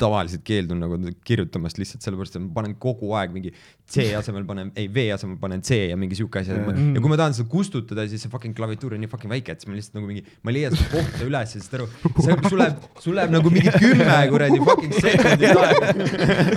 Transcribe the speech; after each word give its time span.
tavaliselt 0.00 0.42
keeldun 0.46 0.80
nagu 0.82 0.96
kirjutamast 1.26 1.78
lihtsalt 1.80 2.04
sellepärast, 2.04 2.36
et 2.36 2.44
ma 2.44 2.50
panen 2.60 2.74
kogu 2.80 3.12
aeg 3.18 3.32
mingi 3.34 3.52
C 3.86 4.08
asemel 4.18 4.44
panen, 4.48 4.72
ei 4.78 4.88
V 4.92 4.96
asemel 5.14 5.38
panen 5.40 5.62
C 5.64 5.70
ja 5.90 5.96
mingi 6.00 6.16
siuke 6.18 6.40
asi. 6.40 6.54
Mm.. 6.56 6.94
ja 6.96 7.02
kui 7.02 7.10
ma 7.12 7.18
tahan 7.20 7.36
seda 7.36 7.48
kustutada, 7.50 8.00
siis 8.10 8.20
see 8.24 8.32
fucking 8.32 8.54
klaviatuur 8.56 8.92
on 8.96 9.00
nii 9.04 9.10
fucking 9.12 9.32
väike, 9.32 9.50
et 9.54 9.62
siis 9.62 9.70
ma 9.70 9.74
lihtsalt 9.78 9.96
nagu 9.98 10.06
mingi, 10.10 10.22
ma 10.42 10.52
ei 10.52 10.56
leia 10.58 10.68
seda 10.74 10.86
kohta 10.94 11.20
üles 11.28 11.48
ja 11.56 11.60
saad 11.62 11.76
aru, 11.78 11.86
sul 12.48 12.58
läheb, 12.62 12.76
sul 13.04 13.14
läheb 13.18 13.30
nagu 13.36 13.48
mingi 13.54 13.70
kümme 13.76 14.18
kuradi 14.32 14.58
fucking 14.70 14.94
sekundit 14.98 15.62
aega. 15.62 15.86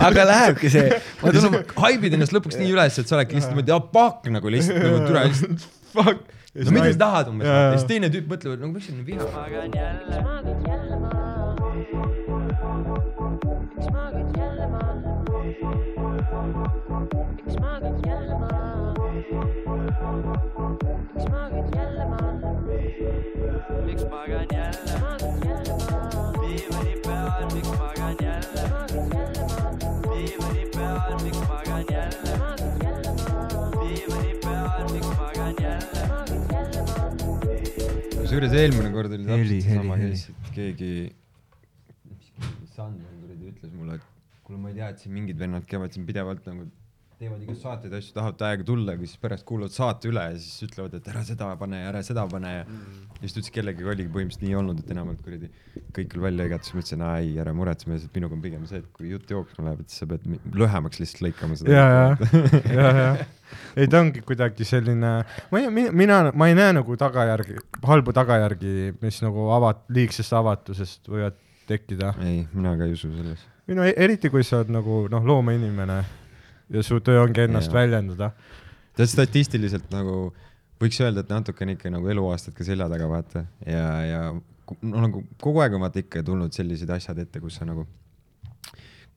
aga 0.10 0.21
lähebki 0.32 0.68
see. 0.74 0.88
ma 1.21 1.26
tulen, 1.36 1.52
haibid 1.86 2.12
ennast 2.18 2.34
lõpuks 2.36 2.56
nii 2.60 2.71
üles, 2.74 2.94
et 2.98 3.08
sa 3.10 3.14
oledki 3.20 3.34
lihtsalt 3.38 3.54
niimoodi, 3.56 3.71
ah 3.78 3.84
pakk 3.94 4.21
nagu 4.34 4.48
lihtsalt 4.58 4.80
nagu 4.84 4.98
türa 5.06 5.21
lihtsalt. 5.30 5.60
Fuck. 5.94 6.20
no 6.66 6.70
mida 6.74 6.88
sa 6.92 7.00
tahad 7.06 7.26
umbes, 7.32 7.48
siis 7.78 7.86
teine 7.94 8.08
tüüp 8.14 8.28
mõtleb, 8.34 8.52
nagu 8.58 8.71
miks 8.74 8.88
on 8.90 8.96
nii 9.00 9.08
viha. 9.14 9.26
Miks 23.86 24.04
magan 24.11 24.47
jälle? 24.52 24.96
diivani 26.42 26.96
peal, 27.04 27.47
miks 27.54 27.71
magan 27.79 28.15
jälle? 28.21 28.64
diivani 30.11 30.64
peal, 30.75 31.16
miks 31.24 31.41
magan 31.50 31.83
jälle? 31.91 32.33
diivani 33.80 34.33
peal, 34.44 34.89
miks 34.94 35.09
magan 35.19 35.55
jälle? 35.61 36.03
kusjuures 38.19 38.53
eelmine 38.53 38.89
kord 38.91 39.11
oli 39.11 39.23
täpselt 39.23 39.64
sama 39.73 39.95
case, 39.97 40.31
et 40.31 40.52
keegi, 40.55 40.91
Sander 42.75 42.77
kuradi 42.80 43.05
ütles 43.05 43.08
mulle, 43.80 44.00
et 44.00 44.44
kuule, 44.44 44.61
ma 44.61 44.73
ei 44.73 44.78
tea, 44.80 44.92
et 44.94 45.03
siin 45.03 45.16
mingid 45.16 45.39
vennad 45.39 45.66
käivad 45.69 45.95
siin 45.95 46.08
pidevalt 46.09 46.45
nagu 46.50 46.67
teevad 47.19 47.41
igast 47.44 47.66
saateid 47.66 47.94
asju, 47.97 48.13
tahavad 48.16 48.38
täiega 48.39 48.66
tulla, 48.67 48.94
aga 48.95 49.08
siis 49.08 49.19
pärast 49.19 49.45
kuulavad 49.47 49.73
saate 49.75 50.08
üle 50.08 50.22
ja 50.23 50.35
siis 50.39 50.63
ütlevad, 50.69 50.94
et 50.95 51.08
ära 51.11 51.23
seda 51.27 51.49
pane 51.59 51.81
ja 51.81 51.89
ära 51.89 52.03
seda 52.05 52.23
pane 52.31 52.52
ja 52.53 52.61
mm. 52.63 53.02
ja 53.17 53.19
siis 53.25 53.35
ta 53.35 53.41
ütles, 53.41 53.53
kellegagi 53.57 53.89
oligi 53.91 54.13
põhimõtteliselt 54.13 54.45
nii 54.45 54.55
olnud, 54.61 54.80
et 54.80 54.94
enamalt 54.95 55.19
kuradi 55.25 55.50
kõik 55.97 56.13
küll 56.13 56.23
välja 56.23 56.45
lõigati, 56.45 56.69
siis 56.69 56.77
ma 56.77 56.83
ütlesin, 56.85 57.03
ei, 57.09 57.33
ära 57.44 57.55
muretse, 57.57 57.97
minuga 58.16 58.38
on 58.38 58.45
pigem 58.45 58.63
see, 58.69 58.80
et 58.80 58.88
kui 58.95 59.11
jutt 59.11 59.35
jooksma 59.35 59.67
läheb, 59.67 59.83
et 59.83 59.91
siis 59.91 60.05
sa 60.05 60.09
pead 60.13 60.55
lühemaks 60.63 61.03
lihtsalt 61.03 61.25
lõikama 61.27 61.59
seda. 61.59 61.75
ja, 61.75 61.91
ja, 61.91 62.47
ja, 62.80 62.88
ja 63.02 63.11
ei, 63.75 63.91
ta 63.91 64.00
ongi 64.00 64.23
kuidagi 64.23 64.67
selline, 64.72 65.13
ma 65.52 65.59
ei, 65.66 65.91
mina, 65.91 66.22
ma 66.31 66.47
ei 66.47 66.55
näe 66.55 66.72
nagu 66.80 67.00
tagajärgi, 67.03 67.59
halbu 67.83 68.16
tagajärgi, 68.16 68.94
mis 69.03 69.19
nagu 69.27 69.52
avat-, 69.59 69.83
liigsest 69.91 70.39
avatusest 70.39 71.11
võivad 71.11 71.35
tekkida. 71.67 72.16
ei, 72.23 72.45
mina 72.55 72.77
ka 72.80 72.88
ei 72.88 72.95
usu 72.95 73.11
selles. 73.11 73.44
Või 73.70 73.78
no 73.78 73.86
e- 73.86 73.94
eriti, 74.02 74.30
kui 74.34 74.44
sa 74.44 74.59
oled 74.64 74.73
nagu 74.73 75.03
noh, 75.14 75.23
loomeinimene 75.30 76.00
ja 76.73 76.84
su 76.86 77.00
töö 77.06 77.22
ongi 77.23 77.45
ennast 77.48 77.70
Jaa. 77.72 77.80
väljendada. 77.84 78.31
tead 78.98 79.08
statistiliselt 79.14 79.92
nagu 79.94 80.34
võiks 80.81 80.98
öelda, 81.03 81.22
et 81.23 81.30
natukene 81.31 81.78
ikka 81.78 81.90
nagu 81.94 82.08
eluaastad 82.12 82.53
ka 82.58 82.64
selja 82.67 82.90
taga 82.92 83.08
vaata 83.12 83.45
ja, 83.66 83.86
ja 84.08 84.22
no 84.81 85.02
nagu 85.06 85.23
kogu 85.42 85.62
aeg 85.64 85.73
on 85.78 85.81
vaata 85.86 86.00
ikka 86.03 86.23
tulnud 86.23 86.53
sellised 86.56 86.90
asjad 86.94 87.17
ette, 87.20 87.40
kus 87.44 87.56
sa 87.59 87.66
nagu, 87.66 87.86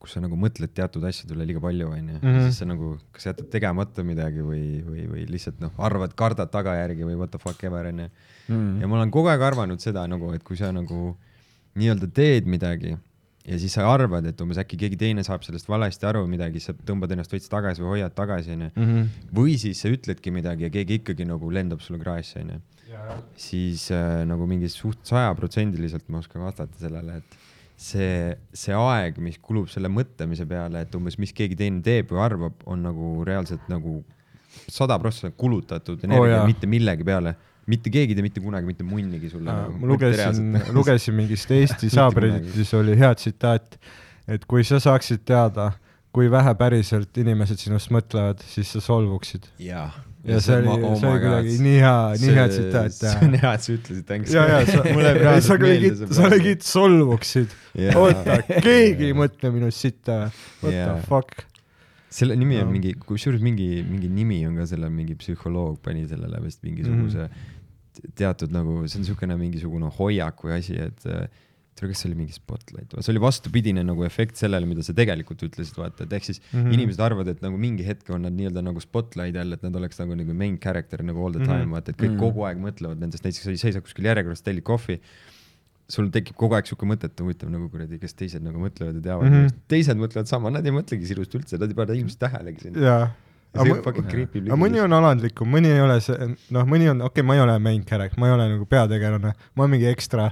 kus 0.01 0.15
sa 0.17 0.19
nagu 0.23 0.35
mõtled 0.39 0.73
teatud 0.75 1.03
asjade 1.07 1.35
üle 1.35 1.45
liiga 1.47 1.61
palju, 1.63 1.87
onju, 1.93 2.17
Mhm. 2.21 2.39
siis 2.47 2.57
sa 2.59 2.65
nagu 2.67 2.97
kas 3.15 3.27
jätad 3.29 3.49
tegemata 3.53 4.03
midagi 4.03 4.41
või, 4.43 4.83
või, 4.83 5.05
või 5.11 5.25
lihtsalt 5.29 5.59
noh, 5.63 5.71
arvad, 5.77 6.15
kardad 6.19 6.51
tagajärgi 6.51 7.05
või 7.07 7.15
what 7.17 7.31
the 7.31 7.39
fuck 7.39 7.63
ever 7.63 7.85
onju. 7.91 8.09
Mm. 8.49 8.81
ja 8.81 8.87
ma 8.87 8.97
olen 8.97 9.11
kogu 9.11 9.29
aeg 9.31 9.41
arvanud 9.41 9.79
seda 9.79 10.03
nagu, 10.07 10.33
et 10.35 10.43
kui 10.43 10.57
sa 10.59 10.71
nagu 10.75 11.15
nii-öelda 11.79 12.09
teed 12.13 12.45
midagi 12.45 12.97
ja 13.43 13.59
siis 13.59 13.75
sa 13.75 13.85
arvad, 13.91 14.25
et 14.29 14.41
umbes 14.43 14.59
äkki 14.61 14.77
keegi 14.85 14.99
teine 14.99 15.23
saab 15.25 15.43
sellest 15.45 15.67
valesti 15.69 16.07
aru 16.07 16.23
midagi, 16.31 16.61
sa 16.63 16.75
tõmbad 16.87 17.11
ennast 17.15 17.33
veits 17.33 17.51
tagasi 17.51 17.83
või 17.83 17.97
hoiad 17.97 18.15
tagasi, 18.15 18.55
onju. 18.55 18.69
või 19.35 19.57
siis 19.59 19.83
sa 19.83 19.91
ütledki 19.91 20.31
midagi 20.31 20.67
ja 20.67 20.71
keegi 20.73 21.01
ikkagi 21.01 21.27
nagu 21.27 21.51
lendab 21.51 21.83
sulle 21.83 21.99
kraesse, 22.01 22.43
onju. 22.43 22.61
siis 23.39 23.89
äh, 23.91 24.21
nagu 24.29 24.47
mingi 24.47 24.69
suht 24.71 25.03
sajaprotsendiliselt 25.09 26.07
ma 26.13 26.23
oskan 26.23 26.45
vastata 26.45 26.79
sellele, 26.79 27.19
et 27.19 27.37
see, 27.75 28.33
see 28.55 28.75
aeg, 28.77 29.19
mis 29.23 29.39
kulub 29.43 29.67
selle 29.71 29.91
mõtlemise 29.91 30.47
peale, 30.47 30.85
et 30.85 30.95
umbes, 30.95 31.19
mis 31.19 31.35
keegi 31.35 31.59
teine 31.59 31.83
teeb 31.83 32.13
või 32.13 32.23
arvab, 32.23 32.63
on 32.69 32.85
nagu 32.87 33.15
reaalselt 33.27 33.67
nagu 33.71 33.99
sada 34.69 34.95
prossa 35.01 35.33
kulutatud 35.35 36.03
energia 36.05 36.43
oh, 36.43 36.47
mitte 36.47 36.69
millegi 36.69 37.03
peale 37.03 37.33
mitte 37.69 37.91
keegi 37.93 38.13
ei 38.13 38.19
tee 38.19 38.25
mitte 38.25 38.43
kunagi 38.43 38.67
mitte 38.67 38.83
munnigi 38.87 39.29
sulle 39.31 39.51
Äh, 39.51 39.59
nagu, 39.63 39.79
ma 39.79 39.91
lugesin, 39.93 40.57
lugesin 40.77 41.15
mingist 41.19 41.51
Eesti 41.51 41.91
saabreditis 41.97 42.73
oli 42.79 42.97
hea 42.99 43.13
tsitaat, 43.15 43.77
et 44.27 44.47
kui 44.49 44.65
sa 44.67 44.81
saaksid 44.83 45.23
teada, 45.27 45.71
kui 46.13 46.31
vähe 46.31 46.55
päriselt 46.59 47.17
inimesed 47.17 47.61
sinust 47.61 47.93
mõtlevad, 47.93 48.43
siis 48.47 48.73
sa 48.75 48.83
solvuksid. 48.83 49.47
jaa 49.59 49.91
ja 50.23 50.39
see 50.39 50.55
oli, 50.55 50.75
see 50.99 51.09
oli 51.09 51.19
kuidagi 51.19 51.55
nii 51.65 51.79
hea, 51.83 51.95
nii 52.21 52.35
hea 52.37 52.45
tsitaat. 52.51 52.93
see 52.95 53.15
on 53.27 53.33
hea, 53.41 53.53
et 53.53 53.65
sa 53.65 53.73
ütlesid, 53.73 54.03
thanks. 54.07 54.35
ja, 54.35 54.45
ja 54.47 54.59
sa, 54.69 54.83
mulle 54.87 55.13
tegid, 55.19 55.33
see 55.33 55.47
sa 55.49 55.57
praegu. 55.57 56.29
tegid 56.37 56.67
solvuksid. 56.67 57.57
Jaa. 57.79 57.95
oota, 57.99 58.37
keegi 58.63 59.09
ei 59.09 59.17
mõtle 59.17 59.51
minust 59.55 59.83
sitta 59.83 60.21
või? 60.21 60.29
What 60.63 60.77
Jaa. 60.77 60.93
the 60.93 61.09
fuck? 61.09 61.49
selle 62.13 62.37
nimi 62.37 62.59
on 62.61 62.67
No. 62.69 62.75
mingi, 62.75 62.93
kusjuures 62.93 63.41
mingi, 63.41 63.67
mingi 63.87 64.09
nimi 64.11 64.43
on 64.45 64.59
ka 64.61 64.67
sellel, 64.69 64.91
mingi 64.93 65.15
psühholoog 65.17 65.79
pani 65.83 66.05
sellele 66.09 66.41
vist 66.43 66.61
mingisuguse 66.65 67.25
mm. 67.25 67.31
-hmm. 67.31 67.52
Teatud 68.15 68.51
nagu, 68.51 68.83
see 68.87 68.99
on 68.99 69.03
niisugune 69.05 69.35
mingisugune 69.39 69.89
hoiak 69.99 70.41
või 70.43 70.57
asi, 70.59 70.75
et 70.89 71.05
äh, 71.05 71.27
tere, 71.75 71.89
kas 71.89 72.03
see 72.03 72.09
oli 72.11 72.15
mingi 72.19 72.33
spotlight 72.35 72.91
või 72.93 73.01
see 73.05 73.11
oli 73.15 73.21
vastupidine 73.23 73.83
nagu 73.83 74.03
efekt 74.05 74.35
sellele, 74.37 74.65
mida 74.69 74.83
sa 74.85 74.93
tegelikult 74.93 75.41
ütlesid, 75.47 75.75
vaata, 75.77 76.03
et 76.05 76.13
ehk 76.13 76.23
siis 76.29 76.39
mm 76.39 76.57
Mhm. 76.59 76.65
-hmm. 76.67 76.73
inimesed 76.77 76.99
arvavad, 77.01 77.27
et 77.27 77.41
nagu 77.41 77.57
mingi 77.57 77.83
hetk 77.87 78.09
on 78.13 78.21
nad 78.21 78.33
nii-öelda 78.33 78.61
nagu 78.63 78.79
spotlight 78.79 79.35
all, 79.41 79.53
et 79.53 79.63
nad 79.63 79.75
oleks 79.75 79.97
nagu, 79.99 80.15
nagu 80.15 80.33
main 80.33 80.57
character 80.59 81.01
nagu 81.03 81.25
all 81.25 81.33
the 81.33 81.39
time 81.43 81.53
mm, 81.53 81.59
Mhm. 81.61 81.69
-hmm. 81.69 81.73
vaata, 81.73 81.89
et 81.91 81.97
kõik 81.97 82.09
mm 82.09 82.13
Mhm. 82.13 82.19
-hmm. 82.21 82.33
kogu 82.33 82.45
aeg 82.45 82.57
mõtlevad 82.57 82.99
nendest, 82.99 83.23
näiteks 83.23 83.43
sa 83.43 83.55
seisad 83.57 83.81
kuskil 83.81 84.05
järjekorras, 84.05 84.41
tellid 84.41 84.63
kohvi, 84.63 84.99
sul 85.89 86.07
tekib 86.09 86.35
kogu 86.35 86.53
aeg 86.55 86.65
siuke 86.65 86.85
mõte, 86.85 87.05
et 87.05 87.19
huvitav 87.19 87.49
nagu 87.49 87.67
kuradi, 87.69 87.99
kas 87.99 88.13
teised 88.13 88.41
nagu 88.41 88.57
mõtlevad 88.61 88.95
ja 88.95 89.01
teavad 89.01 89.25
mm, 89.27 89.33
Mhm. 89.33 89.45
-hmm. 89.47 89.59
teised 89.67 89.97
mõtlevad 89.97 90.25
sama, 90.27 90.49
nad 90.49 90.65
ei 90.65 90.71
mõtlegi 90.71 91.05
sinust 91.05 91.33
üldse, 91.35 91.57
nad 91.59 91.69
ei 91.69 91.75
pane 91.75 91.93
ilmselt 91.97 92.19
tähelegi 92.19 92.59
sind. 92.61 92.75
jaa. 92.77 93.11
Ja 93.53 93.67
see 93.67 93.81
fucking 93.85 94.09
creepy 94.09 94.41
aga 94.47 94.57
mõni 94.57 94.81
on 94.81 94.95
alandlikum, 94.97 95.49
mõni 95.53 95.69
ei 95.69 95.81
ole 95.83 95.99
see, 96.01 96.31
noh, 96.55 96.65
mõni 96.65 96.89
on, 96.89 97.03
okei 97.05 97.21
okay,, 97.21 97.27
ma 97.29 97.37
ei 97.37 97.43
ole 97.43 97.59
main 97.61 97.83
character, 97.85 98.17
ma 98.21 98.31
ei 98.31 98.33
ole 98.33 98.49
nagu 98.55 98.65
peategelane, 98.69 99.33
ma 99.37 99.65
olen 99.65 99.75
mingi 99.75 99.91
ekstra 99.91 100.31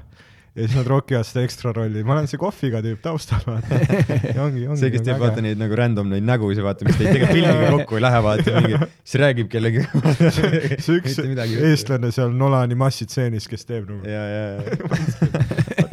ja 0.55 0.65
siis 0.65 0.73
nad 0.75 0.87
rokivad 0.87 1.23
seda 1.23 1.43
ekstra 1.47 1.71
rolli, 1.75 2.01
ma 2.03 2.17
olen 2.17 2.27
see 2.27 2.39
kohviga 2.39 2.81
tüüp 2.83 2.99
taustal, 3.03 3.39
vaata. 3.45 3.77
ja 4.35 4.43
ongi, 4.43 4.65
ongi. 4.67 4.79
see, 4.81 4.91
kes 4.91 5.05
teeb 5.07 5.21
vaata 5.21 5.43
neid 5.43 5.59
nagu 5.61 5.77
random 5.79 6.09
neid 6.11 6.25
nägusid, 6.27 6.63
vaata, 6.65 6.87
mis 6.87 6.97
teid 6.99 7.07
tegelikult 7.13 7.37
filmiga 7.37 7.69
kokku 7.77 7.99
ei 7.99 8.03
lähe, 8.03 8.19
vaata 8.25 8.55
mingi, 8.57 8.81
siis 8.99 9.21
räägib 9.23 9.51
kellegi. 9.53 9.85
see 10.83 10.97
üks 10.97 11.21
eestlane 11.69 12.11
seal 12.11 12.35
Nolani 12.35 12.75
massitseenis, 12.79 13.47
kes 13.51 13.63
teeb 13.69 13.87
nagu, 13.87 14.03
ja, 14.03 14.25
ja, 14.27 14.43
ja. 14.59 15.43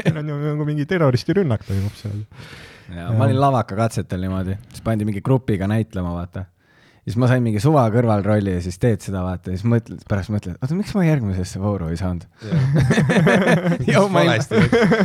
meil 0.08 0.24
on 0.24 0.34
ju 0.34 0.40
nagu 0.48 0.68
mingi 0.72 0.88
terroristirünnak 0.90 1.62
toimub 1.68 1.94
seal. 2.00 2.18
ja 2.96 3.12
ma 3.14 3.28
olin 3.28 3.38
lavakakatsetel 3.38 4.26
niimoodi, 4.26 4.58
siis 4.72 4.82
pandi 4.82 5.06
mingi 5.06 5.22
grupiga 5.22 5.70
näitlema, 5.70 6.18
vaata. 6.18 6.48
Siis 7.08 7.16
ma 7.20 7.26
sain 7.30 7.40
mingi 7.42 7.60
suva 7.64 7.86
kõrvalrolli 7.94 8.52
ja 8.58 8.60
siis 8.64 8.76
teed 8.82 9.00
seda, 9.00 9.22
vaata, 9.24 9.50
ja 9.54 9.56
siis 9.56 9.64
mõtled, 9.72 10.02
pärast 10.10 10.28
mõtled, 10.34 10.58
oota, 10.60 10.76
miks 10.76 10.92
ma 10.94 11.06
järgmisesse 11.08 11.60
vooru 11.62 11.88
ei 11.88 11.96
saanud? 11.96 12.26
Joo, 13.88 14.06
ma 14.12 14.20
olin, 14.26 14.44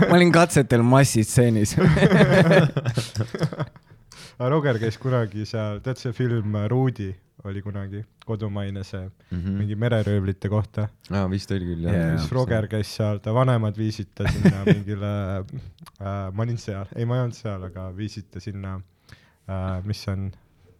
ma 0.09 0.17
olin 0.19 0.33
katsetel 0.35 0.83
massitseenis. 0.83 1.77
aga 4.33 4.49
Roger 4.49 4.79
käis 4.81 4.97
kunagi 5.01 5.45
seal, 5.47 5.79
tead 5.85 5.99
see 6.01 6.11
film 6.17 6.55
Ruudi 6.71 7.11
oli 7.47 7.61
kunagi 7.63 8.01
kodumaine 8.25 8.83
see 8.87 9.03
Mhm. 9.33 9.55
mingi 9.59 9.75
mereröövlite 9.75 10.49
kohta 10.49 10.87
aa, 11.11 11.25
vist 11.31 11.51
oli 11.51 11.65
küll, 11.73 11.83
jah 11.87 11.95
jaa. 11.97 12.17
siis 12.17 12.31
Roger 12.31 12.67
käis 12.71 12.91
seal, 12.97 13.19
ta 13.23 13.33
vanemad 13.35 13.75
viisid 13.77 14.11
ta 14.15 14.27
sinna 14.31 14.63
mingile 14.69 15.11
äh,, 15.39 16.31
ma 16.31 16.43
olin 16.45 16.57
seal, 16.61 16.87
ei, 16.95 17.05
ma 17.05 17.17
ei 17.17 17.25
olnud 17.25 17.35
seal, 17.37 17.63
aga 17.67 17.89
viisid 17.97 18.29
ta 18.31 18.39
sinna 18.43 18.77
äh,, 19.49 19.81
mis 19.85 20.03
see 20.06 20.13
on 20.15 20.29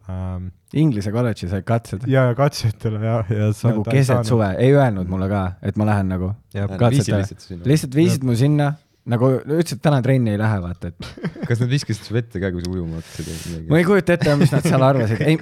ähm,, 0.10 0.52
Inglise 0.74 1.12
kolledži 1.14 1.50
said 1.52 1.66
katsed. 1.68 2.08
ja, 2.08 2.24
ja 2.30 2.36
katsetele 2.36 3.00
ja, 3.06 3.18
ja 3.30 3.52
sa 3.54 3.70
nagu 3.70 3.84
keset 3.88 4.26
suve, 4.26 4.50
ei 4.58 4.74
öelnud 4.74 5.10
mulle 5.10 5.30
ka, 5.30 5.44
et 5.62 5.78
ma 5.78 5.86
lähen 5.90 6.10
nagu 6.10 6.34
lihtsalt 6.54 7.96
viisid 7.96 8.26
mu 8.26 8.36
sinna, 8.38 8.74
nagu 9.10 9.30
ütlesid, 9.36 9.82
täna 9.84 9.98
trenni 10.04 10.32
ei 10.32 10.40
lähe, 10.40 10.60
vaata, 10.64 10.92
et 10.94 11.08
kas 11.50 11.60
nad 11.60 11.72
viskasid 11.72 12.08
su 12.08 12.16
vette 12.16 12.40
ka, 12.40 12.52
kui 12.56 12.64
sa 12.64 12.72
ujuma 12.72 13.02
hakkasid 13.02 13.28
või 13.28 13.40
midagi? 13.42 13.72
ma 13.74 13.80
ei 13.82 13.88
kujuta 13.88 14.16
ette, 14.16 14.36
mis 14.40 14.54
nad 14.54 14.64
seal 14.64 14.86
arvasid, 14.88 15.24
ei, 15.28 15.36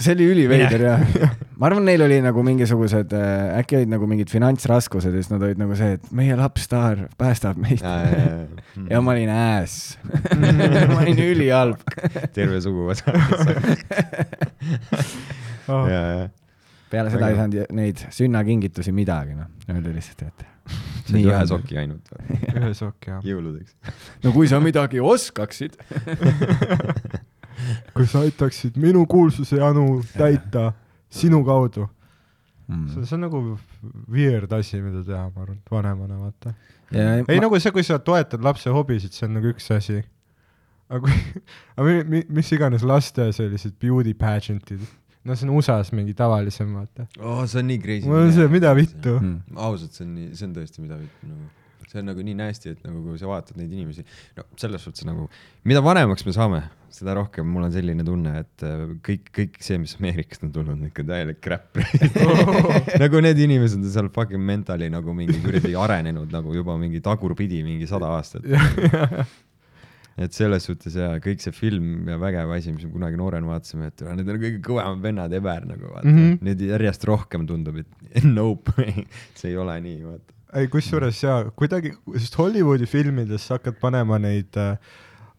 see 0.00 0.14
oli 0.16 0.28
üliveider 0.32 0.84
ja 0.86 0.94
ma 1.60 1.68
arvan, 1.68 1.84
neil 1.90 2.06
oli 2.06 2.20
nagu 2.24 2.44
mingisugused, 2.46 3.12
äkki 3.60 3.82
olid 3.82 3.92
nagu 3.92 4.08
mingid 4.08 4.32
finantsraskused 4.32 5.12
ja 5.12 5.20
siis 5.20 5.32
nad 5.32 5.44
olid 5.44 5.60
nagu 5.60 5.76
see, 5.76 5.98
et 5.98 6.08
meie 6.16 6.38
lapsstaar 6.40 7.04
päästab 7.20 7.60
meid. 7.60 7.84
ja 7.84 9.00
ma 9.04 9.12
olin 9.12 9.32
ääs. 9.34 9.76
ma 10.94 11.02
olin 11.02 11.20
ülihalb. 11.20 11.84
terve 12.32 12.62
suguvõsa. 12.64 13.12
oh,. 15.68 15.84
ja, 15.84 16.00
ja. 16.00 16.28
peale 16.88 17.12
seda 17.12 17.28
ei 17.28 17.36
saanud 17.42 17.76
neid 17.76 18.06
sünnakingitusi 18.08 18.96
midagi, 18.96 19.36
noh, 19.36 19.52
öeldi 19.68 19.92
lihtsalt, 19.98 20.30
et 20.30 20.48
see 21.06 21.24
on 21.24 21.32
ühe 21.32 21.46
soki 21.50 21.78
ainult 21.80 22.12
ühe 22.56 22.72
soki 22.76 23.12
jah. 23.12 23.22
jõuludeks. 23.26 23.76
no 24.24 24.34
kui 24.36 24.50
sa 24.50 24.60
midagi 24.62 25.02
oskaksid. 25.02 25.78
kui 27.94 28.06
sa 28.08 28.22
aitaksid 28.24 28.78
minu 28.80 29.04
kuulsuse 29.10 29.60
janu 29.60 30.00
täita 30.14 30.70
sinu 31.10 31.42
kaudu. 31.44 31.88
Mm. 32.70 32.86
see 32.94 33.06
see 33.06 33.16
on 33.16 33.24
nagu 33.26 33.40
weird 34.14 34.52
asi, 34.54 34.78
mida 34.80 35.02
teha, 35.02 35.24
ma 35.34 35.42
arvan, 35.42 35.58
vanemana, 35.70 36.18
vaata. 36.20 36.52
ja 36.94 37.16
ei, 37.18 37.40
nagu 37.42 37.58
see, 37.58 37.72
kui 37.74 37.82
sa 37.82 37.98
toetad 37.98 38.44
lapse 38.46 38.70
hobisid, 38.70 39.14
see 39.16 39.26
on 39.26 39.34
nagu 39.40 39.50
üks 39.50 39.66
asi. 39.74 40.04
aga 40.88 41.00
kui, 41.02 41.16
aga 41.76 41.88
mi, 41.88 41.96
mi, 42.12 42.20
mis 42.38 42.52
iganes 42.54 42.86
laste 42.86 43.26
sellised 43.34 43.74
beauty 43.82 44.14
pageant'id, 44.14 44.86
no 45.24 45.36
see 45.36 45.48
on 45.48 45.54
USA-s 45.56 45.92
mingi 45.96 46.14
tavalisem, 46.16 46.74
vaata. 46.78 47.06
oh,. 47.20 47.44
see 47.46 47.60
on 47.60 47.70
nii 47.70 47.80
crazy. 47.82 48.08
mul 48.08 48.26
on 48.26 48.34
see, 48.36 48.50
mida 48.52 48.74
vittu. 48.76 49.16
Mm. 49.20 49.40
ausalt, 49.68 49.96
see 49.96 50.06
on 50.06 50.14
nii, 50.16 50.34
see 50.36 50.48
on 50.48 50.54
tõesti 50.56 50.84
mida 50.84 50.98
vittu 51.00 51.28
nagu, 51.28 51.48
see 51.90 52.00
on 52.00 52.08
nagu 52.08 52.24
nii 52.24 52.36
nasty, 52.38 52.74
et 52.74 52.84
nagu 52.86 53.02
kui 53.04 53.18
sa 53.20 53.28
vaatad 53.28 53.58
neid 53.60 53.72
inimesi, 53.74 54.04
no 54.38 54.46
selles 54.60 54.84
suhtes 54.86 55.04
nagu, 55.08 55.26
mida 55.68 55.82
vanemaks 55.84 56.24
me 56.28 56.34
saame, 56.36 56.62
seda 56.94 57.14
rohkem 57.18 57.46
mul 57.50 57.66
on 57.66 57.74
selline 57.74 58.06
tunne, 58.06 58.32
et 58.44 58.64
äh, 58.66 58.86
kõik, 59.06 59.28
kõik 59.36 59.60
see, 59.64 59.78
mis 59.82 59.96
Ameerikast 59.98 60.46
on 60.46 60.54
tulnud, 60.54 60.80
ikka 60.88 61.04
täielik 61.10 61.42
crap 61.44 61.76
nagu 63.02 63.22
need 63.26 63.44
inimesed 63.44 63.82
on 63.82 63.92
seal 63.92 64.10
fucking 64.14 64.42
mentally 64.42 64.88
nagu 64.92 65.14
mingi 65.16 65.36
kuradi 65.44 65.76
arenenud 65.78 66.32
nagu 66.32 66.56
juba 66.56 66.78
mingi 66.80 67.02
tagurpidi 67.04 67.62
mingi 67.66 67.90
sada 67.90 68.14
aastat. 68.16 68.46
et 70.20 70.36
selles 70.36 70.66
suhtes 70.68 70.96
ja 70.98 71.12
kõik 71.22 71.42
see 71.42 71.54
film 71.56 72.08
ja 72.10 72.18
vägev 72.20 72.52
asi, 72.54 72.74
mis 72.74 72.86
me 72.86 72.92
kunagi 72.94 73.20
noorena 73.20 73.48
vaatasime, 73.48 73.90
et 73.90 74.02
need 74.18 74.28
on 74.28 74.40
kõige 74.42 74.62
kõvemad 74.66 75.04
vennad 75.04 75.36
ever 75.36 75.68
nagu 75.68 75.92
vaata 75.94 76.08
mm. 76.08 76.18
-hmm. 76.18 76.40
nüüd 76.48 76.64
järjest 76.70 77.06
rohkem 77.08 77.46
tundub, 77.48 77.80
et 77.80 78.24
nope, 78.38 78.74
see 79.38 79.52
ei 79.52 79.56
ole 79.60 79.78
nii, 79.86 80.02
vaata. 80.04 80.36
ei, 80.60 80.68
kusjuures 80.72 81.22
jaa, 81.24 81.44
kuidagi, 81.56 81.94
sest 82.16 82.36
Hollywoodi 82.40 82.90
filmides 82.90 83.46
sa 83.46 83.58
hakkad 83.58 83.80
panema 83.80 84.18
neid 84.20 84.60
äh, 84.60 84.76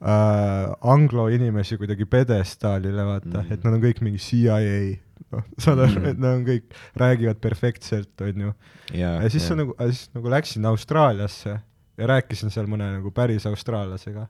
äh, 0.01 0.73
anglo 0.81 1.27
inimesi 1.29 1.77
kuidagi 1.77 2.05
pjedestaalile, 2.09 3.05
vaata 3.05 3.29
mm. 3.29 3.39
-hmm. 3.39 3.53
et 3.53 3.63
nad 3.63 3.77
on 3.77 3.81
kõik 3.85 4.01
mingi 4.01 4.17
CIA, 4.17 4.99
noh, 5.31 5.43
saad 5.57 5.79
aru 5.79 5.91
Mhm. 5.91 6.03
mm, 6.03 6.09
et 6.11 6.19
nad 6.19 6.37
on 6.39 6.45
kõik, 6.45 6.63
räägivad 6.97 7.41
perfektselt, 7.41 8.13
onju. 8.21 8.53
ja 8.93 9.21
ja 9.21 9.29
siis 9.29 9.47
sa 9.47 9.55
nagu, 9.55 9.75
siis 9.79 10.09
nagu 10.15 10.29
läksin 10.29 10.65
Austraaliasse 10.65 11.59
ja 11.97 12.07
rääkisin 12.07 12.49
seal 12.49 12.69
mõne 12.69 12.87
nagu 12.97 13.11
päris 13.11 13.45
austraallasega. 13.45 14.27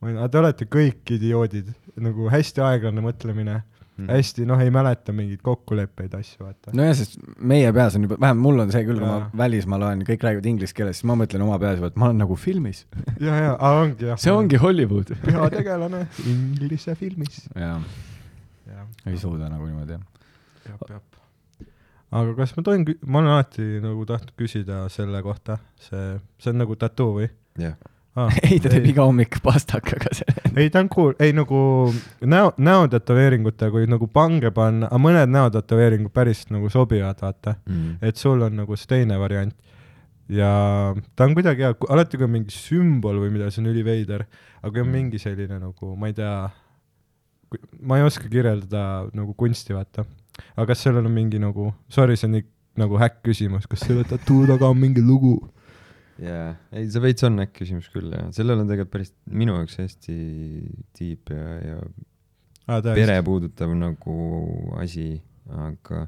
Ma 0.00 0.08
olin, 0.08 0.22
te 0.32 0.40
olete 0.40 0.66
kõik 0.70 1.14
idioodid, 1.16 1.74
nagu 2.00 2.30
hästi 2.32 2.62
aeglane 2.64 3.04
mõtlemine 3.04 3.58
mm., 4.00 4.08
hästi 4.08 4.46
noh, 4.48 4.60
ei 4.62 4.72
mäleta 4.72 5.12
mingeid 5.16 5.42
kokkuleppeid, 5.44 6.14
asju, 6.16 6.44
vaata. 6.44 6.72
nojah, 6.76 6.94
sest 6.96 7.18
meie 7.52 7.70
peas 7.76 7.96
on 7.98 8.06
juba, 8.06 8.16
vähemalt 8.20 8.44
mul 8.46 8.64
on 8.64 8.72
see 8.72 8.84
küll, 8.86 9.00
kui 9.00 9.06
ma 9.06 9.18
Jaa. 9.18 9.28
välismaal 9.42 9.84
olen, 9.88 10.04
kõik 10.08 10.24
räägivad 10.26 10.48
inglise 10.52 10.76
keeles, 10.76 11.00
siis 11.00 11.08
ma 11.10 11.16
mõtlen 11.20 11.44
oma 11.44 11.58
peas 11.62 11.78
juba, 11.80 11.92
et 11.92 12.00
ma 12.00 12.08
olen 12.08 12.22
nagu 12.24 12.38
filmis. 12.40 12.82
ja, 13.26 13.36
ja, 13.44 13.52
ongi 13.68 14.08
jah. 14.10 14.22
see 14.22 14.34
ongi 14.34 14.60
Hollywood. 14.62 15.12
peategelane 15.26 16.06
inglise 16.30 16.96
filmis. 17.00 17.44
jah, 17.54 17.84
ei 19.04 19.20
suuda 19.20 19.52
nagu 19.52 19.68
niimoodi 19.68 19.98
jah. 19.98 20.26
jep, 20.70 20.84
jep. 20.96 21.22
aga 22.22 22.36
kas 22.40 22.56
ma 22.56 22.66
tohin, 22.66 22.88
ma 23.04 23.22
olen 23.22 23.36
alati 23.36 23.70
nagu 23.84 24.08
tahtnud 24.08 24.36
küsida 24.40 24.84
selle 24.92 25.22
kohta, 25.26 25.60
see, 25.90 26.14
see 26.40 26.54
on 26.54 26.62
nagu 26.64 26.80
tattoo 26.80 27.12
või 27.20 27.28
jah, 27.60 27.76
ah? 28.18 28.30
ei, 28.46 28.58
ta 28.62 28.70
teeb 28.72 28.86
iga 28.90 29.04
hommik 29.06 29.38
pastakaga 29.44 30.12
selle. 30.16 30.50
ei, 30.60 30.70
ta 30.72 30.82
on 30.82 30.88
cool, 30.92 31.14
ei 31.22 31.32
nagu 31.36 31.60
näo, 32.26 32.52
näotätoveeringute, 32.58 33.70
kui 33.74 33.86
nagu 33.90 34.08
pange 34.12 34.50
panna, 34.56 34.88
aga 34.90 35.02
mõned 35.02 35.34
näotätoveeringud 35.34 36.12
päris 36.14 36.46
nagu 36.50 36.70
sobivad, 36.72 37.20
vaata. 37.22 37.56
Mm. 37.68 37.98
et 38.02 38.16
sul 38.20 38.42
on 38.46 38.56
nagu 38.62 38.76
see 38.78 38.90
teine 38.96 39.18
variant. 39.20 39.54
ja 40.30 40.50
ta 41.16 41.26
on 41.26 41.34
kuidagi 41.34 41.64
hea, 41.66 41.74
alati 41.90 42.18
kui 42.18 42.26
on 42.28 42.34
mingi 42.36 42.54
sümbol 42.54 43.18
või 43.18 43.32
midagi, 43.34 43.56
see 43.56 43.64
on 43.64 43.70
üliveider, 43.72 44.26
aga 44.62 44.72
kui 44.72 44.82
on 44.84 44.86
Mm. 44.90 44.96
mingi 44.98 45.18
selline 45.18 45.58
nagu, 45.58 45.94
ma 45.98 46.06
ei 46.10 46.14
tea, 46.14 46.34
ma 47.82 47.98
ei 47.98 48.04
oska 48.06 48.28
kirjeldada 48.30 49.10
nagu 49.16 49.34
kunsti, 49.34 49.74
vaata. 49.74 50.04
aga 50.56 50.66
kas 50.70 50.84
sellel 50.86 51.06
on 51.06 51.12
mingi 51.12 51.38
nagu, 51.42 51.72
sorry, 51.90 52.16
see 52.16 52.28
on 52.28 52.36
nii 52.38 52.44
nagu 52.78 52.96
häkk 53.00 53.24
küsimus, 53.26 53.66
kas 53.68 53.82
selle 53.84 54.04
tattoo 54.06 54.46
taga 54.46 54.68
on 54.70 54.78
mingi 54.78 55.02
lugu? 55.02 55.34
jaa, 56.20 56.52
ei 56.76 56.86
see 56.92 57.00
veits 57.06 57.24
on 57.28 57.40
äkki 57.46 57.62
küsimus 57.64 57.88
küll 57.94 58.12
ja 58.12 58.26
sellel 58.36 58.60
on 58.62 58.68
tegelikult 58.68 58.92
päris 58.98 59.12
minu 59.30 59.54
jaoks 59.60 59.78
hästi 59.80 60.16
tiip 60.98 61.32
ja, 61.34 61.48
ja 61.72 61.80
Ah, 62.70 62.78
pere 62.84 63.16
puudutav 63.26 63.72
nagu 63.74 64.12
asi, 64.78 65.16
aga 65.50 66.04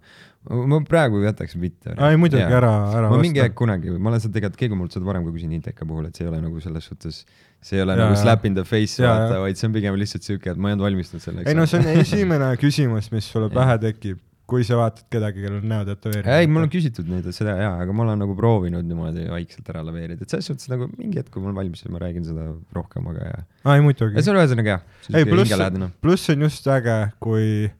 ma- 0.70 0.78
praegu 0.86 1.18
jätaks 1.24 1.56
mitte. 1.58 1.90
ei 1.96 2.18
muidugi, 2.20 2.44
ära, 2.44 2.68
ära 2.94 3.08
ma 3.10 3.16
mingi 3.18 3.40
aeg 3.42 3.56
kunagi, 3.58 3.90
ma 3.98 4.12
olen 4.12 4.22
seda 4.22 4.36
tegelikult, 4.36 4.60
keegi 4.60 4.76
on 4.76 4.78
mult 4.84 4.94
seda 4.94 5.08
varem 5.08 5.24
ka 5.26 5.32
küsinud 5.34 5.56
Inteka 5.58 5.88
puhul, 5.88 6.06
et 6.06 6.14
see 6.14 6.22
ei 6.22 6.30
ole 6.30 6.38
nagu 6.44 6.60
selles 6.62 6.86
suhtes, 6.86 7.22
see 7.64 7.80
ei 7.80 7.82
ole 7.82 7.96
Jaa, 7.96 8.04
nagu 8.04 8.20
slap 8.20 8.46
in 8.46 8.54
the 8.54 8.62
face, 8.68 9.00
Jaa, 9.02 9.10
vaata, 9.24 9.40
vaid 9.42 9.58
see 9.58 9.66
on 9.66 9.74
pigem 9.74 9.98
lihtsalt 9.98 10.28
siuke, 10.28 10.52
et 10.54 10.60
ma 10.60 10.70
ei 10.70 10.76
olnud 10.76 10.86
valmistunud 10.86 11.24
selleks. 11.24 11.50
ei 11.50 11.58
no 11.58 11.66
see 11.66 11.80
on 11.82 11.90
esimene 12.04 12.52
küsimus, 12.62 13.10
mis 13.16 13.32
sulle 13.32 13.48
Jah. 13.50 13.56
pähe 13.58 13.78
tekib, 13.88 14.22
kui 14.50 14.64
sa 14.66 14.76
vaatad 14.78 15.06
kedagi, 15.12 15.42
kellel 15.44 15.60
on 15.60 15.68
näotätoveering. 15.70 16.30
ei, 16.34 16.48
mul 16.50 16.66
on 16.66 16.72
küsitud 16.72 17.08
neid, 17.08 17.28
seda 17.34 17.54
jaa, 17.60 17.74
aga 17.84 17.94
ma 17.96 18.04
olen 18.06 18.22
nagu 18.24 18.34
proovinud 18.38 18.86
niimoodi 18.88 19.28
vaikselt 19.30 19.68
ära 19.72 19.84
laveerida, 19.86 20.24
et 20.24 20.34
selles 20.34 20.48
suhtes 20.50 20.70
nagu 20.72 20.88
mingi 20.96 21.20
hetk, 21.20 21.30
kui 21.32 21.42
ma 21.42 21.50
olen 21.50 21.60
valmis, 21.62 21.82
siis 21.84 21.92
ma 21.92 22.02
räägin 22.02 22.26
seda 22.26 22.48
rohkem, 22.76 23.06
aga 23.12 23.28
jaa. 23.28 23.44
aa, 23.64 23.76
ei 23.78 23.84
muidugi. 23.86 24.18
see 24.18 24.34
on 24.34 24.40
ühesõnaga 24.40 24.74
jah, 24.74 24.82
ei, 25.14 25.28
pluss 25.28 25.54
pluss 26.02 26.34
on 26.34 26.44
just 26.48 26.68
äge, 26.74 26.98
kui, 27.22 27.70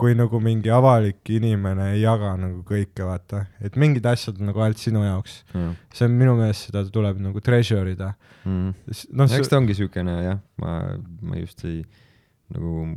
kui 0.00 0.16
nagu 0.18 0.40
mingi 0.42 0.72
avalik 0.74 1.32
inimene 1.36 1.92
ei 1.92 2.02
jaga 2.02 2.34
nagu 2.40 2.64
kõike, 2.66 3.04
vaata, 3.06 3.44
et 3.62 3.76
mingid 3.80 4.08
asjad 4.08 4.40
on 4.40 4.50
nagu 4.50 4.64
ainult 4.64 4.82
sinu 4.82 5.04
jaoks. 5.04 5.42
see 5.92 6.08
on 6.08 6.16
minu 6.16 6.38
meelest, 6.40 6.70
seda 6.70 6.86
tuleb 6.88 7.20
nagu 7.22 7.44
treasure 7.44 7.92
ida. 7.92 8.14
Mm. 8.48 8.72
noh, 9.14 9.38
eks 9.38 9.52
ta 9.52 9.60
ongi 9.60 9.76
siukene 9.78 10.18
jah, 10.24 10.40
ma, 10.58 10.80
ma 11.22 11.38
just 11.38 11.62
ei 11.68 11.84
nagu 12.52 12.88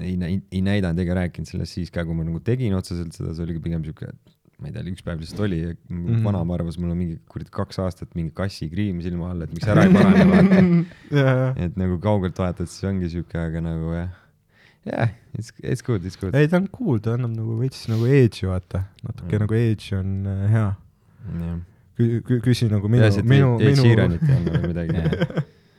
ei, 0.00 0.16
ei, 0.28 0.40
ei 0.52 0.62
näidanud 0.64 1.00
ega 1.04 1.16
rääkinud 1.22 1.48
sellest 1.48 1.78
siis 1.78 1.92
ka, 1.94 2.04
kui 2.06 2.16
ma 2.16 2.26
nagu 2.26 2.40
tegin 2.44 2.74
otseselt 2.76 3.16
seda, 3.16 3.34
see 3.36 3.46
oligi 3.46 3.62
pigem 3.64 3.84
siuke, 3.86 4.10
et 4.12 4.34
ma 4.60 4.70
ei 4.70 4.74
tea, 4.74 4.84
üks 4.88 5.04
päev 5.04 5.20
lihtsalt 5.20 5.42
oli 5.44 5.58
ja 5.60 5.72
mm. 5.74 6.02
-hmm. 6.02 6.22
vanaema 6.24 6.56
arvas, 6.56 6.78
mul 6.80 6.92
on 6.94 7.00
mingi 7.00 7.18
kuradi 7.28 7.52
kaks 7.52 7.80
aastat 7.84 8.14
mingi 8.16 8.32
kassikriim 8.36 9.02
silma 9.04 9.30
all, 9.32 9.44
et 9.44 9.52
miks 9.52 9.68
ära 9.68 9.84
ei 9.84 9.92
parane, 9.92 10.24
vaata. 10.32 10.62
jaa, 11.20 11.50
et 11.66 11.76
nagu 11.80 11.98
kaugelt 12.02 12.38
vaatad, 12.40 12.70
siis 12.72 12.88
ongi 12.88 13.10
siuke, 13.12 13.38
aga 13.40 13.60
nagu 13.64 13.92
jah, 13.96 14.10
jah, 14.88 15.14
it's, 15.36 15.52
it's 15.62 15.84
good, 15.84 16.04
it's 16.08 16.16
good. 16.20 16.34
ei 16.34 16.48
ta 16.48 16.60
on 16.60 16.68
cool, 16.72 17.00
ta 17.04 17.16
annab 17.18 17.36
nagu 17.36 17.58
veits 17.60 17.84
nagu 17.92 18.08
edge'i, 18.08 18.48
vaata, 18.48 18.86
natuke 19.04 19.36
Mm. 19.36 19.44
nagu 19.44 19.60
edge'i 19.60 19.98
on 20.00 20.12
äh, 20.26 20.44
hea. 20.56 20.68
jah, 21.40 21.58
Kü-, 21.96 22.40
küsi 22.44 22.66
nagu 22.68 22.88
minu, 22.92 23.06
et 23.08 23.24
minu, 23.24 23.54
Ed 23.56 23.70
minu 23.72 23.84
Sheeranit 23.86 24.24
ei 24.28 24.42
või 24.44 24.68
midagi. 24.68 25.00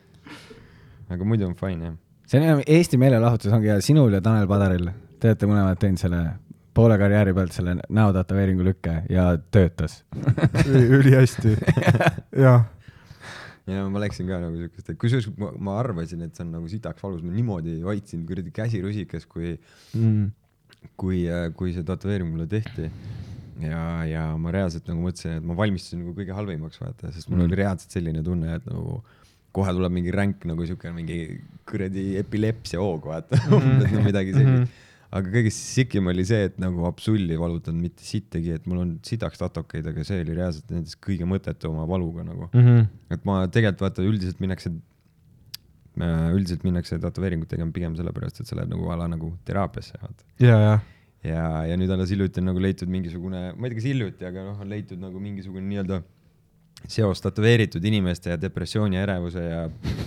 aga 1.14 1.28
muidu 1.30 1.46
on 1.46 1.54
fine 1.60 1.92
jah. 1.92 1.98
See 2.28 2.42
on 2.52 2.62
Eesti 2.68 2.98
meelelahutus 3.02 3.54
ongi 3.56 3.70
hea, 3.72 3.80
sinul 3.86 4.14
ja 4.18 4.22
Tanel 4.22 4.48
Padaril, 4.50 4.90
te 5.20 5.32
olete 5.32 5.48
mõlemad 5.50 5.80
teinud 5.82 6.02
selle 6.02 6.22
poole 6.78 6.98
karjääri 7.02 7.34
pealt 7.34 7.56
selle 7.56 7.78
näotätoveeringu 7.90 8.66
lükke 8.68 9.00
ja 9.10 9.32
töötas. 9.52 10.04
ülihästi, 10.68 11.56
jah. 12.46 12.66
ja 13.68 13.86
ma 13.90 14.00
läksin 14.04 14.28
ka 14.30 14.38
nagu 14.44 14.60
siukest, 14.62 14.92
kusjuures 15.02 15.30
ma, 15.42 15.50
ma 15.70 15.78
arvasin, 15.82 16.22
et 16.28 16.36
see 16.38 16.46
on 16.46 16.52
nagu 16.60 16.70
sitaks 16.72 17.04
valus, 17.04 17.24
ma 17.26 17.34
niimoodi 17.34 17.80
hoidsin 17.86 18.26
kuradi 18.30 18.54
käsi 18.56 18.82
rusikas, 18.86 19.26
kui, 19.26 19.56
Mm. 19.98 20.28
kui, 21.00 21.24
kui 21.58 21.74
see 21.74 21.84
tätoveering 21.88 22.30
mulle 22.30 22.46
tehti. 22.48 22.92
ja, 23.64 23.82
ja 24.06 24.24
ma 24.38 24.52
reaalselt 24.54 24.86
nagu 24.92 25.02
mõtlesin, 25.02 25.40
et 25.40 25.46
ma 25.50 25.56
valmistusin 25.58 26.04
nagu 26.04 26.14
kõige 26.20 26.36
halvimaks 26.38 26.78
vaata, 26.84 27.10
sest 27.12 27.30
mul 27.32 27.40
Mm. 27.42 27.48
oli 27.48 27.56
reaalselt 27.64 27.92
selline 27.98 28.22
tunne, 28.24 28.54
et 28.60 28.66
nagu 28.70 29.00
kohe 29.58 29.74
tuleb 29.78 29.94
mingi 29.94 30.14
ränk 30.14 30.44
nagu 30.50 30.66
siuke 30.70 30.92
mingi 30.96 31.22
kuradi 31.68 32.10
epilepsia 32.22 32.82
hoog 32.82 33.08
vaata 33.12 33.40
umbes 33.58 33.94
no 33.94 34.04
midagi 34.06 34.36
sellist. 34.36 34.84
aga 35.18 35.32
kõige 35.34 35.54
sikim 35.56 36.10
oli 36.12 36.26
see, 36.28 36.50
et 36.50 36.58
nagu 36.62 36.84
absolli 36.90 37.38
valutanud 37.40 37.80
mitte 37.88 38.04
sittagi, 38.06 38.58
et 38.58 38.68
mul 38.70 38.82
on 38.84 38.92
sitaks 39.08 39.40
tatokeid, 39.40 39.88
aga 39.92 40.04
see 40.08 40.20
oli 40.24 40.36
reaalselt 40.36 40.74
nendest 40.74 41.00
kõige 41.04 41.28
mõttetuma 41.30 41.88
valuga 41.90 42.26
nagu. 42.28 42.50
Mhm. 42.54 42.86
et 43.16 43.26
ma 43.28 43.40
tegelikult 43.48 43.86
vaata 43.88 44.06
üldiselt 44.06 44.44
minnakse, 44.44 44.74
üldiselt 45.98 46.68
minnakse 46.68 47.00
tätoveeringut 47.02 47.50
tegema 47.54 47.74
pigem 47.74 47.96
sellepärast, 47.98 48.44
et 48.44 48.52
sa 48.52 48.60
lähed 48.60 48.76
nagu 48.76 48.92
a 48.92 49.00
la 49.00 49.08
nagu 49.16 49.32
teraapiasse, 49.48 49.98
vaata. 50.04 50.28
ja, 50.44 50.60
ja, 50.66 50.76
ja, 51.24 51.48
ja 51.72 51.80
nüüd 51.80 51.96
alles 51.96 52.12
hiljuti 52.14 52.44
on 52.44 52.52
nagu 52.52 52.62
leitud 52.68 52.92
mingisugune, 52.92 53.48
ma 53.56 53.66
ei 53.66 53.72
tea, 53.72 53.80
kas 53.80 53.90
hiljuti, 53.90 54.28
aga 54.28 54.46
noh, 54.52 54.62
on 54.62 54.76
leitud 54.76 55.02
nagu 55.02 55.24
mingisugune 55.24 55.66
nii-öelda 55.72 56.04
seos 56.88 57.22
tätoveeritud 57.24 57.84
inimeste 57.84 58.32
ja 58.32 58.38
depressiooni, 58.40 59.00
ärevuse 59.02 59.44
ja 59.44 59.64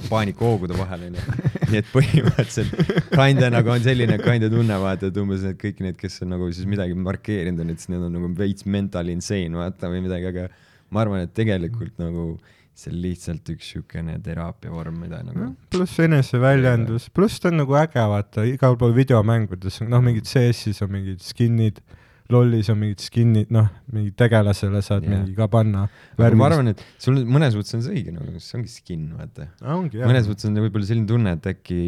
paanikahoogude 0.09 0.79
vahel 0.79 1.09
onju. 1.09 1.25
nii 1.71 1.81
et 1.81 1.91
põhimõtteliselt 1.93 3.11
kinda 3.13 3.51
nagu 3.53 3.75
on 3.75 3.83
selline 3.85 4.17
kinda 4.23 4.49
tunne 4.53 4.79
vaata, 4.83 5.11
et 5.11 5.21
umbes 5.21 5.45
need 5.47 5.59
kõik 5.61 5.83
need, 5.85 5.99
kes 6.01 6.23
on 6.25 6.33
nagu 6.37 6.49
siis 6.55 6.69
midagi 6.71 6.97
markeerinud 6.99 7.65
on, 7.65 7.75
et 7.75 7.83
siis 7.83 7.93
need 7.93 8.07
on 8.07 8.17
nagu 8.19 8.33
veits 8.39 8.67
mental 8.67 9.11
insane 9.13 9.59
vaata 9.59 9.91
või 9.93 10.03
midagi, 10.07 10.31
aga 10.33 10.49
ma 10.91 11.05
arvan, 11.05 11.27
et 11.27 11.35
tegelikult 11.37 12.01
nagu 12.03 12.33
see 12.81 12.93
on 12.95 13.01
lihtsalt 13.03 13.49
üks 13.53 13.71
siukene 13.75 14.17
teraapia 14.25 14.73
vorm, 14.73 15.01
mida 15.03 15.21
nagu 15.27 15.51
pluss 15.75 16.01
eneseväljendus, 16.01 17.11
pluss 17.15 17.43
ta 17.43 17.51
on 17.51 17.61
nagu 17.61 17.77
äge, 17.77 18.03
vaata, 18.15 18.47
igal 18.49 18.79
pool 18.81 18.95
videomängudes, 18.97 19.83
noh, 19.85 20.03
mingid 20.05 20.29
CS-is 20.31 20.81
on 20.87 20.95
mingid 20.95 21.21
skin'id, 21.25 21.83
lollis 22.33 22.69
on 22.73 22.79
mingid 22.81 23.03
skin'id, 23.05 23.51
noh, 23.55 23.69
mingi 23.95 24.13
tegelasele 24.19 24.83
saad 24.85 25.07
yeah. 25.07 25.21
mingi 25.21 25.35
ka 25.39 25.49
panna. 25.53 25.87
ma 26.19 26.29
arvan, 26.47 26.73
et 26.73 26.85
sul 27.03 27.23
mõnes 27.29 27.57
mõttes 27.59 27.77
on 27.79 27.85
see 27.85 27.97
õige 27.97 28.15
nagu, 28.15 28.37
see 28.43 28.59
ongi 28.59 28.73
skin, 28.73 29.09
vaata. 29.19 29.49
ongi 29.77 30.03
mõnes 30.03 30.31
mõttes 30.31 30.49
on 30.49 30.63
võib-olla 30.65 30.89
selline 30.91 31.11
tunne, 31.11 31.35
et 31.39 31.51
äkki, 31.53 31.81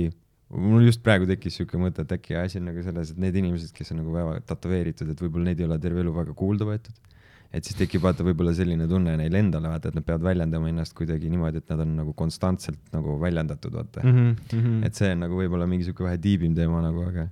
mul 0.53 0.89
just 0.89 1.03
praegu 1.05 1.29
tekkis 1.31 1.61
siuke 1.61 1.81
mõte, 1.81 2.07
et 2.07 2.15
äkki 2.19 2.37
asi 2.41 2.61
on 2.61 2.69
nagu 2.71 2.85
selles, 2.85 3.15
et 3.15 3.23
need 3.23 3.39
inimesed, 3.43 3.75
kes 3.77 3.95
on 3.95 4.03
nagu 4.03 4.15
väga 4.15 4.39
tätoveeritud, 4.53 5.13
et 5.13 5.25
võib-olla 5.25 5.51
neid 5.51 5.63
ei 5.63 5.69
ole 5.69 5.81
terve 5.83 6.05
elu 6.05 6.15
väga 6.17 6.37
kuulda 6.39 6.69
võetud. 6.69 7.11
et 7.53 7.67
siis 7.69 7.77
tekib 7.77 8.01
vaata 8.01 8.25
võib-olla 8.25 8.55
selline 8.57 8.87
tunne 8.89 9.13
neil 9.21 9.35
endale, 9.37 9.69
vaata, 9.69 9.91
et 9.91 9.97
nad 9.99 10.07
peavad 10.09 10.25
väljendama 10.25 10.71
ennast 10.71 10.95
kuidagi 10.97 11.29
niimoodi, 11.29 11.61
et 11.61 11.69
nad 11.69 11.83
on 11.85 11.91
nagu 11.99 12.15
konstantselt 12.17 12.81
nagu 12.95 13.19
väljendatud, 13.21 13.75
vaata 13.77 14.01
mm. 14.07 14.35
-hmm. 14.49 14.87
et 14.89 14.97
see 14.97 15.13
on 15.13 15.27
nagu 15.27 15.37
võib-olla 15.37 15.69
mingi 15.69 15.85
siuke 15.85 16.07
vähe 16.07 16.17
tiibim 16.17 16.55
teema 16.57 16.81
nagu, 16.81 17.05
aga 17.11 17.29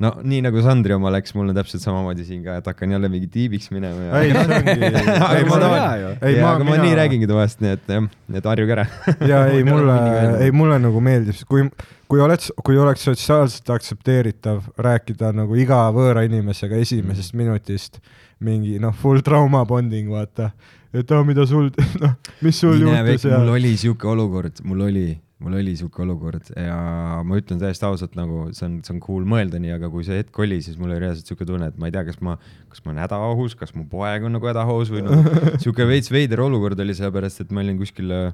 no 0.00 0.10
nii 0.24 0.40
nagu 0.46 0.62
Sandri 0.64 0.94
oma 0.96 1.10
läks, 1.12 1.34
mul 1.36 1.50
on 1.52 1.56
täpselt 1.58 1.82
samamoodi 1.84 2.24
siin 2.24 2.40
ka, 2.46 2.54
et 2.60 2.66
hakkan 2.70 2.94
jälle 2.94 3.08
mingi 3.12 3.28
tiibiks 3.34 3.68
minema 3.74 4.06
ja 4.08 4.20
ei, 4.24 4.30
see 4.32 4.58
ongi, 4.58 4.74
ei 5.36 5.44
ma 5.48 5.58
tahan- 5.60 6.24
ei 6.30 6.36
ma, 6.40 6.54
aga 6.54 6.64
ma 6.70 6.76
nii 6.80 6.94
räägingi 6.96 7.28
tavaliselt, 7.30 7.60
nii 7.66 7.72
et 7.76 7.92
jah, 7.94 8.06
et 8.40 8.48
harjuge 8.52 8.76
ära. 8.78 8.86
ja 9.28 9.42
ei, 9.52 9.62
Mul 9.68 9.82
mulle 9.84 9.98
ei 10.46 10.54
mulle 10.56 10.78
nagu 10.80 11.00
meeldib, 11.04 11.36
kui, 11.50 11.66
kui 12.10 12.22
oled, 12.24 12.48
kui 12.64 12.78
oleks 12.80 13.04
sotsiaalselt 13.10 13.70
aktsepteeritav 13.76 14.64
rääkida 14.80 15.34
nagu 15.36 15.54
iga 15.60 15.82
võõra 15.94 16.24
inimesega 16.28 16.80
esimesest 16.80 17.34
Mhm. 17.34 17.42
minutist 17.44 18.00
mingi 18.40 18.78
noh, 18.80 18.94
full 18.96 19.20
trauma 19.20 19.64
bonding, 19.68 20.08
vaata. 20.10 20.50
et 20.96 21.12
aa, 21.12 21.22
mida 21.28 21.44
sul, 21.46 21.68
noh, 22.02 22.14
mis 22.42 22.56
sul 22.58 22.80
juhtus 22.80 23.24
ja 23.28 23.38
mul 23.38 23.52
oli 23.58 23.76
siuke 23.78 24.08
olukord, 24.10 24.64
mul 24.64 24.80
oli, 24.88 25.04
mul 25.40 25.56
oli 25.56 25.72
siuke 25.78 26.02
olukord 26.04 26.50
ja 26.52 26.76
ma 27.24 27.38
ütlen 27.40 27.60
täiesti 27.60 27.86
ausalt 27.88 28.16
nagu 28.18 28.42
see 28.56 28.66
on, 28.66 28.74
see 28.84 28.92
on 28.94 29.00
cool 29.04 29.24
mõelda 29.28 29.60
nii, 29.62 29.72
aga 29.78 29.88
kui 29.92 30.04
see 30.04 30.18
hetk 30.20 30.36
oli, 30.42 30.58
siis 30.64 30.76
mul 30.80 30.92
oli 30.92 31.00
reaalselt 31.00 31.30
siuke 31.30 31.46
tunne, 31.48 31.70
et 31.72 31.78
ma 31.80 31.88
ei 31.88 31.94
tea, 31.94 32.02
kas 32.08 32.20
ma, 32.24 32.36
kas 32.72 32.84
ma 32.84 32.92
olen 32.92 33.02
hädaohus, 33.06 33.56
kas 33.60 33.72
mu 33.76 33.86
poeg 33.88 34.26
on 34.28 34.36
nagu 34.36 34.50
hädaohus 34.50 34.92
või 34.92 35.06
noh, 35.06 35.30
siuke 35.64 35.86
veits 35.88 36.12
veider 36.12 36.44
olukord 36.44 36.80
oli 36.84 36.96
sellepärast, 36.98 37.44
et 37.44 37.54
ma 37.56 37.64
olin 37.64 37.80
kuskil 37.80 38.12
äh, 38.16 38.28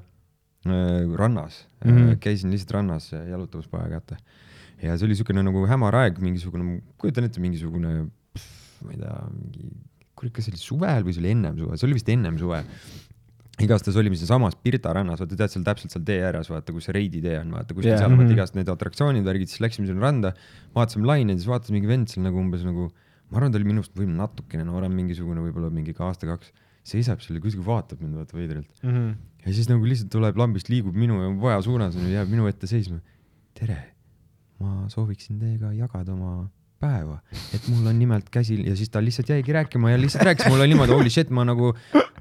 rannas 0.67 1.63
mm. 1.85 1.95
-hmm. 1.95 2.19
käisin 2.23 2.51
lihtsalt 2.51 2.75
rannas 2.79 3.11
jalutamas 3.15 3.71
poega 3.71 4.01
kätte. 4.01 4.19
ja 4.83 4.97
see 4.97 5.07
oli 5.07 5.15
siukene 5.15 5.43
nagu 5.47 5.63
hämar 5.65 5.95
aeg, 6.03 6.19
mingisugune, 6.19 6.81
kujutan 6.97 7.23
ette, 7.23 7.39
mingisugune, 7.39 7.93
ma 8.83 8.91
ei 8.91 8.99
tea, 8.99 9.15
mingi, 9.31 9.71
kurat, 10.13 10.33
kas 10.35 10.45
see 10.45 10.57
oli 10.57 10.59
suvel 10.61 11.07
või 11.07 11.15
see 11.15 11.23
oli 11.23 11.31
ennem 11.37 11.55
suve, 11.57 11.77
see 11.77 11.87
oli 11.87 11.97
vist 12.01 12.11
ennem 12.11 12.37
suve 12.37 12.65
igastahes 13.63 13.97
olime 13.97 14.17
siinsamas 14.19 14.55
Pirta 14.61 14.91
rannas, 14.93 15.19
vaata 15.23 15.35
tead 15.39 15.49
seal 15.53 15.63
täpselt 15.65 15.93
seal 15.93 16.03
tee 16.05 16.19
ääres, 16.27 16.49
vaata 16.51 16.73
kus 16.75 16.85
see 16.87 16.93
Reidi 16.97 17.21
tee 17.23 17.39
on, 17.39 17.51
vaata 17.55 17.73
kuskil 17.73 17.89
yeah. 17.93 18.01
seal 18.03 18.11
vaata 18.13 18.27
Mhm. 18.27 18.35
igast 18.35 18.55
need 18.57 18.69
atraktsioonid, 18.69 19.25
värgid, 19.25 19.49
siis 19.49 19.63
läksime 19.63 19.87
sinna 19.89 20.03
randa, 20.05 20.33
vaatasime 20.75 21.07
laineid, 21.09 21.39
siis 21.41 21.49
vaatas 21.49 21.73
mingi 21.73 21.89
vend 21.89 22.11
seal 22.11 22.23
nagu 22.27 22.37
umbes 22.37 22.63
nagu, 22.67 22.91
ma 23.31 23.39
arvan, 23.41 23.51
ta 23.51 23.57
oli 23.57 23.65
minust 23.71 23.95
võib-olla 23.97 24.27
natukene 24.27 24.63
noorem, 24.67 24.93
mingisugune 24.93 25.41
võib-olla 25.41 25.71
mingi 25.73 25.95
ka 25.97 26.05
aasta-kaks, 26.11 26.53
seisab 26.87 27.19
seal 27.25 27.39
ja 27.39 27.43
kuskil 27.43 27.65
vaatab 27.65 27.99
mind 28.03 28.19
vaata 28.21 28.37
veidralt. 28.37 28.69
Mhm. 28.83 29.09
ja 29.47 29.53
siis 29.53 29.69
nagu 29.71 29.85
lihtsalt 29.85 30.11
tuleb 30.13 30.37
lambist, 30.37 30.69
liigub 30.69 30.93
minu 30.95 31.17
ja 31.23 31.33
poja 31.41 31.57
suunas 31.65 31.95
ja 31.95 32.07
jääb 32.19 32.29
minu 32.29 32.45
ette 32.47 32.67
seisma. 32.69 32.99
tere, 33.57 33.77
ma 34.59 34.85
sooviksin 34.87 35.39
teiega 35.41 35.73
jagada 35.73 36.13
oma 36.13 36.49
päeva, 36.81 37.17
et 37.55 37.65
mul 37.71 37.87
on 37.89 37.97
nimelt 37.97 38.27
käsil 38.33 38.63
ja 38.67 38.75
siis 38.77 38.91
ta 38.93 39.01
lihtsalt 39.03 39.29
jäigi 39.33 39.55
rääkima 39.55 39.91
ja 39.91 39.99
lihtsalt 40.01 40.25
rääkis 40.27 40.49
mulle 40.51 40.67
niimoodi, 40.69 40.93
holy 40.93 41.11
shit, 41.13 41.31
ma 41.33 41.45
nagu, 41.47 41.71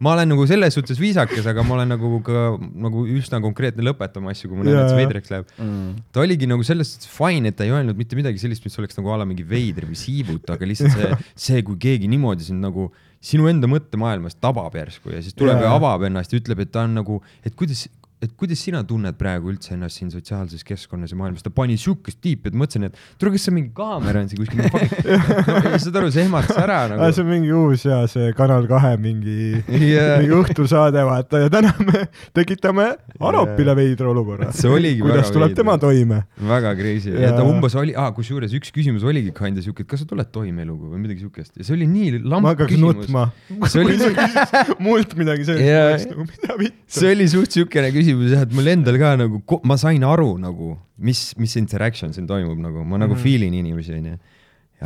ma 0.04 0.14
olen 0.14 0.32
nagu 0.32 0.46
selles 0.48 0.76
suhtes 0.78 1.00
viisakas, 1.00 1.48
aga 1.52 1.64
ma 1.66 1.76
olen 1.78 1.92
nagu 1.94 2.20
ka 2.26 2.44
nagu 2.86 3.04
üsna 3.16 3.40
konkreetne 3.44 3.84
lõpetama 3.86 4.32
asju, 4.32 4.50
kui 4.50 4.60
ma 4.60 4.68
näen, 4.68 4.80
et 4.82 4.92
see 4.92 5.00
veidraks 5.02 5.32
läheb. 5.34 5.50
Mm. 5.60 5.90
ta 6.12 6.24
oligi 6.24 6.48
nagu 6.50 6.66
selles 6.66 6.94
suhtes 6.94 7.10
fine, 7.12 7.52
et 7.52 7.58
ta 7.58 7.66
ei 7.68 7.74
öelnud 7.76 7.98
mitte 7.98 8.18
midagi 8.18 8.40
sellist, 8.42 8.64
mis 8.66 8.80
oleks 8.80 8.98
nagu 9.00 9.12
a 9.12 9.20
la 9.22 9.28
mingi 9.28 9.44
veider 9.48 9.88
või 9.90 9.98
siivutu, 10.00 10.48
aga 10.54 10.70
lihtsalt 10.72 10.96
see, 10.96 11.12
see, 11.48 11.66
kui 11.66 11.78
keegi 11.82 12.10
niimoodi 12.12 12.48
sind 12.48 12.64
nagu 12.64 12.90
sinu 13.26 13.48
enda 13.50 13.68
mõttemaailmas 13.70 14.38
tabab 14.40 14.74
järsku 14.76 15.12
ja 15.14 15.22
siis 15.24 15.36
tuleb 15.36 15.58
ja 15.60 15.70
Jaa. 15.70 15.78
avab 15.80 16.06
ennast 16.08 16.32
ja 16.32 16.40
ütleb, 16.40 16.62
et 16.64 16.72
ta 16.72 16.84
on 16.86 16.96
nagu, 17.00 17.20
et 17.46 17.56
kuidas, 17.58 17.86
et 18.24 18.30
kuidas 18.40 18.58
sina 18.64 18.80
tunned 18.88 19.12
praegu 19.20 19.50
üldse 19.52 19.74
ennast 19.74 19.98
siin 20.00 20.08
sotsiaalses 20.10 20.62
keskkonnas 20.64 21.12
ja 21.12 21.16
maailmas, 21.20 21.42
ta 21.44 21.50
pani 21.52 21.74
siukest 21.76 22.16
tiipi, 22.24 22.48
et 22.48 22.54
mõtlesin, 22.56 22.86
et 22.88 22.94
tule, 23.20 23.34
kas 23.34 23.44
see 23.44 23.52
mingi 23.52 23.72
kaamera 23.76 24.22
on 24.24 24.30
siin 24.30 24.40
kuskil 24.40 24.62
no,, 24.64 25.76
saad 25.82 25.98
aru, 26.00 26.08
see 26.14 26.24
ehmatas 26.24 26.56
ära 26.62 26.78
Ah, 26.86 26.88
nagu 26.94 27.10
see. 27.12 27.22
on 27.24 27.28
mingi 27.28 27.52
uus 27.52 27.84
ja 27.84 27.98
see 28.08 28.30
Kanal 28.38 28.64
kahe 28.70 28.94
mingi 29.02 29.36
Jaa. 29.92 30.16
mingi 30.22 30.32
õhtusaade 30.38 31.02
vaata 31.08 31.42
ja 31.44 31.50
täna 31.52 31.74
me 31.84 32.06
tekitame 32.36 32.86
Aropile 33.20 33.74
veidra 33.76 34.08
olukorra. 34.12 34.48
See 34.56 34.68
oligi 34.72 35.00
kuidas 35.04 35.28
tuleb 35.34 35.50
veider. 35.52 35.60
tema 35.60 35.76
toime? 35.82 36.22
väga 36.40 36.72
crazy 36.80 37.12
ja, 37.12 37.26
Ja- 37.28 37.34
ta 37.36 37.44
umbes 37.44 37.76
oli, 37.76 37.92
kusjuures 38.16 38.56
üks 38.56 38.72
küsimus 38.72 39.04
oligi 39.04 39.32
kinda 39.36 39.60
siuke, 39.64 39.84
et 39.84 39.90
kas 39.92 40.00
sa 40.04 40.08
tuled 40.08 40.32
toime 40.32 40.64
eluga 40.64 40.88
või 40.94 41.04
midagi 41.04 41.20
siukest 41.26 41.52
ja 41.60 41.64
see 41.68 41.76
oli 41.76 41.86
nii 41.92 42.22
lamp 42.24 42.46
ma 42.48 42.54
hakkaks 42.56 42.72
küsimus. 42.72 42.96
nutma. 43.04 43.28
Mult 44.86 45.12
midagi 45.20 45.44
sellist, 45.48 45.68
oleks 45.68 46.08
nagu 46.14 46.24
mida 46.32 46.56
vittu. 46.64 46.80
see 46.98 47.12
oli 47.12 47.28
suht 47.28 47.52
siukene 47.60 47.90
küsimus 47.92 48.05
jah, 48.12 48.42
et 48.46 48.52
mul 48.54 48.66
endal 48.72 48.98
ka 49.00 49.14
nagu, 49.20 49.42
ma 49.64 49.76
sain 49.80 50.02
aru 50.06 50.36
nagu, 50.42 50.76
mis, 50.98 51.32
mis 51.40 51.56
interaction 51.60 52.12
siin 52.16 52.26
toimub 52.30 52.58
nagu, 52.62 52.84
ma 52.84 52.98
nagu 53.02 53.14
Mhm. 53.14 53.22
feel 53.22 53.42
in 53.42 53.54
inimesi 53.62 53.92
onju. 53.98 54.16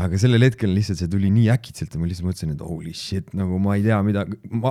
aga 0.01 0.15
sellel 0.23 0.45
hetkel 0.47 0.71
lihtsalt 0.71 1.01
see 1.01 1.09
tuli 1.11 1.27
nii 1.35 1.49
äkitselt 1.51 1.91
ja 1.95 1.99
ma 1.99 2.07
lihtsalt 2.07 2.29
mõtlesin, 2.29 2.53
et 2.55 2.61
holy 2.63 2.93
shit, 2.95 3.33
nagu 3.35 3.59
ma 3.59 3.75
ei 3.75 3.83
tea, 3.83 3.97
mida, 4.07 4.23
ma, 4.49 4.71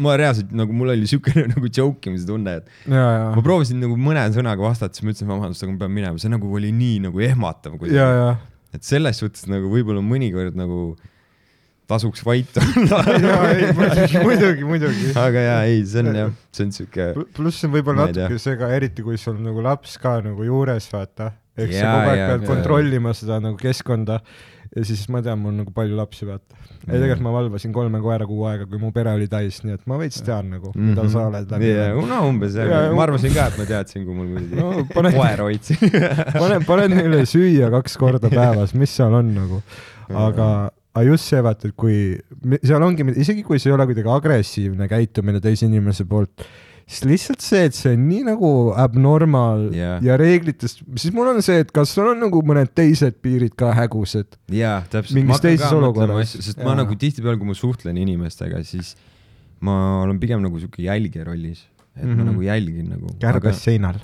ma 0.00 0.14
reaalselt 0.16 0.54
nagu 0.56 0.72
mul 0.72 0.88
oli 0.94 1.04
siukene 1.10 1.44
nagu 1.54 1.68
joke 1.68 2.08
imise 2.08 2.24
tunne, 2.26 2.54
et 2.62 2.70
ja, 2.88 3.02
ja 3.18 3.26
ma, 3.36 3.42
proovisin 3.44 3.76
nagu 3.84 3.98
mõne 4.00 4.22
sõnaga 4.32 4.64
vastata, 4.64 4.96
siis 4.96 5.04
ma 5.04 5.12
ütlesin 5.12 5.28
vabandust, 5.28 5.62
aga 5.66 5.74
ma 5.74 5.78
pean 5.84 5.92
minema, 5.92 6.18
see 6.24 6.32
nagu 6.32 6.48
oli 6.56 6.72
nii 6.72 7.02
nagu 7.04 7.20
ehmatav 7.20 7.76
kuidagi. 7.76 8.00
et 8.72 8.82
selles 8.88 9.20
suhtes 9.20 9.44
nagu 9.50 9.68
võib-olla 9.68 10.00
mõnikord 10.00 10.56
nagu 10.56 10.96
tasuks 11.90 12.22
vait 12.26 12.56
olla. 12.62 13.00
ja 13.10 13.40
ei 13.50 13.72
muidugi, 13.76 14.22
muidugi, 14.24 14.68
muidugi. 14.70 15.10
aga 15.18 15.44
jaa, 15.48 15.58
ei, 15.70 15.82
see 15.90 16.04
on 16.06 16.14
jah, 16.22 16.32
see 16.54 16.68
on 16.68 16.72
siuke, 16.78 17.10
pluss 17.36 17.66
on 17.66 17.74
võib-olla 17.74 18.08
natuke 18.10 18.38
see 18.42 18.56
ka, 18.60 18.70
eriti 18.78 19.04
kui 19.06 19.18
sul 19.20 19.40
nagu 19.42 19.64
laps 19.66 19.98
ka 20.02 20.18
nagu 20.24 20.46
juures, 20.46 20.86
vaata. 20.94 21.32
eks 21.60 21.76
sa 21.80 21.90
kogu 21.92 22.14
aeg 22.14 22.24
pead 22.32 22.48
kontrollima 22.48 23.12
seda 23.16 23.40
nagu 23.42 23.58
keskkonda 23.60 24.20
ja 24.70 24.84
siis 24.86 25.02
ma 25.10 25.18
tean, 25.24 25.40
mul 25.42 25.50
on 25.50 25.56
nagu 25.64 25.72
palju 25.74 25.96
lapsi, 25.98 26.26
vaata. 26.28 26.54
ei, 26.86 26.92
tegelikult 26.94 27.24
ma 27.26 27.32
valvasin 27.34 27.72
kolme 27.74 27.98
koera 28.04 28.26
kuu 28.28 28.44
aega, 28.46 28.68
kui 28.70 28.78
mu 28.78 28.92
pere 28.94 29.10
oli 29.18 29.26
täis, 29.30 29.58
nii 29.66 29.74
et 29.74 29.86
ma 29.90 29.98
veits 30.00 30.22
tean 30.26 30.52
nagu, 30.54 30.70
mida 30.78 31.06
sa 31.10 31.24
oled 31.26 31.50
yeah,. 31.58 31.96
no 32.12 32.20
umbes 32.28 32.54
jah 32.58 32.70
yeah,, 32.70 32.90
ma 32.94 33.02
arvasin 33.08 33.34
ka, 33.34 33.48
et 33.50 33.58
ma 33.58 33.66
teadsin, 33.68 34.04
kui 34.06 34.14
mul 34.14 34.30
kuidagi 34.36 34.60
No, 34.60 34.84
pane- 34.94 35.12
koera 35.16 35.48
hoidsin. 35.48 35.82
pane, 36.42 36.60
pane 36.68 36.86
neile 36.94 37.24
süüa 37.28 37.70
kaks 37.74 37.98
korda 38.00 38.30
päevas, 38.30 38.76
mis 38.78 38.94
seal 38.94 39.16
on 39.18 39.34
nagu, 39.34 39.58
aga, 40.14 40.46
aga 40.94 41.04
just 41.06 41.28
see 41.30 41.42
vaata, 41.44 41.70
et 41.70 41.76
kui 41.78 42.18
seal 42.66 42.82
ongi, 42.82 43.06
isegi 43.22 43.44
kui 43.46 43.60
see 43.62 43.70
ei 43.70 43.76
ole 43.76 43.86
kuidagi 43.90 44.10
agressiivne 44.10 44.88
käitumine 44.90 45.40
teise 45.44 45.68
inimese 45.68 46.06
poolt, 46.10 46.44
siis 46.90 47.04
lihtsalt 47.06 47.44
see, 47.44 47.62
et 47.68 47.76
see 47.78 47.92
on 47.94 48.06
nii 48.08 48.24
nagu 48.32 48.50
abnormal 48.84 49.68
Jah. 49.76 50.00
ja 50.02 50.16
reeglitest, 50.20 50.82
siis 50.98 51.14
mul 51.14 51.30
on 51.30 51.38
see, 51.46 51.60
et 51.62 51.70
kas 51.74 51.92
sul 51.94 52.10
on 52.10 52.18
nagu 52.24 52.42
mõned 52.46 52.72
teised 52.74 53.20
piirid 53.22 53.54
ka 53.58 53.70
hägused. 53.78 54.34
jaa, 54.56 54.80
täpselt. 54.90 55.14
Mingis 55.20 55.44
teises 55.44 55.70
olukorras. 55.76 56.34
sest 56.40 56.58
ma 56.64 56.72
Jaa. 56.72 56.80
nagu 56.82 56.98
tihtipeale, 56.98 57.38
kui 57.38 57.52
ma 57.52 57.58
suhtlen 57.58 58.00
inimestega, 58.02 58.64
siis 58.66 58.96
ma 59.62 59.76
olen 60.02 60.18
pigem 60.22 60.42
nagu 60.42 60.58
siuke 60.58 60.82
jälgija 60.88 61.28
rollis, 61.28 61.66
et 61.94 62.02
mm 62.02 62.08
-hmm. 62.08 62.16
Mhm. 62.16 62.18
ma 62.24 62.32
nagu 62.32 62.42
jälgin 62.42 62.88
nagu. 62.96 63.14
kärbes 63.20 63.62
seinal. 63.62 64.02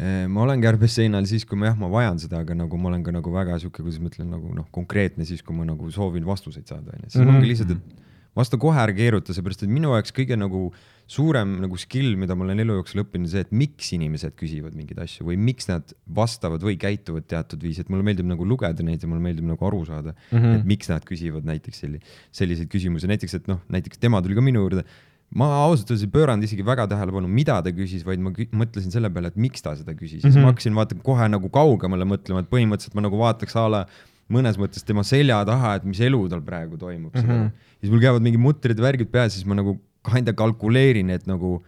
Eh, 0.00 0.26
ma 0.28 0.42
olen 0.46 0.60
kärbes 0.62 0.94
seinal 0.96 1.26
siis, 1.28 1.44
kui 1.44 1.58
ma 1.58 1.66
jah, 1.66 1.76
ma 1.76 1.88
vajan 1.92 2.18
seda, 2.22 2.40
aga 2.40 2.54
nagu 2.54 2.78
ma 2.80 2.88
olen 2.88 3.02
ka 3.04 3.12
nagu 3.12 3.32
väga 3.34 3.58
sihuke, 3.60 3.82
kuidas 3.82 4.00
ma 4.00 4.08
ütlen, 4.08 4.30
nagu 4.32 4.54
noh, 4.54 4.66
konkreetne 4.72 5.24
siis, 5.28 5.42
kui 5.42 5.54
ma 5.56 5.64
nagu 5.68 5.90
soovin 5.92 6.24
vastuseid 6.24 6.64
saada, 6.66 6.94
onju. 6.96 7.10
siis 7.10 7.14
mm 7.16 7.20
Mhm. 7.20 7.30
-hmm. 7.30 7.36
ongi 7.36 7.48
lihtsalt, 7.48 7.70
et 7.70 8.00
vasta 8.36 8.56
kohe, 8.56 8.78
ära 8.80 8.92
keeruta, 8.96 9.34
seepärast 9.34 9.62
et 9.62 9.68
minu 9.68 9.92
jaoks 9.92 10.12
kõige 10.16 10.36
nagu 10.38 10.72
suurem 11.06 11.60
nagu 11.60 11.76
skill, 11.76 12.16
mida 12.16 12.34
ma 12.34 12.44
olen 12.44 12.60
elu 12.60 12.72
jooksul 12.78 13.02
õppinud, 13.04 13.28
see, 13.28 13.40
et 13.40 13.50
miks 13.52 13.92
inimesed 13.92 14.32
küsivad 14.34 14.72
mingeid 14.74 14.98
asju 14.98 15.26
või 15.26 15.36
miks 15.36 15.68
nad 15.68 15.92
vastavad 16.08 16.62
või 16.62 16.78
käituvad 16.78 17.26
teatud 17.28 17.60
viisi, 17.60 17.80
et 17.82 17.90
mulle 17.90 18.02
meeldib 18.02 18.24
nagu 18.24 18.44
lugeda 18.46 18.82
neid 18.82 19.02
ja 19.02 19.08
mulle 19.08 19.20
meeldib 19.20 19.44
nagu 19.44 19.66
aru 19.66 19.84
saada 19.84 20.14
mm, 20.14 20.38
Mhm. 20.38 20.44
-hmm. 20.44 20.56
et 20.60 20.64
miks 20.64 20.88
nad 20.88 21.04
küsivad 21.04 21.44
näiteks 21.44 21.80
selli-, 21.84 22.00
selliseid 22.32 22.68
küsimusi, 22.72 23.06
näiteks, 23.06 23.34
et 23.34 23.46
noh, 23.48 23.60
näiteks 23.68 23.98
tema 23.98 24.22
tuli 24.22 24.34
ka 24.34 24.40
minu 24.40 24.60
juurde 24.64 24.84
ma 25.34 25.46
ausalt 25.64 25.90
öeldes 25.90 26.02
ei 26.04 26.10
pööranud 26.12 26.44
isegi 26.44 26.64
väga 26.66 26.84
tähelepanu, 26.90 27.28
mida 27.28 27.60
ta 27.64 27.70
küsis, 27.72 28.04
vaid 28.04 28.20
ma 28.20 28.30
mõtlesin 28.30 28.90
selle 28.92 29.08
peale, 29.10 29.28
et 29.32 29.36
miks 29.40 29.62
ta 29.64 29.74
seda 29.78 29.94
küsis 29.96 30.20
mm, 30.22 30.28
-hmm. 30.28 30.32
siis 30.32 30.36
Mhm. 30.36 30.42
ma 30.44 30.52
hakkasin 30.52 30.74
vaata 30.76 30.94
kohe 31.02 31.28
nagu 31.28 31.48
kaugemale 31.48 32.04
mõtlema, 32.04 32.40
et 32.44 32.50
põhimõtteliselt 32.50 32.94
ma 32.94 33.00
nagu 33.08 33.16
vaataks 33.18 33.56
a 33.56 33.68
la 33.68 33.86
mõnes 34.30 34.56
mõttes 34.60 34.84
tema 34.84 35.02
selja 35.02 35.44
taha, 35.44 35.74
et 35.76 35.84
mis 35.84 36.00
elu 36.00 36.28
tal 36.28 36.40
praegu 36.42 36.76
toimub 36.76 37.14
mm. 37.14 37.20
Mhm. 37.22 37.30
-hmm. 37.32 37.50
siis 37.80 37.90
mul 37.92 38.00
käivad 38.00 38.22
mingi 38.22 38.38
mutrid, 38.38 38.78
värgid 38.78 39.10
peas, 39.10 39.32
siis 39.32 39.44
ma 39.46 39.54
nagu 39.54 39.78
kinda 40.04 40.32
kalkuleerin, 40.32 41.10
et 41.10 41.26
nagu 41.26 41.62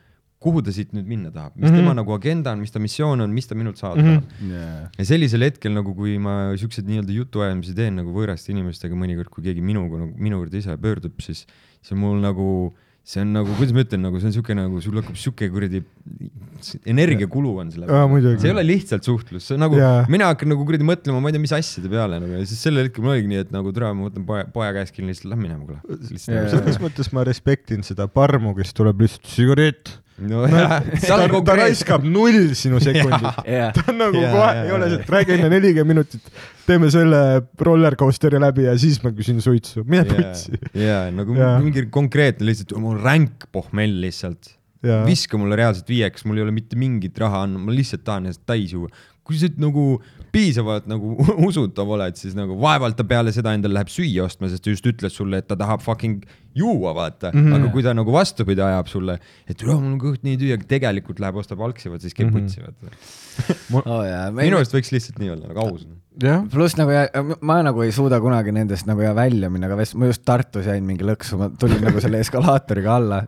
kuhu 0.44 0.60
ta 0.62 0.70
siit 0.72 0.92
nüüd 0.92 1.06
minna 1.08 1.30
tahab, 1.30 1.52
mis 1.56 1.70
mm 1.70 1.72
Mhm. 1.72 1.80
-hmm. 1.80 1.88
tema 1.88 1.94
nagu 1.94 2.12
agenda 2.12 2.52
on, 2.52 2.58
mis 2.60 2.70
ta 2.70 2.78
missioon 2.78 3.20
on, 3.20 3.30
mis 3.30 3.46
ta 3.46 3.54
minult 3.54 3.76
saada 3.78 3.96
Mhm. 4.02 4.04
tahab 4.04 4.24
mm. 4.40 4.50
-hmm 4.50 4.88
ja 4.98 5.04
sellisel 5.04 5.40
hetkel 5.40 5.72
nagu, 5.72 5.94
kui 5.94 6.18
ma 6.18 6.52
siukseid 6.56 6.84
nii-öelda 6.86 7.12
jutuajamisi 7.12 7.74
teen 7.74 7.96
nagu 7.96 8.12
võõraste 8.12 8.50
inimestega 8.52 8.94
mõnikord, 8.94 9.28
kui 9.30 9.42
keegi 9.44 9.60
minuga 9.62 9.98
nagu 9.98 10.12
minu 10.18 10.36
juurde 10.44 10.58
ise 10.58 10.76
pöördub, 10.76 11.12
siis, 11.20 11.46
siis 11.82 11.98
mul 11.98 12.20
nagu 12.20 12.74
see 13.04 13.20
on 13.20 13.34
nagu, 13.36 13.52
kuidas 13.58 13.74
ma 13.76 13.82
ütlen, 13.84 14.00
nagu 14.06 14.20
see 14.20 14.30
on 14.30 14.34
siuke 14.38 14.54
nagu 14.56 14.80
sul 14.80 14.96
hakkab 14.96 15.16
siuke 15.20 15.50
kuradi 15.52 15.82
energiakulu 16.88 17.50
on 17.60 17.72
selle 17.74 17.98
muidugi. 18.08 18.40
see 18.40 18.48
ei 18.48 18.54
ole 18.54 18.64
lihtsalt 18.64 19.04
suhtlus, 19.04 19.44
see 19.44 19.58
on 19.58 19.64
nagu 19.66 19.76
Jaa. 19.76 20.06
mina 20.12 20.30
hakkan 20.30 20.48
nagu 20.54 20.64
kuradi 20.64 20.86
mõtlema, 20.88 21.20
ma 21.20 21.28
ei 21.28 21.36
tea, 21.36 21.42
mis 21.42 21.52
asjade 21.52 21.90
peale 21.92 22.20
nagu 22.22 22.38
ja 22.38 22.46
siis 22.48 22.62
sellel 22.64 22.88
hetkel 22.88 23.04
mul 23.04 23.12
oligi 23.12 23.28
nii, 23.28 23.42
et 23.44 23.52
nagu 23.52 23.74
tere, 23.76 23.90
ma 23.98 24.08
võtan 24.08 24.24
poja, 24.28 24.46
poja 24.54 24.70
käest 24.78 24.96
kinni, 24.96 25.12
lihtsalt 25.12 25.34
lähme 25.34 25.50
minema, 25.50 25.68
kuule. 25.68 26.00
Jaa. 26.16 26.46
selles 26.54 26.80
mõttes 26.80 27.12
ma 27.12 27.26
respektin 27.28 27.84
seda 27.84 28.08
parmu, 28.08 28.54
kes 28.56 28.72
tuleb 28.78 29.04
lihtsalt 29.04 29.28
sigaret. 29.34 29.92
No 30.22 30.44
jah, 30.46 30.76
seal 31.02 31.24
ta, 31.44 31.54
raiskab 31.58 32.04
null 32.06 32.52
sinu 32.58 32.78
sekundit. 32.84 33.40
ta 33.74 33.84
on 33.90 33.98
nagu 33.98 34.20
Jaa, 34.22 34.32
kohe 34.34 34.50
jaa,, 34.50 34.64
ei 34.64 34.74
ole 34.76 34.90
jaa. 34.92 35.06
räägi 35.16 35.34
enne 35.36 35.48
nelikümmend 35.56 35.90
minutit, 35.94 36.28
teeme 36.68 36.90
selle 36.94 37.22
roller 37.66 37.96
coaster'i 37.98 38.38
läbi 38.42 38.68
ja 38.68 38.76
siis 38.78 39.00
ma 39.04 39.10
küsin 39.16 39.40
suitsu, 39.44 39.82
mine 39.88 40.04
putsi. 40.08 40.54
jaa, 40.78 41.08
nagu 41.14 41.34
Jaa. 41.38 41.56
mingi 41.62 41.86
konkreetne 41.94 42.46
lihtsalt, 42.46 42.76
mul 42.78 42.94
on 42.96 43.02
ränk 43.04 43.48
pohmell 43.52 44.00
lihtsalt. 44.04 44.54
Jaa. 44.84 45.00
viska 45.08 45.38
mulle 45.40 45.56
reaalselt 45.56 45.88
viieks, 45.88 46.26
mul 46.28 46.36
ei 46.36 46.44
ole 46.44 46.52
mitte 46.52 46.76
mingit 46.76 47.16
raha 47.18 47.46
anda, 47.46 47.58
ma 47.58 47.72
lihtsalt 47.72 48.02
tahan 48.04 48.26
ennast 48.28 48.42
täis 48.44 48.74
juua. 48.76 48.90
kui 49.24 49.38
sa 49.40 49.48
nagu 49.56 50.02
piisavalt 50.34 50.88
nagu 50.90 51.14
usutav 51.48 51.90
oled, 51.96 52.16
siis 52.20 52.34
nagu 52.38 52.56
vaevalt 52.60 52.98
ta 52.98 53.06
peale 53.08 53.32
seda 53.34 53.54
endale 53.56 53.78
läheb 53.78 53.92
süüa 53.92 54.26
ostma, 54.26 54.50
sest 54.52 54.64
ta 54.66 54.74
just 54.74 54.86
ütles 54.90 55.14
sulle, 55.14 55.38
et 55.42 55.48
ta 55.50 55.56
tahab 55.60 55.82
fucking 55.84 56.24
juua, 56.54 56.92
vaata 56.94 57.32
mm. 57.32 57.40
-hmm. 57.48 57.54
aga 57.58 57.70
kui 57.74 57.82
ta 57.82 57.94
nagu 57.94 58.12
vastupidi 58.14 58.62
ajab 58.62 58.86
sulle, 58.90 59.18
et 59.50 59.62
"Üle, 59.62 59.74
mul 59.74 59.92
on 59.94 59.98
kõht 60.02 60.22
nii 60.26 60.36
tühi, 60.38 60.52
aga 60.54 60.66
tegelikult 60.70 61.18
läheb 61.22 61.36
ostab 61.42 61.60
algsi, 61.66 61.90
vaat 61.90 62.02
siis 62.06 62.14
käib 62.14 62.30
Mhm. 62.30 62.44
putsi, 62.44 62.62
vaata. 62.62 62.94
oo 63.94 64.02
jaa. 64.06 64.30
minu 64.30 64.56
arust 64.60 64.74
võiks 64.74 64.92
lihtsalt 64.94 65.18
nii 65.18 65.30
olla, 65.34 65.48
nagu 65.50 65.60
aus. 65.64 65.86
jah, 66.22 66.44
pluss 66.50 66.76
nagu 66.78 66.90
ja, 66.94 67.08
ma 67.42 67.56
nagu 67.66 67.82
ei 67.82 67.90
suuda 67.92 68.20
kunagi 68.22 68.52
nendest 68.54 68.86
nagu 68.86 69.02
ja 69.02 69.14
välja 69.14 69.50
minna, 69.50 69.66
aga 69.66 69.82
ma 69.98 70.06
just 70.06 70.22
Tartus 70.24 70.66
jäin 70.70 70.86
mingi 70.86 71.02
lõksu, 71.02 71.38
ma 71.40 71.48
tulin 71.58 71.82
nagu 71.82 72.00
selle 72.00 72.20
eskalaatoriga 72.22 72.96
alla, 73.00 73.24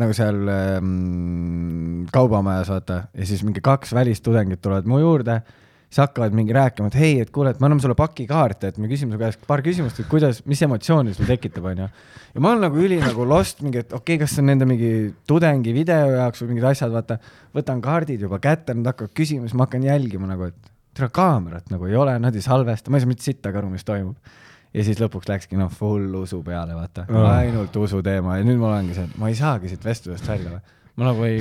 nagu 0.00 0.16
seal 0.16 0.48
ähm, 0.48 2.06
kaubamajas 2.12 2.70
vaata 2.72 3.02
ja 3.12 3.26
siis 3.28 3.44
mingi 3.44 3.60
kaks 3.64 3.92
välistudengit 3.96 4.62
tulevad 4.64 4.88
mu 4.88 4.98
juurde, 5.02 5.42
siis 5.90 6.04
hakkavad 6.04 6.34
mingi 6.38 6.54
rääkima, 6.54 6.86
et 6.86 6.96
hei, 7.00 7.14
et 7.24 7.30
kuule, 7.34 7.50
et 7.50 7.60
me 7.60 7.66
anname 7.66 7.82
sulle 7.82 7.96
pakikaarte, 7.98 8.70
et 8.70 8.78
me 8.78 8.88
küsime 8.90 9.10
su 9.10 9.18
käest 9.18 9.42
paar 9.48 9.62
küsimust, 9.66 9.98
et 9.98 10.08
kuidas, 10.10 10.38
mis 10.46 10.62
emotsiooni 10.62 11.14
sul 11.16 11.26
tekitab, 11.26 11.66
onju. 11.72 11.88
ja 12.34 12.42
ma 12.44 12.52
olen 12.52 12.62
nagu 12.68 12.78
üli 12.78 13.00
nagu 13.02 13.26
lost 13.26 13.64
mingi, 13.66 13.82
et 13.82 13.90
okei 13.90 14.14
okay,, 14.14 14.20
kas 14.22 14.36
see 14.36 14.44
on 14.44 14.52
nende 14.52 14.68
mingi 14.70 14.90
tudengi 15.26 15.74
video 15.74 16.12
jaoks 16.14 16.44
või 16.44 16.52
mingid 16.52 16.68
asjad, 16.70 16.94
vaata, 16.94 17.18
võtan 17.58 17.82
kaardid 17.82 18.22
juba 18.22 18.38
kätte, 18.42 18.76
nad 18.78 18.92
hakkavad 18.92 19.16
küsima, 19.18 19.50
siis 19.50 19.58
ma 19.58 19.66
hakkan 19.66 19.88
jälgima 19.90 20.30
nagu, 20.30 20.52
et 20.52 20.70
tere, 20.94 21.10
kaamerat 21.10 21.74
nagu 21.74 21.90
ei 21.90 21.98
ole, 21.98 22.14
nad 22.22 22.38
ei 22.38 22.46
salvesta, 22.46 22.94
ma 22.94 23.00
ei 23.00 23.04
saa 23.04 23.10
mitte 23.10 23.26
sittagi 23.26 23.58
aru, 23.58 23.74
mis 23.74 23.86
toimub. 23.86 24.36
ja 24.70 24.84
siis 24.86 25.00
lõpuks 25.02 25.26
läkski 25.26 25.58
noh, 25.58 25.72
full 25.74 26.14
usu 26.20 26.44
peale, 26.46 26.76
vaata 26.78 27.08
oh., 27.10 27.26
ainult 27.32 27.74
usu 27.82 27.98
teema 28.06 28.38
ja 28.38 28.46
nüüd 28.46 28.62
mul 28.62 28.70
ongi 28.70 28.94
see, 28.94 29.10
et 29.10 29.18
ma 29.18 29.32
ei 29.32 29.34
saagi 29.34 29.72
siit 29.72 29.82
vestlusest 29.82 30.30
välja. 30.30 30.60
Ma 30.98 31.06
nagu 31.10 31.24
ei, 31.26 31.40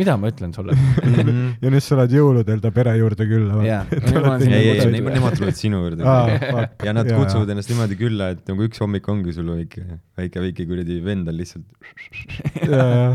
mida 0.00 0.16
ma 0.20 0.30
ütlen 0.32 0.52
sulle? 0.56 0.74
ja 1.62 1.72
nüüd 1.72 1.84
sa 1.84 1.96
oled 1.96 2.14
jõuludel 2.14 2.60
ta 2.62 2.72
pere 2.74 2.94
juurde 2.98 3.26
külla 3.28 3.60
või 3.60 3.70
ei, 3.70 4.50
ei, 4.58 4.68
kutsutud. 4.74 5.08
nemad 5.14 5.38
tulevad 5.38 5.58
sinu 5.58 5.82
juurde 5.84 6.04
fuck. 6.04 6.84
ja 6.86 6.94
nad 6.96 7.10
Jaa. 7.10 7.18
kutsuvad 7.22 7.54
ennast 7.54 7.72
niimoodi 7.72 7.98
külla, 8.00 8.30
et 8.36 8.44
nagu 8.50 8.68
üks 8.68 8.82
hommik 8.82 9.08
ongi 9.12 9.34
sul 9.36 9.50
väike, 9.54 9.86
väike, 10.20 10.44
väike 10.46 10.68
kuradi 10.70 11.00
vend 11.04 11.30
on 11.32 11.40
lihtsalt 11.40 11.66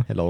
hello. 0.09 0.29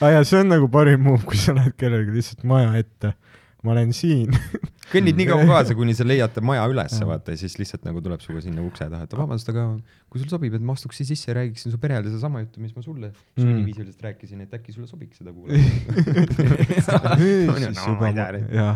aa 0.00 0.14
jaa, 0.16 0.24
see 0.28 0.40
on 0.42 0.52
nagu 0.54 0.70
parim 0.72 1.04
move, 1.08 1.24
kui 1.28 1.40
sa 1.40 1.56
lähed 1.58 1.76
kellelegi 1.80 2.16
lihtsalt 2.18 2.46
maja 2.48 2.72
ette. 2.80 3.14
ma 3.62 3.76
olen 3.76 3.92
siin. 3.94 4.32
kõnnid 4.92 5.16
nii 5.18 5.26
kaua 5.30 5.46
kaasa, 5.48 5.74
kuni 5.78 5.94
sa 5.96 6.04
leiad 6.06 6.32
ta 6.34 6.42
maja 6.44 6.64
ülesse, 6.70 7.00
vaata 7.08 7.32
ja 7.34 7.40
siis 7.40 7.56
lihtsalt 7.60 7.84
nagu 7.88 8.02
tuleb 8.04 8.20
sinuga 8.24 8.42
sinna 8.44 8.64
ukse 8.66 8.86
taha, 8.92 9.06
et 9.08 9.14
vabandust, 9.16 9.48
aga 9.52 9.66
kui 10.12 10.20
sul 10.22 10.28
sobib, 10.30 10.54
et 10.58 10.64
ma 10.68 10.76
astuksin 10.76 11.08
sisse 11.08 11.30
ja 11.30 11.36
räägiksin 11.40 11.72
su 11.72 11.80
perele 11.82 12.04
sedasama 12.10 12.42
juttu, 12.44 12.60
mis 12.60 12.74
ma 12.76 12.82
sulle 12.84 13.12
Mm. 13.12 13.42
sunniviisiliselt 13.42 14.02
rääkisin, 14.04 14.40
et 14.44 14.52
äkki 14.54 14.72
sulle 14.74 14.86
sobiks 14.86 15.18
seda 15.18 15.32
kuulata. 15.32 15.58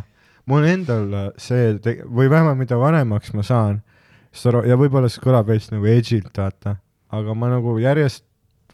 Mul 0.46 0.64
endal 0.70 1.32
see, 1.42 1.74
või 2.06 2.30
vähemalt 2.30 2.58
mida 2.60 2.78
vanemaks 2.78 3.32
ma 3.34 3.42
saan, 3.42 3.82
ja 4.66 4.76
võib-olla 4.78 5.08
see 5.10 5.22
kõlab 5.24 5.48
veits 5.50 5.72
nagu 5.72 5.88
edgilt, 5.90 6.30
vaata, 6.38 6.76
aga 7.10 7.34
ma 7.34 7.50
nagu 7.50 7.74
järjest 7.82 8.24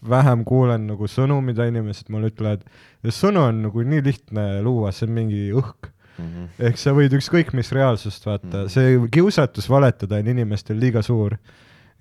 vähem 0.02 0.42
kuulen 0.44 0.86
nagu 0.90 1.06
sõnu, 1.08 1.38
mida 1.44 1.66
inimesed 1.70 2.10
mulle 2.12 2.32
ütlevad 2.32 2.64
ja 3.06 3.14
sõnu 3.14 3.44
on 3.46 3.62
nagu 3.68 3.84
nii 3.86 4.02
lihtne 4.04 4.46
luua, 4.66 4.90
see 4.92 5.06
on 5.08 5.14
mingi 5.16 5.42
õhk. 5.54 5.92
Ehk 6.58 6.78
sa 6.80 6.94
võid 6.96 7.14
ükskõik 7.18 7.52
mis 7.56 7.72
reaalsust 7.74 8.26
vaata, 8.26 8.66
see 8.72 8.96
kiusatus 9.12 9.68
valetada 9.70 10.20
on 10.22 10.32
inimestel 10.34 10.78
liiga 10.80 11.02
suur. 11.02 11.36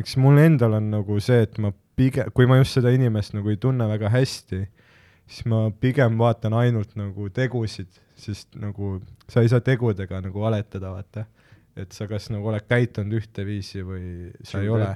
eks 0.01 0.17
mul 0.17 0.39
endal 0.41 0.79
on 0.79 0.89
nagu 0.91 1.19
see, 1.19 1.41
et 1.45 1.57
ma 1.61 1.71
pigem, 1.95 2.31
kui 2.33 2.47
ma 2.49 2.57
just 2.61 2.77
seda 2.79 2.93
inimest 2.93 3.35
nagu 3.37 3.51
ei 3.51 3.59
tunne 3.61 3.87
väga 3.89 4.09
hästi, 4.09 4.61
siis 5.27 5.45
ma 5.51 5.67
pigem 5.83 6.17
vaatan 6.19 6.55
ainult 6.57 6.95
nagu 6.99 7.29
tegusid, 7.33 7.91
sest 8.19 8.55
nagu 8.59 8.99
sa 9.31 9.43
ei 9.43 9.51
saa 9.51 9.63
tegudega 9.63 10.21
nagu 10.23 10.43
valetada, 10.43 10.93
vaata. 10.95 11.25
et 11.75 11.93
sa 11.95 12.07
kas 12.07 12.27
nagu 12.33 12.49
oled 12.51 12.65
käitunud 12.67 13.15
ühteviisi 13.21 13.83
või 13.87 14.31
sa 14.43 14.59
ei 14.59 14.69
ole. 14.69 14.89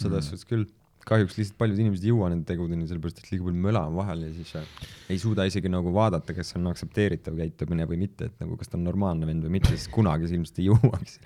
selles 0.00 0.30
suhtes 0.30 0.46
küll. 0.48 0.66
Kahjuks 1.08 1.36
lihtsalt 1.38 1.58
paljud 1.60 1.80
inimesed 1.80 2.06
ei 2.06 2.12
jõua 2.12 2.30
nende 2.32 2.48
tegudeni, 2.48 2.88
sellepärast 2.90 3.22
et 3.22 3.30
liiga 3.32 3.46
palju 3.46 3.66
möla 3.66 3.84
on 3.88 3.98
vahel 4.00 4.24
ja 4.26 4.32
siis 4.36 4.54
äh, 4.60 4.88
ei 5.10 5.20
suuda 5.20 5.46
isegi 5.48 5.70
nagu 5.72 5.92
vaadata, 5.94 6.34
kas 6.36 6.52
see 6.52 6.60
on 6.60 6.70
aktsepteeritav 6.70 7.36
käitumine 7.40 7.86
või 7.90 8.02
mitte, 8.04 8.30
et 8.30 8.42
nagu 8.42 8.58
kas 8.60 8.70
ta 8.70 8.78
on 8.78 8.86
normaalne 8.86 9.28
vend 9.28 9.46
või 9.46 9.58
mitte, 9.58 9.74
sest 9.74 9.92
kunagi 9.94 10.28
sa 10.28 10.36
ilmselt 10.38 10.60
ei 10.60 10.70
jõuaks 10.70 11.20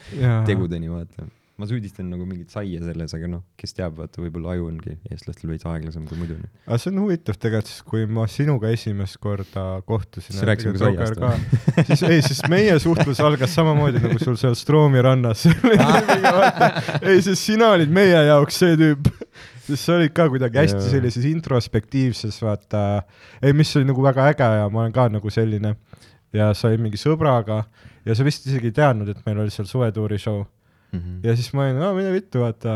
tegudeni, 0.49 0.91
vaata. 0.93 1.27
ma 1.61 1.69
süüdistan 1.71 2.09
nagu 2.11 2.25
mingit 2.27 2.51
saia 2.55 2.81
selles, 2.83 3.13
aga 3.15 3.29
noh, 3.31 3.45
kes 3.61 3.77
teab, 3.77 3.99
vaata 4.01 4.23
võib-olla 4.23 4.55
aju 4.55 4.69
ongi 4.73 4.97
eestlastel 5.13 5.53
veits 5.53 5.67
aeglasem 5.71 6.07
kui 6.09 6.19
muidu. 6.19 6.39
aga 6.65 6.79
see 6.83 6.91
on 6.91 7.01
huvitav 7.05 7.39
tegelikult, 7.39 7.71
sest 7.71 7.87
kui 7.91 8.07
ma 8.11 8.27
sinuga 8.31 8.73
esimest 8.75 9.21
korda 9.23 9.67
kohtusin. 9.87 10.35
Siis 10.35 10.49
rääkisime 10.51 10.81
saiast 10.81 11.21
või? 11.23 11.85
siis 11.91 12.05
ei, 12.09 12.23
siis 12.27 12.45
meie 12.51 12.79
suhtlus 12.83 13.23
algas 13.23 13.55
samamoodi 13.55 14.03
nagu 14.03 14.19
sul 14.23 14.39
seal 14.41 14.57
Stroomi 14.59 15.03
rannas. 15.05 15.47
ei, 17.09 17.21
sest 17.23 17.43
sina 17.43 17.75
olid 17.77 17.93
meie 17.95 18.25
jaoks 18.31 18.63
see 18.65 18.79
tüüp, 18.81 19.13
sest 19.65 19.85
sa 19.85 19.97
olid 19.99 20.13
ka 20.17 20.29
kuidagi 20.33 20.61
hästi 20.61 20.83
sellises 20.91 21.25
introspektiivses, 21.29 22.41
vaata, 22.45 23.03
ei, 23.43 23.53
mis 23.57 23.73
oli 23.77 23.89
nagu 23.89 24.03
väga 24.05 24.29
äge 24.33 24.51
ja 24.61 24.69
ma 24.69 24.85
olen 24.85 24.93
ka 24.93 25.09
nagu 25.09 25.31
selline 25.31 25.77
ja 26.35 26.53
sa 26.55 26.69
olid 26.69 26.83
mingi 26.85 27.01
sõbraga 27.01 27.63
ja 28.05 28.15
sa 28.15 28.27
vist 28.27 28.47
isegi 28.47 28.73
ei 28.73 28.77
teadnud, 28.77 29.09
et 29.09 29.25
meil 29.27 29.45
oli 29.45 29.55
seal 29.55 29.69
suvetuuri 29.71 30.19
show 30.19 30.45
Mhm. 30.95 31.25
ja 31.27 31.35
siis 31.37 31.51
ma 31.55 31.65
olin, 31.67 31.81
no 31.81 31.91
mine 31.97 32.13
vittu, 32.15 32.43
vaata 32.45 32.75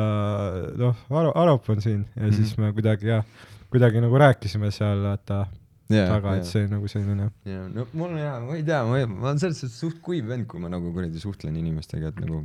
noh, 0.80 0.98
Aro, 1.14 1.32
Arop 1.38 1.68
on 1.70 1.80
siin 1.82 2.04
ja 2.16 2.22
mm 2.22 2.28
-hmm. 2.28 2.34
siis 2.34 2.58
me 2.58 2.72
kuidagi 2.72 3.06
jah, 3.06 3.24
kuidagi 3.70 4.00
nagu 4.02 4.18
rääkisime 4.18 4.70
seal 4.74 5.02
vaata 5.04 5.46
taga, 5.88 6.36
et 6.36 6.44
see 6.44 6.66
nagu 6.68 6.88
selline. 6.88 7.30
ja 7.44 7.68
no 7.68 7.86
mul 7.92 8.10
on 8.10 8.18
hea, 8.18 8.40
ma 8.40 8.56
ei 8.56 8.62
tea, 8.62 8.82
ma, 8.84 9.06
ma 9.06 9.28
olen 9.28 9.38
selles 9.38 9.60
suhtes 9.60 9.80
suht 9.80 10.00
kuiv 10.02 10.26
vend, 10.28 10.46
kui 10.46 10.60
ma 10.60 10.68
nagu 10.68 10.92
kuradi 10.92 11.20
suhtlen 11.20 11.56
inimestega, 11.56 12.08
et 12.08 12.20
nagu 12.20 12.44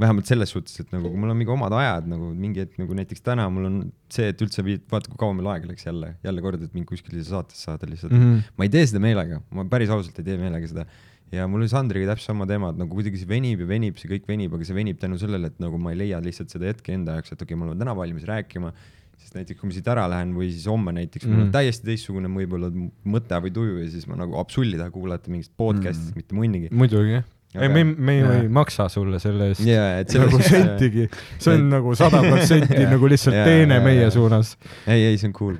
vähemalt 0.00 0.30
selles 0.30 0.52
suhtes, 0.54 0.80
et 0.82 0.90
nagu 0.94 1.10
kui 1.10 1.20
mul 1.20 1.32
on 1.32 1.38
mingi 1.38 1.52
omad 1.52 1.74
ajad 1.76 2.08
nagu 2.10 2.30
mingi 2.36 2.62
hetk 2.64 2.80
nagu 2.80 2.96
näiteks 2.96 3.24
täna 3.26 3.46
mul 3.52 3.68
on 3.68 3.78
see, 4.12 4.30
et 4.32 4.42
üldse 4.44 4.64
viid, 4.66 4.84
vaata 4.90 5.12
kui 5.12 5.20
kaua 5.20 5.36
meil 5.36 5.50
aega 5.54 5.70
läks 5.70 5.86
jälle, 5.86 6.14
jälle 6.26 6.44
kord, 6.44 6.64
et 6.66 6.76
mind 6.76 6.88
kuskile 6.88 7.22
saatesse 7.26 7.68
saada 7.68 7.88
lihtsalt 7.90 8.12
mm. 8.12 8.20
Mhm. 8.20 8.34
-hmm. 8.36 8.58
ma 8.58 8.68
ei 8.68 8.74
tee 8.76 8.84
seda 8.86 9.02
meelega, 9.02 9.40
ma 9.56 9.66
päris 9.70 9.92
ausalt 9.94 10.18
ei 10.22 10.28
tee 10.30 10.38
meelega 10.40 10.70
seda. 10.70 10.86
ja 11.32 11.46
mul 11.46 11.62
oli 11.62 11.70
Sandriga 11.70 12.10
täpselt 12.10 12.32
sama 12.32 12.46
teema, 12.46 12.72
et 12.74 12.80
nagu 12.80 12.94
kuidagi 12.94 13.20
see 13.20 13.28
venib 13.28 13.60
ja 13.62 13.66
venib, 13.66 13.98
see 14.00 14.10
kõik 14.10 14.24
venib, 14.26 14.54
aga 14.56 14.64
see 14.66 14.74
venib 14.74 14.98
tänu 14.98 15.18
sellele, 15.18 15.52
et 15.52 15.60
nagu 15.62 15.78
ma 15.78 15.92
ei 15.92 16.00
leia 16.00 16.18
lihtsalt 16.24 16.50
seda 16.50 16.72
hetke 16.72 16.92
enda 16.92 17.18
jaoks, 17.18 17.32
et 17.32 17.42
okei 17.42 17.54
okay,, 17.54 17.60
ma 17.60 17.70
olen 17.70 17.84
täna 17.84 17.94
valmis 17.94 18.26
rääkima 18.26 18.72
sest 19.20 19.36
näiteks 19.36 19.60
kui 19.60 19.68
ma 19.68 19.76
siit 19.76 19.88
ära 19.92 20.06
lähen 20.10 20.32
või 20.36 20.48
siis 20.50 20.66
homme 20.70 20.94
näiteks 20.96 21.26
mm. 21.26 21.32
mul 21.34 21.44
on 21.44 21.50
Mm. 21.50 21.54
täiesti 21.54 21.86
teistsugune 21.86 22.30
võib-olla 22.32 22.70
mõte 23.04 23.40
või 23.44 23.52
tuju 23.52 23.76
ja 23.82 23.90
siis 23.92 24.06
ma 24.08 24.16
nagu 24.16 24.38
absoluutselt 24.40 24.78
ei 24.78 24.82
taha 24.82 24.94
kuulata 24.94 25.32
mingit 25.32 25.52
podcast'i 25.60 26.10
mm., 26.10 26.16
mitte 26.16 26.38
munnigi. 26.38 26.70
muidugi 26.72 27.18
jah. 27.18 27.26
ei, 27.50 27.68
me, 27.68 27.82
me 27.82 28.14
ju 28.14 28.26
ei 28.30 28.48
maksa 28.52 28.84
sulle 28.92 29.18
selle 29.22 29.48
eest 29.50 29.62
jaa, 29.66 30.00
et 30.04 30.12
nagu 30.14 30.38
sentigi, 30.38 31.06
see 31.42 31.54
on 31.56 31.64
nagu 31.72 31.94
sada 31.98 32.20
protsenti 32.22 32.82
nagu 32.92 33.08
lihtsalt 33.10 33.34
Jaa, 33.34 33.46
teene 33.48 33.78
jaa, 33.80 33.84
meie 33.88 34.02
jaa. 34.04 34.10
suunas. 34.14 34.52
ei, 34.86 35.08
ei, 35.08 35.16
see 35.18 35.32
on 35.32 35.34
cool. 35.34 35.56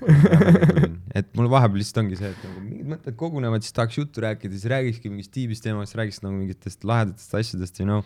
et 1.19 1.27
mul 1.35 1.49
vahepeal 1.51 1.81
lihtsalt 1.83 2.05
ongi 2.05 2.19
see, 2.21 2.31
et 2.31 2.45
nagu 2.47 2.63
mingid 2.63 2.93
mõtted 2.93 3.17
kogunevad, 3.19 3.65
siis 3.67 3.75
tahaks 3.75 3.99
juttu 3.99 4.23
rääkida, 4.23 4.55
siis 4.55 4.69
räägikski 4.71 5.11
mingist 5.11 5.33
tiibist 5.35 5.65
teemast, 5.67 5.97
räägiks 5.99 6.23
nagu 6.23 6.37
mingitest 6.37 6.87
lahedatest 6.87 7.35
asjadest, 7.41 7.81
you 7.83 7.89
know. 7.89 8.05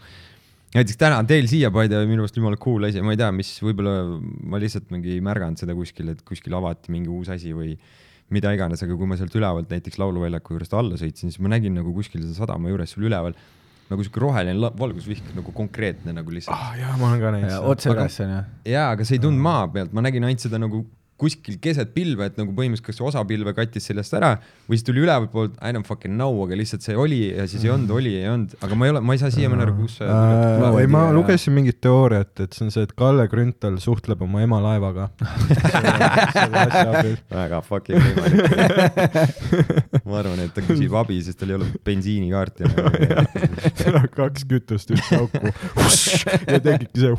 näiteks 0.78 0.96
täna 1.02 1.18
teil 1.28 1.50
siia 1.50 1.68
Paide 1.74 2.00
minu 2.08 2.24
arust 2.24 2.38
jumala 2.40 2.56
cool 2.62 2.88
asi, 2.88 3.02
ma 3.04 3.12
ei 3.12 3.20
tea, 3.20 3.28
mis 3.36 3.50
võib-olla 3.66 3.98
ma 4.48 4.62
lihtsalt 4.62 4.88
mingi 4.94 5.12
ei 5.18 5.24
märganud 5.24 5.60
seda 5.60 5.76
kuskil, 5.76 6.08
et 6.14 6.24
kuskil 6.24 6.56
avati 6.56 6.94
mingi 6.94 7.12
uus 7.12 7.28
asi 7.36 7.52
või 7.52 7.76
mida 8.32 8.54
iganes, 8.56 8.80
aga 8.80 8.96
kui 8.96 9.10
ma 9.10 9.20
sealt 9.20 9.36
ülevalt 9.36 9.68
näiteks 9.68 10.00
Lauluväljaku 10.00 10.56
juurest 10.56 10.72
alla 10.72 10.96
sõitsin, 10.96 11.28
siis 11.28 11.44
ma 11.44 11.52
nägin 11.52 11.76
nagu 11.76 11.92
kuskil 11.92 12.24
seal 12.24 12.32
sadama 12.38 12.72
juures 12.72 12.96
sul 12.96 13.04
üleval 13.10 13.36
nagu 13.94 14.06
siuke 14.06 14.22
roheline 14.22 14.72
valgusvihk 14.80 15.32
nagu 15.38 15.54
konkreetne 15.56 16.14
nagu 16.16 16.34
lihtsalt 16.34 16.58
ah 16.58 16.74
jaa, 16.80 16.98
ma 17.00 17.10
olen 17.12 17.22
ka 17.22 17.32
näinud 17.36 17.54
seda. 17.54 17.62
otse 17.72 17.94
üles 17.94 18.20
onju. 18.26 18.42
jaa, 18.74 18.90
aga 18.90 19.08
see 19.08 19.18
ei 19.18 19.24
tulnud 19.24 19.46
maa 19.48 19.64
pealt, 19.74 19.94
ma 19.96 20.04
nägin 20.04 20.28
ainult 20.28 20.44
seda 20.44 20.60
nagu 20.60 20.84
kuskil 21.20 21.56
keset 21.62 21.92
pilve, 21.94 22.22
et 22.26 22.36
nagu 22.40 22.50
põhimõtteliselt 22.56 22.88
kas 22.88 23.00
osa 23.12 23.20
pilve 23.28 23.50
kattis 23.56 23.84
sellest 23.90 24.12
ära 24.18 24.32
või 24.66 24.78
siis 24.78 24.86
tuli 24.86 25.00
ülevalt 25.04 25.30
poolt 25.32 25.54
I 25.60 25.72
don't 25.74 25.86
fucking 25.86 26.14
know, 26.16 26.32
aga 26.44 26.54
lihtsalt 26.58 26.82
see 26.86 26.96
oli 26.98 27.20
ja 27.28 27.46
siis 27.50 27.62
ei 27.66 27.72
olnud, 27.74 27.90
oli, 27.94 28.12
ei 28.18 28.28
olnud, 28.30 28.50
aga 28.64 28.78
ma 28.78 28.82
ei 28.88 28.94
ole, 28.94 29.00
ma 29.04 29.16
ei 29.16 29.22
saa 29.22 29.32
siiamaani 29.34 29.66
aru, 29.66 29.74
kust 29.82 30.00
see 30.00 30.08
äh, 30.08 30.12
Ma 30.64 30.68
ei, 30.80 30.88
ma 30.90 31.02
lugesin 31.14 31.54
mingit 31.54 31.78
teooriat, 31.84 32.32
et 32.44 32.52
see 32.56 32.64
on 32.66 32.72
see, 32.74 32.84
et 32.86 32.94
Kalle 32.98 33.26
Grünthal 33.30 33.76
suhtleb 33.82 34.18
oma 34.24 34.38
ema 34.44 34.58
laevaga. 34.64 35.04
väga 37.34 37.58
fucking 37.66 38.00
võimalik. 38.00 38.44
ma 40.08 40.14
arvan, 40.20 40.40
et 40.44 40.52
ta 40.56 40.60
küsib 40.64 40.92
abi, 40.98 41.16
sest 41.26 41.38
tal 41.40 41.50
ei 41.52 41.56
ole 41.58 41.66
bensiinikaarti 41.86 42.60
enam. 42.68 42.84
kaks 44.14 44.42
kütust 44.50 44.88
ühte 44.94 45.12
auku 45.20 45.44
ja 46.48 46.58
tegidki 46.64 46.98
see 47.04 47.12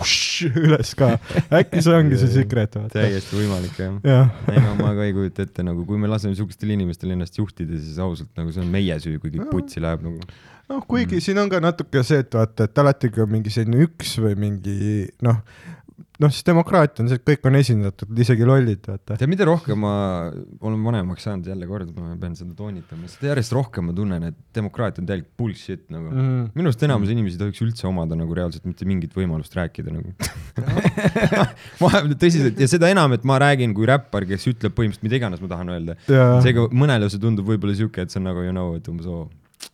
üles 0.66 0.90
ka. 0.98 1.08
äkki 1.50 1.80
see 1.86 1.96
ongi 1.98 2.16
see 2.22 2.32
secret, 2.40 2.72
täiesti 2.94 3.34
võimalik 3.40 3.76
jah. 3.80 3.95
jah, 4.04 4.34
ei 4.52 4.64
no 4.64 4.74
ma 4.80 4.92
ka 4.98 5.06
ei 5.06 5.14
kujuta 5.16 5.46
ette 5.46 5.64
nagu, 5.66 5.86
kui 5.88 6.02
me 6.02 6.10
laseme 6.12 6.36
siukestel 6.38 6.74
inimestel 6.76 7.14
ennast 7.16 7.40
juhtida, 7.40 7.78
siis 7.80 8.02
ausalt 8.02 8.32
nagu 8.40 8.52
see 8.54 8.64
on 8.64 8.74
meie 8.74 8.98
süü, 9.04 9.20
kui 9.22 9.34
kõik 9.34 9.52
putsi 9.54 9.84
läheb 9.84 10.04
nagu. 10.06 10.20
noh, 10.72 10.84
kuigi 10.90 11.22
siin 11.24 11.40
on 11.42 11.52
ka 11.52 11.62
natuke 11.64 12.04
see, 12.08 12.24
et 12.26 12.38
vaata, 12.40 12.70
et 12.70 12.84
alati, 12.84 13.12
kui 13.14 13.26
on 13.26 13.32
mingi 13.38 13.54
selline 13.54 13.86
üks 13.88 14.18
või 14.24 14.36
mingi 14.48 15.06
noh, 15.26 15.42
noh 16.22 16.32
siis 16.32 16.46
demokraatia 16.48 17.04
on 17.04 17.10
see, 17.12 17.20
et 17.20 17.26
kõik 17.28 17.48
on 17.50 17.58
esindatud, 17.60 18.12
isegi 18.24 18.48
lollid, 18.48 18.82
vaata. 18.88 19.18
tead, 19.20 19.30
mida 19.32 19.48
rohkem 19.48 19.82
ma 19.84 19.94
olen 20.64 20.86
vanemaks 20.86 21.26
saanud, 21.28 21.48
jälle 21.52 21.68
kord 21.70 21.92
ma 21.98 22.16
pean 22.22 22.38
seda 22.40 22.56
toonitama, 22.56 23.10
seda 23.12 23.32
järjest 23.34 23.56
rohkem 23.56 23.90
ma 23.90 23.96
tunnen, 23.98 24.28
et 24.32 24.38
demokraatia 24.56 25.04
on 25.04 25.10
täielik 25.10 25.28
bullshit 25.38 25.86
nagu 25.94 26.12
mm.. 26.12 26.26
Mm. 26.26 26.50
minu 26.56 26.72
arust 26.72 26.86
enamus 26.88 27.12
inimesi 27.12 27.36
ei 27.38 27.44
tohiks 27.44 27.64
üldse 27.66 27.88
omada 27.90 28.18
nagu 28.20 28.38
reaalselt 28.38 28.68
mitte 28.70 28.88
mingit 28.88 29.16
võimalust 29.16 29.56
rääkida 29.58 29.94
nagu. 29.94 30.14
ma 31.84 32.04
tõsiselt 32.16 32.60
ja 32.62 32.70
seda 32.72 32.92
enam, 32.94 33.16
et 33.18 33.26
ma 33.28 33.40
räägin 33.44 33.76
kui 33.76 33.88
räppar, 33.90 34.28
kes 34.30 34.48
ütleb 34.52 34.76
põhimõtteliselt 34.78 35.08
mida 35.08 35.20
iganes 35.20 35.44
ma 35.44 35.52
tahan 35.52 35.74
öelda. 35.76 35.98
Jaa. 36.12 36.38
seega 36.46 36.68
mõnele 36.72 37.10
see 37.12 37.24
tundub 37.24 37.50
võib-olla 37.50 37.76
siuke, 37.78 38.06
et 38.06 38.14
see 38.14 38.22
on 38.22 38.30
nagu 38.30 38.46
you 38.46 38.56
know, 38.56 38.76
et 38.80 38.88
umbes 38.92 39.10
oo, 39.12 39.26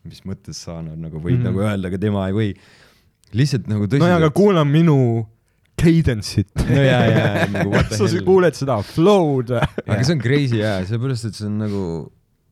mis 0.08 0.24
mõttes 0.26 0.64
sa 0.66 0.80
nagu 0.82 1.20
võid 1.20 1.38
mm. 1.38 1.44
Mhm. 1.44 1.52
nagu 1.52 1.68
öelda, 1.68 1.92
aga 1.92 2.02
tema 2.02 2.26
ei 2.30 2.38
või. 2.38 2.56
lihtsalt 3.38 3.70
nagu 3.72 3.86
no 3.86 4.10
ja, 4.10 4.18
aga 4.18 4.32
tõsiselt. 4.32 4.38
kuula 4.42 4.66
minu 4.68 4.98
cadence'it. 5.82 6.52
no 6.62 6.86
ja, 6.86 7.02
ja, 7.10 7.26
nagu 7.52 7.74
what 7.74 7.90
the 7.92 7.98
sa 8.02 8.08
hell. 8.08 8.24
kuuled 8.28 8.58
seda 8.58 8.80
flow'd. 8.86 9.52
aga 9.58 10.00
see 10.06 10.16
on 10.16 10.24
crazy 10.24 10.62
jaa, 10.62 10.80
sellepärast 10.88 11.30
et 11.32 11.38
see 11.40 11.50
on 11.50 11.60
nagu, 11.66 11.84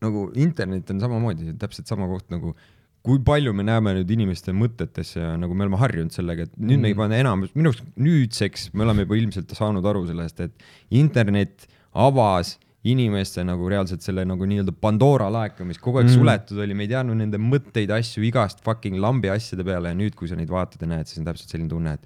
nagu 0.04 0.28
internet 0.40 0.92
on 0.94 1.02
samamoodi 1.06 1.56
täpselt 1.62 1.90
sama 1.92 2.10
koht 2.12 2.28
nagu 2.34 2.56
kui 3.06 3.22
palju 3.24 3.54
me 3.56 3.64
näeme 3.64 3.94
nüüd 3.96 4.10
inimeste 4.12 4.52
mõtetesse 4.56 5.22
ja 5.22 5.36
nagu 5.40 5.56
me 5.56 5.64
oleme 5.66 5.80
harjunud 5.80 6.14
sellega, 6.14 6.46
et 6.50 6.56
nüüd 6.60 6.82
me 6.84 6.92
ei 6.92 6.98
pane 6.98 7.20
enam, 7.24 7.46
minu 7.56 7.72
arust 7.72 7.86
nüüdseks 7.96 8.74
me 8.76 8.84
oleme 8.86 9.06
juba 9.06 9.18
ilmselt 9.22 9.54
saanud 9.56 9.86
aru 9.88 10.04
sellest, 10.10 10.42
et 10.44 10.68
internet 11.00 11.64
avas 11.96 12.58
inimeste 12.88 13.44
nagu 13.44 13.68
reaalselt 13.72 14.04
selle 14.04 14.24
nagu 14.28 14.46
nii-öelda 14.48 14.72
Pandora 14.84 15.28
laeka, 15.32 15.66
mis 15.68 15.80
kogu 15.82 16.00
aeg 16.00 16.08
Mm. 16.08 16.14
mm. 16.14 16.20
suletud 16.20 16.62
oli, 16.64 16.76
me 16.76 16.86
ei 16.86 16.92
teadnud 16.94 17.20
nende 17.20 17.40
mõtteid, 17.44 17.92
asju 17.92 18.24
igast 18.24 18.64
fucking 18.64 19.00
lambi 19.04 19.32
asjade 19.32 19.66
peale 19.68 19.92
ja 19.92 19.98
nüüd, 20.00 20.16
kui 20.16 20.28
sa 20.32 20.38
neid 20.40 20.52
vaatad 20.52 20.84
ja 20.84 20.88
näed, 20.88 21.08
siis 21.10 21.20
on 21.20 21.28
täpselt 21.28 21.52
selline 21.52 21.72
tunne, 21.72 21.96
et 22.00 22.04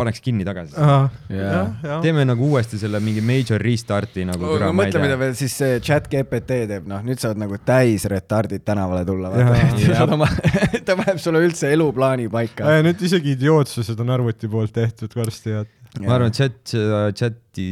paneks 0.00 0.22
kinni 0.24 0.46
tagasi. 0.46 0.76
Jaa. 0.76 1.70
teeme 2.04 2.24
nagu 2.28 2.50
uuesti 2.50 2.80
selle 2.80 3.00
mingi 3.04 3.22
major 3.24 3.62
restart'i 3.62 4.26
nagu. 4.28 4.54
mõtle, 4.76 5.02
mida 5.04 5.18
veel 5.20 5.34
siis 5.38 5.56
see 5.62 5.80
chat 5.84 6.08
GPT 6.10 6.62
teeb, 6.70 6.88
noh, 6.90 7.02
nüüd 7.06 7.20
saad 7.22 7.40
nagu 7.40 7.58
täis 7.64 8.06
retardid 8.10 8.64
tänavale 8.66 9.04
tulla, 9.08 9.32
ta 10.86 10.96
paneb 10.96 11.20
sulle 11.22 11.44
üldse 11.46 11.72
eluplaani 11.74 12.30
paika. 12.32 12.80
nüüd 12.84 13.04
isegi 13.06 13.36
idiootsused 13.36 14.00
on 14.02 14.16
arvuti 14.16 14.50
poolt 14.50 14.74
tehtud 14.74 15.14
varsti 15.16 15.54
ja 15.54 15.66
ma 15.98 16.14
arvan, 16.14 16.30
et 16.30 16.38
chat, 16.38 16.72
chati 17.18 17.64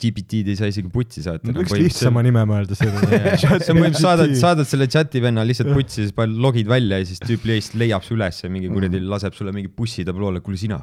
GPT-d 0.00 0.52
ei 0.52 0.56
saa 0.58 0.70
isegi 0.72 0.88
putsi 0.92 1.24
saata. 1.24 1.52
võiks 1.52 1.74
lihtsama 1.76 2.22
nime 2.24 2.44
mõelda 2.48 2.76
sellele. 2.78 3.20
sa 3.40 3.50
põhimõtteliselt 3.58 4.00
saadad, 4.00 4.34
saadad 4.40 4.70
selle 4.70 4.88
chati 4.90 5.20
venna 5.24 5.44
lihtsalt 5.46 5.74
putsi, 5.74 6.06
siis 6.06 6.14
paned 6.16 6.40
logid 6.40 6.70
välja 6.70 7.02
ja 7.02 7.08
siis 7.08 7.20
tüüp 7.24 7.44
lihtsalt 7.50 7.76
leiab 7.82 8.06
su 8.06 8.16
üles 8.16 8.40
ja 8.40 8.52
mingi 8.52 8.72
kuradi 8.72 9.02
laseb 9.04 9.36
sulle 9.36 9.52
mingi 9.56 9.68
bussi 9.68 10.06
tabloole, 10.08 10.40
kuule 10.44 10.60
sina, 10.60 10.80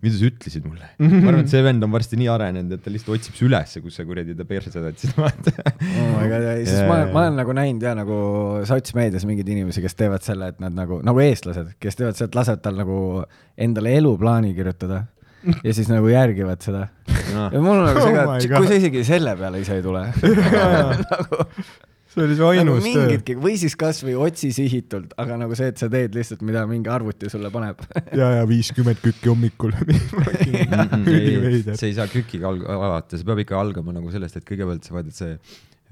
mida 0.00 0.16
sa 0.16 0.28
ütlesid 0.30 0.66
mulle? 0.66 0.88
ma 1.00 1.20
arvan, 1.30 1.42
et 1.44 1.52
see 1.52 1.62
vend 1.64 1.84
on 1.84 1.92
varsti 1.92 2.18
nii 2.20 2.30
arenenud, 2.32 2.72
et 2.76 2.84
ta 2.84 2.92
lihtsalt 2.92 3.18
otsib 3.18 3.36
su 3.36 3.46
ülesse, 3.48 3.82
kus 3.84 3.98
sa 4.00 4.06
kuradi 4.08 4.36
ta 4.38 4.46
perse 4.48 4.72
võtsid, 4.72 5.14
vaata. 5.18 5.54
oh 5.76 6.10
my 6.16 6.26
god, 6.30 6.48
ja 6.48 6.56
siis 6.62 6.88
ma, 6.88 7.02
ma 7.12 7.24
olen 7.26 7.40
nagu 7.42 7.56
näinud 7.56 7.84
ja 7.84 7.94
nagu 7.98 8.18
sotsmeedias 8.68 9.26
mingeid 9.28 9.52
inimesi, 9.52 9.84
kes 9.84 9.98
teevad 9.98 10.24
selle, 10.26 10.52
et 10.54 10.60
nad 10.62 10.76
nagu, 10.76 11.02
nagu 11.06 11.24
eestlased, 11.24 11.74
kes 11.82 12.00
teevad 12.00 12.18
seda, 12.18 12.30
et 12.30 12.40
lasevad 12.40 12.64
tal 12.64 12.80
nagu 12.80 13.00
endale 13.60 13.96
eluplaani 14.00 14.54
kirjutada 14.56 15.04
ja 15.64 15.74
siis 15.74 15.88
nagu 15.88 16.08
järgivad 16.10 16.60
seda. 16.64 16.86
ja 17.08 17.60
mul 17.60 17.78
on 17.78 17.86
nagu 17.88 18.02
see 18.04 18.16
ka 18.16 18.24
et 18.36 18.48
kui 18.56 18.68
sa 18.68 18.80
isegi 18.80 19.04
selle 19.08 19.36
peale 19.40 19.60
ise 19.62 19.78
ei 19.78 19.84
tule 19.84 20.02
nagu, 21.14 21.44
see 22.10 22.24
oli 22.24 22.34
su 22.36 22.42
nagu 22.42 22.50
ainus 22.58 22.82
töö. 22.84 23.04
mingitki 23.04 23.36
või 23.38 23.54
siis 23.60 23.76
kasvõi 23.78 24.16
otsi 24.18 24.50
sihitult, 24.56 25.12
aga 25.22 25.36
nagu 25.40 25.54
see, 25.58 25.68
et 25.70 25.78
sa 25.78 25.88
teed 25.92 26.16
lihtsalt, 26.18 26.42
mida 26.46 26.64
mingi 26.70 26.90
arvuti 26.90 27.30
sulle 27.30 27.50
paneb. 27.54 27.80
ja, 28.20 28.32
ja 28.40 28.48
viiskümmend 28.50 28.98
kükki 29.04 29.30
hommikul. 29.30 29.72
see 31.78 31.88
ei 31.90 31.94
saa 31.96 32.08
kükiga 32.10 32.50
alata, 32.50 33.16
see 33.18 33.26
peab 33.28 33.40
ikka 33.44 33.58
algama 33.60 33.94
nagu 33.96 34.10
sellest, 34.12 34.40
et 34.40 34.46
kõigepealt 34.48 34.86
sa 34.86 34.96
vaatad 34.96 35.16
see 35.16 35.32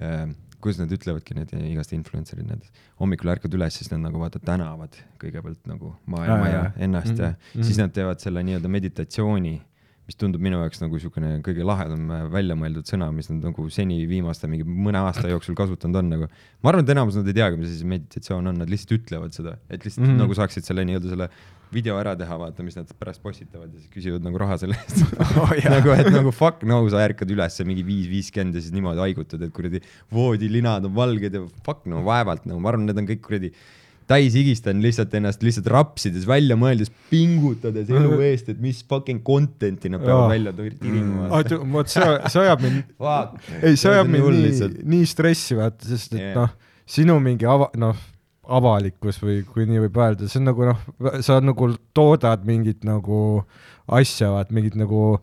äh,, 0.03 0.27
kuidas 0.59 0.81
nad 0.83 0.91
ütlevadki 0.95 1.37
need 1.39 1.53
igast 1.71 1.93
influencer'id, 1.95 2.47
need 2.51 2.67
hommikul 2.99 3.31
ärkad 3.31 3.55
üles, 3.55 3.77
siis 3.79 3.93
nad 3.93 4.03
nagu 4.03 4.19
vaata 4.19 4.41
tänavad 4.43 4.97
kõigepealt 5.23 5.61
nagu 5.71 5.93
maailma 6.11 6.41
Aa, 6.41 6.49
ja 6.51 6.59
jaa. 6.65 6.73
ennast 6.89 7.15
ja 7.15 7.29
Mhm, 7.31 7.59
mhm. 7.61 7.67
siis 7.69 7.79
nad 7.79 7.95
teevad 7.95 8.19
selle 8.23 8.43
nii-öelda 8.47 8.69
meditatsiooni, 8.75 9.55
mis 10.09 10.17
tundub 10.17 10.41
minu 10.41 10.63
jaoks 10.63 10.81
nagu 10.81 10.97
niisugune 10.97 11.35
kõige 11.45 11.67
lahedam 11.69 12.09
äh, 12.15 12.25
välja 12.33 12.57
mõeldud 12.57 12.89
sõna, 12.89 13.11
mis 13.13 13.29
nad 13.29 13.45
nagu 13.45 13.67
seni 13.73 14.01
viimaste 14.09 14.49
mingi 14.49 14.65
mõne 14.65 15.03
aasta 15.05 15.29
jooksul 15.35 15.57
kasutanud 15.59 16.01
on 16.01 16.11
nagu. 16.15 16.29
ma 16.65 16.73
arvan, 16.73 16.87
et 16.87 16.95
enamus 16.95 17.19
nad 17.21 17.29
ei 17.29 17.37
teagi, 17.37 17.61
mis 17.61 17.75
asi 17.75 17.89
meditatsioon 17.93 18.49
on, 18.49 18.63
nad 18.63 18.73
lihtsalt 18.73 18.97
ütlevad 18.97 19.37
seda, 19.37 19.59
et 19.69 19.85
lihtsalt 19.85 20.07
mm. 20.07 20.15
-hmm. 20.15 20.23
nagu 20.25 20.39
saaksid 20.39 20.65
selle 20.65 20.87
nii-öelda 20.89 21.13
selle 21.13 21.29
video 21.73 21.99
ära 22.01 22.15
teha, 22.17 22.39
vaata, 22.41 22.65
mis 22.65 22.79
nad 22.79 22.89
pärast 22.97 23.21
postitavad 23.21 23.69
ja 23.69 23.83
siis 23.83 23.91
küsivad 23.93 24.25
nagu 24.25 24.41
raha 24.41 24.57
selle 24.63 24.79
eest 24.81 25.03
Oh, 25.43 25.53
nagu, 25.75 25.93
et 25.93 26.09
nagu 26.15 26.33
fuck 26.33 26.65
no, 26.65 26.81
sa 26.89 27.03
ärkad 27.05 27.29
üles 27.35 27.61
mingi 27.69 27.85
viis, 27.85 28.09
viiskümmend 28.09 28.57
ja 28.57 28.65
siis 28.65 28.73
niimoodi 28.73 29.05
haigutad, 29.05 29.45
et 29.45 29.53
kuradi 29.53 29.83
voodilinad 30.15 30.89
on 30.89 30.97
valged 30.97 31.37
ja 31.37 31.45
fuck 31.67 31.85
no 31.91 32.01
vaevalt 32.09 32.49
no 32.49 32.57
ma 32.63 32.73
arvan, 32.73 32.89
need 32.89 33.03
on 33.03 33.11
kõik 33.13 33.21
kuradi 33.29 33.53
täis 34.09 34.37
higistanud 34.39 34.85
lihtsalt 34.85 35.15
ennast 35.19 35.43
lihtsalt 35.45 35.69
rapsides 35.73 36.27
välja 36.29 36.57
mõeldes, 36.59 36.91
pingutades 37.11 37.91
elu 37.93 38.21
eest, 38.25 38.53
et 38.53 38.61
mis 38.63 38.81
fucking 38.89 39.21
content'i 39.27 39.93
nad 39.93 40.05
peavad 40.05 40.33
välja 40.33 40.55
tir- 40.57 40.79
tirima. 40.81 41.29
vot 41.75 41.93
see, 41.93 42.07
see 42.33 42.45
ajab 42.45 42.65
mind, 42.65 42.85
ei, 43.61 43.77
see 43.77 43.93
ajab 43.93 44.13
mind 44.13 44.29
nii 44.29 44.45
lihtsalt., 44.47 44.79
nii 44.95 45.09
stressi 45.09 45.59
vaata, 45.59 45.89
sest 45.91 46.17
et 46.17 46.23
yeah. 46.23 46.39
noh, 46.39 46.55
sinu 46.89 47.19
mingi 47.25 47.49
ava-, 47.49 47.71
noh, 47.81 48.01
avalikkus 48.49 49.21
või 49.21 49.43
kui 49.45 49.69
nii 49.69 49.85
võib 49.85 50.01
öelda, 50.01 50.29
see 50.31 50.41
on 50.41 50.49
nagu 50.49 50.71
noh, 50.71 50.87
sa 51.25 51.41
nagu 51.45 51.69
toodad 51.97 52.49
mingit 52.49 52.87
nagu 52.89 53.21
asja, 53.99 54.33
vaat 54.33 54.55
mingit 54.57 54.79
nagu 54.79 55.19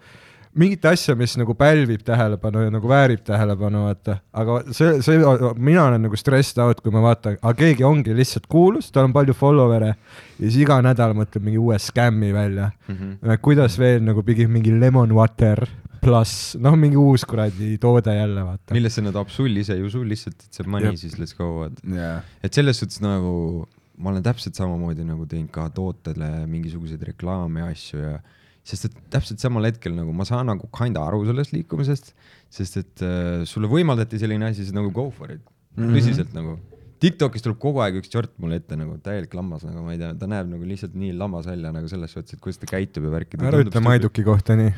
mingit 0.60 0.86
asja, 0.88 1.15
mis 1.20 1.36
nagu 1.39 1.56
pälvib 1.58 2.04
tähelepanu 2.08 2.65
ja 2.65 2.74
nagu 2.74 2.89
väärib 2.89 3.24
tähelepanu, 3.28 3.86
vaata, 3.89 4.18
aga 4.36 4.60
see, 4.76 5.00
see, 5.06 5.20
mina 5.58 5.88
olen 5.89 6.06
nagu 6.08 6.20
stressed 6.20 6.62
out, 6.63 6.82
kui 6.84 6.94
ma 6.96 7.04
vaatan, 7.04 7.38
aga 7.41 7.56
keegi 7.60 7.86
ongi 7.88 8.15
lihtsalt 8.15 8.48
kuulus, 8.52 8.91
tal 8.96 9.10
on 9.10 9.15
palju 9.15 9.36
follower'e 9.38 9.91
ja 9.91 10.44
siis 10.44 10.62
iga 10.63 10.80
nädal 10.86 11.15
mõtleb 11.18 11.46
mingi 11.48 11.62
uue 11.62 11.80
skämmi 11.82 12.32
välja 12.36 12.70
mm. 12.88 12.96
-hmm. 12.96 13.41
kuidas 13.41 13.80
veel 13.80 14.04
nagu 14.04 14.24
pidi 14.24 14.48
mingi 14.48 14.74
lemon 14.80 15.12
water 15.15 15.65
pluss, 16.06 16.56
noh, 16.62 16.76
mingi 16.80 16.98
uus 17.00 17.26
kuradi 17.26 17.78
toode 17.82 18.13
jälle, 18.15 18.44
vaata. 18.46 18.74
millesse 18.74 19.02
nad 19.02 19.18
sul 19.28 19.58
ise 19.58 19.78
ju 19.78 19.89
sul 19.89 20.08
lihtsalt, 20.08 20.38
et 20.46 20.54
see 20.54 20.68
money 20.68 20.91
Jep. 20.91 21.02
siis 21.02 21.18
let's 21.20 21.36
go, 21.38 21.50
vaata. 21.62 21.82
jaa, 21.96 22.22
et 22.44 22.54
selles 22.54 22.80
suhtes 22.80 23.02
nagu 23.04 23.65
ma 23.98 24.12
olen 24.12 24.24
täpselt 24.24 24.56
samamoodi 24.56 25.06
nagu 25.08 25.26
teinud 25.26 25.52
ka 25.56 25.70
tootele 25.76 26.46
mingisuguseid 26.52 27.04
reklaame 27.12 27.63
ja 27.63 27.70
asju 27.72 28.02
ja 28.02 28.18
sest 28.65 28.88
et 28.89 28.95
täpselt 29.13 29.41
samal 29.43 29.67
hetkel 29.67 29.93
nagu 29.93 30.13
ma 30.15 30.25
saan 30.28 30.49
nagu 30.49 30.69
kinda 30.73 31.04
aru 31.06 31.23
sellest 31.28 31.54
liikumisest, 31.54 32.13
sest 32.54 32.80
et 32.82 33.04
äh, 33.06 33.43
sulle 33.49 33.69
võimaldati 33.71 34.19
selline 34.21 34.49
asi, 34.49 34.63
siis 34.63 34.75
nagu 34.75 34.91
go 34.95 35.12
for 35.13 35.32
it 35.32 35.43
mm, 35.43 35.84
-hmm. 35.84 35.97
tõsiselt 35.99 36.34
nagu. 36.38 36.58
Tiktokis 37.03 37.43
tuleb 37.43 37.58
kogu 37.60 37.81
aeg 37.84 37.97
üks 37.99 38.08
tšort 38.08 38.31
mulle 38.39 38.62
ette 38.62 38.77
nagu 38.79 38.93
täielik 39.03 39.34
lammas, 39.36 39.65
nagu 39.67 39.81
ma 39.84 39.91
ei 39.91 39.99
tea, 39.99 40.13
ta 40.15 40.29
näeb 40.31 40.47
nagu 40.47 40.63
lihtsalt 40.63 40.93
nii 40.95 41.12
lammas 41.19 41.47
välja 41.49 41.73
nagu 41.75 41.89
selles 41.91 42.13
suhtes, 42.15 42.38
et 42.38 42.41
kuidas 42.43 42.62
ta 42.62 42.69
käitub 42.69 43.03
ja 43.03 43.12
värki. 43.12 43.39
ära 43.43 43.60
ütle. 43.65 43.81
Maiduki 43.84 44.23
kohta 44.23 44.55
nii. 44.55 44.71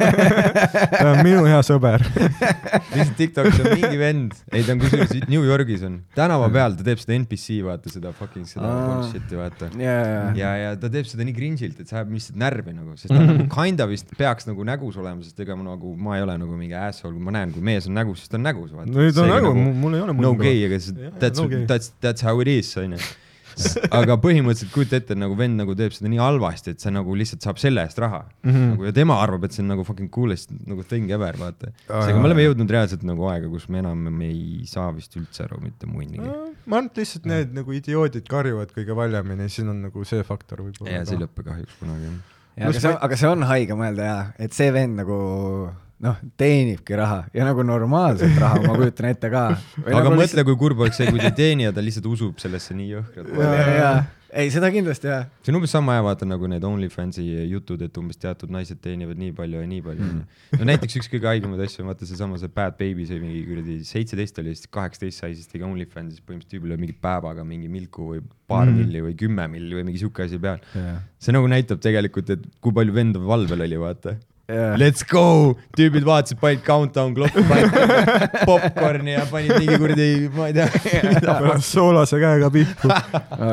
ta 1.00 1.06
on 1.14 1.22
minu 1.24 1.46
hea 1.48 1.60
sõber. 1.64 2.04
lihtsalt 2.92 3.16
Tiktokis 3.16 3.62
on 3.62 3.70
mingi 3.72 4.00
vend, 4.00 4.36
ei 4.52 4.66
ta 4.66 4.76
on 4.76 4.82
kusjuures 4.82 5.14
New 5.30 5.46
Yorgis 5.48 5.86
on, 5.88 5.96
tänava 6.16 6.50
peal 6.52 6.76
ta 6.76 6.84
teeb 6.90 7.00
seda 7.00 7.16
NPC, 7.16 7.56
vaata 7.64 7.94
seda 7.94 8.12
fucking 8.20 8.48
seda 8.50 8.74
bullshit'i 8.74 9.40
vaata. 9.40 9.70
jaa, 9.80 10.36
ja, 10.36 10.52
ja 10.66 10.76
ta 10.80 10.92
teeb 10.92 11.08
seda 11.08 11.24
nii 11.24 11.36
cringe'ilt, 11.40 11.80
et 11.80 11.88
see 11.88 11.96
ajab 11.96 12.12
lihtsalt 12.18 12.38
närvi 12.44 12.76
nagu, 12.76 12.98
sest 13.00 13.14
ta 13.14 13.24
nagu 13.24 13.48
kinda 13.56 13.88
vist 13.88 14.12
peaks 14.20 14.48
nagu 14.50 14.68
nägus 14.68 15.00
olema, 15.00 15.24
sest 15.24 15.40
ega 15.40 15.56
ma 15.56 15.70
nagu, 15.70 15.96
ma 15.96 16.20
ei 16.20 16.26
ole 16.28 16.36
nagu 16.44 16.60
mingi 16.60 16.76
asshole, 16.76 17.16
kui 17.16 17.24
ma 17.30 17.34
näen, 17.38 17.56
kui 17.56 17.64
mees 17.64 17.88
on 17.88 17.96
nägus, 17.96 18.26
siis 18.26 18.32
ta 18.32 18.36
on 18.36 18.44
nägus. 18.44 18.76
no 18.76 18.84
nüüd 18.84 19.24
on 19.24 19.32
nägu, 19.32 19.56
mul 19.56 19.96
ei 19.96 20.04
ole 20.04 20.16
no 20.20 20.36
gay, 20.36 20.64
aga 20.68 20.80
see 20.84 21.29
that's 21.30 21.42
no 21.42 21.48
gay., 21.50 21.66
that's, 21.70 21.92
that's 22.04 22.26
how 22.26 22.40
it 22.42 22.50
is, 22.50 22.72
onju. 22.80 23.00
aga 23.98 24.14
põhimõtteliselt 24.22 24.70
kujuta 24.72 24.98
ette, 25.00 25.16
nagu 25.18 25.34
vend 25.36 25.58
nagu 25.60 25.74
teeb 25.76 25.92
seda 25.94 26.10
nii 26.12 26.20
halvasti, 26.22 26.74
et 26.74 26.84
see 26.84 26.92
nagu 26.94 27.14
lihtsalt 27.18 27.44
saab 27.44 27.58
selle 27.60 27.82
eest 27.84 27.98
raha 28.00 28.22
mm. 28.22 28.50
-hmm. 28.50 28.70
nagu 28.74 28.86
ja 28.88 28.92
tema 28.96 29.18
arvab, 29.20 29.44
et 29.44 29.56
see 29.56 29.64
on 29.64 29.72
nagu 29.74 29.84
fucking 29.86 30.10
coolest 30.14 30.52
nagu 30.54 30.84
thing 30.86 31.10
ever, 31.12 31.36
vaata. 31.40 31.72
Aa, 31.88 32.06
seega 32.06 32.22
me 32.22 32.30
oleme 32.30 32.46
jõudnud 32.46 32.72
reaalselt 32.76 33.04
nagu 33.06 33.26
aega, 33.32 33.50
kus 33.52 33.68
me 33.68 33.82
enam 33.82 34.08
me 34.20 34.30
ei 34.30 34.64
saa 34.70 34.88
vist 34.96 35.16
üldse 35.20 35.44
aru 35.46 35.60
mitte 35.64 35.90
munnigi. 35.90 36.24
ma 36.24 36.80
arvan, 36.80 36.90
et 36.92 37.02
lihtsalt 37.02 37.28
need 37.30 37.54
nagu 37.58 37.76
idioodid 37.76 38.28
karjuvad 38.30 38.74
kõige 38.76 38.96
valjemini, 38.96 39.50
siin 39.52 39.72
on 39.74 39.84
nagu 39.88 40.06
see 40.08 40.24
faktor 40.26 40.64
võib-olla. 40.66 41.00
ja 41.00 41.04
see 41.04 41.18
ei 41.18 41.24
lõpe 41.26 41.46
kahjuks 41.46 41.78
kunagi. 41.82 42.16
Ja, 42.56 42.68
aga 42.68 42.80
see, 42.82 42.96
aga 43.08 43.16
see 43.16 43.30
on 43.30 43.46
haige 43.48 43.76
mõelda 43.78 44.08
jaa, 44.08 44.24
et 44.42 44.56
see 44.56 44.72
vend 44.74 44.98
nagu 45.00 45.20
noh, 46.00 46.16
teenibki 46.40 46.96
raha 46.96 47.24
ja 47.36 47.44
nagu 47.48 47.62
normaalset 47.66 48.38
raha, 48.40 48.62
ma 48.66 48.76
kujutan 48.78 49.10
ette 49.12 49.28
ka. 49.32 49.42
aga 49.84 49.98
nagu 49.98 50.16
mõtle, 50.22 50.44
kui 50.48 50.56
kurb 50.62 50.80
oleks 50.86 50.96
see, 51.02 51.10
kui 51.12 51.20
ta 51.20 51.28
ei 51.32 51.36
teeni 51.42 51.66
ja 51.68 51.74
ta 51.76 51.84
lihtsalt 51.84 52.06
usub 52.08 52.38
sellesse 52.40 52.72
nii 52.78 52.88
jõhkralt. 52.94 53.34
jaa, 53.76 53.98
ei 54.40 54.48
seda 54.54 54.70
kindlasti 54.72 55.10
jaa. 55.10 55.24
see 55.44 55.52
on 55.52 55.58
umbes 55.58 55.74
sama 55.76 55.96
hea, 55.98 56.04
vaata 56.06 56.24
nagu 56.28 56.48
need 56.48 56.64
OnlyFansi 56.64 57.24
jutud, 57.50 57.82
et 57.84 58.00
umbes 58.00 58.16
teatud 58.22 58.52
naised 58.54 58.80
teenivad 58.80 59.20
nii 59.20 59.34
palju 59.36 59.60
ja 59.60 59.68
nii 59.74 59.82
palju 59.88 60.08
Mm. 60.10 60.22
no 60.62 60.68
näiteks 60.70 60.96
üks 61.02 61.10
kõige 61.12 61.28
haigemaid 61.28 61.60
asju, 61.66 61.84
vaata 61.84 62.08
seesama 62.08 62.38
see 62.40 62.48
Bad 62.56 62.78
Baby 62.80 63.04
sai 63.10 63.20
mingi 63.20 63.42
kuradi 63.50 63.76
seitseteist 63.84 64.40
oli, 64.40 64.54
siis 64.56 64.70
kaheksateist 64.72 65.20
sai, 65.26 65.34
siis 65.36 65.50
tegi 65.52 65.66
OnlyFansis 65.68 66.22
põhimõtteliselt 66.24 66.54
tüübile 66.56 66.78
mingi 66.80 66.96
päevaga 66.96 67.44
mingi 67.44 67.68
milku 67.68 68.08
või 68.14 68.24
paar 68.48 68.66
Mm. 68.70 68.80
milli 68.80 69.04
või 69.10 69.14
kümme 69.20 69.44
milli 69.52 69.76
või 69.76 69.84
mingi 69.90 70.00
siuke 70.00 70.24
asi 70.24 70.38
peal. 70.40 70.58
see 71.20 71.36
nagu 71.36 71.46
näitab 71.50 71.80
tegelikult, 71.84 72.30
et 72.38 72.48
kui 72.64 72.72
palju 72.72 72.92
vend 72.96 73.20
valvel 73.20 73.68
oli, 73.68 73.76
vaata. 73.84 74.16
Let's 74.80 75.04
go, 75.06 75.54
tüübid 75.76 76.04
vaatasid, 76.06 76.38
panid 76.40 76.62
countdown 76.66 77.12
klokku, 77.16 77.42
panid 77.48 77.74
popkorni 78.48 79.14
ja 79.14 79.24
panid 79.30 79.52
mingi 79.58 79.78
kuradi, 79.80 80.08
ma 80.34 80.48
ei 80.50 80.56
tea. 80.56 80.68
soolase 81.72 82.20
käega 82.22 82.50
pihku. 82.54 82.90
oh,. 82.90 83.52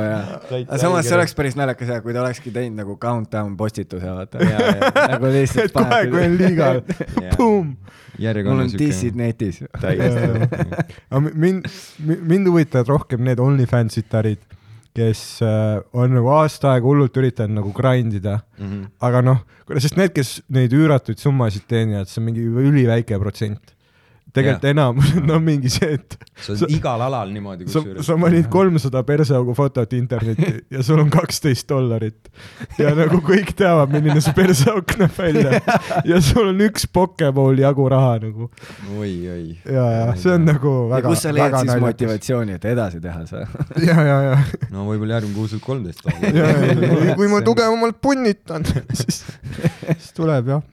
aga 0.58 0.80
samas 0.82 1.10
see 1.10 1.18
oleks 1.18 1.36
päris 1.38 1.58
naljakas 1.60 1.92
jah, 1.94 2.02
kui 2.06 2.16
ta 2.16 2.24
olekski 2.24 2.54
teinud 2.56 2.82
nagu 2.82 2.98
countdown 3.02 3.56
postituse, 3.60 4.10
vaata. 4.10 4.42
nagu 5.14 5.32
lihtsalt 5.36 5.70
et 5.70 5.78
kohe, 5.78 6.02
kui 6.14 6.26
on 6.26 6.38
liigal, 6.42 6.82
puum. 7.36 7.74
mul 8.18 8.66
on 8.66 8.74
dissid 8.80 9.18
netis. 9.20 9.62
aga 9.78 11.24
mind, 11.28 11.68
mind 12.02 12.50
huvitavad 12.50 12.94
rohkem 12.96 13.26
need 13.28 13.44
OnlyFansid 13.44 14.10
tarid, 14.10 14.42
kes 14.98 15.22
äh, 15.46 15.78
on 15.94 16.16
nagu 16.18 16.32
aasta 16.34 16.72
aega 16.74 16.90
hullult 16.90 17.18
üritanud 17.22 17.60
nagu 17.62 17.72
grind 17.78 18.16
ida, 18.18 18.40
Mhm. 18.58 18.86
aga 19.06 19.22
noh, 19.22 19.40
sest 19.78 19.98
need, 20.00 20.14
kes 20.16 20.40
neid 20.50 20.74
üüratuid 20.74 21.22
summasid 21.22 21.68
teenivad, 21.70 22.10
see 22.10 22.22
on 22.22 22.26
mingi 22.32 22.42
üliväike 22.50 23.20
protsent. 23.22 23.76
Tegelikult 24.36 24.66
enamus 24.70 25.12
on 25.18 25.28
no, 25.30 25.40
mingi 25.44 25.70
see, 25.72 25.98
et 25.98 26.16
see 26.36 26.54
on 26.54 26.60
Sa- 26.62 26.70
igal 26.74 27.04
alal 27.06 27.32
niimoodi 27.34 27.68
kusjuures. 27.68 28.06
sa 28.06 28.18
panid 28.22 28.50
kolmsada 28.54 29.04
perseaugu 29.08 29.56
fotot 29.58 29.94
internetti 29.98 30.54
ja 30.76 30.84
sul 30.86 31.02
on 31.04 31.12
kaksteist 31.14 31.68
dollarit 31.72 32.32
ja 32.80 32.94
nagu 32.98 33.22
kõik 33.26 33.54
teavad, 33.58 33.92
milline 33.94 34.22
see 34.24 34.36
perseauk 34.38 34.98
näeb 35.02 35.18
välja 35.18 35.62
ja 36.12 36.22
sul 36.24 36.52
on 36.52 36.64
üks 36.68 36.88
Pokeball 36.94 37.60
jagu 37.62 37.88
raha 37.94 38.18
nagu 38.28 38.50
oi, 38.98 39.14
oi. 39.34 39.46
ja, 39.66 39.88
ja 40.00 40.08
see 40.20 40.36
on 40.36 40.48
nagu 40.50 40.76
ja 40.88 40.98
väga, 40.98 41.14
kust 41.14 41.28
sa 41.28 41.36
leiad 41.36 41.48
väga 41.48 41.64
siis 41.64 41.72
naljakas. 41.72 41.88
motivatsiooni, 41.88 42.58
et 42.60 42.70
edasi 42.74 43.04
teha 43.04 43.26
sa? 43.30 43.46
ja, 43.90 44.00
ja, 44.12 44.18
ja, 44.32 44.40
no 44.74 44.88
võib-olla 44.90 45.20
järgmine 45.20 45.38
kuu 45.38 45.52
saab 45.52 45.66
kolmteist 45.66 46.08
ja 46.34 47.16
kui 47.18 47.30
ma 47.32 47.44
tugevamalt 47.46 48.02
punnitan, 48.04 48.66
siis, 48.94 49.24
siis 49.94 50.12
tuleb 50.18 50.54
jah. 50.56 50.66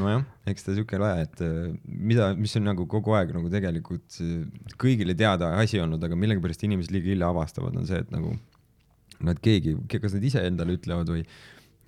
nojah, 0.00 0.24
eks 0.50 0.66
ta 0.66 0.74
siuke 0.76 0.98
ole, 0.98 1.10
et 1.24 1.42
äh, 1.44 1.72
mida, 1.86 2.30
mis 2.38 2.54
on 2.58 2.66
nagu 2.68 2.86
kogu 2.90 3.14
aeg 3.18 3.32
nagu 3.36 3.50
tegelikult 3.52 4.18
äh, 4.24 4.44
kõigile 4.80 5.16
teada 5.18 5.52
asi 5.60 5.80
olnud, 5.82 6.02
aga 6.04 6.18
millegipärast 6.18 6.66
inimesed 6.66 6.94
liiga 6.94 7.12
hilja 7.12 7.30
avastavad, 7.32 7.76
on 7.78 7.88
see, 7.88 8.00
et 8.04 8.12
nagu 8.14 8.34
nad 9.24 9.40
keegi, 9.42 9.76
kas 9.92 10.16
nad 10.16 10.26
ise 10.26 10.42
endale 10.44 10.76
ütlevad 10.78 11.10
või, 11.12 11.24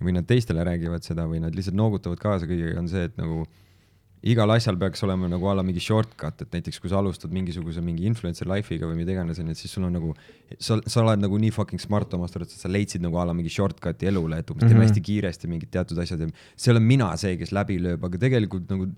või 0.03 0.17
nad 0.17 0.29
teistele 0.29 0.65
räägivad 0.67 1.07
seda 1.07 1.27
või 1.31 1.43
nad 1.45 1.57
lihtsalt 1.57 1.77
noogutavad 1.79 2.21
kaasa 2.23 2.49
kõigega, 2.49 2.79
on 2.81 2.91
see, 2.93 3.07
et 3.11 3.17
nagu 3.21 3.45
igal 4.27 4.51
asjal 4.51 4.77
peaks 4.81 5.03
olema 5.07 5.29
nagu 5.31 5.47
a 5.47 5.55
la 5.55 5.63
mingi 5.67 5.81
shortcut, 5.83 6.41
et 6.43 6.55
näiteks 6.57 6.81
kui 6.83 6.91
sa 6.91 6.99
alustad 6.99 7.33
mingisuguse 7.35 7.83
mingi 7.85 8.07
influencer 8.11 8.49
life'iga 8.51 8.89
või 8.91 8.99
mida 9.01 9.15
iganes 9.15 9.39
onju, 9.43 9.55
et 9.55 9.61
siis 9.61 9.73
sul 9.77 9.87
on 9.87 9.95
nagu, 9.95 10.15
sa, 10.59 10.79
sa 10.87 11.03
oled 11.05 11.23
nagu 11.23 11.39
nii 11.39 11.53
fucking 11.55 11.83
smart 11.83 12.13
omast 12.19 12.37
arust, 12.41 12.57
et 12.57 12.65
sa 12.65 12.71
leidsid 12.73 13.05
nagu 13.05 13.21
a 13.23 13.27
la 13.29 13.37
mingi 13.37 13.53
shortcut'i 13.53 14.09
elule, 14.11 14.41
et 14.43 14.51
umbes 14.51 14.67
teeme 14.67 14.81
Mhm. 14.83 14.89
hästi 14.89 15.05
kiiresti 15.11 15.49
mingid 15.53 15.71
teatud 15.71 15.99
asjad 16.03 16.21
ja 16.21 16.31
see 16.57 16.73
olen 16.75 16.83
mina 16.83 17.13
see, 17.17 17.37
kes 17.39 17.53
läbi 17.55 17.79
lööb, 17.79 18.03
aga 18.05 18.19
tegelikult 18.19 18.69
nagu 18.71 18.91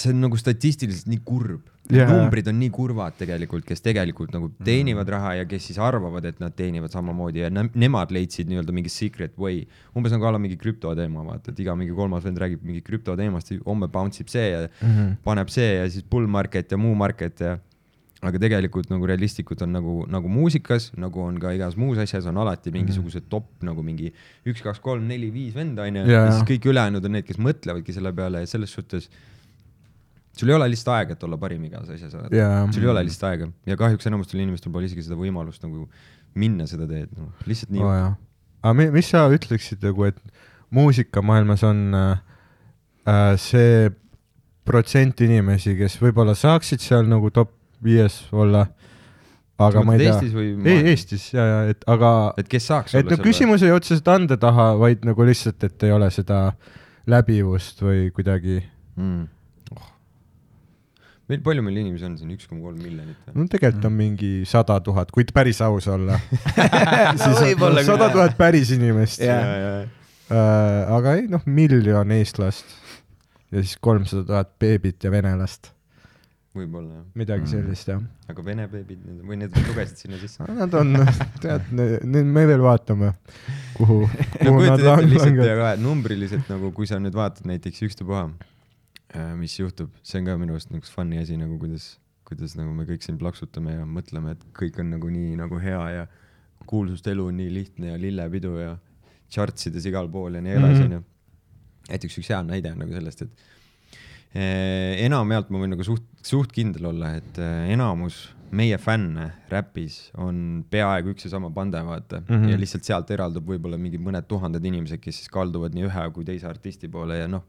see 0.00 0.14
on 0.14 0.24
nagu 0.24 0.38
statistiliselt 0.40 1.08
nii 1.10 1.20
kurb 1.26 1.68
yeah.. 1.92 2.08
numbrid 2.10 2.48
on 2.50 2.58
nii 2.60 2.70
kurvad 2.74 3.16
tegelikult, 3.20 3.64
kes 3.68 3.82
tegelikult 3.84 4.32
nagu 4.34 4.50
teenivad 4.66 5.08
raha 5.12 5.34
ja 5.40 5.46
kes 5.50 5.70
siis 5.70 5.80
arvavad, 5.82 6.24
et 6.30 6.40
nad 6.42 6.54
teenivad 6.56 6.92
samamoodi 6.94 7.44
ja 7.44 7.50
ne 7.52 7.66
nemad 7.74 8.12
leidsid 8.14 8.50
nii-öelda 8.50 8.74
mingi 8.76 8.92
secret 8.92 9.36
way. 9.40 9.64
umbes 9.96 10.14
nagu 10.14 10.28
a 10.28 10.34
la 10.36 10.42
mingi 10.42 10.58
krüpto 10.60 10.94
teema, 10.96 11.24
vaata, 11.26 11.52
et 11.52 11.64
iga 11.64 11.74
mingi 11.78 11.96
kolmas 11.96 12.24
vend 12.24 12.40
räägib 12.40 12.62
mingi 12.66 12.84
krüpto 12.86 13.16
teemast, 13.18 13.52
homme 13.66 13.88
bounce 13.92 14.22
ib 14.24 14.30
see 14.32 14.50
ja 14.50 14.62
mm 14.66 14.70
Mhm. 14.90 15.00
-hmm. 15.00 15.16
paneb 15.24 15.48
see 15.48 15.74
ja 15.76 15.90
siis 15.90 16.04
bull 16.04 16.26
market 16.26 16.70
ja 16.72 16.78
muu 16.78 16.94
market 16.94 17.40
ja 17.40 17.58
aga 18.20 18.38
tegelikult 18.42 18.90
nagu 18.92 19.06
realistlikud 19.08 19.62
on 19.64 19.72
nagu, 19.72 19.94
nagu 20.12 20.28
muusikas, 20.28 20.90
nagu 21.00 21.22
on 21.24 21.38
ka 21.40 21.54
igas 21.56 21.76
muus 21.80 21.98
asjas 22.02 22.26
on 22.28 22.36
alati 22.36 22.70
mingisugused 22.74 23.30
top 23.32 23.46
nagu 23.64 23.82
mingi 23.82 24.10
üks, 24.44 24.60
kaks, 24.60 24.80
kolm, 24.84 25.06
neli, 25.08 25.30
viis 25.32 25.54
venda 25.56 25.86
onju 25.88 26.04
ja 26.04 26.26
siis 26.34 26.44
kõik 26.50 26.68
ülejäänud 26.68 27.04
on 27.08 27.16
need, 27.16 27.24
kes 27.24 27.40
mõtlevadki 27.40 27.96
selle 27.96 28.12
peale 28.12 28.42
ja 28.44 28.50
selles 28.50 28.74
suhtes 28.76 29.08
sul 30.36 30.48
ei 30.52 30.54
ole 30.56 30.68
lihtsalt 30.72 30.94
aega, 30.96 31.16
et 31.18 31.24
olla 31.26 31.36
parim 31.40 31.64
igas 31.68 31.88
asjas, 31.90 32.14
Jaa. 32.34 32.64
sul 32.72 32.82
ei 32.86 32.92
ole 32.92 33.04
lihtsalt 33.08 33.28
aega 33.32 33.50
ja 33.66 33.76
kahjuks 33.80 34.06
enamustel 34.10 34.40
inimestel 34.42 34.72
pole 34.72 34.88
isegi 34.88 35.04
seda 35.06 35.18
võimalust 35.20 35.62
nagu 35.66 35.86
minna 36.38 36.66
seda 36.70 36.86
teed, 36.90 37.10
noh, 37.18 37.32
lihtsalt 37.50 37.72
nii 37.74 37.82
jaa. 37.82 38.12
aga 38.62 38.74
mi- 38.78 38.90
mis 38.94 39.10
sa 39.10 39.24
ütleksid 39.34 39.82
nagu, 39.84 40.06
et 40.06 40.18
muusikamaailmas 40.70 41.64
on 41.66 41.80
äh, 41.98 42.20
äh, 43.10 43.32
see 43.40 43.90
protsent 44.70 45.20
inimesi, 45.24 45.74
kes 45.78 45.96
võib-olla 46.00 46.36
saaksid 46.38 46.82
seal 46.84 47.08
nagu 47.10 47.30
top 47.34 47.50
viies 47.82 48.20
olla, 48.30 48.66
aga 49.60 49.82
ma 49.84 49.96
ei 49.96 50.04
tea. 50.04 50.12
Eestis 50.14 50.34
või 50.36 50.50
ei? 50.68 50.84
Eestis 50.92 51.24
ja, 51.34 51.46
ja 51.48 51.58
et 51.72 51.82
aga, 51.90 52.10
et 52.40 52.48
kes 52.50 52.68
saaks 52.70 52.94
et 53.00 53.10
no 53.10 53.18
küsimus 53.24 53.64
ei 53.66 53.74
otseselt 53.74 54.08
ande 54.12 54.38
taha, 54.40 54.70
vaid 54.80 55.02
nagu 55.08 55.26
lihtsalt, 55.26 55.64
et 55.66 55.88
ei 55.88 55.92
ole 55.96 56.10
seda 56.14 56.52
läbivust 57.10 57.82
või 57.82 58.08
kuidagi, 58.14 58.60
mm.. 59.00 59.26
Meil, 61.30 61.42
palju 61.46 61.62
meil 61.62 61.78
inimesi 61.84 62.06
on 62.08 62.16
siin, 62.18 62.34
üks 62.34 62.48
koma 62.50 62.64
kolm 62.66 62.80
miljonit 62.82 63.34
no 63.36 63.46
tegelikult 63.50 63.86
on 63.86 63.94
mingi 63.94 64.30
sada 64.50 64.80
tuhat, 64.82 65.12
kui 65.14 65.26
tõesti 65.28 65.62
aus 65.66 65.86
olla. 65.92 66.18
siis 67.22 67.62
on 67.62 67.80
sada 67.86 68.10
tuhat 68.10 68.34
päris 68.40 68.72
inimest 68.74 69.22
Jaa. 69.22 69.84
äh,. 69.86 70.94
aga 70.96 71.18
ei 71.20 71.28
noh, 71.30 71.44
miljon 71.46 72.16
eestlast 72.18 72.74
ja 73.50 73.62
siis 73.62 73.76
kolmsada 73.82 74.24
tuhat 74.26 74.50
beebit 74.62 75.06
ja 75.06 75.12
venelast, 75.14 75.70
võib-olla 76.56 76.96
jah, 76.96 77.06
midagi 77.18 77.46
mm. 77.46 77.50
sellist 77.54 77.90
jah. 77.90 78.02
aga 78.30 78.44
vene 78.46 78.66
beebid 78.70 79.02
need- 79.06 79.24
või 79.30 79.40
need 79.44 79.56
lugesid 79.68 80.04
sinna 80.04 80.20
sisse? 80.22 80.46
Nad 80.50 80.74
on, 80.78 80.94
tead, 81.42 81.70
nüüd 81.70 82.30
me 82.30 82.46
veel 82.50 82.62
vaatame, 82.64 83.14
kuhu, 83.78 84.02
no 84.06 84.54
kuhu 84.56 84.66
nad 84.66 84.82
lihtsalt 84.82 85.14
ja 85.14 85.26
langevad. 85.26 85.62
ka 85.62 85.74
numbriliselt 85.82 86.50
nagu, 86.52 86.74
kui 86.74 86.90
sa 86.90 86.98
nüüd 87.02 87.14
vaatad 87.14 87.46
näiteks 87.50 87.86
ükstapuha, 87.86 88.28
mis 89.36 89.56
juhtub, 89.58 89.90
see 90.02 90.20
on 90.20 90.26
ka 90.30 90.36
minu 90.38 90.54
arust 90.54 90.70
nagu 90.70 90.86
funny 90.86 91.18
asi 91.18 91.36
nagu 91.36 91.58
kuidas, 91.58 91.98
kuidas 92.28 92.56
nagu 92.58 92.72
me 92.76 92.84
kõik 92.86 93.02
siin 93.02 93.18
plaksutame 93.18 93.72
ja 93.74 93.84
mõtleme, 93.86 94.36
et 94.36 94.44
kõik 94.54 94.78
on 94.80 94.90
nagu 94.94 95.10
nii 95.10 95.36
nagu 95.40 95.58
hea 95.58 95.80
ja 95.96 96.06
kuulsuste 96.70 97.10
elu 97.10 97.26
on 97.26 97.36
nii 97.40 97.50
lihtne 97.54 97.94
ja 97.94 97.98
lillepidu 97.98 98.52
ja 98.60 98.76
charts 99.30 99.66
ides 99.70 99.86
igal 99.86 100.08
pool 100.10 100.34
ja 100.38 100.40
nii 100.44 100.52
edasi, 100.58 100.82
Mhm. 100.82 100.92
onju. 100.92 101.04
näiteks 101.90 102.18
üks 102.20 102.28
hea 102.30 102.42
näide 102.46 102.70
on 102.72 102.78
nagu 102.78 102.92
sellest, 102.94 103.22
et 103.22 103.30
eh, 104.34 105.04
enamjaolt 105.06 105.50
ma 105.50 105.58
võin 105.58 105.72
nagu 105.74 105.82
suht, 105.86 106.04
suht 106.22 106.52
kindel 106.54 106.86
olla, 106.92 107.14
et 107.18 107.38
eh, 107.38 107.72
enamus 107.74 108.28
meie 108.52 108.78
fänne 108.82 109.28
räpis 109.50 110.10
on 110.18 110.64
peaaegu 110.70 111.12
üks 111.14 111.24
ja 111.26 111.30
sama 111.30 111.50
pande, 111.54 111.78
vaata 111.86 112.20
mm. 112.20 112.26
-hmm. 112.28 112.48
ja 112.50 112.58
lihtsalt 112.58 112.84
sealt 112.84 113.10
eraldub 113.10 113.46
võib-olla 113.46 113.78
mingi 113.78 113.98
mõned 113.98 114.26
tuhanded 114.26 114.64
inimesed, 114.64 114.98
kes 115.02 115.16
siis 115.22 115.28
kalduvad 115.30 115.74
nii 115.74 115.86
ühe 115.86 116.06
kui 116.14 116.24
teise 116.24 116.46
artisti 116.50 116.88
poole 116.88 117.18
ja 117.18 117.28
noh, 117.28 117.44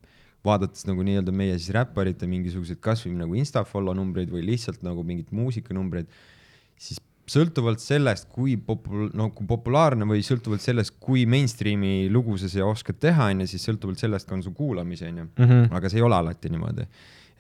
vaadates 0.46 0.88
nagu 0.90 1.04
nii-öelda 1.06 1.34
meie 1.36 1.58
siis 1.60 1.74
räpparite 1.76 2.28
mingisuguseid 2.30 2.82
kasvõi 2.82 3.14
nagu 3.20 3.38
insta 3.38 3.64
follow 3.68 3.96
numbreid 3.98 4.32
või 4.34 4.44
lihtsalt 4.48 4.82
nagu 4.86 5.04
mingit 5.06 5.30
muusikanumbreid, 5.36 6.10
siis 6.82 7.00
sõltuvalt 7.32 7.82
sellest, 7.82 8.28
kui 8.34 8.58
popul-, 8.58 9.12
no 9.18 9.30
kui 9.36 9.48
populaarne 9.48 10.08
või 10.10 10.24
sõltuvalt 10.26 10.64
sellest, 10.64 10.98
kui 11.04 11.26
mainstream'i 11.30 12.10
lugu 12.12 12.38
sa 12.42 12.50
oskad 12.66 13.00
teha, 13.02 13.30
onju, 13.32 13.48
siis 13.52 13.66
sõltuvalt 13.70 14.02
sellest 14.02 14.28
ka 14.28 14.36
on 14.38 14.44
su 14.46 14.54
kuulamisi, 14.58 15.08
onju. 15.12 15.28
Mhm. 15.38 15.74
aga 15.78 15.90
see 15.90 16.02
ei 16.02 16.08
ole 16.08 16.18
alati 16.18 16.52
niimoodi. 16.52 16.88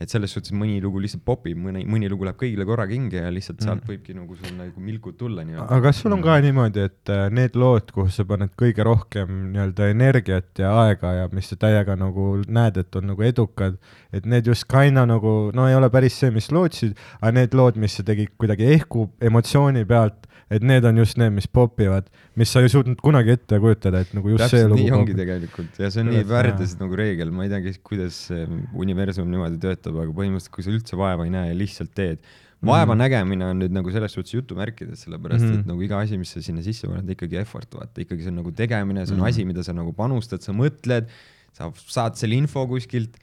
Et 0.02 0.10
selles 0.10 0.32
suhtes 0.34 0.52
mõni 0.58 0.80
lugu 0.82 1.00
lihtsalt 1.04 1.24
popib, 1.26 1.60
mõni, 1.62 1.84
mõni 1.86 2.10
lugu 2.10 2.26
läheb 2.26 2.40
kõigile 2.42 2.66
korraga 2.66 2.96
hinge 2.96 3.22
ja 3.22 3.30
lihtsalt 3.32 3.62
Mm. 3.62 3.68
sealt 3.68 3.86
võibki 3.86 4.16
nagu 4.18 4.36
sul 4.40 4.56
nagu 4.58 4.82
milkud 4.82 5.18
tulla 5.20 5.44
nii-öelda. 5.46 5.68
aga 5.70 5.82
kas 5.88 6.02
sul 6.02 6.14
on 6.16 6.22
ka 6.26 6.40
niimoodi, 6.42 6.86
et 6.90 7.10
äh, 7.14 7.30
need 7.30 7.56
lood, 7.56 7.92
kuhu 7.94 8.10
sa 8.10 8.26
paned 8.26 8.50
kõige 8.58 8.84
rohkem 8.88 9.52
nii-öelda 9.54 9.90
energiat 9.94 10.60
ja 10.64 10.72
aega 10.88 11.14
ja 11.20 11.28
mis 11.32 11.52
sa 11.54 11.56
täiega 11.62 11.96
nagu 12.00 12.42
näed, 12.48 12.78
et 12.82 12.96
on 12.96 13.08
nagu 13.14 13.22
edukad, 13.28 13.78
et 14.12 14.26
need 14.26 14.48
just 14.48 14.66
kaina 14.72 15.06
nagu, 15.06 15.52
no 15.54 15.68
ei 15.70 15.76
ole 15.78 15.90
päris 15.94 16.18
see, 16.20 16.32
mis 16.32 16.50
lootsid, 16.52 16.98
aga 17.22 17.32
need 17.32 17.54
lood, 17.54 17.78
mis 17.78 17.96
sa 18.00 18.04
tegid 18.04 18.34
kuidagi 18.42 18.66
ehku 18.74 19.10
emotsiooni 19.22 19.86
pealt, 19.86 20.28
et 20.52 20.64
need 20.68 20.84
on 20.86 20.98
just 21.00 21.16
need, 21.22 21.32
mis 21.32 21.48
popivad, 21.48 22.10
mis 22.36 22.52
sa 22.52 22.60
ei 22.60 22.70
suutnud 22.74 23.00
kunagi 23.02 23.32
ette 23.38 23.60
kujutada, 23.64 24.02
et 24.04 24.12
nagu 24.18 24.34
just 24.34 24.44
see 24.44 24.60
täpselt 24.60 24.74
lugu 24.74 24.84
nii 24.84 24.92
ongi 24.98 25.16
tegelikult 25.16 25.80
ja 25.80 25.90
see 25.94 26.04
on 26.04 26.10
nii 26.12 26.20
Üles- 26.22 26.30
väärtuses 26.34 26.78
nagu 26.82 26.98
reegel, 27.00 27.32
ma 27.32 27.46
ei 27.48 27.52
tea, 27.54 27.74
kuidas 27.88 28.18
see 28.28 28.46
universum 28.86 29.30
niimoodi 29.32 29.60
töötab, 29.64 29.96
aga 30.04 30.12
põhimõtteliselt, 30.18 30.52
kui 30.58 30.64
sa 30.68 30.74
üldse 30.76 31.00
vaeva 31.00 31.26
ei 31.28 31.32
näe 31.34 31.52
ja 31.54 31.58
lihtsalt 31.64 31.94
teed. 31.96 32.20
vaeva 32.62 32.86
mm 32.86 32.92
-hmm. 32.92 33.02
nägemine 33.02 33.46
on 33.50 33.60
nüüd 33.60 33.72
nagu 33.74 33.90
selles 33.92 34.12
suhtes 34.14 34.34
jutumärkides, 34.36 35.00
sellepärast 35.08 35.42
mm 35.42 35.48
Mhm. 35.48 35.56
-hmm. 35.56 35.60
et 35.62 35.68
nagu 35.72 35.82
iga 35.82 36.00
asi, 36.00 36.18
mis 36.18 36.30
sa 36.32 36.42
sinna 36.42 36.62
sisse 36.62 36.88
paned, 36.88 37.10
ikkagi 37.10 37.36
effort, 37.42 37.74
vaata, 37.74 38.02
ikkagi 38.02 38.22
see 38.22 38.30
on 38.30 38.36
nagu 38.36 38.52
tegemine, 38.52 39.06
see 39.06 39.14
on 39.14 39.20
mm 39.20 39.24
Mhm. 39.24 39.26
-hmm. 39.26 39.30
asi, 39.30 39.46
mida 39.46 39.64
sa 39.64 39.74
nagu 39.74 39.94
panustad, 39.94 40.42
sa 40.42 40.52
mõtled, 40.54 41.06
sa 41.54 41.72
saad 41.88 42.16
selle 42.16 42.36
info 42.36 42.68
kuskilt, 42.68 43.18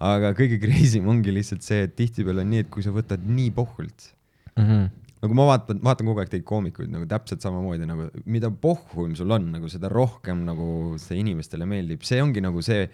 aga 0.00 0.32
kõige 0.32 0.60
crazy 0.60 0.98
im 0.98 1.08
ongi 1.12 1.32
lihtsalt 1.32 1.62
see, 1.62 1.82
et 1.82 1.96
tihtipeale 1.96 2.40
on 2.42 2.50
nii, 2.50 2.58
et 2.60 2.70
kui 2.70 2.82
sa 2.82 2.90
võtad 2.90 3.18
nii 3.26 3.50
pohhult 3.50 4.12
Mhm. 4.56 4.86
Nagu 5.24 5.36
ma 5.38 5.46
vaatan, 5.48 5.80
vaatan 5.84 6.10
kogu 6.10 6.20
aeg 6.22 6.32
teid 6.32 6.44
koomikuid 6.48 6.90
nagu 6.92 7.06
täpselt 7.08 7.44
samamoodi 7.44 7.88
nagu, 7.88 8.10
mida 8.28 8.50
pohhuim 8.50 9.14
sul 9.18 9.32
on 9.34 9.48
nagu 9.54 9.70
seda 9.72 9.88
rohkem 9.92 10.44
nagu 10.48 10.98
see 11.00 11.20
inimestele 11.22 11.68
meeldib, 11.68 12.04
see 12.04 12.20
ongi 12.22 12.44
nagu 12.44 12.60
see, 12.64 12.84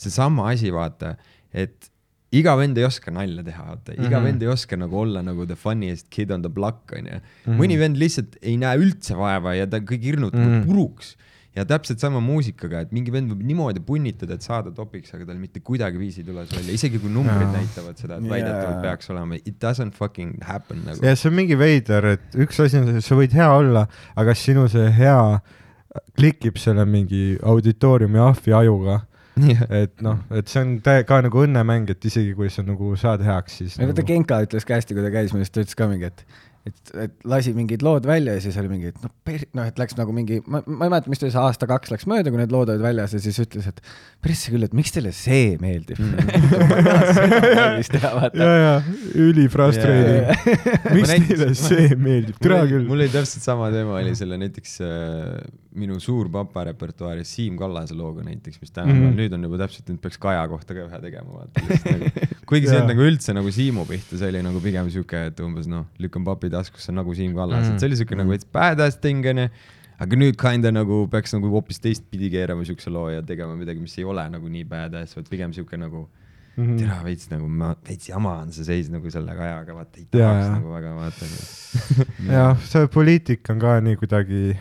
seesama 0.00 0.50
asi, 0.52 0.72
vaata, 0.74 1.14
et 1.52 1.88
iga 2.36 2.54
vend 2.58 2.78
ei 2.78 2.86
oska 2.86 3.10
nalja 3.14 3.42
teha, 3.46 3.64
vaata, 3.72 3.94
iga 3.96 4.04
mm. 4.04 4.12
-hmm. 4.12 4.26
vend 4.28 4.42
ei 4.44 4.50
oska 4.52 4.76
nagu 4.78 5.00
olla 5.00 5.22
nagu 5.26 5.46
the 5.46 5.56
funniest 5.56 6.06
kid 6.14 6.30
on 6.30 6.42
the 6.42 6.52
block 6.52 6.92
onju 6.92 7.16
mm. 7.16 7.22
Mhm. 7.46 7.58
mõni 7.58 7.78
vend 7.78 7.98
lihtsalt 7.98 8.36
ei 8.42 8.56
näe 8.60 8.78
üldse 8.78 9.16
vaeva 9.18 9.56
ja 9.56 9.66
ta 9.66 9.80
kõik 9.80 10.04
hirmutab 10.04 10.38
mm 10.40 10.46
Mhm. 10.46 10.60
-hmm. 10.60 10.66
puruks 10.66 11.16
ja 11.56 11.64
täpselt 11.66 12.02
sama 12.02 12.20
muusikaga, 12.22 12.84
et 12.84 12.92
mingi 12.94 13.12
vend 13.14 13.32
võib 13.32 13.42
niimoodi 13.48 13.82
punnitada, 13.82 14.36
et 14.38 14.46
saada 14.46 14.70
topiks, 14.74 15.10
aga 15.16 15.26
tal 15.32 15.40
mitte 15.40 15.62
kuidagiviisi 15.66 16.22
ei 16.22 16.28
tule 16.28 16.44
see 16.46 16.60
välja, 16.60 16.76
isegi 16.78 17.00
kui 17.02 17.10
numbrid 17.10 17.42
Jaa. 17.42 17.54
näitavad 17.56 17.98
seda, 17.98 18.18
et 18.18 18.26
Jaa. 18.26 18.34
väidetavalt 18.36 18.82
peaks 18.84 19.10
olema, 19.10 19.38
it 19.40 19.58
doesn't 19.62 19.98
fucking 19.98 20.38
happen 20.46 20.84
nagu. 20.86 21.02
ja 21.04 21.16
see 21.18 21.30
on 21.32 21.38
mingi 21.40 21.58
veider, 21.58 22.12
et 22.14 22.40
üks 22.46 22.62
asi 22.62 22.78
on, 22.78 22.92
sa 23.02 23.18
võid 23.18 23.34
hea 23.34 23.50
olla, 23.50 23.86
aga 24.14 24.30
kas 24.30 24.44
sinu 24.46 24.68
see 24.70 24.86
hea 24.94 25.20
klikib 26.18 26.58
selle 26.62 26.86
mingi 26.86 27.34
auditooriumi 27.42 28.22
ahvi 28.22 28.54
ajuga, 28.54 29.00
et 29.82 30.02
noh, 30.04 30.20
et 30.36 30.50
see 30.50 30.62
on 30.62 30.76
ka 30.82 31.18
nagu 31.24 31.42
õnnemäng, 31.42 31.90
et 31.90 32.06
isegi 32.06 32.34
kui 32.36 32.50
sa 32.52 32.62
nagu 32.66 32.92
saad 33.00 33.24
heaks, 33.26 33.58
siis 33.62 33.78
vaata 33.78 33.90
nagu..., 33.90 34.06
Genka 34.06 34.38
ütles 34.46 34.66
ka 34.68 34.78
hästi, 34.78 34.94
kui 34.94 35.06
ta 35.06 35.10
käis, 35.14 35.34
minu 35.34 35.42
arust 35.42 35.56
ta 35.56 35.64
ütles 35.64 35.78
ka 35.78 35.90
mingi, 35.90 36.10
et 36.10 36.24
et, 36.68 36.90
et 37.06 37.14
lasi 37.28 37.52
mingid 37.56 37.80
lood 37.84 38.04
välja 38.08 38.34
ja 38.36 38.42
siis 38.44 38.56
oli 38.60 38.68
mingi, 38.68 38.90
et 38.92 38.98
noh, 39.04 39.12
noh, 39.56 39.68
et 39.70 39.78
läks 39.80 39.96
nagu 39.96 40.12
mingi, 40.14 40.40
ma, 40.44 40.60
ma 40.66 40.86
ei 40.86 40.92
mäleta, 40.92 41.10
mis 41.12 41.22
ta 41.22 41.26
ütles, 41.26 41.38
aasta-kaks 41.40 41.92
läks 41.94 42.06
mööda, 42.10 42.32
kui 42.32 42.40
need 42.40 42.52
lood 42.52 42.72
olid 42.72 42.84
väljas 42.84 43.14
ja 43.16 43.20
siis 43.22 43.38
ütles, 43.40 43.68
et 43.70 43.80
persse 44.24 44.52
küll, 44.52 44.66
et 44.66 44.76
miks 44.76 44.92
teile 44.92 45.12
see 45.16 45.56
meeldib 45.62 46.00
mm. 46.02 46.12
ja, 48.42 48.50
ja 48.60 48.74
ülifrustreeriv. 49.16 50.28
miks 50.98 51.14
teile 51.30 51.50
see 51.58 51.88
meeldib, 51.96 52.36
türa 52.42 52.62
küll. 52.68 52.84
mul 52.90 53.00
oli 53.00 53.10
täpselt 53.12 53.46
sama 53.46 53.72
teema 53.72 53.96
oli 54.02 54.12
selle 54.18 54.40
näiteks 54.40 54.76
äh, 54.84 55.40
minu 55.74 56.00
suur 56.02 56.28
papa 56.32 56.64
repertuaaris 56.66 57.30
Siim 57.36 57.56
Kallase 57.58 57.94
looga 57.94 58.24
näiteks, 58.26 58.58
mis 58.60 58.70
tänapäeval 58.70 58.96
mm 58.96 59.02
Mhm. 59.04 59.12
-hmm. 59.12 59.20
nüüd 59.20 59.34
on 59.34 59.42
juba 59.46 59.58
täpselt, 59.58 59.88
nüüd 59.88 60.00
peaks 60.02 60.18
Kaja 60.18 60.48
kohta 60.48 60.74
ka 60.74 60.86
ühe 60.88 61.00
tegema, 61.00 61.30
vaata 61.30 61.60
nagu. 61.92 62.10
kuigi 62.46 62.66
see 62.66 62.76
Jaa. 62.78 62.86
nagu 62.88 63.00
üldse 63.06 63.34
nagu 63.34 63.50
Siimu 63.52 63.84
pihta, 63.86 64.18
see 64.18 64.28
oli 64.28 64.42
nagu 64.42 64.60
pigem 64.60 64.90
siuke, 64.90 65.26
et 65.26 65.40
umbes 65.40 65.66
noh, 65.70 65.86
lükkan 65.98 66.24
papi 66.24 66.50
taskusse 66.50 66.92
nagu 66.92 67.14
Siim 67.14 67.34
Kallas 67.34 67.62
mm. 67.64 67.68
-hmm. 67.70 67.74
et 67.74 67.80
see 67.80 67.86
oli 67.88 67.96
siuke 67.96 68.16
nagu 68.16 68.30
veits 68.30 68.46
badass 68.52 68.96
thing 69.00 69.24
onju. 69.26 69.48
aga 70.00 70.16
nüüd 70.16 70.36
kinda 70.40 70.70
nagu 70.72 71.06
peaks 71.12 71.32
nagu 71.34 71.50
hoopis 71.50 71.78
teistpidi 71.80 72.30
keerama 72.30 72.64
siukse 72.64 72.90
loo 72.90 73.08
ja 73.10 73.22
tegema 73.22 73.54
midagi, 73.56 73.80
mis 73.80 73.98
ei 73.98 74.04
ole 74.04 74.24
nagu 74.30 74.48
nii 74.48 74.64
badass, 74.64 75.14
vaid 75.16 75.28
pigem 75.30 75.52
siuke 75.52 75.76
nagu 75.76 76.08
Mhm. 76.56 76.76
tere 76.78 76.96
veits 77.04 77.28
nagu 77.30 77.48
ma, 77.48 77.74
veits 77.88 78.08
jama 78.08 78.32
on 78.42 78.50
see 78.52 78.64
seis 78.64 78.88
nagu 78.90 79.10
selle 79.10 79.30
Kajaga, 79.36 79.72
vaata 79.74 79.98
ei 80.00 80.06
tahaks 80.10 80.46
jaa. 80.46 80.54
nagu 80.56 80.68
väga 80.72 80.94
vaata. 80.96 81.26
jah, 82.32 82.56
see 82.64 82.86
poliitika 82.86 83.52
on 83.52 83.58
ka 83.60 83.80
nii 83.80 83.96
kuidagi 83.96 84.56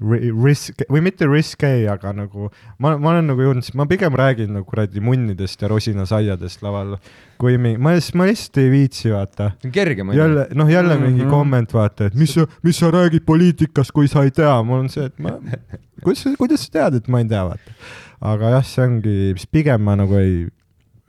risk 0.00 0.82
või 0.90 1.00
mitte 1.06 1.26
risky, 1.30 1.84
aga 1.90 2.12
nagu 2.16 2.48
ma, 2.82 2.96
ma 2.98 3.12
olen 3.12 3.28
nagu 3.30 3.44
jõudnud, 3.44 3.68
ma 3.78 3.86
pigem 3.86 4.16
räägin 4.18 4.50
nagu 4.56 4.66
kuradi 4.66 5.00
munnidest 5.04 5.62
ja 5.62 5.68
rosinasaiadest 5.70 6.62
laval, 6.66 6.96
kui 7.38 7.54
mingi, 7.58 7.78
ma 7.82 7.92
lihtsalt, 7.94 8.18
ma 8.18 8.26
lihtsalt 8.26 8.58
ei 8.62 8.70
viitsi 8.72 9.12
vaata. 9.14 9.52
see 9.62 9.68
on 9.70 9.74
kergem 9.76 10.10
jälle, 10.16 10.48
noh, 10.54 10.70
jälle 10.70 10.96
mingi 10.98 11.22
Mhm. 11.22 11.30
komment, 11.30 11.72
vaata, 11.72 12.06
et 12.06 12.14
mis 12.14 12.34
sa, 12.34 12.46
mis 12.62 12.76
sa 12.78 12.90
räägid 12.90 13.24
poliitikast, 13.24 13.92
kui 13.92 14.08
sa 14.08 14.22
ei 14.24 14.30
tea, 14.30 14.62
mul 14.62 14.78
on 14.84 14.88
see, 14.88 15.04
et 15.06 15.18
ma, 15.18 15.36
kuidas 16.04 16.22
sa, 16.24 16.34
kuidas 16.38 16.66
sa 16.66 16.72
tead, 16.72 16.94
et 17.02 17.08
ma 17.08 17.18
ei 17.22 17.28
tea, 17.30 17.44
vaata. 17.44 17.78
aga 18.20 18.50
jah, 18.58 18.64
see 18.64 18.82
ongi, 18.84 19.16
pigem 19.52 19.82
ma 19.84 19.94
nagu 19.96 20.14
ei, 20.18 20.46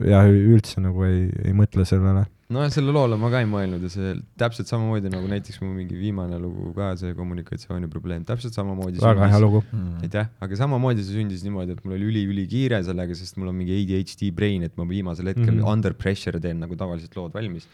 jah, 0.04 0.26
üldse 0.30 0.82
nagu 0.84 1.04
ei, 1.08 1.30
ei 1.46 1.54
mõtle 1.54 1.86
sellele. 1.86 2.26
nojah, 2.54 2.70
selle 2.74 2.94
loole 2.94 3.18
ma 3.18 3.30
ka 3.34 3.40
ei 3.42 3.48
mõelnud 3.50 3.82
ja 3.86 3.90
see 3.90 4.12
täpselt 4.38 4.70
samamoodi 4.70 5.10
nagu 5.10 5.26
näiteks 5.30 5.58
mu 5.64 5.72
mingi 5.74 5.98
viimane 5.98 6.38
lugu 6.42 6.72
ka 6.76 6.92
see 7.00 7.16
kommunikatsiooniprobleem, 7.18 8.26
täpselt 8.28 8.54
samamoodi. 8.58 9.02
väga 9.02 9.30
hea. 9.32 9.40
lugu. 9.42 9.64
aitäh, 10.06 10.30
aga 10.46 10.60
samamoodi 10.60 11.06
see 11.06 11.18
sündis 11.18 11.46
niimoodi, 11.46 11.74
et 11.74 11.86
mul 11.86 11.98
oli 11.98 12.10
üli-ülikiire 12.12 12.82
sellega, 12.86 13.18
sest 13.18 13.40
mul 13.42 13.50
on 13.50 13.58
mingi 13.58 13.80
ADHD 13.80 14.30
brain, 14.36 14.66
et 14.68 14.78
ma 14.78 14.86
viimasel 14.90 15.32
hetkel 15.34 15.48
mm. 15.48 15.62
-hmm. 15.64 15.72
under 15.74 15.98
pressure 15.98 16.42
teen 16.42 16.62
nagu 16.62 16.78
tavaliselt 16.78 17.18
lood 17.18 17.34
valmis. 17.34 17.66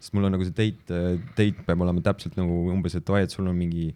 sest 0.00 0.12
mul 0.12 0.26
on 0.26 0.34
nagu 0.34 0.44
see 0.44 0.56
date, 0.56 1.00
date 1.38 1.66
peab 1.66 1.86
olema 1.86 2.02
täpselt 2.02 2.34
nagu 2.36 2.66
umbes, 2.72 2.98
et 2.98 3.10
oi, 3.10 3.22
et 3.22 3.30
sul 3.30 3.46
on 3.46 3.56
mingi 3.56 3.94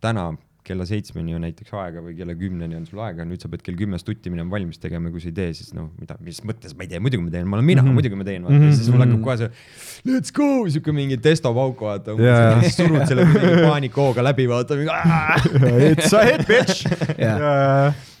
täna 0.00 0.30
kella 0.70 0.86
seitsmeni 0.88 1.36
on 1.36 1.44
näiteks 1.46 1.74
aega 1.76 2.02
või 2.04 2.16
kella 2.18 2.36
kümneni 2.38 2.78
on 2.78 2.86
sul 2.88 3.02
aega, 3.04 3.26
nüüd 3.28 3.42
sa 3.42 3.50
pead 3.52 3.64
kell 3.66 3.78
kümme 3.78 4.00
stutti 4.00 4.32
minema 4.32 4.54
valmis 4.54 4.80
tegema 4.82 5.10
ja 5.10 5.14
kui 5.14 5.24
sa 5.24 5.30
ei 5.32 5.36
tee, 5.36 5.50
siis 5.58 5.74
noh, 5.76 5.90
mida, 6.00 6.16
mis 6.24 6.40
mõttes 6.46 6.76
ma 6.78 6.86
ei 6.86 6.92
tee, 6.92 7.02
muidugi 7.02 7.26
ma 7.26 7.34
teen, 7.34 7.48
ma 7.50 7.58
olen 7.58 7.68
mina 7.68 7.82
mm. 7.82 7.88
-hmm. 7.90 7.98
muidugi 8.00 8.20
ma 8.20 8.26
teen, 8.28 8.46
vaata 8.46 8.56
mm, 8.56 8.66
-hmm. 8.68 8.78
siis 8.78 8.92
mul 8.92 9.04
hakkab 9.04 9.18
mhm. 9.18 9.24
kohe 9.26 9.36
see 9.40 10.14
let's 10.14 10.34
go, 10.34 10.48
siuke 10.70 10.94
mingi 10.96 11.18
testopauk, 11.20 11.82
vaata 11.88 12.16
yeah., 12.20 12.62
surud 12.76 13.06
selle 13.10 13.26
kuidagi 13.32 13.64
paanikahooga 13.70 14.24
läbi, 14.24 14.46
vaata, 14.48 14.78
It's 15.90 16.12
a 16.14 16.24
hit, 16.24 16.46
bitch. 16.48 16.86
ja, 17.24 17.34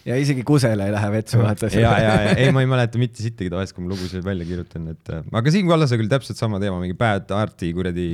ja 0.04 0.18
isegi 0.20 0.44
kusele 0.46 0.88
ei 0.88 0.94
lähe 0.94 1.12
vetsu, 1.12 1.40
vaata. 1.40 1.70
ja, 1.74 1.92
ja, 2.02 2.14
ja 2.26 2.34
ei, 2.36 2.52
ma 2.54 2.64
ei 2.64 2.70
mäleta 2.70 3.00
mitte 3.00 3.22
sittagi 3.22 3.50
tavaliselt, 3.52 3.78
kui 3.78 3.86
ma 3.86 3.94
lugusid 3.94 4.24
välja 4.26 4.48
kirjutan, 4.48 4.90
et 4.94 5.12
äh, 5.14 5.24
aga 5.40 5.54
Siim 5.54 5.70
Kallasega 5.70 6.04
oli 6.04 6.12
täpselt 6.12 6.40
sama 6.40 6.60
teema, 6.62 6.80
mingi 6.82 6.96
bad 6.98 7.30
art'i 7.36 7.72
kuradi 7.76 8.10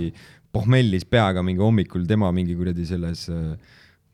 pohmellis 0.57 1.05
peaga 1.09 1.43
mingi 1.45 1.63
hommikul 1.63 2.07
tema 2.09 2.31
mingi 2.35 2.57
kuradi 2.57 2.87
selles 2.89 3.27
äh, 3.33 3.57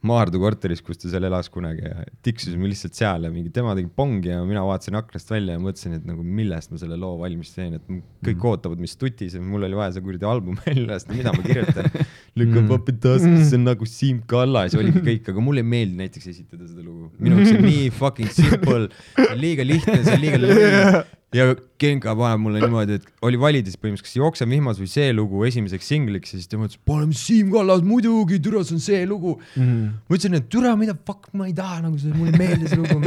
Maardu 0.07 0.41
korteris, 0.43 0.81
kus 0.83 0.99
ta 0.99 1.11
seal 1.13 1.29
elas 1.29 1.47
kunagi 1.53 1.85
ja 1.87 2.05
tiksusime 2.27 2.67
lihtsalt 2.67 2.97
seal 2.99 3.27
ja 3.29 3.31
mingi 3.31 3.53
tema 3.55 3.77
tegi 3.79 3.87
pongi 3.95 4.33
ja 4.33 4.41
mina 4.47 4.65
vaatasin 4.67 4.99
aknast 4.99 5.31
välja 5.31 5.55
ja 5.55 5.63
mõtlesin, 5.63 5.95
et 5.99 6.09
nagu 6.09 6.25
millest 6.27 6.73
ma 6.73 6.81
selle 6.81 6.99
loo 6.99 7.21
valmis 7.21 7.53
teen, 7.55 7.77
et 7.79 7.85
kõik 7.87 8.41
mm. 8.41 8.49
ootavad, 8.51 8.83
mis 8.83 8.97
tutis 8.99 9.37
ja 9.39 9.43
mul 9.45 9.69
oli 9.69 9.79
vaja 9.79 9.95
see 9.95 10.03
kuradi 10.03 10.27
album 10.27 10.59
välja 10.65 10.89
lasta, 10.91 11.15
mida 11.15 11.35
ma 11.37 11.47
kirjutan. 11.47 11.91
Lükkan 12.39 12.69
papid 12.71 13.01
taskusse 13.05 13.59
nagu 13.61 13.85
Siim 13.89 14.23
Kallas 14.27 14.73
ja 14.73 14.81
oligi 14.81 15.03
kõik, 15.05 15.27
aga 15.33 15.41
mulle 15.45 15.61
ei 15.65 15.69
meeldi 15.69 15.99
näiteks 16.01 16.31
esitada 16.33 16.65
seda 16.69 16.81
lugu. 16.85 17.11
minu 17.21 17.41
jaoks 17.43 17.59
on 17.59 17.67
nii 17.69 17.91
fucking 17.99 18.31
simple, 18.33 18.89
liiga 19.37 19.67
lihtne, 19.69 19.99
see 20.05 20.15
on 20.17 20.25
liiga 20.25 20.41
lõi 20.47 21.05
ja 21.33 21.53
Genka 21.83 22.13
paneb 22.15 22.39
mulle 22.45 22.61
niimoodi, 22.63 22.99
et 23.01 23.07
oli 23.27 23.39
valida 23.41 23.67
siis 23.67 23.79
põhimõtteliselt 23.81 24.05
kas 24.07 24.17
Jookse 24.19 24.47
vihmas 24.47 24.79
või 24.79 24.87
see 24.93 25.09
lugu 25.17 25.41
esimeseks 25.49 25.89
singliks 25.91 26.35
ja 26.35 26.39
siis 26.39 26.51
tema 26.53 26.69
ütles, 26.69 26.79
paneme 26.87 27.17
Siim 27.17 27.49
Kallas 27.51 27.81
muidugi, 27.83 28.37
türa 28.45 28.61
see 28.69 28.77
on 28.77 28.83
see 28.85 29.01
lugu 29.09 29.33
mm. 29.39 29.63
Mhm. 29.63 29.71
-hmm. 29.73 29.95
ma 30.09 30.17
ütlesin, 30.19 30.37
et 30.39 30.49
türa, 30.53 30.75
mida 30.79 30.95
fuck 31.09 31.33
ma 31.35 31.49
ei 31.49 31.55
taha 31.57 31.81
nagu 31.87 31.99
see, 31.99 32.13
mulle 32.15 32.31
ei 32.37 32.39
meeldi 32.39 32.69
see 32.69 32.79
lugu, 32.79 33.01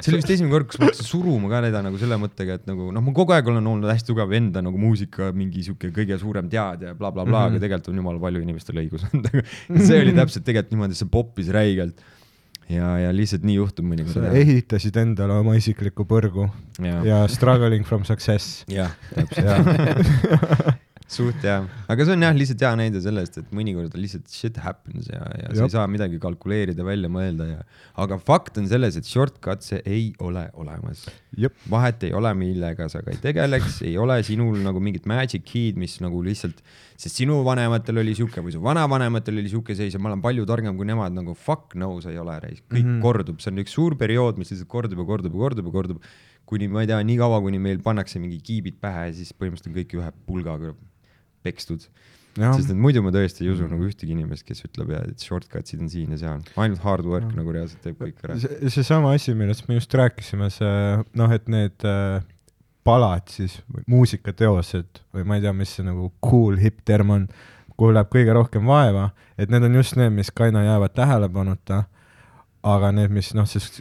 see 0.00 0.10
oli 0.12 0.20
vist 0.22 0.32
esimene 0.34 0.52
kord, 0.54 0.66
kus 0.72 0.80
ma 0.80 0.88
hakkasin 0.88 1.08
suruma 1.12 1.52
ka 1.52 1.60
teda 1.68 1.82
nagu 1.86 2.00
selle 2.00 2.18
mõttega, 2.24 2.56
et 2.58 2.66
nagu 2.72 2.88
noh, 2.96 3.04
ma 3.04 3.14
kogu 3.20 3.36
aeg 3.36 3.52
olen 3.52 3.70
olnud 3.74 3.92
hästi 3.92 4.10
tugev 4.10 4.32
enda 4.40 4.64
nagu 4.64 4.80
muusika 4.80 5.28
mingi 5.36 5.62
sihuke 5.68 5.92
kõige 5.94 6.18
suurem 6.18 6.48
teadja 6.50 6.94
ja 6.94 6.96
blablabla 6.98 7.30
bla,, 7.30 7.30
bla, 7.30 7.44
Mhm. 7.46 7.54
aga 7.54 7.64
tegelikult 7.66 7.92
on 7.92 8.00
jumala 8.02 8.18
palju 8.26 8.44
inimestel 8.44 8.82
õigus 8.82 9.06
aga 9.12 9.42
see 9.78 10.02
oli 10.02 10.14
täpselt 10.16 10.46
tegelikult 10.46 10.76
niimoodi, 10.76 10.98
see 10.98 11.10
poppis 11.10 11.50
räigelt. 11.54 12.02
ja, 12.72 12.96
ja 13.06 13.12
lihtsalt 13.14 13.46
nii 13.46 13.60
juhtub 13.60 13.86
sa 13.86 13.92
mõnikord. 13.92 14.30
ehitasid 14.42 15.02
endale 15.02 15.38
oma 15.42 15.56
isiklikku 15.58 16.08
põrgu 16.08 16.48
ja, 16.82 16.98
ja 17.06 17.22
struggling 17.32 17.86
from 17.86 18.04
success. 18.08 18.64
jah, 18.72 18.92
täpselt. 19.14 20.74
suht 21.06 21.44
jah, 21.46 21.66
aga 21.86 22.04
see 22.04 22.16
on 22.16 22.24
jah, 22.24 22.34
lihtsalt 22.34 22.62
hea 22.66 22.72
näide 22.80 23.00
sellest, 23.02 23.36
et 23.38 23.52
mõnikord 23.54 23.92
on 23.94 24.02
lihtsalt 24.02 24.26
shit 24.32 24.56
happens 24.58 25.06
ja, 25.10 25.20
ja 25.38 25.52
sa 25.52 25.60
Jop. 25.60 25.68
ei 25.68 25.74
saa 25.76 25.84
midagi 25.90 26.18
kalkuleerida, 26.22 26.82
välja 26.86 27.10
mõelda 27.12 27.46
ja, 27.46 27.60
aga 28.02 28.18
fakt 28.18 28.58
on 28.58 28.66
selles, 28.70 28.98
et 28.98 29.06
shortcut'e 29.06 29.84
ei 29.86 30.08
ole 30.18 30.48
olemas. 30.58 31.04
vahet 31.70 32.08
ei 32.08 32.12
ole, 32.16 32.32
millega 32.38 32.88
sa 32.90 33.04
ka 33.06 33.14
ei 33.14 33.22
tegeleks, 33.22 33.80
ei 33.86 33.94
ole 34.02 34.18
sinul 34.26 34.58
nagu 34.64 34.82
mingit 34.82 35.06
magic 35.06 35.46
key'd, 35.46 35.78
mis 35.78 36.00
nagu 36.02 36.24
lihtsalt 36.26 36.58
sest 36.96 37.20
sinu 37.20 37.38
vanematel 37.46 38.00
oli 38.02 38.14
sihuke 38.16 38.42
või 38.44 38.54
su 38.54 38.62
vanavanematel 38.64 39.40
oli 39.42 39.52
sihuke 39.52 39.76
seis 39.78 39.94
ja 39.96 40.00
ma 40.02 40.10
olen 40.12 40.24
palju 40.24 40.46
targem 40.48 40.78
kui 40.78 40.88
nemad 40.88 41.14
nagu 41.16 41.36
fuck 41.36 41.76
no 41.78 41.92
sa 42.04 42.12
ei 42.12 42.18
ole 42.22 42.38
kõik 42.40 42.62
mm 42.70 42.80
-hmm. 42.80 43.02
kordub, 43.04 43.40
see 43.40 43.52
on 43.52 43.62
üks 43.64 43.76
suur 43.76 43.96
periood, 43.96 44.38
mis 44.38 44.50
lihtsalt 44.50 44.68
kordub 44.68 44.98
ja 44.98 45.04
kordub 45.04 45.34
ja 45.34 45.40
kordub 45.44 45.66
ja 45.66 45.72
kordub. 45.72 46.02
kuni 46.46 46.68
ma 46.68 46.82
ei 46.82 46.86
tea, 46.86 47.02
nii 47.02 47.16
kaua, 47.18 47.40
kuni 47.42 47.58
meil 47.58 47.80
pannakse 47.82 48.20
mingi 48.22 48.38
kiibid 48.40 48.76
pähe 48.80 49.08
ja 49.08 49.12
siis 49.12 49.32
põhimõtteliselt 49.34 49.72
on 49.72 49.78
kõik 49.80 49.94
ühe 49.98 50.12
pulgaga 50.26 50.74
pekstud 51.42 51.88
sest 52.36 52.70
et 52.72 52.78
muidu 52.78 53.02
ma 53.04 53.12
tõesti 53.14 53.44
ei 53.44 53.52
usu 53.52 53.66
nagu 53.68 53.86
ühtegi 53.86 54.12
inimest, 54.12 54.44
kes 54.46 54.64
ütleb, 54.66 54.92
et 54.98 55.24
shortcut'id 55.24 55.82
on 55.82 55.90
siin 55.92 56.12
ja 56.14 56.20
seal, 56.20 56.44
ainult 56.60 56.82
hard 56.84 57.08
work 57.08 57.30
Ja. 57.30 57.36
nagu 57.40 57.52
reaalselt 57.54 57.82
teeb 57.82 57.98
kõik 58.00 58.20
ära. 58.24 58.38
see, 58.38 58.70
seesama 58.70 59.14
asi, 59.16 59.34
millest 59.34 59.68
me 59.68 59.78
just 59.78 59.92
rääkisime, 59.92 60.50
see 60.52 61.04
noh, 61.16 61.32
et 61.32 61.48
need 61.48 61.86
äh, 61.88 62.20
palad 62.86 63.26
siis, 63.32 63.58
muusikateosed 63.90 65.02
või 65.14 65.26
ma 65.26 65.38
ei 65.38 65.44
tea, 65.44 65.52
mis 65.56 65.74
see 65.76 65.86
nagu 65.86 66.10
cool 66.24 66.58
hipp 66.60 66.84
term 66.86 67.12
on, 67.14 67.26
kuhu 67.76 67.92
läheb 67.92 68.08
kõige 68.12 68.36
rohkem 68.36 68.68
vaeva, 68.68 69.10
et 69.36 69.52
need 69.52 69.66
on 69.66 69.76
just 69.76 69.98
need, 69.98 70.14
mis 70.16 70.30
ka 70.32 70.48
aina 70.48 70.64
jäävad 70.64 70.96
tähelepanuta. 70.96 71.84
aga 72.66 72.90
need, 72.90 73.12
mis 73.14 73.28
noh, 73.36 73.46
siis, 73.46 73.80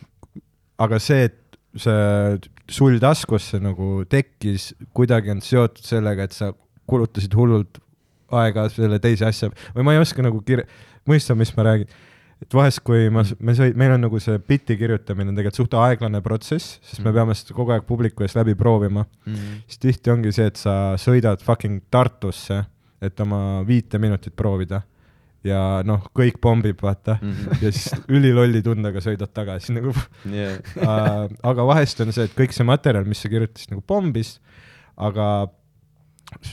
aga 0.78 1.00
see, 1.02 1.24
et 1.26 1.58
see 1.82 2.36
sul 2.70 3.00
taskusse 3.02 3.58
nagu 3.64 4.04
tekkis, 4.10 4.74
kuidagi 4.94 5.32
on 5.34 5.42
seotud 5.42 5.86
sellega, 5.86 6.28
et 6.28 6.36
sa 6.36 6.52
kulutasid 6.86 7.34
hullult 7.34 7.80
aega 8.36 8.68
selle 8.70 9.00
teise 9.02 9.26
asja 9.26 9.50
või 9.74 9.88
ma 9.88 9.96
ei 9.96 10.02
oska 10.04 10.22
nagu 10.26 10.42
kir-, 10.46 10.66
mõista, 11.10 11.38
mis 11.38 11.54
ma 11.58 11.66
räägin 11.66 11.90
et 12.42 12.54
vahest, 12.54 12.82
kui 12.84 13.10
ma, 13.10 13.24
me 13.40 13.54
sõi-, 13.58 13.74
meil 13.76 13.92
on 13.96 14.02
nagu 14.06 14.20
see 14.20 14.38
biti 14.40 14.76
kirjutamine 14.78 15.30
on 15.32 15.36
tegelikult 15.38 15.56
suht 15.62 15.74
aeglane 15.80 16.22
protsess, 16.22 16.80
sest 16.84 17.00
me 17.04 17.10
Mhm. 17.12 17.16
peame 17.16 17.34
seda 17.36 17.54
kogu 17.56 17.72
aeg 17.72 17.86
publiku 17.88 18.24
ees 18.24 18.36
läbi 18.36 18.56
proovima, 18.56 19.06
siis 19.68 19.78
tihti 19.80 20.12
ongi 20.12 20.32
see, 20.36 20.46
et 20.52 20.58
sa 20.58 20.96
sõidad 20.98 21.42
fucking 21.42 21.82
Tartusse, 21.92 22.66
et 23.02 23.20
oma 23.20 23.64
viite 23.64 23.98
minutit 24.00 24.36
proovida 24.36 24.82
ja 25.46 25.82
noh, 25.86 26.08
kõik 26.16 26.40
pommib, 26.42 26.80
vaata, 26.82 27.20
Mhm. 27.22 27.62
ja 27.62 27.72
siis 27.72 27.94
ülilolli 28.10 28.62
tundega 28.64 29.00
sõidad 29.00 29.32
tagasi 29.34 29.74
nagu 29.74 29.94
Yeah. 30.26 30.58
äh, 30.76 31.30
aga 31.44 31.66
vahest 31.66 32.02
on 32.02 32.12
see, 32.12 32.24
et 32.26 32.36
kõik 32.36 32.52
see 32.52 32.66
materjal, 32.66 33.06
mis 33.06 33.20
sa 33.22 33.30
kirjutasid 33.30 33.72
nagu 33.72 33.82
pombis, 33.82 34.40
aga 34.98 35.48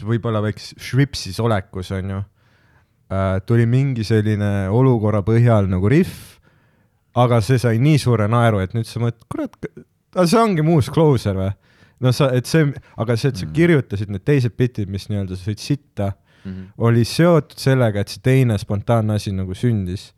võib-olla 0.05 0.43
väikses 0.45 0.75
švipsis 0.79 1.41
olekus 1.41 1.91
on 1.97 2.11
ju 2.11 2.25
tuli 3.47 3.67
mingi 3.67 4.05
selline 4.07 4.69
olukorra 4.73 5.23
põhjal 5.27 5.69
nagu 5.71 5.89
rihv, 5.93 6.13
aga 7.19 7.41
see 7.45 7.59
sai 7.61 7.79
nii 7.83 7.99
suure 8.01 8.29
naeru, 8.33 8.63
et 8.65 8.73
nüüd 8.77 8.89
sa 8.89 9.01
mõtled, 9.03 9.27
kurat, 9.33 9.57
see 10.29 10.39
ongi 10.41 10.65
muus 10.65 10.89
closer 10.93 11.37
või? 11.37 11.51
no 12.03 12.11
sa, 12.11 12.31
et 12.35 12.49
see, 12.51 12.65
aga 12.99 13.15
see, 13.17 13.29
et 13.31 13.37
sa 13.39 13.47
Mm. 13.47 13.53
kirjutasid 13.55 14.09
need 14.11 14.25
teised 14.27 14.57
bitid, 14.59 14.89
mis 14.91 15.05
nii-öelda 15.11 15.37
sa 15.39 15.51
sõid 15.51 15.61
sitta, 15.63 16.13
Mhm. 16.45 16.65
oli 16.79 17.05
seotud 17.07 17.59
sellega, 17.63 18.01
et 18.01 18.09
see 18.09 18.19
teine 18.25 18.57
spontaanne 18.59 19.15
asi 19.15 19.31
nagu 19.31 19.55
sündis. 19.55 20.13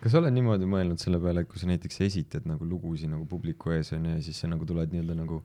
kas 0.00 0.12
sa 0.12 0.18
oled 0.22 0.32
niimoodi 0.32 0.64
mõelnud 0.64 0.98
selle 1.02 1.18
peale, 1.20 1.40
et 1.42 1.48
kui 1.48 1.58
sa 1.58 1.66
näiteks 1.66 2.00
esitad 2.06 2.46
nagu 2.46 2.64
lugusid 2.64 3.10
nagu 3.10 3.26
publiku 3.26 3.70
ees 3.74 3.92
onju 3.92 4.14
ja 4.14 4.22
siis 4.22 4.38
sa 4.40 4.46
nagu 4.48 4.64
tuled 4.64 4.88
nii-öelda 4.92 5.16
nagu 5.16 5.42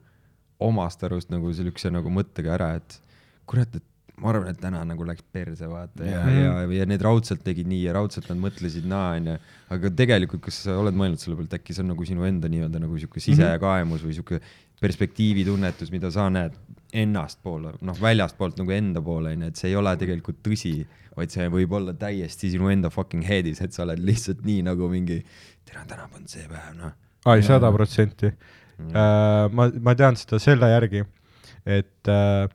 omast 0.60 1.02
arust 1.04 1.28
nagu 1.30 1.52
siukse 1.52 1.90
nagu 1.90 2.08
mõttega 2.08 2.54
ära, 2.56 2.76
et 2.76 3.00
kurat, 3.46 3.74
et 3.76 3.82
ma 4.20 4.28
arvan, 4.28 4.50
et 4.52 4.60
täna 4.60 4.82
nagu 4.86 5.06
läks 5.08 5.24
perse 5.32 5.68
vaata 5.70 6.04
ja 6.04 6.20
ja, 6.28 6.50
ja 6.76 6.86
need 6.88 7.02
raudselt 7.04 7.40
tegid 7.46 7.68
nii 7.70 7.80
ja 7.86 7.94
raudselt 7.96 8.28
nad 8.28 8.40
mõtlesid 8.42 8.84
naa 8.88 9.14
onju, 9.16 9.38
aga 9.72 9.92
tegelikult, 10.02 10.44
kas 10.48 10.60
sa 10.66 10.76
oled 10.80 10.96
mõelnud 10.98 11.22
selle 11.22 11.38
peale, 11.38 11.48
et 11.48 11.56
äkki 11.60 11.76
see 11.76 11.84
on 11.84 11.92
nagu 11.94 12.06
sinu 12.08 12.26
enda 12.28 12.50
nii-öelda 12.52 12.82
nagu 12.82 13.00
siuke 13.00 13.22
sisekaemus 13.24 14.04
või 14.04 14.18
siuke 14.18 14.40
perspektiivitunnetus, 14.82 15.92
mida 15.94 16.10
sa 16.12 16.26
näed 16.32 16.56
ennastpoole, 17.02 17.76
noh 17.86 18.00
väljastpoolt 18.02 18.60
nagu 18.60 18.74
enda 18.76 19.00
poole 19.04 19.32
onju, 19.32 19.48
et 19.48 19.60
see 19.60 19.70
ei 19.72 19.78
ole 19.80 19.94
tegelikult 19.96 20.42
tõsi, 20.44 20.74
vaid 21.16 21.32
see 21.32 21.48
võib 21.52 21.72
olla 21.78 21.94
täiesti 21.96 22.52
sinu 22.52 22.68
enda 22.72 22.92
fucking 22.92 23.24
head'is, 23.24 23.62
et 23.64 23.72
sa 23.72 23.86
oled 23.86 24.02
lihtsalt 24.02 24.44
nii 24.44 24.66
nagu 24.68 24.88
mingi, 24.92 25.22
tere, 25.68 25.86
täna 25.88 26.08
polnud 26.12 26.28
see 26.32 26.44
päev, 26.50 26.74
noh. 26.76 26.92
ai, 27.32 27.40
sada 27.46 27.72
protsenti. 27.72 28.32
Äh, 28.82 29.46
ma, 29.54 29.68
ma 29.80 29.94
tean 29.96 30.18
seda 30.18 30.40
selle 30.42 30.68
järgi, 30.72 31.04
et 31.64 32.10
äh, 32.12 32.50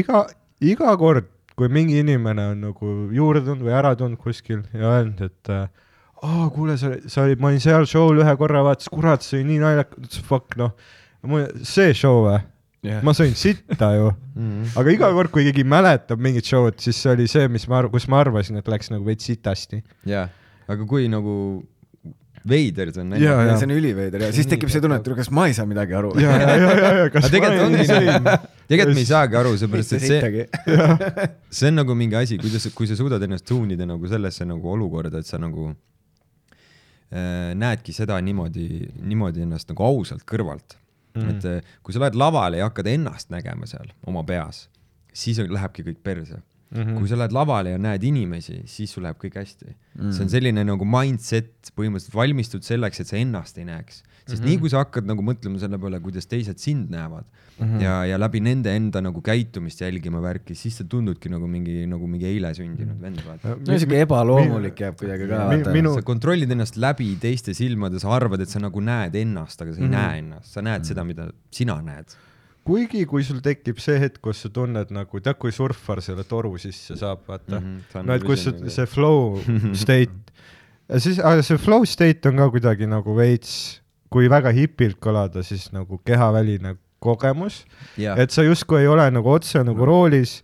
iga, 0.00 0.24
iga 0.72 0.94
kord, 1.00 1.28
kui 1.58 1.70
mingi 1.72 2.00
inimene 2.02 2.48
on 2.52 2.64
nagu 2.68 2.92
juurde 3.14 3.44
tulnud 3.46 3.66
või 3.66 3.74
ära 3.76 3.94
tulnud 3.98 4.20
kuskil 4.20 4.64
ja 4.74 4.96
öelnud, 4.96 5.20
et 5.28 5.52
äh, 5.52 5.68
aa, 6.24 6.48
kuule, 6.54 6.78
sa, 6.80 6.94
sa 7.10 7.26
olid, 7.26 7.42
ma 7.42 7.52
olin 7.52 7.62
seal 7.62 7.86
show'l 7.88 8.22
ühe 8.24 8.34
korra, 8.40 8.64
vaatasin, 8.66 8.94
kurat, 8.94 9.24
see 9.24 9.40
oli 9.40 9.52
nii 9.52 9.62
naljakas, 9.62 10.18
fuck 10.26 10.58
noh, 10.60 10.74
see 11.62 11.94
show 11.96 12.24
või? 12.26 12.40
ma 13.04 13.14
sõin 13.16 13.32
sitta 13.38 13.94
ju, 13.96 14.10
aga 14.76 14.92
iga 14.92 15.08
kord, 15.16 15.32
kui 15.32 15.46
keegi 15.46 15.64
mäletab 15.64 16.20
mingit 16.20 16.48
show'd, 16.48 16.76
siis 16.84 16.98
see 17.00 17.14
oli 17.14 17.28
see, 17.30 17.46
mis 17.52 17.64
ma 17.70 17.80
kus 17.92 18.08
ma 18.12 18.20
arvasin, 18.20 18.58
et 18.60 18.68
läks 18.68 18.92
nagu 18.92 19.06
veits 19.06 19.24
sitasti. 19.30 19.80
jaa, 20.08 20.26
aga 20.68 20.88
kui 20.88 21.08
nagu 21.12 21.36
veider 22.48 22.90
see 22.92 23.00
on. 23.04 23.14
See 23.16 23.64
on 23.68 23.72
üliveider 23.72 24.26
ja 24.26 24.28
siis 24.36 24.48
tekib 24.50 24.68
see 24.72 24.82
tunne, 24.84 24.98
et 25.00 25.08
kas 25.16 25.30
ma 25.34 25.46
ei 25.48 25.54
saa 25.56 25.64
midagi 25.68 25.94
aru. 25.96 26.10
ja, 26.20 26.34
ja, 26.42 26.56
ja, 26.60 26.72
ja, 26.76 26.90
ja 26.98 27.06
kas 27.14 27.24
aga 27.28 27.32
tegelikult 27.32 27.64
ongi 27.64 27.86
nii, 27.88 28.36
tegelikult 28.68 28.98
me 28.98 29.04
ei 29.04 29.08
saagi 29.08 29.38
aru, 29.40 29.54
seepärast 29.62 29.96
et 29.96 30.04
see, 30.04 30.46
see 31.60 31.70
on 31.72 31.78
nagu 31.80 31.96
mingi 31.98 32.18
asi, 32.20 32.38
kuidas, 32.42 32.68
kui 32.76 32.88
sa 32.90 32.98
suudad 33.00 33.24
ennast 33.24 33.46
tune 33.48 33.72
ida 33.76 33.88
nagu 33.88 34.10
sellesse 34.10 34.46
nagu 34.48 34.72
olukorda, 34.76 35.22
et 35.24 35.28
sa 35.30 35.40
nagu 35.40 35.70
äh, 37.12 37.52
näedki 37.58 37.94
seda 37.96 38.20
niimoodi, 38.24 38.68
niimoodi 39.04 39.44
ennast 39.46 39.70
nagu 39.72 39.86
ausalt 39.88 40.24
kõrvalt. 40.28 40.76
Mm. 41.14 41.28
Et 41.30 41.44
äh, 41.46 41.74
kui 41.86 41.94
sa 41.94 42.02
lähed 42.02 42.16
lavale 42.18 42.58
ja 42.60 42.66
hakkad 42.68 42.88
ennast 42.90 43.30
nägema 43.32 43.68
seal 43.70 43.88
oma 44.10 44.24
peas, 44.26 44.66
siis 45.14 45.38
on- 45.40 45.52
lähebki 45.54 45.84
kõik 45.86 46.00
perse 46.02 46.40
mm. 46.70 46.80
Mhm. 46.80 46.88
-hmm. 46.88 46.98
kui 46.98 47.08
sa 47.08 47.18
lähed 47.18 47.34
lavale 47.34 47.74
ja 47.74 47.78
näed 47.78 48.02
inimesi, 48.02 48.62
siis 48.70 48.92
sul 48.92 49.04
läheb 49.06 49.18
kõik 49.20 49.38
hästi 49.40 49.66
mm. 49.68 49.76
-hmm. 50.00 50.12
see 50.12 50.24
on 50.24 50.32
selline 50.32 50.64
nagu 50.64 50.84
mindset, 50.84 51.70
põhimõtteliselt 51.76 52.14
valmistud 52.14 52.66
selleks, 52.66 53.00
et 53.00 53.06
sa 53.10 53.16
ennast 53.16 53.58
ei 53.58 53.64
näeks. 53.64 54.02
sest 54.24 54.40
mm 54.40 54.44
-hmm. 54.44 54.48
nii 54.48 54.58
kui 54.58 54.70
sa 54.70 54.78
hakkad 54.80 55.04
nagu 55.04 55.22
mõtlema 55.22 55.58
selle 55.60 55.78
peale, 55.78 56.00
kuidas 56.00 56.26
teised 56.26 56.58
sind 56.58 56.90
näevad 56.90 57.24
mm 57.58 57.66
-hmm. 57.66 57.82
ja, 57.82 58.06
ja 58.06 58.18
läbi 58.18 58.40
nende 58.40 58.76
enda 58.76 59.00
nagu 59.00 59.20
käitumist 59.20 59.80
jälgima 59.80 60.22
värki, 60.22 60.54
siis 60.54 60.78
sa 60.78 60.84
tundudki 60.84 61.28
nagu 61.28 61.46
mingi, 61.46 61.86
nagu 61.86 62.06
mingi 62.06 62.26
eile 62.26 62.54
sündinud 62.54 63.00
vend, 63.00 63.20
vaata. 63.26 63.56
no 63.68 63.78
siuke 63.78 64.00
ebaloomulik 64.00 64.80
jääb 64.80 64.96
kuidagi 64.98 65.28
ka 65.28 65.38
vaata. 65.50 65.72
minu- 65.72 65.94
sa 65.94 66.02
kontrollid 66.02 66.50
ennast 66.50 66.76
läbi 66.76 67.16
teiste 67.20 67.54
silmade, 67.54 67.98
sa 67.98 68.14
arvad, 68.16 68.40
et 68.40 68.48
sa 68.48 68.58
nagu 68.58 68.80
näed 68.80 69.14
ennast, 69.14 69.60
aga 69.62 69.72
sa 69.72 69.80
ei 69.80 69.86
mm 69.86 69.92
-hmm. 69.92 69.96
näe 69.96 70.18
ennast, 70.18 70.52
sa 70.52 70.62
näed 70.62 70.84
seda, 70.84 71.04
mida 71.04 71.30
sina 71.50 71.80
näed. 71.82 72.16
kuigi, 72.64 73.04
kui 73.08 73.24
sul 73.26 73.40
tekib 73.44 73.80
see 73.82 73.98
hetk, 74.00 74.20
kus 74.24 74.44
sa 74.44 74.50
tunned 74.52 74.92
nagu, 74.94 75.20
tead, 75.20 75.36
kui 75.40 75.52
surfar 75.54 76.00
selle 76.04 76.24
toru 76.28 76.54
sisse 76.60 76.96
saab, 77.00 77.24
vaata. 77.28 77.60
Mm. 77.60 77.80
See 77.90 78.00
on 78.00 78.08
no 78.08 78.16
et 78.16 78.24
nagu 78.24 78.32
kus 78.32 78.46
see, 78.46 78.72
see 78.72 78.90
flow 78.90 79.36
state, 79.84 80.34
siis, 80.96 81.20
aga 81.20 81.44
see 81.44 81.60
flow 81.60 81.84
state 81.88 82.30
on 82.30 82.40
ka 82.40 82.48
kuidagi 82.54 82.88
nagu 82.90 83.16
veits, 83.18 83.54
kui 84.12 84.30
väga 84.30 84.52
hipilt 84.54 85.00
kõlada, 85.02 85.44
siis 85.46 85.68
nagu 85.74 86.00
kehaväline 86.06 86.76
kogemus, 87.04 87.64
jah, 88.00 88.16
et 88.20 88.32
sa 88.32 88.44
justkui 88.46 88.84
ei 88.84 88.88
ole 88.88 89.04
nagu 89.12 89.32
otse 89.34 89.60
nagu 89.66 89.88
roolis, 89.88 90.38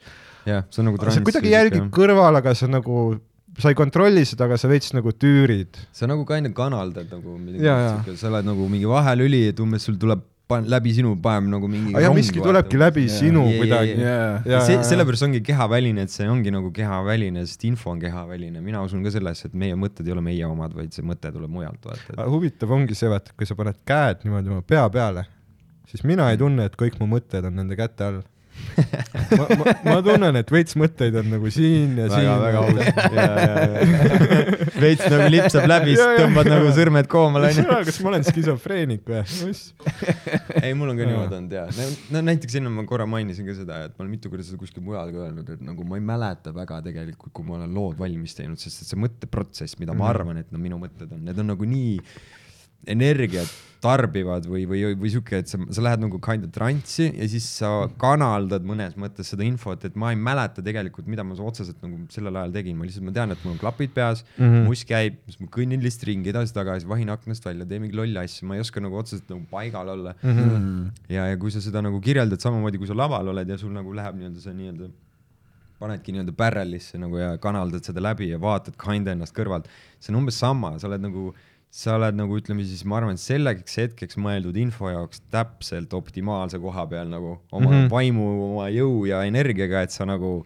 jah, 0.48 0.66
see 0.68 0.82
on 0.82 0.90
nagu 0.90 1.10
sa 1.10 1.24
kuidagi 1.24 1.54
jälgid 1.54 1.88
kõrval, 1.94 2.36
aga 2.42 2.52
sa 2.58 2.68
nagu, 2.68 3.14
sa 3.60 3.72
ei 3.72 3.78
kontrolli 3.78 4.26
seda, 4.28 4.44
aga 4.50 4.58
sa 4.60 4.68
veits 4.68 4.92
nagu 4.96 5.14
tüürid. 5.16 5.80
sa 5.96 6.10
nagu 6.10 6.26
ka 6.28 6.36
enne 6.40 6.52
kanaldad 6.56 7.08
nagu 7.08 7.38
midagi 7.40 8.18
sa 8.20 8.28
oled 8.28 8.50
nagu 8.50 8.68
mingi 8.68 8.90
vahelüli, 8.90 9.46
et 9.54 9.64
umbes 9.64 9.88
sul 9.88 9.96
tuleb 10.00 10.26
pan- 10.50 10.66
läbi 10.74 10.92
sinu 10.96 11.14
paneb 11.24 11.48
nagu 11.54 11.68
mingi 11.70 11.94
aga 11.96 12.10
miski 12.16 12.42
tulebki 12.44 12.80
läbi 12.80 13.04
Jaa. 13.06 13.16
sinu 13.20 13.44
jaa, 13.48 13.58
kuidagi. 13.62 13.94
Ja- 14.02 14.60
see 14.66 14.76
ja-, 14.76 14.84
sellepärast 14.90 15.26
ongi 15.28 15.40
kehaväline, 15.46 16.04
et 16.06 16.14
see 16.14 16.28
ongi 16.28 16.52
nagu 16.54 16.70
kehaväline, 16.76 17.46
sest 17.46 17.64
info 17.70 17.90
on 17.94 18.00
kehaväline, 18.02 18.60
mina 18.64 18.82
usun 18.86 19.04
ka 19.06 19.12
sellesse, 19.14 19.48
et 19.50 19.54
meie 19.64 19.78
mõtted 19.78 20.06
ei 20.10 20.12
ole 20.16 20.24
meie 20.26 20.46
omad, 20.48 20.74
vaid 20.76 20.92
see 20.96 21.06
mõte 21.06 21.30
tuleb 21.34 21.50
mujalt, 21.50 21.80
vaata. 21.86 22.16
Aga 22.18 22.28
huvitav 22.34 22.74
ongi 22.76 22.98
see, 22.98 23.08
vaata, 23.12 23.32
kui 23.38 23.46
sa 23.48 23.56
paned 23.58 23.78
käed 23.88 24.26
niimoodi 24.26 24.52
oma 24.52 24.62
pea 24.74 24.84
peale, 24.90 25.26
siis 25.90 26.04
mina 26.06 26.28
ei 26.34 26.38
tunne, 26.40 26.66
et 26.70 26.76
kõik 26.78 26.98
mu 27.00 27.06
mõtted 27.16 27.46
on 27.48 27.56
nende 27.62 27.78
käte 27.78 28.06
all. 28.10 28.20
Ma, 29.38 29.46
ma, 29.60 29.74
ma 29.84 29.96
tunnen, 30.04 30.36
et 30.40 30.50
veits 30.52 30.76
mõtteid 30.78 31.16
on 31.20 31.28
nagu 31.32 31.50
siin 31.52 31.96
ja 32.00 32.06
siin. 32.12 32.28
väga, 32.42 32.60
väga 32.64 32.64
aus. 32.64 32.76
veits 34.84 35.04
nagu 35.10 35.28
lipsab 35.34 35.66
läbi, 35.70 35.94
siis 35.96 36.20
tõmbad 36.20 36.50
nagu 36.50 36.70
sõrmed 36.76 37.08
koomale, 37.10 37.50
onju. 37.52 37.66
kas 37.90 38.00
ma 38.04 38.12
olen 38.12 38.26
skisofreenik 38.26 39.04
või? 39.10 39.22
ei, 40.64 40.72
mul 40.78 40.92
on 40.92 41.00
ka 41.00 41.08
niimoodi 41.08 41.38
olnud 41.40 41.56
jaa. 41.58 41.66
no 42.14 42.24
näiteks 42.30 42.58
enne 42.60 42.72
ma 42.74 42.84
korra 42.88 43.06
mainisin 43.10 43.48
ka 43.48 43.56
seda, 43.58 43.82
et 43.88 43.96
ma 43.96 44.04
olen 44.04 44.14
mitu 44.16 44.32
korda 44.32 44.46
seda 44.46 44.60
kuskil 44.60 44.84
mujal 44.86 45.12
ka 45.14 45.24
öelnud, 45.28 45.54
et 45.56 45.64
nagu 45.66 45.86
ma 45.88 46.00
ei 46.00 46.04
mäleta 46.12 46.54
väga 46.56 46.80
tegelikult, 46.88 47.32
kui 47.36 47.46
ma 47.48 47.58
olen 47.60 47.74
lood 47.76 47.98
valmis 48.00 48.36
teinud, 48.38 48.60
sest 48.60 48.84
et 48.84 48.92
see 48.92 49.00
mõtteprotsess, 49.00 49.78
mida 49.82 49.92
ma 49.94 50.04
Mhm. 50.06 50.10
arvan, 50.14 50.38
et 50.42 50.52
no 50.52 50.58
minu 50.62 50.78
mõtted 50.80 51.10
on, 51.12 51.24
need 51.26 51.38
on 51.38 51.46
nagu 51.52 51.66
nii 51.68 51.98
energiat 52.86 53.50
tarbivad 53.80 54.44
või, 54.48 54.66
või, 54.68 54.82
või 54.98 55.10
sihuke, 55.12 55.40
et 55.40 55.50
sa, 55.50 55.58
sa 55.72 55.84
lähed 55.84 56.02
nagu 56.02 56.18
kind 56.22 56.44
of 56.44 56.52
transsi 56.52 57.08
ja 57.08 57.26
siis 57.30 57.46
sa 57.60 57.70
kanaldad 58.00 58.64
mõnes 58.68 58.96
mõttes 59.00 59.30
seda 59.32 59.44
infot, 59.46 59.86
et 59.88 59.96
ma 60.00 60.12
ei 60.12 60.18
mäleta 60.20 60.64
tegelikult, 60.64 61.08
mida 61.10 61.24
ma 61.24 61.36
otseselt 61.48 61.80
nagu 61.84 62.02
sellel 62.12 62.36
ajal 62.42 62.54
tegin, 62.58 62.76
ma 62.76 62.88
lihtsalt, 62.88 63.06
ma 63.08 63.14
tean, 63.16 63.32
et 63.32 63.44
mul 63.44 63.54
on 63.54 63.60
klapid 63.62 63.94
peas 63.96 64.24
mm. 64.36 64.44
-hmm. 64.44 64.68
muss 64.68 64.84
käib, 64.88 65.20
siis 65.26 65.40
ma 65.40 65.48
kõnnin 65.56 65.84
lihtsalt 65.84 66.08
ringi 66.10 66.32
edasi-tagasi, 66.34 66.88
vahin 66.90 67.12
aknast 67.16 67.46
välja, 67.46 67.66
teen 67.66 67.86
mingi 67.86 67.96
lolli 67.96 68.20
asju, 68.20 68.48
ma 68.48 68.58
ei 68.58 68.64
oska 68.64 68.84
nagu 68.84 69.00
otseselt 69.00 69.32
nagu 69.32 69.46
paigal 69.50 69.94
olla 69.96 70.14
mm. 70.20 70.40
-hmm. 70.40 70.90
ja, 71.08 71.30
ja 71.32 71.36
kui 71.36 71.50
sa 71.50 71.64
seda 71.64 71.80
nagu 71.82 72.00
kirjeldad 72.00 72.40
samamoodi, 72.40 72.78
kui 72.78 72.90
sa 72.90 72.96
laval 72.96 73.32
oled 73.32 73.48
ja 73.48 73.58
sul 73.58 73.72
nagu 73.72 73.96
läheb 73.96 74.20
nii-öelda 74.20 74.44
see 74.44 74.56
nii-öelda 74.60 74.92
panedki 75.80 76.12
nii-öelda 76.12 76.34
barrel'isse 76.36 76.98
nagu 77.00 77.16
ja 77.16 77.36
kanaldad 77.40 77.86
seda 77.86 78.02
läbi 78.04 78.28
ja 78.28 78.40
vaatad 78.40 78.76
kinda 78.76 79.14
ennast 79.16 79.32
kõrvalt. 79.36 79.68
see 80.00 80.12
on 80.12 80.20
umbes 80.20 80.38
sama, 80.38 80.78
sa 80.78 80.88
oled 80.88 81.00
nagu, 81.00 81.30
sa 81.70 81.94
oled 81.94 82.16
nagu 82.18 82.34
ütleme 82.34 82.64
siis, 82.66 82.82
ma 82.88 82.98
arvan, 82.98 83.14
et 83.14 83.22
selleks 83.22 83.76
hetkeks 83.78 84.18
mõeldud 84.18 84.56
info 84.58 84.90
jaoks 84.90 85.22
täpselt 85.30 85.92
optimaalse 85.94 86.58
koha 86.62 86.86
peal 86.90 87.10
nagu 87.12 87.36
oma 87.52 87.68
mm. 87.68 87.74
-hmm. 87.74 87.90
vaimu, 87.92 88.30
oma 88.50 88.66
jõu 88.74 89.04
ja 89.06 89.22
energiaga, 89.28 89.84
et 89.86 89.94
sa 89.94 90.06
nagu 90.08 90.40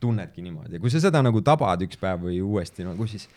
tunnedki 0.00 0.44
niimoodi 0.44 0.78
ja 0.78 0.80
kui 0.80 0.92
sa 0.92 1.02
seda 1.04 1.20
nagu 1.24 1.40
tabad 1.44 1.84
üks 1.84 2.00
päev 2.00 2.24
või 2.28 2.40
uuesti 2.44 2.84
nagu 2.84 3.06
siis, 3.08 3.28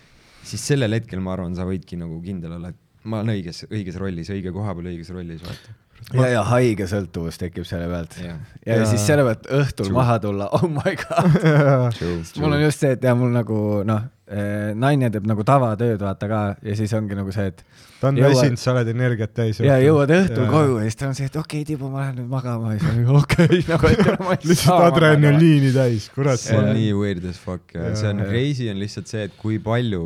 siis 0.44 0.64
sellel 0.72 0.96
hetkel 0.96 1.20
ma 1.24 1.36
arvan, 1.36 1.56
sa 1.56 1.68
võidki 1.68 2.00
nagu 2.00 2.22
kindel 2.24 2.56
olla, 2.60 2.72
et 2.72 3.08
ma 3.08 3.22
olen 3.22 3.36
õiges, 3.36 3.66
õiges 3.68 4.00
rollis, 4.00 4.32
õige 4.32 4.54
koha 4.56 4.76
peal, 4.78 4.90
õiges 4.94 5.12
rollis, 5.16 5.44
vaata. 5.44 5.76
ja, 6.16 6.28
ja 6.32 6.44
haige 6.48 6.88
sõltuvus 6.88 7.40
tekib 7.44 7.68
selle 7.68 7.88
pealt. 7.92 8.20
jah, 8.24 8.40
ja, 8.64 8.82
ja 8.82 8.88
siis 8.88 9.04
selle 9.08 9.28
pealt 9.28 9.52
õhtul 9.60 9.90
True. 9.90 9.98
maha 10.00 10.20
tulla, 10.24 10.48
oh 10.56 10.68
my 10.72 10.96
god. 11.04 12.04
mul 12.40 12.56
on 12.56 12.62
just 12.64 12.84
see, 12.84 12.96
et 12.96 13.04
ja 13.04 13.16
mul 13.20 13.36
nagu 13.36 13.60
noh, 13.88 14.08
naine 14.28 15.08
teeb 15.12 15.28
nagu 15.30 15.44
tavatööd, 15.48 16.02
vaata 16.04 16.28
ka, 16.28 16.40
ja 16.60 16.74
siis 16.76 16.92
ongi 16.98 17.16
nagu 17.16 17.32
see, 17.32 17.48
et 17.48 17.62
ta 18.02 18.10
on 18.10 18.18
väsinud, 18.20 18.60
sa 18.60 18.74
oled 18.74 18.90
energiat 18.92 19.32
täis. 19.38 19.62
ja 19.64 19.78
jõuad 19.80 20.12
õhtul 20.12 20.50
koju 20.52 20.74
ja 20.82 20.90
siis 20.90 21.00
ta 21.00 21.08
on 21.08 21.16
see, 21.16 21.30
et 21.32 21.38
okei 21.40 21.62
okay,, 21.62 21.68
Tiibo, 21.70 21.88
ma 21.94 22.04
lähen 22.04 22.20
nüüd 22.20 22.34
magama 22.34 22.74
ja 22.74 22.82
siis 22.82 23.08
on 23.08 23.22
okei 23.22 23.62
nagu 23.72 23.88
et 23.88 24.04
ma 24.04 24.36
ei 24.36 24.42
saa 24.44 24.52
lihtsalt 24.52 24.86
adrenaliini 24.90 25.72
täis, 25.76 26.10
kurat. 26.12 26.42
see 26.44 26.60
on 26.60 26.74
nii 26.76 26.92
weird 26.98 27.28
as 27.30 27.40
fuck 27.40 27.72
ja 27.72 27.88
Jaa. 27.88 27.96
see 28.02 28.12
on 28.12 28.22
crazy 28.28 28.68
on 28.74 28.84
lihtsalt 28.84 29.14
see, 29.14 29.24
et 29.30 29.38
kui 29.40 29.62
palju, 29.64 30.04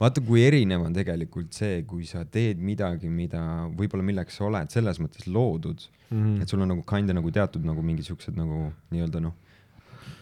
vaata 0.00 0.24
kui 0.24 0.46
erinev 0.46 0.86
on 0.88 0.96
tegelikult 0.96 1.52
see, 1.60 1.82
kui 1.88 2.08
sa 2.08 2.24
teed 2.24 2.62
midagi, 2.64 3.12
mida 3.12 3.42
võib-olla 3.76 4.08
milleks 4.08 4.40
sa 4.40 4.48
oled 4.48 4.72
selles 4.72 5.02
mõttes 5.04 5.28
loodud 5.28 5.84
mm. 5.84 6.16
-hmm. 6.16 6.40
et 6.42 6.48
sul 6.48 6.64
on 6.64 6.72
nagu 6.72 6.86
kinda 6.88 7.12
nagu 7.12 7.30
teatud 7.34 7.68
nagu 7.68 7.84
mingi 7.84 8.08
siuksed 8.08 8.40
nagu 8.40 8.70
nii-öelda 8.88 9.20
noh, 9.20 9.36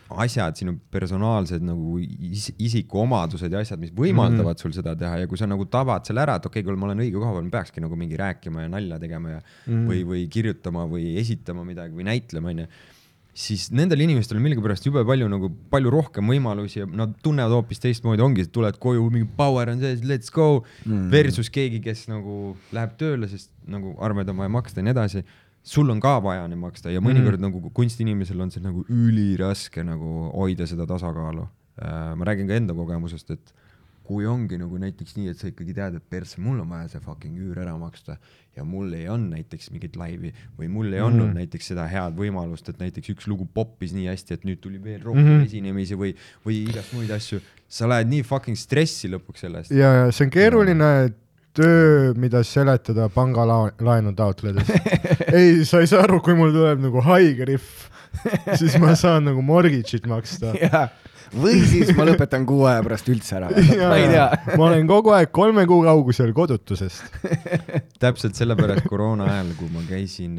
asjad, 0.09 0.57
sinu 0.59 0.77
personaalsed 0.93 1.65
nagu 1.67 1.99
is 1.99 2.49
isikuomadused 2.59 3.53
ja 3.53 3.63
asjad, 3.65 3.81
mis 3.83 3.95
võimaldavad 3.95 4.53
mm 4.53 4.59
-hmm. 4.59 4.63
sul 4.63 4.75
seda 4.77 4.95
teha 4.97 5.23
ja 5.23 5.27
kui 5.27 5.39
sa 5.39 5.47
nagu 5.51 5.67
tabad 5.67 6.07
selle 6.07 6.23
ära, 6.23 6.37
et 6.37 6.47
okei 6.47 6.61
okay,, 6.61 6.67
kuule, 6.67 6.79
ma 6.79 6.87
olen 6.87 7.03
õige 7.07 7.19
koha 7.19 7.33
peal, 7.33 7.49
ma 7.49 7.57
peakski 7.59 7.81
nagu 7.81 7.97
mingi 7.97 8.17
rääkima 8.17 8.63
ja 8.63 8.69
nalja 8.69 8.99
tegema 8.99 9.31
ja 9.31 9.41
mm 9.41 9.73
-hmm. 9.73 9.89
või, 9.91 10.05
või 10.13 10.29
kirjutama 10.29 10.87
või 10.87 11.17
esitama 11.19 11.65
midagi 11.65 11.95
või 11.95 12.07
näitlema, 12.07 12.49
onju 12.49 12.67
siis 13.37 13.67
nendel 13.77 14.01
inimestel 14.01 14.39
on 14.39 14.45
millegipärast 14.47 14.87
jube 14.89 15.03
palju 15.07 15.29
nagu 15.29 15.51
palju 15.73 15.91
rohkem 15.93 16.33
võimalusi 16.33 16.81
ja 16.81 16.87
nad 16.89 17.13
tunnevad 17.25 17.53
hoopis 17.53 17.83
teistmoodi, 17.83 18.25
ongi, 18.25 18.47
tuled 18.53 18.79
koju, 18.81 19.05
mingi 19.13 19.29
power 19.37 19.69
on 19.73 19.83
sees, 19.83 20.01
let's 20.09 20.33
go 20.33 20.65
mm.. 20.87 21.11
Versus 21.13 21.51
keegi, 21.53 21.83
kes 21.85 22.07
nagu 22.09 22.55
läheb 22.77 22.97
tööle, 23.01 23.29
sest 23.29 23.53
nagu 23.69 23.93
arved 24.05 24.33
on 24.33 24.41
vaja 24.41 24.55
maksta 24.57 24.81
ja 24.81 24.89
nii 24.89 24.95
edasi. 24.97 25.25
Sul 25.67 25.91
on 25.91 26.01
ka 26.03 26.17
vaja 26.23 26.47
neid 26.47 26.61
maksta 26.63 26.93
ja 26.95 27.03
mõnikord 27.03 27.41
mm. 27.41 27.49
nagu 27.49 27.71
kunstiinimesel 27.75 28.41
on 28.45 28.53
see 28.55 28.63
nagu 28.63 28.85
üliraske 28.93 29.83
nagu 29.87 30.31
hoida 30.31 30.67
seda 30.71 30.87
tasakaalu. 30.87 31.47
ma 32.17 32.25
räägin 32.25 32.49
ka 32.49 32.57
enda 32.57 32.73
kogemusest, 32.73 33.31
et 33.35 33.51
kui 34.07 34.27
ongi 34.31 34.57
nagu 34.61 34.79
näiteks 34.81 35.17
nii, 35.19 35.33
et 35.33 35.41
sa 35.41 35.49
ikkagi 35.51 35.75
tead, 35.77 35.97
et 35.99 36.05
persse, 36.09 36.39
mul 36.41 36.61
on 36.63 36.71
vaja 36.71 36.87
see 36.93 37.03
fucking 37.03 37.37
üür 37.43 37.59
ära 37.59 37.75
maksta 37.81 38.17
ja 38.57 38.65
mul 38.65 38.95
ei 38.97 39.09
olnud 39.11 39.35
näiteks 39.35 39.73
mingit 39.75 39.99
laivi 39.99 40.31
või 40.57 40.71
mul 40.73 40.95
ei 40.95 41.03
olnud 41.03 41.25
mm 41.25 41.33
-hmm. 41.33 41.41
näiteks 41.43 41.73
seda 41.73 41.89
head 41.91 42.17
võimalust, 42.17 42.71
et 42.71 42.79
näiteks 42.81 43.13
üks 43.17 43.27
lugu 43.27 43.49
poppis 43.59 43.93
nii 43.97 44.07
hästi, 44.07 44.39
et 44.39 44.47
nüüd 44.49 44.63
tuli 44.63 44.79
veel 44.83 45.03
rohkem 45.03 45.25
mm. 45.25 45.37
-hmm. 45.41 45.51
esinemisi 45.51 45.99
või, 45.99 46.15
või 46.47 46.63
igast 46.71 46.95
muid 46.95 47.11
asju. 47.11 47.43
sa 47.69 47.89
lähed 47.91 48.09
nii 48.09 48.23
fucking 48.23 48.57
stressi 48.57 49.11
lõpuks 49.11 49.43
sellest. 49.43 49.71
ja, 49.71 49.93
ja 49.93 50.13
see 50.13 50.29
on 50.29 50.31
keeruline 50.31 50.93
töö, 51.57 52.13
mida 52.21 52.43
seletada 52.47 53.09
pangalaenu 53.13 54.15
taotledes. 54.17 54.71
ei, 55.39 55.65
sa 55.69 55.83
ei 55.83 55.91
saa 55.91 56.05
aru, 56.07 56.21
kui 56.25 56.37
mul 56.39 56.55
tuleb 56.55 56.85
nagu 56.85 57.03
haige 57.07 57.49
rihv, 57.53 57.67
siis 58.57 58.77
ma 58.83 58.97
saan 58.99 59.29
nagu 59.31 59.45
mortgage'it 59.45 60.09
maksta. 60.11 60.55
Jaa. 60.67 60.89
või 61.35 61.59
siis 61.67 61.89
ma 61.97 62.05
lõpetan 62.07 62.45
kuu 62.47 62.69
aja 62.71 62.85
pärast 62.87 63.09
üldse 63.11 63.35
ära, 63.35 63.49
ma 63.81 63.97
ei 63.99 64.05
tea. 64.13 64.27
ma 64.53 64.69
olen 64.69 64.87
kogu 64.87 65.11
aeg 65.17 65.33
kolme 65.35 65.65
kuu 65.67 65.81
kaugusel 65.83 66.31
kodutusest. 66.37 67.17
täpselt 67.99 68.39
sellepärast 68.39 68.87
koroona 68.87 69.27
ajal, 69.33 69.51
kui 69.59 69.73
ma 69.75 69.83
käisin, 69.89 70.39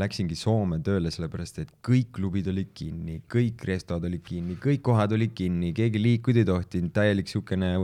läksingi 0.00 0.38
Soome 0.38 0.80
tööle, 0.84 1.12
sellepärast 1.12 1.60
et 1.64 1.74
kõik 1.84 2.14
klubid 2.16 2.48
olid 2.48 2.72
kinni, 2.72 3.20
kõik 3.30 3.60
restod 3.68 4.08
olid 4.08 4.24
kinni, 4.24 4.56
kõik 4.62 4.80
kohad 4.88 5.12
olid 5.18 5.36
kinni, 5.36 5.74
keegi 5.76 6.00
liikuda 6.00 6.42
ei 6.42 6.48
tohtinud, 6.48 6.94
täielik 6.96 7.28
siukene 7.28 7.74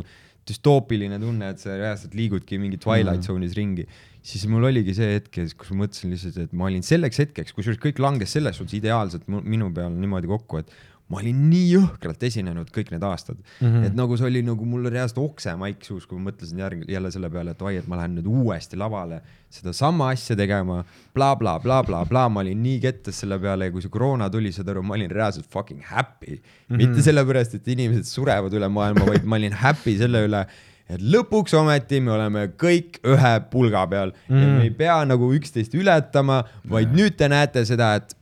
düstoopiline 0.49 1.18
tunne, 1.22 1.53
et 1.53 1.62
sa 1.62 1.76
reaalselt 1.76 2.14
liigudki 2.18 2.59
mingi 2.61 2.80
Twilight 2.80 3.26
Zone'is 3.26 3.57
ringi. 3.59 3.86
siis 4.28 4.44
mul 4.51 4.66
oligi 4.68 4.92
see 4.92 5.14
hetk, 5.14 5.38
kus 5.57 5.70
ma 5.72 5.84
mõtlesin 5.84 6.11
lihtsalt, 6.12 6.36
et 6.42 6.53
ma 6.53 6.66
olin 6.68 6.82
selleks 6.84 7.20
hetkeks, 7.22 7.55
kusjuures 7.57 7.78
kõik 7.80 8.01
langes 8.03 8.34
selles 8.34 8.59
suhtes 8.59 8.76
ideaalselt 8.76 9.28
minu 9.28 9.70
peal 9.72 9.94
niimoodi 9.94 10.28
kokku, 10.28 10.61
et 10.61 10.72
ma 11.09 11.22
olin 11.22 11.38
nii 11.48 11.68
jõhkralt 11.72 12.22
esinenud 12.28 12.68
kõik 12.74 12.90
need 12.92 13.04
aastad 13.06 13.38
mm, 13.38 13.66
-hmm. 13.66 13.86
et 13.88 13.94
nagu 13.96 14.16
see 14.20 14.26
oli 14.28 14.42
nagu 14.44 14.66
mul 14.68 14.90
reaalselt 14.92 15.20
oksemaik 15.22 15.84
suus, 15.86 16.06
kui 16.06 16.18
ma 16.18 16.28
mõtlesin 16.28 16.61
järg-, 16.61 16.84
jälle 16.88 17.11
selle 17.14 17.30
peale, 17.32 17.54
et 17.56 17.62
oi, 17.64 17.76
et 17.80 17.88
ma 17.88 17.96
lähen 18.00 18.18
nüüd 18.18 18.28
uuesti 18.28 18.76
lavale 18.76 19.22
sedasama 19.50 20.11
asja 20.12 20.36
tegema 20.36 20.82
bla,, 21.14 21.32
blablabla, 21.36 22.28
ma 22.28 22.44
olin 22.44 22.61
nii 22.62 22.80
kettas 22.84 23.22
selle 23.24 23.38
peale 23.40 23.70
ja 23.70 23.72
kui 23.72 23.84
see 23.84 23.92
koroona 23.92 24.28
tuli, 24.30 24.52
saad 24.52 24.68
aru, 24.68 24.84
ma 24.84 24.98
olin 24.98 25.11
reaalselt 25.11 25.48
fucking 25.48 25.80
happy 25.84 26.36
mm. 26.36 26.42
-hmm. 26.42 26.76
mitte 26.82 27.02
sellepärast, 27.02 27.54
et 27.54 27.68
inimesed 27.68 28.04
surevad 28.04 28.52
üle 28.52 28.68
maailma, 28.68 29.09
vaid 29.09 29.24
ma 29.24 29.40
olin 29.40 29.56
happy 29.64 29.96
selle 29.98 30.26
üle, 30.28 30.44
et 30.88 31.00
lõpuks 31.00 31.56
ometi 31.56 32.00
me 32.04 32.12
oleme 32.12 32.46
kõik 32.61 33.00
ühe 33.04 33.34
pulga 33.52 33.86
peal 33.88 34.12
mm 34.28 34.44
ja 34.44 34.54
me 34.59 34.62
ei 34.68 34.70
pea 34.70 35.00
nagu 35.09 35.32
üksteist 35.36 35.74
ületama, 35.74 36.42
vaid 36.68 36.92
nüüd 36.92 37.16
te 37.16 37.28
näete 37.28 37.64
seda, 37.64 37.94
et 37.96 38.16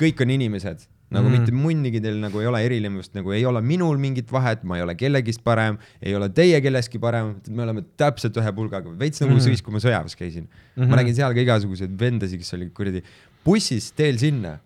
kõik 0.00 0.20
on 0.24 0.30
inimesed, 0.30 0.84
nagu 1.14 1.28
mm 1.28 1.36
mitte 1.36 1.52
munnigi 1.54 2.00
teil 2.02 2.16
nagu 2.18 2.40
ei 2.42 2.48
ole 2.50 2.60
erinevust, 2.66 3.12
nagu 3.14 3.30
ei 3.34 3.44
ole 3.46 3.60
minul 3.62 3.98
mingit 4.02 4.30
vahet, 4.32 4.64
ma 4.66 4.78
ei 4.78 4.82
ole 4.82 4.96
kellegist 4.98 5.42
parem, 5.46 5.78
ei 6.02 6.14
ole 6.18 6.28
teie 6.34 6.58
kellestki 6.64 6.98
parem, 7.02 7.36
me 7.48 7.62
oleme 7.62 7.84
täpselt 8.00 8.36
ühe 8.40 8.52
pulgaga, 8.56 8.90
veits 8.98 9.22
nagu 9.22 9.36
mm 9.36 9.44
siis, 9.46 9.62
kui 9.62 9.74
ma 9.74 9.82
sõjaväes 9.82 10.18
käisin 10.18 10.48
mm. 10.48 10.82
-hmm. 10.82 10.90
ma 10.90 10.98
nägin 10.98 11.14
seal 11.14 11.34
ka 11.34 11.44
igasuguseid 11.44 11.94
vendasid, 12.00 12.42
kes 12.42 12.54
olid 12.58 12.72
kuradi 12.74 13.04
bussis 13.44 13.92
teel 13.94 14.18
sinna, 14.18 14.58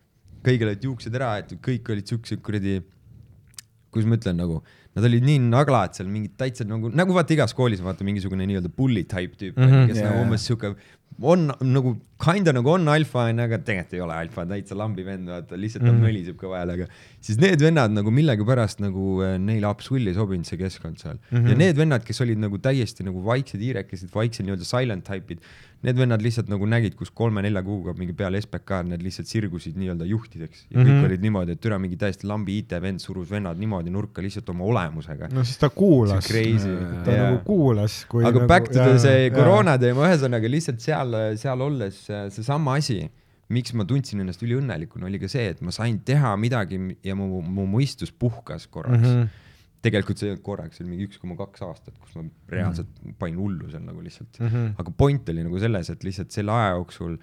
kõigil 0.46 0.70
olid 0.70 0.84
juuksed 0.88 1.14
ära 1.14 1.34
aetud, 1.36 1.60
kõik 1.60 1.92
olid 1.92 2.08
siuksed 2.08 2.40
kuradi, 2.40 2.80
kuidas 3.92 4.08
ma 4.08 4.16
ütlen 4.16 4.40
nagu, 4.40 4.62
nad 5.00 5.08
olid 5.08 5.24
nii 5.26 5.40
naglad 5.48 5.96
seal 5.96 6.12
mingid 6.12 6.36
täitsa 6.40 6.68
nagu, 6.68 6.92
nagu 6.92 7.16
vaata 7.16 7.34
igas 7.36 7.56
koolis 7.56 7.80
vaata 7.84 8.06
mingisugune 8.06 8.46
nii-öelda 8.46 8.72
bully 8.76 9.06
type 9.08 9.40
tüüp 9.40 9.56
mm, 9.56 9.68
-hmm, 9.70 9.90
kes 9.90 10.02
yeah. 10.02 10.10
nagu 10.12 10.26
umbes 10.28 10.44
sihuke 10.48 10.74
on 11.20 11.50
nagu 11.60 11.90
kinda 12.22 12.52
nagu 12.54 12.70
on 12.72 12.86
alfa 12.88 13.24
onju, 13.28 13.42
aga 13.44 13.58
tegelikult 13.64 13.94
ei 13.96 14.02
ole 14.04 14.14
alfa, 14.16 14.44
täitsa 14.48 14.76
lambi 14.78 15.04
vend, 15.04 15.28
vaata 15.28 15.56
lihtsalt 15.58 15.82
ta 15.84 15.90
mm 15.90 15.96
Mhm. 15.96 16.04
-hmm. 16.04 16.06
möliseb 16.08 16.36
kõva 16.40 16.60
häälega. 16.60 16.86
siis 17.20 17.38
need 17.38 17.60
vennad 17.60 17.90
nagu 17.92 18.10
millegipärast 18.10 18.80
nagu 18.80 19.22
äh, 19.22 19.38
neile 19.38 19.66
absoluutselt 19.66 20.08
ei 20.14 20.14
sobinud 20.20 20.46
see 20.46 20.56
keskkond 20.60 20.98
seal 21.02 21.16
mm. 21.16 21.26
Mhm. 21.30 21.44
-hmm. 21.44 21.50
ja 21.50 21.56
need 21.56 21.76
vennad, 21.76 22.04
kes 22.04 22.20
olid 22.20 22.38
nagu 22.38 22.58
täiesti 22.58 23.04
nagu 23.04 23.24
vaiksed 23.24 23.60
hiirekesed, 23.60 24.08
vaiksed 24.14 24.46
nii-öelda 24.46 24.64
silent 24.64 25.04
type'id, 25.08 25.40
need 25.86 25.96
vennad 25.96 26.20
lihtsalt 26.20 26.50
nagu 26.52 26.66
nägid, 26.68 26.94
kus 26.98 27.08
kolme-nelja 27.16 27.62
kuuga 27.64 27.94
mingi 27.96 28.12
peale 28.16 28.40
SBK-d 28.42 28.90
need 28.92 29.04
lihtsalt 29.04 29.30
sirgusid 29.30 29.78
nii-öelda 29.80 30.08
juhtideks 30.08 30.66
ja 30.66 30.76
mm 30.76 30.82
-hmm. 30.82 30.88
Mhm. 30.88 30.98
kõik 30.98 31.08
olid 31.08 31.24
niimoodi, 31.24 31.56
et 31.56 31.60
türa 31.60 31.78
mingi 31.80 31.96
täiesti 32.00 32.28
lambi 32.28 32.58
IT-vend 32.60 33.00
surus 33.00 33.30
vennad 33.30 33.58
niimoodi 33.58 33.90
nurka 33.90 34.22
lihtsalt 34.22 34.48
oma 34.52 34.64
olemusega. 34.64 35.28
no 35.32 35.44
siis 35.44 35.58
ta 35.58 35.70
kuulas. 35.70 36.26
crazy. 36.26 36.76
ta 37.04 37.16
nagu 37.16 37.40
kuulas, 37.44 38.04
aga 38.12 38.30
nagu, 38.30 38.46
back 38.46 38.68
to 38.68 38.78
the 38.78 38.98
see 38.98 39.30
koroona 39.30 39.78
teema, 39.78 40.08
ühesõnaga 40.08 40.50
lihtsalt 40.50 40.80
seal, 40.80 41.16
seal 41.36 41.60
olles 41.60 42.10
äh, 42.10 42.28
seesama 42.30 42.74
asi, 42.74 43.10
miks 43.48 43.72
ma 43.74 43.84
tundsin 43.84 44.20
ennast 44.20 44.42
üliõnnelikuna, 44.42 45.06
oli 45.06 45.18
ka 45.18 45.28
see, 45.28 45.48
et 45.54 45.60
ma 45.60 45.72
sain 45.74 45.98
teha 46.06 46.36
midagi 46.36 46.78
ja 47.02 47.16
mu, 47.18 47.40
mu 47.42 47.66
mõistus 47.66 48.12
puhkas 48.12 48.66
korraks 48.66 49.00
mm. 49.00 49.14
Mhm. 49.14 49.22
-hmm. 49.22 49.48
Tegelikult 49.84 50.20
see 50.20 50.36
korraks, 50.44 50.76
see 50.76 50.84
oli 50.84 50.94
mingi 50.94 51.08
üks 51.08 51.20
koma 51.20 51.36
kaks 51.38 51.62
aastat, 51.64 51.96
kus 52.02 52.16
ma 52.18 52.26
reaalselt 52.52 52.90
panin 53.18 53.40
hullu 53.40 53.70
seal 53.72 53.84
nagu 53.86 54.02
lihtsalt 54.04 54.40
mm. 54.40 54.46
Mhm. 54.46 54.56
-hmm. 54.56 54.80
aga 54.82 54.96
point 54.96 55.28
oli 55.32 55.44
nagu 55.46 55.58
selles, 55.62 55.90
et 55.90 56.04
lihtsalt 56.04 56.30
selle 56.36 56.52
aja 56.52 56.74
jooksul 56.76 57.16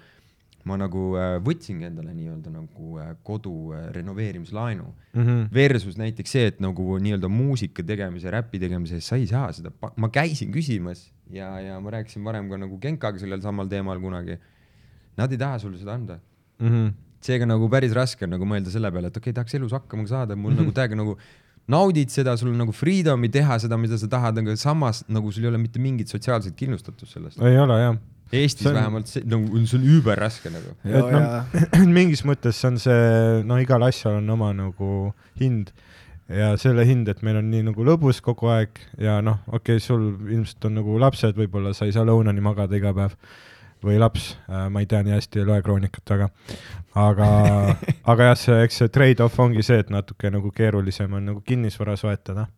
ma 0.68 0.76
nagu 0.76 1.02
äh, 1.16 1.36
võtsingi 1.44 1.86
endale 1.88 2.12
nii-öelda 2.12 2.50
nagu 2.52 2.98
äh, 3.00 3.12
kodu 3.24 3.72
äh, 3.72 3.88
renoveerimislaenu 3.94 4.88
Mhm. 5.18 5.48
versus 5.54 5.96
näiteks 5.98 6.30
see, 6.30 6.46
et 6.52 6.60
nagu 6.60 6.98
nii-öelda 7.02 7.30
muusika 7.32 7.82
tegemise, 7.82 8.30
räpi 8.30 8.60
tegemise 8.62 8.98
eest 8.98 9.08
sa 9.08 9.16
ei 9.16 9.26
saa 9.26 9.48
seda, 9.52 9.72
ma 9.96 10.10
käisin 10.14 10.52
küsimas 10.54 11.08
ja, 11.30 11.48
ja 11.60 11.80
ma 11.80 11.90
rääkisin 11.90 12.24
varem 12.24 12.50
ka 12.50 12.58
nagu 12.60 12.78
Genkaga 12.78 13.18
sellel 13.18 13.42
samal 13.42 13.68
teemal 13.68 14.00
kunagi. 14.00 14.38
Nad 15.18 15.32
ei 15.32 15.38
taha 15.40 15.58
sulle 15.58 15.78
seda 15.78 15.94
anda. 15.94 16.20
Mhm. 16.60 16.94
seega 17.20 17.46
nagu 17.46 17.66
päris 17.68 17.90
raske 17.94 18.22
on 18.24 18.30
nagu 18.30 18.46
mõelda 18.46 18.70
selle 18.70 18.90
peale, 18.94 19.08
et 19.10 19.16
okei 19.16 19.32
okay,, 19.32 19.34
tahaks 19.34 19.54
elus 19.58 19.72
hakkama 19.74 20.06
saada, 20.06 20.36
mul 20.38 20.54
nagu 20.54 20.70
täiega 20.70 20.94
nagu 20.94 21.16
naudid 21.68 22.12
seda, 22.12 22.36
sul 22.40 22.52
on 22.52 22.60
nagu 22.62 22.74
freedom'i 22.74 23.30
teha 23.32 23.58
seda, 23.62 23.78
mida 23.80 23.98
sa 24.00 24.08
tahad, 24.10 24.38
aga 24.42 24.56
samas 24.60 25.02
nagu 25.08 25.32
sul 25.32 25.44
ei 25.46 25.50
ole 25.52 25.60
mitte 25.60 25.82
mingit 25.82 26.08
sotsiaalset 26.12 26.56
kindlustatust 26.58 27.16
sellest. 27.16 27.42
ei 27.42 27.58
ole 27.60 27.80
jah. 27.82 27.98
Eestis 28.28 28.66
See 28.66 28.68
on- 28.68 28.76
on... 28.76 28.82
vähemalt 28.82 29.08
see 29.08 29.22
nagu 29.24 29.60
see 29.66 29.78
on 29.78 29.84
überraske 29.88 30.50
nagu. 30.52 30.74
noh, 30.84 31.86
mingis 31.98 32.24
mõttes 32.28 32.60
see 32.60 32.68
on 32.72 32.80
see, 32.82 33.44
no 33.48 33.56
igal 33.60 33.84
asjal 33.86 34.18
on 34.20 34.28
oma 34.36 34.50
nagu 34.56 35.12
hind 35.40 35.72
ja 36.28 36.52
selle 36.60 36.84
hind, 36.84 37.08
et 37.08 37.22
meil 37.24 37.38
on 37.40 37.48
nii 37.48 37.64
nagu 37.70 37.84
lõbus 37.86 38.20
kogu 38.24 38.50
aeg 38.52 38.80
ja 39.00 39.18
noh, 39.24 39.40
okei 39.48 39.78
okay,, 39.78 39.84
sul 39.84 40.10
ilmselt 40.28 40.68
on 40.68 40.76
nagu 40.82 40.98
lapsed, 41.00 41.36
võib-olla 41.40 41.72
sa 41.76 41.88
ei 41.88 41.94
saa 41.96 42.04
lõunani 42.04 42.44
magada 42.44 42.76
iga 42.76 42.92
päev. 42.96 43.16
Või 43.84 43.98
laps, 44.00 44.32
ma 44.48 44.82
ei 44.82 44.86
tea 44.90 45.02
nii 45.06 45.14
hästi, 45.14 45.40
ei 45.40 45.46
loe 45.48 45.62
kroonikat 45.62 46.10
väga. 46.10 46.28
aga, 46.98 47.28
aga 48.12 48.30
jah, 48.30 48.38
see, 48.38 48.58
eks 48.66 48.80
see 48.82 48.92
trade-off 48.94 49.38
ongi 49.40 49.62
see, 49.62 49.78
et 49.84 49.90
natuke 49.94 50.30
nagu 50.34 50.50
keerulisem 50.54 51.12
on 51.14 51.30
nagu 51.32 51.42
kinnisvara 51.46 51.96
soetada. 51.96 52.48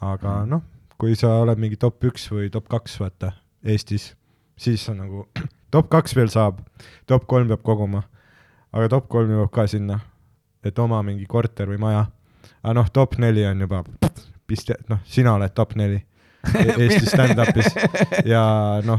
aga 0.00 0.42
noh, 0.46 0.62
kui 0.98 1.16
sa 1.16 1.34
oled 1.42 1.58
mingi 1.58 1.76
top 1.80 2.04
üks 2.04 2.28
või 2.32 2.50
top 2.52 2.68
kaks, 2.68 2.98
vaata, 3.00 3.32
Eestis, 3.64 4.12
siis 4.58 4.88
on 4.92 5.02
nagu 5.04 5.26
top 5.74 5.88
kaks 5.92 6.16
veel 6.18 6.30
saab, 6.32 6.60
top 7.06 7.26
kolm 7.26 7.48
peab 7.48 7.62
koguma. 7.62 8.04
aga 8.72 8.88
top 8.88 9.08
kolm 9.08 9.30
jõuab 9.30 9.52
ka 9.52 9.66
sinna, 9.66 10.00
et 10.64 10.78
oma 10.78 11.02
mingi 11.02 11.26
korter 11.26 11.68
või 11.68 11.80
maja. 11.80 12.06
aga 12.62 12.74
noh, 12.80 12.88
top 12.92 13.18
neli 13.18 13.46
on 13.46 13.60
juba, 13.60 13.84
piste, 14.46 14.76
noh, 14.88 15.00
sina 15.04 15.34
oled 15.34 15.54
top 15.54 15.76
neli 15.76 16.02
E- 16.58 16.74
Eesti 16.74 17.06
stand-up'is 17.06 17.68
ja 18.26 18.42
noh, 18.82 18.98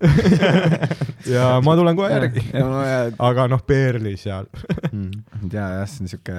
ja 1.34 1.52
ma 1.64 1.76
tulen 1.78 1.98
kohe 1.98 2.10
järgi, 2.12 2.44
aga 3.18 3.46
noh, 3.50 3.62
Peerli 3.66 4.16
seal. 4.20 4.48
Ja 5.52 5.68
jah, 5.80 5.86
see 5.90 6.06
on 6.06 6.12
siuke, 6.12 6.36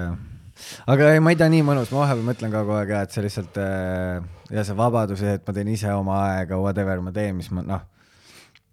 aga 0.90 1.12
ei, 1.14 1.22
ma 1.22 1.32
ei 1.34 1.38
tea, 1.38 1.50
nii 1.52 1.62
mõnus, 1.66 1.92
ma 1.94 2.04
vahepeal 2.04 2.26
mõtlen 2.26 2.52
ka 2.52 2.64
kogu 2.64 2.76
aeg, 2.80 2.94
et 2.98 3.14
see 3.14 3.24
lihtsalt 3.26 3.58
äh, 3.62 4.20
ja 4.52 4.66
see 4.66 4.78
vabadus 4.78 5.22
ja 5.24 5.38
et 5.38 5.46
ma 5.46 5.56
teen 5.56 5.72
ise 5.72 5.94
oma 5.94 6.18
aega, 6.32 6.60
whatever 6.60 7.02
ma 7.04 7.14
teen, 7.14 7.36
mis 7.38 7.50
ma 7.54 7.64
noh, 7.66 7.84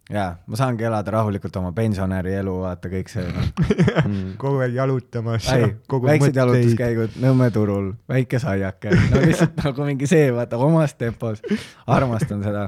jaa, 0.09 0.29
ma 0.49 0.59
saangi 0.59 0.87
elada 0.89 1.13
rahulikult 1.13 1.59
oma 1.61 1.71
pensionäri 1.75 2.33
elu, 2.39 2.55
vaata 2.63 2.89
kõik 2.91 3.11
see 3.13 3.25
no. 3.29 3.45
kogu 4.41 4.63
aeg 4.65 4.77
jalutamas 4.79 5.49
ja, 5.53 5.69
kogu 5.89 6.09
väiksed 6.09 6.31
mõtteid. 6.31 6.41
jalutuskäigud 6.41 7.19
Nõmme 7.23 7.51
turul, 7.53 7.91
väike 8.09 8.41
saiake, 8.41 8.95
no 9.11 9.21
lihtsalt 9.21 9.61
nagu 9.63 9.85
mingi 9.85 10.09
see, 10.09 10.31
vaata 10.33 10.57
omas 10.65 10.97
tempos, 10.97 11.43
armastan 11.85 12.41
seda. 12.45 12.65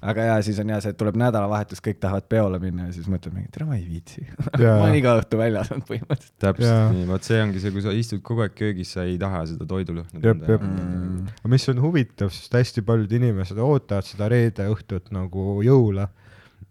Aga 0.00 0.24
jaa, 0.30 0.38
siis 0.44 0.58
on 0.62 0.70
jaa 0.72 0.78
see, 0.80 0.94
et 0.94 0.98
tuleb 1.00 1.16
nädalavahetus, 1.20 1.82
kõik 1.84 1.98
tahavad 2.00 2.24
peole 2.30 2.60
minna 2.62 2.86
ja 2.88 2.94
siis 2.94 3.08
mõtled 3.10 3.34
mingi, 3.36 3.50
tere, 3.52 3.66
ma 3.68 3.76
ei 3.76 3.84
viitsi. 3.84 4.24
Ma 4.56 4.72
olen 4.78 4.96
iga 4.96 5.14
õhtu 5.20 5.40
väljas 5.40 5.72
olnud 5.74 5.88
põhimõtteliselt. 5.90 6.36
täpselt 6.40 6.68
Jaa. 6.70 6.88
nii, 6.94 7.06
vot 7.10 7.28
see 7.28 7.40
ongi 7.44 7.62
see, 7.62 7.74
kui 7.74 7.84
sa 7.84 7.94
istud 7.96 8.22
kogu 8.26 8.44
aeg 8.46 8.56
köögis, 8.56 8.94
sa 8.96 9.04
ei 9.08 9.18
taha 9.20 9.42
seda 9.50 9.68
toidulõhna 9.68 10.22
Jep, 10.24 10.44
jep. 10.48 10.64
Mm. 10.64 11.28
aga 11.36 11.52
mis 11.52 11.68
on 11.72 11.82
huvitav, 11.84 12.32
sest 12.34 12.56
hästi 12.56 12.84
paljud 12.86 13.12
inimesed 13.20 13.60
ootavad 13.60 14.08
seda 14.08 14.30
reede 14.32 14.68
õhtut 14.72 15.12
nagu 15.14 15.60
jõule. 15.66 16.08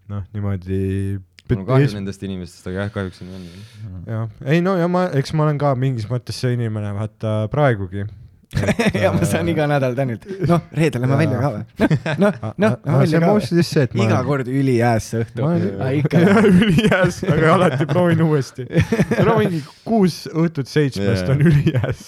noh, 0.09 0.23
niimoodi. 0.33 0.79
mul 1.51 1.61
on 1.61 1.67
kahju 1.69 1.91
nendest 1.99 2.25
inimestest, 2.25 2.65
aga 2.71 2.87
jah, 2.87 2.95
kahjuks 2.97 3.21
on 3.25 3.35
nii. 3.35 3.67
jah, 4.09 4.25
ei 4.49 4.65
no 4.65 4.73
ja 4.79 4.89
ma, 4.89 5.05
eks 5.21 5.37
ma 5.37 5.45
olen 5.45 5.61
ka 5.61 5.75
mingis 5.77 6.09
mõttes 6.09 6.41
see 6.41 6.57
inimene, 6.57 6.95
vaata 6.97 7.43
praegugi. 7.53 8.07
ja 9.03 9.11
ma 9.13 9.27
saan 9.29 9.49
iga 9.51 9.67
nädal 9.69 9.93
Tänilt, 9.97 10.23
noh, 10.49 10.63
reedel 10.73 11.03
lähme 11.03 11.17
välja 11.19 11.41
ka 11.41 11.49
või? 11.53 11.97
noh, 12.23 12.39
noh, 12.57 12.77
lähme 12.81 13.01
välja 13.03 13.19
on 13.19 13.25
ka 13.25 13.33
või? 13.35 14.05
iga 14.05 14.21
kord 14.25 14.49
ülijääs 14.49 15.09
see 15.11 15.21
õhtu 15.25 15.45
ma 15.45 15.51
olen-. 15.53 15.75
aga 15.77 15.91
ikka. 15.99 16.23
ülijääs, 16.49 17.19
aga 17.29 17.51
alati 17.53 17.89
proovin 17.91 18.23
uuesti. 18.25 18.65
no 19.27 19.37
mingi 19.37 19.61
kuus 19.85 20.23
õhtut 20.31 20.71
seitsmest 20.71 21.29
on 21.29 21.45
ülijääs 21.45 22.07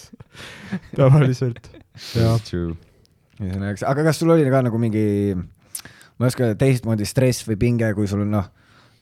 tavaliselt. 0.97 1.69
ühesõnaga, 3.41 3.77
aga 3.93 4.07
kas 4.09 4.21
sul 4.21 4.33
oli 4.33 4.49
ka 4.49 4.63
nagu 4.65 4.81
mingi, 4.81 5.05
ma 5.37 6.25
ei 6.25 6.33
oska 6.33 6.47
öelda, 6.47 6.59
teistmoodi 6.61 7.07
stress 7.09 7.45
või 7.47 7.59
pinge, 7.61 7.93
kui 7.97 8.09
sul 8.09 8.25
on 8.25 8.33
noh, 8.39 8.49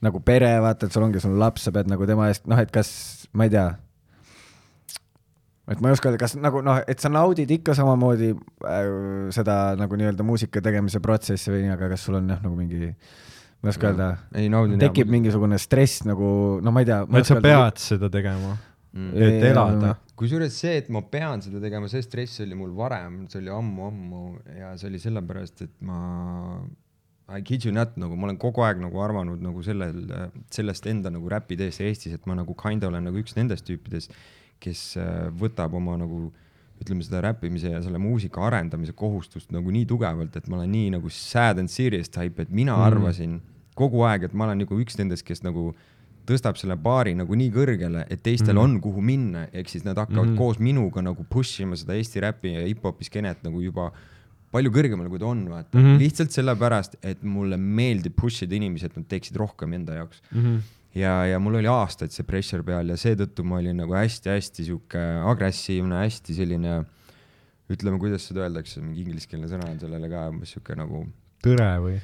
nagu 0.06 0.22
pere, 0.24 0.52
vaata, 0.64 0.88
et 0.88 0.96
sul 0.96 1.08
ongi 1.08 1.24
sul 1.24 1.40
laps, 1.40 1.68
sa 1.68 1.76
pead 1.76 1.90
nagu 1.92 2.08
tema 2.08 2.30
eest, 2.32 2.46
noh, 2.52 2.60
et 2.60 2.72
kas, 2.74 2.92
ma 3.36 3.48
ei 3.48 3.54
tea, 3.56 3.70
et 5.70 5.82
ma 5.82 5.90
ei 5.92 5.98
oska 5.98 6.10
öelda, 6.10 6.20
kas 6.22 6.36
nagu 6.40 6.62
noh, 6.66 6.80
et 6.90 7.02
sa 7.02 7.12
naudid 7.14 7.52
ikka 7.60 7.76
samamoodi 7.78 8.32
äh, 8.34 8.88
seda 9.36 9.60
nagu 9.80 10.00
nii-öelda 10.00 10.26
muusika 10.26 10.64
tegemise 10.66 11.02
protsessi 11.04 11.54
või 11.54 11.66
nii, 11.68 11.76
aga 11.76 11.92
kas 11.94 12.08
sul 12.08 12.18
on 12.20 12.32
jah, 12.34 12.42
nagu 12.46 12.56
mingi, 12.58 12.90
ma 13.62 13.70
ei 13.70 13.76
oska 13.76 13.92
öelda, 13.92 14.10
tekib 14.82 15.12
mingisugune 15.14 15.60
stress 15.62 16.04
nagu, 16.10 16.32
no 16.64 16.74
ma 16.74 16.84
ei 16.84 16.90
tea. 16.90 17.04
et 17.22 17.30
sa 17.30 17.40
pead 17.44 17.86
seda 17.86 18.10
tegema, 18.14 18.58
Mm. 18.90 19.12
et 19.22 19.44
elada. 19.52 19.92
kusjuures 20.18 20.56
see, 20.58 20.80
et 20.82 20.88
ma 20.90 21.04
pean 21.06 21.44
seda 21.46 21.60
tegema, 21.62 21.86
see 21.92 22.02
stress 22.02 22.40
oli 22.42 22.56
mul 22.58 22.72
varem, 22.74 23.28
see 23.30 23.38
oli 23.38 23.52
ammu-ammu 23.54 24.22
ja 24.58 24.72
see 24.82 24.90
oli 24.90 24.98
sellepärast, 25.04 25.62
et 25.68 25.76
ma 25.86 26.64
I 27.30 27.44
kid 27.46 27.68
you 27.68 27.72
not 27.72 27.94
nagu 28.02 28.16
ma 28.18 28.26
olen 28.26 28.40
kogu 28.42 28.64
aeg 28.66 28.80
nagu 28.82 28.98
arvanud 29.06 29.44
nagu 29.46 29.62
sellel, 29.62 30.00
sellest 30.50 30.88
enda 30.90 31.12
nagu 31.14 31.30
räpiteest 31.30 31.84
Eestis, 31.86 32.16
et 32.18 32.26
ma 32.26 32.34
nagu 32.40 32.56
kinda 32.58 32.90
olen 32.90 33.06
nagu 33.06 33.22
üks 33.22 33.38
nendest 33.38 33.68
tüüpidest, 33.70 34.16
kes 34.64 34.98
äh, 35.00 35.28
võtab 35.40 35.76
oma 35.78 35.98
nagu 36.00 36.30
ütleme 36.80 37.04
seda 37.04 37.22
räppimise 37.26 37.74
ja 37.74 37.82
selle 37.84 38.00
muusika 38.00 38.46
arendamise 38.48 38.94
kohustust 38.96 39.52
nagu 39.52 39.72
nii 39.74 39.86
tugevalt, 39.90 40.36
et 40.36 40.48
ma 40.48 40.60
olen 40.60 40.72
nii 40.72 40.92
nagu 40.96 41.12
sad 41.12 41.60
and 41.60 41.72
serious 41.72 42.12
type, 42.12 42.42
et 42.42 42.52
mina 42.52 42.76
mm. 42.76 42.86
arvasin 42.88 43.40
kogu 43.80 44.04
aeg, 44.08 44.28
et 44.30 44.36
ma 44.36 44.48
olen 44.48 44.64
nagu 44.64 44.80
üks 44.80 45.00
nendest, 45.00 45.26
kes 45.28 45.44
nagu 45.44 45.74
tõstab 46.30 46.60
selle 46.60 46.78
baari 46.80 47.16
nagu 47.18 47.36
nii 47.36 47.50
kõrgele, 47.54 48.06
et 48.12 48.22
teistel 48.24 48.56
mm. 48.56 48.64
on 48.64 48.78
kuhu 48.84 49.04
minna, 49.04 49.48
ehk 49.52 49.72
siis 49.72 49.86
nad 49.88 50.00
hakkavad 50.00 50.32
mm. 50.32 50.38
koos 50.40 50.62
minuga 50.64 51.04
nagu 51.04 51.26
push 51.30 51.64
ima 51.66 51.78
seda 51.80 51.98
Eesti 51.98 52.24
räpi 52.24 52.54
ja 52.56 52.66
hip-hopi 52.68 53.08
skeenet 53.08 53.44
nagu 53.46 53.64
juba 53.64 53.90
palju 54.54 54.72
kõrgemale, 54.74 55.12
kui 55.12 55.22
ta 55.22 55.30
on, 55.30 55.44
vaata 55.50 55.78
mm. 55.78 55.86
-hmm. 55.86 56.02
lihtsalt 56.02 56.34
sellepärast, 56.34 57.00
et 57.06 57.24
mulle 57.24 57.58
meeldib 57.58 58.16
push 58.18 58.46
ida 58.46 58.58
inimesi, 58.58 58.88
et 58.90 58.98
nad 58.98 59.08
teeksid 59.10 59.38
rohkem 59.38 59.74
enda 59.78 60.00
jaoks 60.00 60.22
mm. 60.32 60.42
-hmm. 60.42 60.62
ja, 60.98 61.14
ja 61.30 61.40
mul 61.42 61.60
oli 61.60 61.70
aastaid 61.70 62.14
see 62.14 62.26
pressure 62.28 62.66
peal 62.66 62.90
ja 62.90 62.98
seetõttu 63.00 63.46
ma 63.48 63.60
olin 63.62 63.78
nagu 63.84 63.96
hästi-hästi 63.98 64.70
sihuke 64.70 65.04
agressiivne, 65.32 66.02
hästi 66.04 66.38
selline 66.38 66.80
ütleme, 67.70 68.00
kuidas 68.02 68.26
seda 68.26 68.48
öeldakse, 68.48 68.82
mingi 68.82 69.06
ingliskeelne 69.06 69.50
sõna 69.52 69.70
on 69.70 69.82
sellele 69.82 70.10
ka 70.10 70.30
sihuke 70.50 70.78
nagu 70.80 71.04
tõre 71.46 71.70
või? 71.84 72.00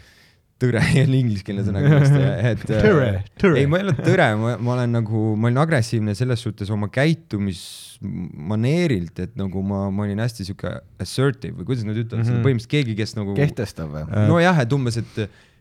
Tõre 0.61 0.81
on 1.03 1.13
ingliskeelne 1.17 1.63
sõna 1.67 1.81
kindlasti, 1.83 2.21
et 2.51 2.61
Tõre, 2.85 3.09
tõre. 3.41 3.55
ei, 3.61 3.67
ma 3.69 3.75
ei 3.79 3.83
ole 3.87 3.95
tõre, 3.99 4.27
ma, 4.39 4.49
ma 4.57 4.69
olen 4.77 4.91
nagu, 4.99 5.19
ma 5.39 5.43
olin 5.49 5.61
agressiivne 5.65 6.11
selles 6.17 6.39
suhtes 6.45 6.67
oma 6.73 6.87
käitumismaneerilt, 6.93 9.15
et 9.25 9.33
nagu 9.39 9.57
ma, 9.67 9.79
ma 9.91 9.99
olin 10.07 10.21
hästi 10.23 10.41
sihuke 10.49 10.69
assertive 11.01 11.55
või 11.59 11.65
kuidas 11.71 11.85
nad 11.87 11.97
ütlevad 11.97 12.23
mm. 12.23 12.27
-hmm. 12.31 12.43
põhimõtteliselt 12.45 12.75
keegi, 12.77 12.93
kes 13.01 13.11
nagu 13.19 13.31
kehtestab 13.37 13.87
või? 13.93 14.03
nojah, 14.31 14.57
et 14.63 14.71
umbes, 14.77 14.95
et, 15.01 15.13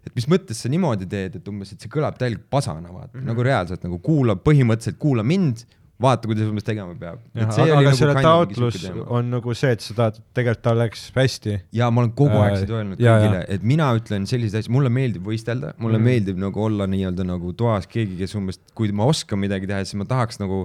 et 0.07 0.13
mis 0.19 0.29
mõttes 0.31 0.57
sa 0.63 0.67
niimoodi 0.73 1.07
teed, 1.11 1.33
et 1.41 1.47
umbes, 1.51 1.69
et 1.75 1.81
see 1.83 1.91
kõlab 1.93 2.15
täielikult 2.21 2.51
pasana, 2.55 2.89
vaata 2.91 3.11
mm, 3.11 3.17
-hmm. 3.19 3.29
nagu 3.33 3.41
reaalselt 3.51 3.83
nagu 3.89 3.97
kuula, 4.05 4.33
põhimõtteliselt 4.39 4.99
kuula 5.03 5.23
mind, 5.27 5.57
vaata, 6.01 6.27
kuidas 6.27 6.49
umbes 6.51 6.67
tegema 6.67 6.95
peab. 6.99 7.21
aga, 7.39 7.67
aga 7.79 7.93
selle 7.95 8.15
taotlus 8.25 8.81
on 9.05 9.31
nagu 9.37 9.55
see, 9.55 9.75
et 9.77 9.85
sa 9.85 9.95
tahad, 10.01 10.19
tegelikult 10.35 10.65
ta 10.65 10.75
läks 10.79 11.05
hästi. 11.15 11.59
ja 11.77 11.91
ma 11.91 12.03
olen 12.03 12.15
kogu 12.19 12.41
aeg 12.41 12.55
Äh, 12.55 12.63
seda 12.65 12.79
öelnud 12.81 13.03
ja, 13.03 13.19
kõigile, 13.19 13.43
et 13.57 13.69
mina 13.75 13.91
ütlen 13.99 14.27
selliseid 14.31 14.65
asju, 14.65 14.75
mulle 14.75 14.91
meeldib 14.95 15.29
võistelda, 15.29 15.75
mulle 15.79 15.99
mm. 15.99 16.03
Mhm. 16.03 16.11
meeldib 16.11 16.43
nagu 16.47 16.65
olla 16.65 16.89
nii-öelda 16.91 17.27
nagu 17.29 17.53
toas 17.59 17.89
keegi, 17.91 18.19
kes 18.21 18.35
umbes, 18.39 18.61
kui 18.77 18.91
ma 18.97 19.09
oskan 19.11 19.41
midagi 19.43 19.71
teha, 19.71 19.85
siis 19.87 19.99
ma 20.01 20.09
tahaks 20.09 20.41
nagu 20.43 20.65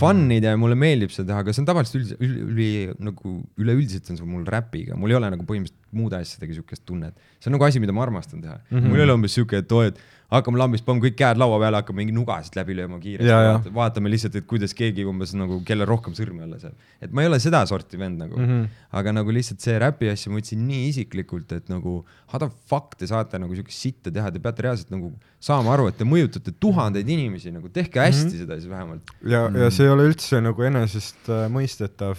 fun 0.00 0.24
ida 0.32 0.54
ja 0.54 0.60
mulle 0.60 0.76
meeldib 0.78 1.12
seda 1.12 1.32
teha, 1.32 1.42
aga 1.44 1.52
see 1.52 1.62
on 1.62 1.68
tavaliselt 1.68 1.98
üldse, 1.98 2.16
üli, 2.24 2.70
nagu 3.02 3.34
üleüldiselt 3.60 4.08
on 4.12 4.20
see 4.20 4.28
mul 4.28 4.46
räpiga, 4.48 4.96
mul 4.96 5.12
ei 5.12 5.18
ole 5.18 5.28
nagu 5.34 5.44
põhimõtteliselt 5.48 5.98
muude 5.98 6.16
asjadega 6.16 6.56
siukest 6.56 6.86
tunnet. 6.88 7.28
see 7.36 7.50
on 7.50 7.58
nagu 7.58 7.66
asi, 7.66 7.82
mida 7.82 7.92
ma 7.92 8.06
armastan 8.06 8.40
teha 8.40 8.56
mm. 8.56 8.64
Mhm. 8.70 8.78
-hmm. 8.78 8.88
mul 8.88 9.02
ei 9.02 9.06
ole 9.08 9.18
umbes 9.18 9.36
siuke, 9.36 9.60
et 9.60 9.72
oo, 9.76 9.82
et 9.84 10.00
hakkame 10.32 10.58
lambist, 10.60 10.84
paneme 10.86 11.04
kõik 11.06 11.16
käed 11.18 11.40
laua 11.40 11.58
peale, 11.60 11.80
hakkame 11.82 12.02
mingi 12.02 12.14
nugasid 12.16 12.56
läbi 12.56 12.76
lööma 12.78 12.98
kiiresti 13.02 13.72
vaatame 13.74 14.10
lihtsalt, 14.12 14.36
et 14.40 14.46
kuidas 14.48 14.72
keegi 14.74 15.04
umbes 15.08 15.34
nagu, 15.36 15.60
kellel 15.68 15.86
rohkem 15.88 16.14
sõrmi 16.16 16.42
alla 16.46 16.58
saab. 16.62 16.74
et 17.00 17.12
ma 17.12 17.22
ei 17.22 17.28
ole 17.28 17.38
seda 17.42 17.64
sorti 17.66 17.98
vend 17.98 18.18
nagu 18.18 18.36
mm, 18.38 18.42
Mhm. 18.42 18.62
-hmm. 18.62 18.68
aga 18.98 19.12
nagu 19.12 19.30
lihtsalt 19.32 19.60
see 19.60 19.78
räpi 19.78 20.08
asja 20.12 20.32
ma 20.32 20.38
võtsin 20.38 20.62
nii 20.66 20.88
isiklikult, 20.88 21.52
et 21.52 21.68
nagu 21.68 22.04
how 22.32 22.38
the 22.38 22.48
fuck 22.66 22.96
te 22.98 23.06
saate 23.06 23.38
nagu 23.38 23.54
siukest 23.54 23.78
sitta 23.78 24.10
teha, 24.10 24.30
te 24.30 24.38
peate 24.38 24.62
reaalselt 24.62 24.90
nagu 24.90 25.12
saama 25.40 25.72
aru, 25.74 25.88
et 25.88 25.96
te 25.98 26.04
mõjutate 26.04 26.52
tuhandeid 26.60 27.08
inimesi, 27.08 27.50
nagu 27.52 27.68
tehke 27.68 28.00
hästi 28.00 28.24
mm 28.24 28.30
-hmm. 28.30 28.38
seda 28.38 28.54
siis 28.60 28.70
vähemalt. 28.70 29.02
ja 29.24 29.48
mm., 29.48 29.56
ja 29.56 29.70
see 29.70 29.86
ei 29.86 29.92
ole 29.92 30.08
üldse 30.08 30.40
nagu 30.40 30.62
enesestmõistetav, 30.62 32.16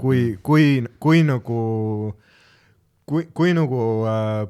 kui, 0.00 0.38
kui, 0.42 0.84
kui 1.00 1.22
nagu, 1.22 2.14
kui, 3.06 3.26
kui 3.34 3.52
nagu 3.54 3.80
äh, 4.06 4.48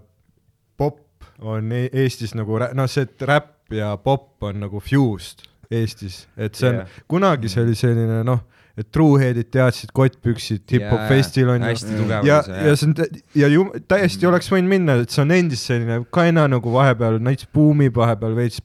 on 1.42 1.72
e 1.72 1.86
Eestis 2.04 2.34
nagu, 2.36 2.58
noh, 2.60 2.88
see, 2.90 3.06
et 3.06 3.28
räpp 3.28 3.74
ja 3.76 3.92
pop 4.00 4.46
on 4.46 4.60
nagu 4.62 4.80
fused 4.80 5.44
Eestis, 5.72 6.24
et 6.38 6.54
see 6.54 6.70
on 6.70 6.82
yeah., 6.82 7.00
kunagi 7.10 7.50
see 7.50 7.64
oli 7.64 7.74
selline 7.78 8.22
noh, 8.26 8.44
et 8.76 8.88
truehead'id 8.92 9.48
teadsid 9.52 9.92
kottpüksid, 9.96 10.62
hip-hop 10.70 11.00
Jaa, 11.00 11.08
festil 11.10 11.50
on 11.50 11.64
ju 11.64 11.76
tugev 11.88 12.26
ja 12.28 12.42
ja 12.44 12.74
see 12.76 12.90
on 12.90 13.22
ja 13.40 13.50
ju 13.50 13.64
täiesti 13.88 14.28
oleks 14.28 14.50
võinud 14.52 14.70
minna, 14.70 14.98
et 15.02 15.12
see 15.12 15.24
on 15.24 15.32
endiselt 15.34 15.72
selline 15.72 16.00
kaina 16.14 16.46
nagu 16.52 16.72
vahepeal 16.74 17.18
näiteks 17.24 17.50
buumib 17.56 17.96
vahepeal 17.96 18.36
veits, 18.36 18.60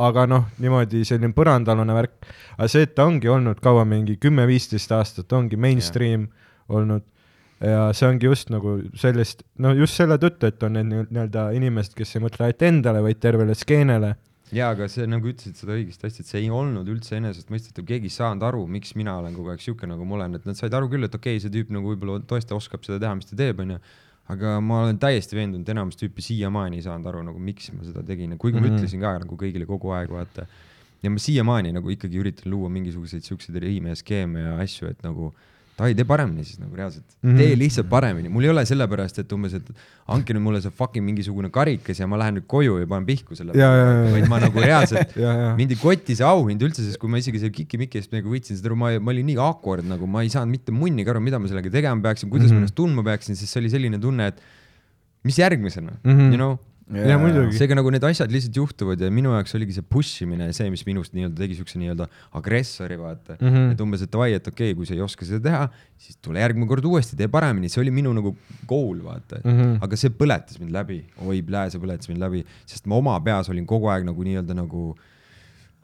aga 0.00 0.26
noh, 0.30 0.46
niimoodi 0.62 1.04
selline 1.06 1.34
põrandaalune 1.36 1.98
värk. 1.98 2.14
aga 2.56 2.70
see, 2.70 2.86
et 2.86 2.94
ta 2.94 3.06
ongi 3.10 3.30
olnud 3.30 3.60
kaua 3.62 3.84
mingi 3.88 4.16
kümme-viisteist 4.22 4.94
aastat, 4.96 5.32
ongi 5.36 5.58
mainstream 5.60 6.28
yeah. 6.28 6.78
olnud 6.78 7.04
ja 7.62 7.88
see 7.96 8.08
ongi 8.08 8.28
just 8.28 8.50
nagu 8.52 8.76
sellist, 8.98 9.44
no 9.62 9.72
just 9.76 9.98
selle 9.98 10.18
tõttu, 10.20 10.50
et 10.50 10.62
on 10.66 10.74
need 10.78 10.88
nii- 10.90 11.08
nii-öelda 11.08 11.48
inimesed, 11.56 11.94
kes 11.98 12.16
ei 12.16 12.24
mõtle 12.24 12.46
ainult 12.46 12.64
endale, 12.66 13.02
vaid 13.04 13.20
tervele 13.22 13.54
skeenele. 13.58 14.14
ja 14.54 14.70
aga 14.74 14.86
see 14.90 15.06
nagu 15.10 15.26
ütlesid 15.26 15.58
seda 15.58 15.74
õigesti 15.74 16.06
hästi, 16.06 16.22
et 16.22 16.30
see 16.30 16.40
ei 16.44 16.50
olnud 16.50 16.88
üldse 16.90 17.16
enesestmõistetav, 17.18 17.86
keegi 17.88 18.10
ei 18.10 18.16
saanud 18.16 18.42
aru, 18.46 18.66
miks 18.70 18.94
mina 18.94 19.16
olen 19.18 19.34
kogu 19.34 19.50
aeg 19.50 19.62
siuke 19.62 19.86
nagu 19.90 20.04
ma 20.04 20.18
olen, 20.18 20.34
et 20.38 20.44
nad 20.46 20.58
said 20.58 20.74
aru 20.74 20.90
küll, 20.92 21.06
et 21.06 21.14
okei 21.14 21.38
okay,, 21.38 21.42
see 21.42 21.54
tüüp 21.54 21.72
nagu 21.74 21.94
võib-olla 21.94 22.20
tõesti 22.28 22.54
oskab 22.54 22.84
seda 22.86 23.00
teha, 23.02 23.14
mis 23.18 23.30
ta 23.30 23.38
teeb, 23.38 23.62
onju. 23.64 23.80
aga 24.34 24.58
ma 24.60 24.84
olen 24.84 24.98
täiesti 24.98 25.36
veendunud, 25.36 25.68
enamus 25.68 25.98
tüüpi 26.00 26.22
siiamaani 26.24 26.78
ei 26.78 26.84
saanud 26.84 27.06
aru 27.06 27.24
nagu 27.26 27.38
miks 27.38 27.72
ma 27.72 27.84
seda 27.84 28.02
tegin 28.02 28.38
kuigi 28.38 28.56
mm 28.56 28.62
-hmm. 28.62 28.68
Mhm. 28.68 28.74
ma 28.74 28.78
ütlesin 28.78 29.00
ka 29.00 29.18
nagu 29.18 29.36
kõigile 29.36 29.66
kogu 29.66 29.90
aeg 29.92 30.10
vaata 30.10 30.46
ja 31.02 31.10
ma 31.10 31.18
siiamaani 31.20 31.72
nagu 31.76 31.90
ikkagi 31.92 32.20
üritan 32.20 32.50
luua 32.52 32.70
mingisuguseid 32.72 33.26
siukseid 33.26 33.58
riime 33.60 33.92
ja 33.92 33.96
skeeme 33.96 34.40
ja 34.40 34.56
asju, 34.64 34.88
et 34.88 35.02
nagu 35.04 35.34
davai, 35.78 35.94
tee 35.98 36.06
paremini 36.06 36.44
siis 36.46 36.60
nagu 36.62 36.76
reaalselt 36.76 37.04
mm. 37.22 37.30
-hmm. 37.30 37.38
tee 37.38 37.58
lihtsalt 37.58 37.88
paremini, 37.90 38.28
mul 38.28 38.44
ei 38.44 38.50
ole 38.50 38.64
sellepärast, 38.66 39.18
et 39.24 39.32
umbes, 39.32 39.54
et 39.58 39.70
andke 40.06 40.34
nüüd 40.36 40.44
mulle 40.46 40.60
see 40.62 40.70
fucking 40.70 41.04
mingisugune 41.04 41.50
karikas 41.50 42.00
ja 42.00 42.06
ma 42.06 42.18
lähen 42.20 42.38
nüüd 42.38 42.46
koju 42.46 42.78
ja 42.82 42.86
panen 42.86 43.06
pihku 43.06 43.36
selle 43.38 43.56
ja. 43.58 43.70
vaid 44.12 44.28
ma 44.28 44.40
nagu 44.40 44.60
reaalselt 44.60 45.16
mind 45.60 45.70
ei 45.76 45.80
koti 45.80 46.16
see 46.18 46.26
auhind 46.26 46.62
üldse, 46.62 46.84
sest 46.84 46.98
kui 46.98 47.10
ma 47.10 47.18
isegi 47.22 47.42
selle 47.42 47.54
Kiki-Miki 47.54 48.02
eest 48.02 48.14
nagu 48.14 48.30
võitsin 48.30 48.58
seda 48.58 48.70
aru, 48.70 48.78
ma, 48.78 48.92
ma 49.00 49.14
olin 49.14 49.26
nii 49.32 49.38
awkward 49.48 49.86
nagu 49.86 50.06
ma 50.06 50.22
ei 50.26 50.32
saanud 50.34 50.54
mitte 50.54 50.74
munnigi 50.74 51.10
aru, 51.10 51.22
mida 51.24 51.38
ma 51.38 51.50
sellega 51.50 51.70
tegema 51.70 52.00
peaksin, 52.10 52.30
kuidas 52.30 52.50
mm 52.50 52.50
-hmm. 52.50 52.54
ma 52.54 52.54
Mhm. 52.54 52.64
ennast 52.64 52.78
tundma 52.78 53.02
peaksin, 53.02 53.36
sest 53.36 53.52
see 53.52 53.62
oli 53.62 53.72
selline 53.72 53.98
tunne, 54.00 54.30
et 54.32 54.40
mis 55.24 55.38
järgmisena 55.38 55.92
mm. 56.02 56.12
-hmm. 56.12 56.30
you 56.32 56.36
know. 56.36 56.56
Ja 56.94 57.16
muidugi. 57.20 57.56
seega 57.58 57.76
nagu 57.78 57.90
need 57.94 58.04
asjad 58.06 58.32
lihtsalt 58.32 58.58
juhtuvad 58.60 59.00
ja 59.02 59.10
minu 59.14 59.32
jaoks 59.34 59.56
oligi 59.58 59.76
see 59.76 59.86
push 59.94 60.24
imine 60.24 60.50
see, 60.56 60.68
mis 60.72 60.84
minust 60.88 61.14
nii-öelda 61.16 61.40
tegi 61.40 61.58
siukse 61.58 61.80
nii-öelda 61.80 62.08
agressori, 62.40 62.98
vaata 63.00 63.38
mm. 63.38 63.48
-hmm. 63.48 63.72
et 63.74 63.84
umbes, 63.84 64.04
et 64.04 64.12
davai, 64.12 64.30
et 64.36 64.50
okei 64.50 64.72
okay,, 64.72 64.78
kui 64.78 64.88
sa 64.88 64.96
ei 64.96 65.02
oska 65.04 65.26
seda 65.28 65.42
teha, 65.48 65.64
siis 66.06 66.18
tule 66.22 66.42
järgmine 66.42 66.68
kord 66.70 66.84
uuesti, 66.88 67.16
tee 67.18 67.28
paremini, 67.28 67.72
see 67.72 67.82
oli 67.82 67.94
minu 67.94 68.12
nagu 68.16 68.34
goal, 68.68 69.00
vaata 69.04 69.40
mm. 69.42 69.56
-hmm. 69.58 69.78
aga 69.86 70.00
see 70.00 70.14
põletas 70.22 70.60
mind 70.60 70.74
läbi, 70.74 71.00
oi 71.24 71.42
plää, 71.42 71.70
see 71.74 71.82
põletas 71.82 72.10
mind 72.12 72.22
läbi, 72.22 72.44
sest 72.66 72.86
ma 72.86 73.00
oma 73.00 73.18
peas 73.24 73.50
olin 73.50 73.66
kogu 73.66 73.90
aeg 73.92 74.06
nagu 74.06 74.30
nii-öelda 74.30 74.56
nagu 74.62 74.92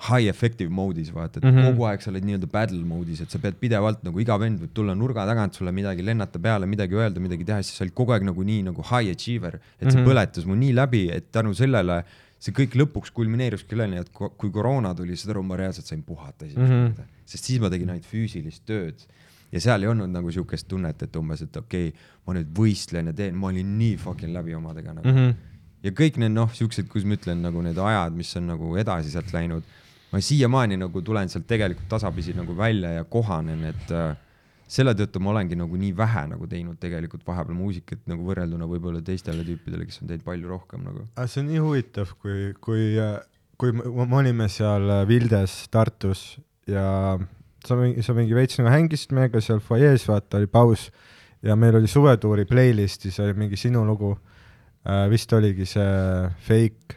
high 0.08 0.28
effective 0.32 0.70
mode'is 0.72 1.10
vaata, 1.12 1.38
et 1.38 1.44
mm 1.44 1.50
Mhm. 1.50 1.58
-hmm. 1.58 1.70
kogu 1.74 1.84
aeg 1.86 2.00
sa 2.00 2.10
oled 2.10 2.24
nii-öelda 2.24 2.46
battle 2.52 2.84
mode'is, 2.84 3.20
et 3.22 3.30
sa 3.30 3.38
pead 3.38 3.54
pidevalt 3.60 4.02
nagu 4.04 4.20
iga 4.20 4.38
vend 4.38 4.60
võib 4.60 4.72
tulla 4.74 4.94
nurga 4.94 5.26
tagant 5.26 5.54
sulle 5.54 5.72
midagi 5.72 6.02
lennata 6.02 6.38
peale, 6.38 6.66
midagi 6.66 6.94
öelda, 6.94 7.20
midagi 7.20 7.44
teha, 7.44 7.62
siis 7.62 7.76
sa 7.76 7.84
olid 7.84 7.94
kogu 7.94 8.12
aeg 8.12 8.22
nagu 8.24 8.42
nii 8.42 8.62
nagu 8.62 8.82
high 8.82 9.10
achiever, 9.12 9.54
et 9.56 9.60
see 9.60 9.84
mm 9.84 9.88
Mhm. 9.90 9.98
-hmm. 9.98 10.08
põletas 10.08 10.46
mu 10.46 10.54
nii 10.54 10.72
läbi, 10.72 11.10
et 11.12 11.30
tänu 11.32 11.54
sellele 11.54 12.04
see 12.40 12.52
kõik 12.54 12.72
lõpuks 12.74 13.10
kulmineeruski 13.12 13.68
selleni, 13.68 13.96
et 14.00 14.08
kui 14.12 14.50
koroona 14.50 14.94
tuli, 14.94 15.16
saad 15.16 15.30
aru, 15.36 15.42
ma 15.42 15.56
reaalselt 15.56 15.86
sain 15.86 16.02
puhata 16.02 16.46
esimest 16.46 16.72
Mhm. 16.72 16.86
korda, 16.94 17.04
sest 17.26 17.44
siis 17.44 17.60
ma 17.60 17.68
tegin 17.68 17.88
ainult 17.90 18.06
füüsilist 18.06 18.62
tööd 18.66 18.94
ja 19.52 19.60
seal 19.60 19.82
ei 19.82 19.88
olnud 19.88 20.08
nagu 20.08 20.30
siukest 20.32 20.66
tunnet, 20.68 21.02
et 21.02 21.16
umbes, 21.16 21.42
et 21.42 21.56
okei 21.56 21.88
okay,, 21.88 22.00
ma 22.26 22.32
nüüd 22.34 22.46
võistlen 22.54 23.06
ja 23.06 23.12
teen, 23.12 23.34
ma 23.36 23.48
olin 23.48 23.76
nii 23.78 23.96
fucking 23.98 24.32
läbi 24.32 24.54
omadega 24.54 24.94
nagu 24.94 25.08
mm. 25.08 25.12
Mhm. 25.14 25.28
-hmm. 25.30 25.34
ja 25.82 25.90
kõik 25.90 26.16
need 26.16 26.32
noh, 26.32 26.48
siuksed, 26.54 26.88
kuidas 26.88 27.04
ma 27.06 27.14
ütlen, 27.14 27.40
nagu 27.42 27.62
need 27.62 27.76
ajad, 27.78 28.12
mis 28.14 28.36
on 28.36 28.46
nagu 28.46 28.76
edasi 28.76 29.10
sealt 29.10 29.32
läinud, 29.32 29.62
ma 30.10 30.20
siiamaani 30.24 30.78
nagu 30.80 31.02
tulen 31.06 31.30
sealt 31.30 31.46
tegelikult 31.50 31.88
tasapisi 31.90 32.34
nagu 32.36 32.56
välja 32.56 32.90
ja 32.98 33.04
kohanen, 33.04 33.64
et 33.70 33.92
äh, 33.94 34.14
selle 34.70 34.94
tõttu 34.98 35.22
ma 35.22 35.32
olengi 35.34 35.58
nagu 35.58 35.78
nii 35.78 35.90
vähe 35.96 36.24
nagu 36.30 36.46
teinud 36.50 36.78
tegelikult 36.82 37.26
vahepeal 37.26 37.58
muusikat 37.58 38.04
nagu 38.10 38.26
võrrelduna 38.26 38.68
võib-olla 38.70 39.02
teistele 39.06 39.44
tüüpidele, 39.46 39.86
kes 39.88 40.02
on 40.02 40.10
teinud 40.10 40.26
palju 40.26 40.50
rohkem 40.50 40.86
nagu. 40.86 41.06
see 41.26 41.42
on 41.42 41.50
nii 41.50 41.62
huvitav, 41.62 42.14
kui, 42.22 42.52
kui, 42.62 42.94
kui 43.58 43.74
me 43.76 44.06
me 44.06 44.22
olime 44.22 44.48
seal 44.52 44.90
Vildes 45.10 45.62
Tartus 45.70 46.24
ja 46.70 47.18
sa 47.66 47.76
mingi, 47.76 48.02
sa 48.02 48.14
mingi 48.16 48.36
veits 48.36 48.58
nagu 48.60 48.72
hängisid 48.72 49.14
meiega 49.16 49.42
seal 49.44 49.62
fuajees, 49.64 50.06
vaata 50.08 50.38
oli 50.40 50.50
paus 50.50 50.88
ja 51.42 51.56
meil 51.56 51.78
oli 51.78 51.88
suvetuuri 51.90 52.46
playlist'is 52.48 53.18
oli 53.24 53.34
mingi 53.34 53.58
sinu 53.60 53.84
lugu. 53.86 54.16
Äh,, 54.86 55.08
vist 55.12 55.32
oligi 55.36 55.66
see 55.68 56.28
Fake. 56.46 56.96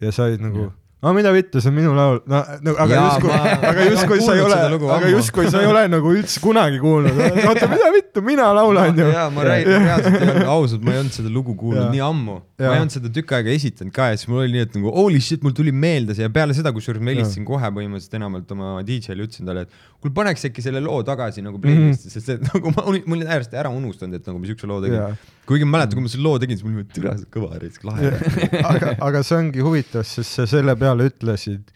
Ja 0.00 0.12
sa 0.12 0.24
olid 0.24 0.40
nagu 0.40 0.70
no 1.00 1.12
mida 1.16 1.32
vittu, 1.32 1.60
see 1.62 1.70
on 1.70 1.76
minu 1.78 1.94
laul, 1.96 2.18
no, 2.28 2.40
no 2.64 2.74
aga 2.84 2.96
Jaa, 2.96 3.04
justkui, 3.06 3.30
aga 3.70 3.86
justkui 3.86 4.20
sa 4.24 4.34
ei 4.36 4.42
ole 4.44 4.58
aga 4.96 5.12
justkui 5.14 5.46
sa 5.52 5.62
ei 5.62 5.68
ole 5.70 5.84
nagu 5.88 6.12
üldse 6.12 6.42
kunagi 6.44 6.80
kuulnud, 6.82 7.20
oota 7.48 7.68
mida 7.70 7.88
vittu, 7.94 8.24
mina 8.26 8.50
laulan 8.56 8.98
ju. 8.98 9.06
jaa, 9.14 9.28
ma 9.32 9.46
räägin 9.48 9.86
reaalselt 9.86 10.18
olnud 10.26 10.50
ausalt, 10.56 10.84
ma 10.84 10.94
ei 10.94 11.02
olnud 11.04 11.16
seda 11.16 11.32
lugu 11.32 11.56
kuulnud 11.56 11.86
Jaa. 11.86 11.94
nii 11.94 12.04
ammu. 12.04 12.36
ma 12.60 12.74
ei 12.74 12.82
olnud 12.82 12.96
seda 12.96 13.12
tükk 13.16 13.32
aega 13.38 13.54
esitanud 13.54 13.96
ka 13.96 14.10
ja 14.12 14.20
siis 14.20 14.28
mul 14.28 14.42
oli 14.44 14.58
nii, 14.58 14.66
et 14.68 14.76
nagu 14.76 14.92
holy 14.98 15.22
shit, 15.24 15.44
mul 15.46 15.56
tuli 15.56 15.72
meelde 15.72 16.16
see. 16.16 16.26
Ja 16.26 16.32
peale 16.34 16.56
seda, 16.56 16.74
kusjuures 16.76 17.00
ma 17.00 17.14
helistasin 17.14 17.48
kohe 17.48 17.72
põhimõtteliselt 17.78 18.20
enamalt 18.20 18.52
oma 18.56 18.74
DJ-le, 18.84 19.24
ütlesin 19.24 19.48
talle, 19.48 19.64
et 19.64 19.88
kuule 20.00 20.14
paneks 20.16 20.44
äkki 20.50 20.64
selle 20.64 20.84
loo 20.84 21.00
tagasi 21.06 21.44
nagu 21.44 21.60
playlist'i, 21.62 22.12
sest 22.12 22.34
et 22.36 22.44
nagu 22.50 22.72
ma 22.76 22.84
olin, 22.92 23.04
ma 23.06 23.16
olin 23.16 23.30
täiesti 23.32 23.60
ära 23.60 23.72
unustanud, 23.72 24.20
et 24.20 24.28
nagu 24.28 24.40
ma 24.40 24.52
siukse 24.52 24.68
loo 24.68 24.80
tegin. 24.84 25.16
Kuigi 25.50 25.66
ma 25.66 25.78
mäletan, 25.78 25.98
kui 25.98 26.06
ma 26.06 26.12
selle 26.12 26.26
loo 26.26 26.40
tegin, 26.42 26.58
siis 26.58 26.66
mul 26.66 26.82
oli 26.82 26.90
türa 26.94 27.16
see 27.18 27.30
kõva 27.34 27.58
reis, 27.58 27.80
lahe. 27.86 28.12
aga, 28.72 28.94
aga 29.08 29.24
see 29.26 29.38
ongi 29.40 29.64
huvitav, 29.66 30.06
sest 30.06 30.38
sa 30.38 30.46
selle 30.50 30.76
peale 30.78 31.08
ütlesid, 31.10 31.72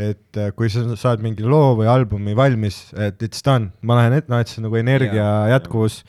et 0.00 0.40
äh, 0.40 0.50
kui 0.56 0.72
sa 0.72 0.84
saad 0.98 1.22
mingi 1.24 1.46
loo 1.46 1.76
või 1.78 1.88
albumi 1.92 2.34
valmis, 2.38 2.84
et 2.96 3.22
it's 3.24 3.44
done, 3.46 3.70
ma 3.86 4.00
lähen 4.00 4.18
ette, 4.18 4.32
noh, 4.32 4.42
et 4.42 4.50
see 4.50 4.62
on 4.62 4.68
nagu 4.68 4.80
energia 4.80 5.20
Jaa, 5.22 5.48
jätkuvus 5.52 6.02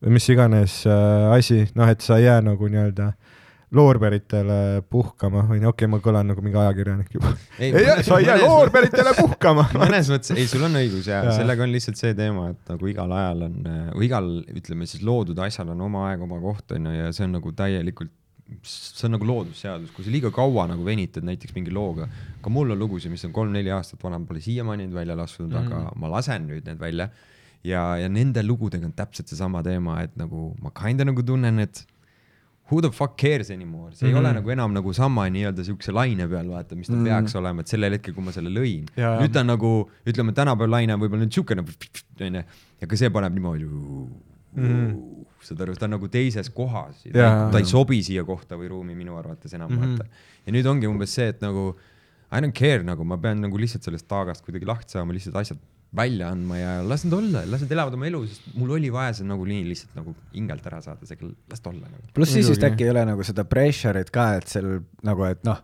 või 0.00 0.16
mis 0.16 0.28
iganes 0.32 0.80
äh, 0.88 1.32
asi, 1.36 1.64
noh, 1.78 1.88
et 1.90 2.04
sa 2.04 2.18
ei 2.20 2.26
jää 2.26 2.40
nagu 2.44 2.68
nii-öelda 2.72 3.12
loorberitele 3.74 4.82
puhkama 4.90 5.44
või 5.46 5.60
okei 5.60 5.70
okay,, 5.70 5.88
ma 5.90 6.00
kõlan 6.02 6.30
nagu 6.32 6.42
mingi 6.42 6.58
ajakirjanik 6.58 7.12
juba. 7.14 7.32
ei, 7.62 7.70
sa 8.02 8.18
ei 8.18 8.26
jää 8.26 8.38
loorberitele 8.42 9.12
puhkama. 9.18 9.68
mõnes 9.82 10.10
mõttes, 10.10 10.32
ei, 10.34 10.48
sul 10.50 10.64
on 10.66 10.78
õigus 10.80 11.06
ja, 11.10 11.20
ja 11.28 11.34
sellega 11.36 11.62
on 11.66 11.74
lihtsalt 11.74 12.00
see 12.00 12.16
teema, 12.18 12.48
et 12.54 12.72
nagu 12.72 12.90
igal 12.90 13.14
ajal 13.14 13.44
on, 13.46 13.58
või 13.94 14.08
igal, 14.08 14.32
ütleme 14.50 14.88
siis 14.90 15.04
loodud 15.06 15.38
asjal 15.46 15.70
on 15.76 15.84
oma 15.86 16.08
aeg, 16.08 16.24
oma 16.26 16.40
koht 16.42 16.74
on 16.74 16.90
ju, 16.90 16.96
ja 16.98 17.12
see 17.14 17.28
on 17.28 17.36
nagu 17.38 17.52
täielikult, 17.60 18.12
see 18.66 19.06
on 19.06 19.14
nagu 19.14 19.28
loodusseadus, 19.28 19.94
kui 19.94 20.06
sa 20.06 20.14
liiga 20.16 20.34
kaua 20.34 20.66
nagu 20.72 20.86
venitad 20.86 21.26
näiteks 21.26 21.54
mingi 21.54 21.74
looga, 21.74 22.08
ka 22.42 22.50
mul 22.50 22.74
on 22.74 22.82
lugusid, 22.82 23.14
mis 23.14 23.22
on 23.28 23.34
kolm-neli 23.36 23.70
aastat 23.76 24.02
vanad, 24.02 24.26
pole 24.26 24.42
siiamaani 24.42 24.88
neid 24.88 24.98
välja 24.98 25.14
lastud 25.18 25.46
mm, 25.46 25.54
-hmm. 25.54 25.70
aga 25.70 25.94
ma 25.94 26.10
lasen 26.16 26.50
nüüd 26.50 26.66
need 26.66 26.82
välja 26.82 27.06
ja, 27.62 27.84
ja 28.02 28.10
nende 28.10 28.42
lugudega 28.42 28.88
on 28.88 28.98
täpselt 28.98 29.30
seesama 29.30 29.62
teema, 29.62 30.00
et 30.02 30.18
nagu 30.18 30.50
ma 30.58 30.74
kinda 30.74 31.06
nagu 31.06 31.22
tunnen, 31.22 31.62
et 31.62 31.84
who 32.70 32.80
the 32.80 32.90
fuck 32.90 33.16
cares 33.16 33.50
anymore, 33.50 33.90
see 33.94 34.06
mm 34.06 34.12
-hmm. 34.12 34.16
ei 34.16 34.20
ole 34.20 34.32
nagu 34.38 34.50
enam 34.50 34.72
nagu 34.72 34.92
sama 34.94 35.26
nii-öelda 35.28 35.64
siukse 35.64 35.92
laine 35.92 36.28
peal, 36.28 36.48
vaata, 36.54 36.76
mis 36.76 36.86
ta 36.86 36.94
mm 36.94 37.00
-hmm. 37.00 37.08
peaks 37.08 37.34
olema, 37.34 37.60
et 37.60 37.68
sellel 37.68 37.92
hetkel, 37.96 38.14
kui 38.14 38.24
ma 38.24 38.32
selle 38.32 38.50
lõin. 38.50 38.84
Nüüd 38.96 39.32
ta 39.32 39.40
on 39.40 39.46
nagu, 39.46 39.72
ütleme, 40.06 40.32
tänapäeval 40.32 40.70
laine 40.76 40.94
on 40.94 41.00
võib-olla 41.02 41.26
nüüd 41.26 41.34
siukene, 41.38 41.64
onju, 42.20 42.44
ja 42.80 42.86
ka 42.86 42.96
see 42.96 43.10
paneb 43.10 43.34
niimoodi 43.34 43.64
mm, 43.64 44.06
-hmm. 44.56 45.24
saad 45.42 45.60
aru, 45.60 45.76
ta 45.76 45.88
on 45.88 45.96
nagu 45.96 46.08
teises 46.08 46.50
kohas, 46.50 47.04
ta 47.12 47.58
ei 47.58 47.64
sobi 47.64 48.02
siia 48.02 48.24
kohta 48.24 48.56
või 48.56 48.68
ruumi 48.68 48.94
minu 48.94 49.16
arvates 49.16 49.54
enam 49.54 49.70
mm, 49.70 49.78
-hmm. 49.78 49.98
vaata. 49.98 50.04
ja 50.46 50.52
nüüd 50.52 50.66
ongi 50.66 50.86
umbes 50.86 51.14
see, 51.14 51.28
et 51.28 51.40
nagu 51.40 51.74
I 52.32 52.38
don't 52.38 52.54
care 52.54 52.82
nagu, 52.86 53.04
ma 53.04 53.16
pean 53.18 53.40
nagu 53.42 53.58
lihtsalt 53.58 53.82
sellest 53.82 54.06
taagast 54.08 54.44
kuidagi 54.46 54.66
lahti 54.66 54.94
saama, 54.94 55.12
lihtsalt 55.12 55.36
asjad 55.36 55.58
välja 55.96 56.28
andma 56.30 56.58
ja 56.58 56.74
las 56.86 57.04
nad 57.04 57.16
olla, 57.18 57.42
las 57.50 57.64
nad 57.64 57.72
elavad 57.74 57.94
oma 57.96 58.06
elu, 58.06 58.22
sest 58.30 58.50
mul 58.54 58.76
oli 58.76 58.90
vaja 58.94 59.14
see 59.18 59.26
nagu 59.26 59.46
nii 59.46 59.62
lihtsalt 59.66 59.96
nagu 59.98 60.14
hingelt 60.34 60.66
ära 60.70 60.78
saada, 60.84 61.06
see 61.06 61.30
las 61.50 61.62
ta 61.62 61.72
olla 61.72 61.88
nagu. 61.88 62.10
pluss 62.14 62.36
siis 62.36 62.50
vist 62.52 62.66
äkki 62.66 62.86
ei 62.86 62.92
ole 62.92 63.06
nagu 63.08 63.26
seda 63.26 63.44
pressure'it 63.48 64.12
ka, 64.14 64.26
et 64.38 64.50
seal 64.50 64.68
nagu, 65.06 65.24
et 65.26 65.42
noh, 65.46 65.58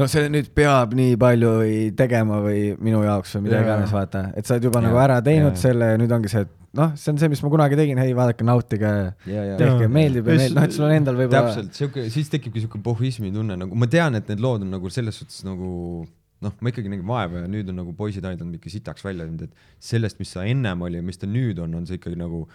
no 0.00 0.06
see 0.08 0.30
nüüd 0.32 0.48
peab 0.56 0.94
nii 0.96 1.18
palju 1.20 1.50
või 1.58 1.74
tegema 1.98 2.40
või 2.44 2.70
minu 2.80 3.02
jaoks 3.04 3.36
või 3.36 3.48
mida 3.48 3.60
iganes, 3.66 3.92
vaata, 3.92 4.30
et 4.32 4.48
sa 4.48 4.56
oled 4.56 4.70
juba 4.70 4.80
Jaa. 4.80 4.86
nagu 4.88 5.02
ära 5.02 5.18
teinud 5.26 5.52
Jaa. 5.52 5.62
selle 5.66 5.90
ja 5.92 5.98
nüüd 6.00 6.14
ongi 6.16 6.32
see, 6.32 6.46
et 6.46 6.78
noh, 6.80 6.94
see 6.96 7.12
on 7.12 7.20
see, 7.20 7.32
mis 7.32 7.42
ma 7.44 7.50
kunagi 7.52 7.76
tegin, 7.82 8.00
hei, 8.00 8.14
vaadake, 8.16 8.46
nautige, 8.46 8.94
ja, 9.28 9.44
ja, 9.50 9.58
tehke, 9.60 9.90
meeldib 9.92 10.30
ja 10.30 10.38
meeldib, 10.38 10.56
noh, 10.56 10.68
et 10.70 10.78
sul 10.78 10.86
on 10.88 10.94
endal 10.94 11.20
võib-olla 11.20 11.50
täpselt, 11.50 11.76
sihuke, 11.76 12.06
siis 12.14 12.32
tekibki 12.32 12.64
sihuke 12.64 12.80
pohhismi 12.86 13.34
tunne 13.34 13.60
nagu, 13.60 13.76
ma 13.76 13.90
tean, 13.92 14.16
et 14.16 14.32
need 14.32 14.40
lood 14.40 14.64
on 14.64 14.72
nagu 14.78 14.94
selles 14.94 15.20
suhtes 15.20 15.44
nagu 15.44 16.06
noh, 16.44 16.56
ma 16.60 16.72
ikkagi 16.72 16.90
nägin 16.92 17.06
vaeva 17.08 17.44
ja 17.44 17.50
nüüd 17.50 17.68
on 17.72 17.80
nagu 17.82 17.92
poisid 17.96 18.24
aidanud 18.26 18.56
ikka 18.56 18.72
sitaks 18.72 19.04
välja 19.04 19.26
teinud, 19.26 19.48
et 19.48 19.86
sellest, 19.90 20.20
mis 20.22 20.32
sa 20.36 20.46
ennem 20.48 20.86
oli 20.86 21.00
ja 21.00 21.04
mis 21.04 21.20
ta 21.20 21.28
nüüd 21.28 21.60
on, 21.62 21.74
on 21.76 21.88
see 21.88 22.00
ikkagi 22.00 22.18
nagu 22.20 22.46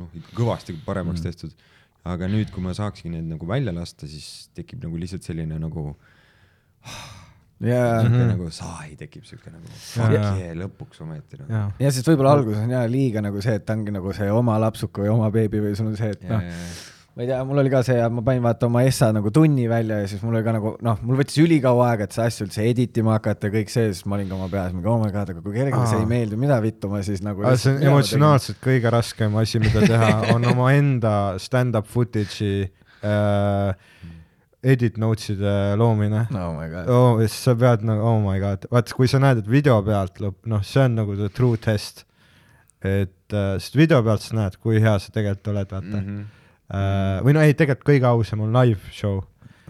noh, 0.00 0.14
kõvasti 0.36 0.76
paremaks 0.86 1.20
mm. 1.20 1.28
tehtud. 1.28 1.70
aga 2.04 2.28
nüüd, 2.28 2.50
kui 2.52 2.64
ma 2.64 2.74
saakski 2.76 3.12
need 3.12 3.28
nagu 3.30 3.46
välja 3.48 3.72
lasta, 3.72 4.08
siis 4.08 4.48
tekib 4.56 4.82
nagu 4.84 4.98
lihtsalt 5.00 5.24
selline 5.24 5.58
nagu 5.60 5.92
ja, 7.70 8.00
sihuke 8.04 8.24
nagu 8.32 8.48
sai 8.52 8.96
tekib 9.00 9.28
sihuke 9.28 9.52
nagu 9.52 9.68
fuck 9.76 10.16
Jaa. 10.16 10.32
yeah, 10.40 10.56
lõpuks 10.64 11.04
ometi 11.04 11.40
nagu. 11.40 11.52
jaa, 11.52 11.68
ja 11.80 11.92
sest 11.94 12.08
võib-olla 12.10 12.34
alguses 12.38 12.64
on 12.64 12.74
jah 12.76 12.88
liiga 12.90 13.24
nagu 13.24 13.44
see, 13.44 13.56
et 13.60 13.68
ta 13.68 13.76
ongi 13.76 13.94
nagu 13.94 14.16
see 14.16 14.32
oma 14.32 14.58
lapsuka 14.64 15.04
või 15.04 15.14
oma 15.14 15.30
beebi 15.34 15.62
või 15.64 15.76
sul 15.78 15.92
on 15.92 15.96
see, 16.00 16.12
et 16.16 16.24
ja, 16.24 16.36
noh, 16.36 16.50
ja, 16.50 16.92
ma 17.14 17.22
ei 17.22 17.28
tea, 17.28 17.42
mul 17.46 17.60
oli 17.62 17.70
ka 17.70 17.80
see, 17.86 17.98
ma 18.10 18.22
panin 18.26 18.42
vaata 18.42 18.66
oma 18.66 18.80
essa 18.82 19.12
nagu 19.14 19.30
tunni 19.34 19.68
välja 19.70 20.00
ja 20.00 20.06
siis 20.10 20.22
mul 20.26 20.34
oli 20.34 20.46
ka 20.46 20.54
nagu 20.56 20.72
noh, 20.82 21.02
mul 21.06 21.20
võttis 21.20 21.38
ülikaua 21.44 21.92
aega, 21.92 22.08
et 22.08 22.16
see 22.16 22.24
asju 22.26 22.48
üldse 22.48 22.64
edit 22.66 22.98
ima 22.98 23.14
hakata 23.14 23.50
ja 23.50 23.54
kõik 23.54 23.70
see, 23.70 23.92
siis 23.92 24.02
ma 24.10 24.18
olin 24.18 24.32
ka 24.32 24.34
oma 24.34 24.48
peas 24.50 24.74
mingi 24.74 24.90
oh 24.90 24.98
my 24.98 25.12
god, 25.14 25.30
aga 25.30 25.44
kui 25.44 25.54
kellelegi 25.54 25.92
see 25.92 26.00
ei 26.02 26.08
meeldi, 26.10 26.40
mida 26.42 26.58
vittu 26.64 26.90
ma 26.90 27.04
siis 27.06 27.22
nagu. 27.22 27.46
see 27.54 27.76
on 27.76 27.86
emotsionaalselt 27.92 28.58
kõige 28.66 28.94
raskem 28.96 29.38
asi, 29.38 29.62
mida 29.62 29.86
teha, 29.86 30.10
on 30.34 30.50
omaenda 30.50 31.14
stand-up 31.42 31.86
footage'i 31.94 32.66
äh, 33.06 33.94
edit 34.74 34.98
notes'ide 34.98 35.56
loomine 35.78 36.26
oh 36.34 36.52
my 36.58 36.68
god. 36.72 36.90
oh,. 36.90 37.22
siis 37.22 37.40
sa 37.46 37.54
pead 37.62 37.86
nagu, 37.86 38.02
oh 38.10 38.18
my 38.26 38.42
god, 38.42 38.66
vaata, 38.74 38.98
kui 38.98 39.06
sa 39.06 39.22
näed, 39.22 39.44
et 39.44 39.54
video 39.54 39.78
pealt 39.86 40.18
lõpp, 40.24 40.42
noh, 40.50 40.66
see 40.66 40.82
on 40.82 40.98
nagu 40.98 41.14
the 41.22 41.30
true 41.30 41.62
test. 41.62 42.08
et 42.82 43.30
äh, 43.30 43.54
sest 43.62 43.78
video 43.78 44.02
pealt 44.02 44.26
sa 44.26 44.42
näed, 44.42 44.58
kui 44.58 44.82
hea 44.82 44.98
sa 44.98 45.14
tegelikult 45.14 45.54
oled, 45.54 45.76
vaata 45.78 45.92
mm. 45.92 46.08
-hmm. 46.08 46.32
Uh, 46.74 47.20
või 47.22 47.34
no 47.36 47.42
ei, 47.44 47.54
tegelikult 47.54 47.86
kõige 47.86 48.08
ausam 48.10 48.40
on 48.42 48.54
live 48.56 48.90
show, 48.94 49.20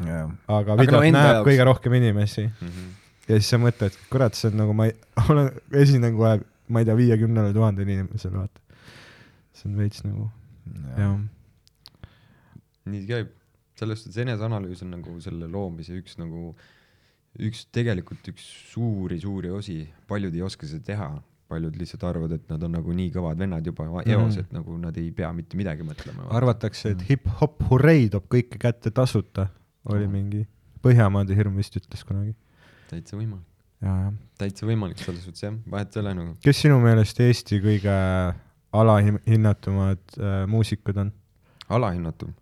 jah, 0.00 0.30
aga 0.48 0.76
Aga 0.76 0.76
videot 0.80 0.94
no 0.94 1.00
no, 1.04 1.10
näeb 1.18 1.30
jaoks- 1.34 1.48
kõige 1.50 1.66
rohkem 1.68 1.96
inimesi. 1.98 2.44
Mhm. 2.64 2.86
ja 3.28 3.36
siis 3.40 3.50
sa 3.52 3.58
mõtled, 3.60 3.98
kurat, 4.12 4.36
see 4.38 4.48
on 4.52 4.56
nagu 4.62 4.72
ma 4.76 4.86
ei, 4.88 4.94
olen, 5.28 5.50
esinen 5.82 6.16
kohe, 6.16 6.38
ma 6.72 6.80
ei 6.80 6.88
tea, 6.88 6.96
viiekümnele 6.96 7.52
tuhandele 7.56 7.92
inimesele, 7.98 8.40
vaata. 8.40 8.60
see 9.52 9.68
on 9.68 9.76
veits 9.82 10.04
nagu, 10.06 10.30
jah. 10.96 11.18
nii 12.88 13.04
käib, 13.08 13.34
selles 13.78 14.00
suhtes 14.04 14.22
eneseanalüüs 14.24 14.82
on 14.86 14.94
nagu 14.96 15.18
selle 15.24 15.48
loomise 15.50 15.96
üks 15.98 16.16
nagu, 16.20 16.54
üks 17.42 17.64
tegelikult 17.74 18.28
üks 18.32 18.44
suuri-suuri 18.72 19.50
osi, 19.52 19.78
paljud 20.08 20.34
ei 20.36 20.44
oska 20.46 20.68
seda 20.70 20.84
teha, 20.92 21.08
paljud 21.48 21.76
lihtsalt 21.76 22.04
arvavad, 22.08 22.32
et 22.38 22.48
nad 22.50 22.62
on 22.66 22.72
nagu 22.78 22.94
nii 22.96 23.10
kõvad 23.14 23.38
vennad 23.38 23.66
juba 23.66 23.86
eos, 24.06 24.38
et 24.40 24.52
nagu 24.54 24.76
nad 24.80 24.96
ei 25.00 25.10
pea 25.12 25.30
mitte 25.36 25.58
midagi 25.60 25.86
mõtlema. 25.86 26.28
arvatakse, 26.34 26.94
et 26.94 27.04
hip-hop 27.08 27.64
hurrei 27.70 28.08
toob 28.12 28.28
kõike 28.32 28.60
kätte 28.60 28.90
tasuta, 28.94 29.48
oli 29.92 30.08
mingi 30.08 30.46
Põhjamaade 30.84 31.32
hirm 31.32 31.56
vist 31.56 31.76
ütles 31.78 32.02
kunagi. 32.04 32.34
täitsa 32.90 33.16
võimalik, 33.16 33.46
täitsa 34.40 34.66
võimalik 34.68 35.00
selles 35.00 35.24
suhtes 35.24 35.46
jah, 35.46 35.54
vahet 35.70 35.96
ei 35.96 36.02
ole 36.02 36.14
nagu. 36.18 36.34
kes 36.44 36.60
sinu 36.60 36.76
meelest 36.82 37.20
Eesti 37.24 37.60
kõige 37.64 37.94
alahinnatumad 38.74 40.18
äh, 40.18 40.42
muusikud 40.50 40.98
on? 41.00 41.12
alahinnatum. 41.72 42.34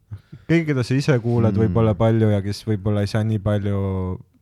keegi, 0.49 0.65
keda 0.73 0.83
sa 0.83 0.99
ise 0.99 1.19
kuulad 1.23 1.53
Mm. 1.53 1.59
mm. 1.59 1.67
võib-olla 1.67 1.95
palju 1.95 2.33
ja 2.33 2.43
kes 2.43 2.65
võib-olla 2.67 3.07
ei 3.07 3.13
saa 3.13 3.23
nii 3.25 3.39
palju, 3.39 3.79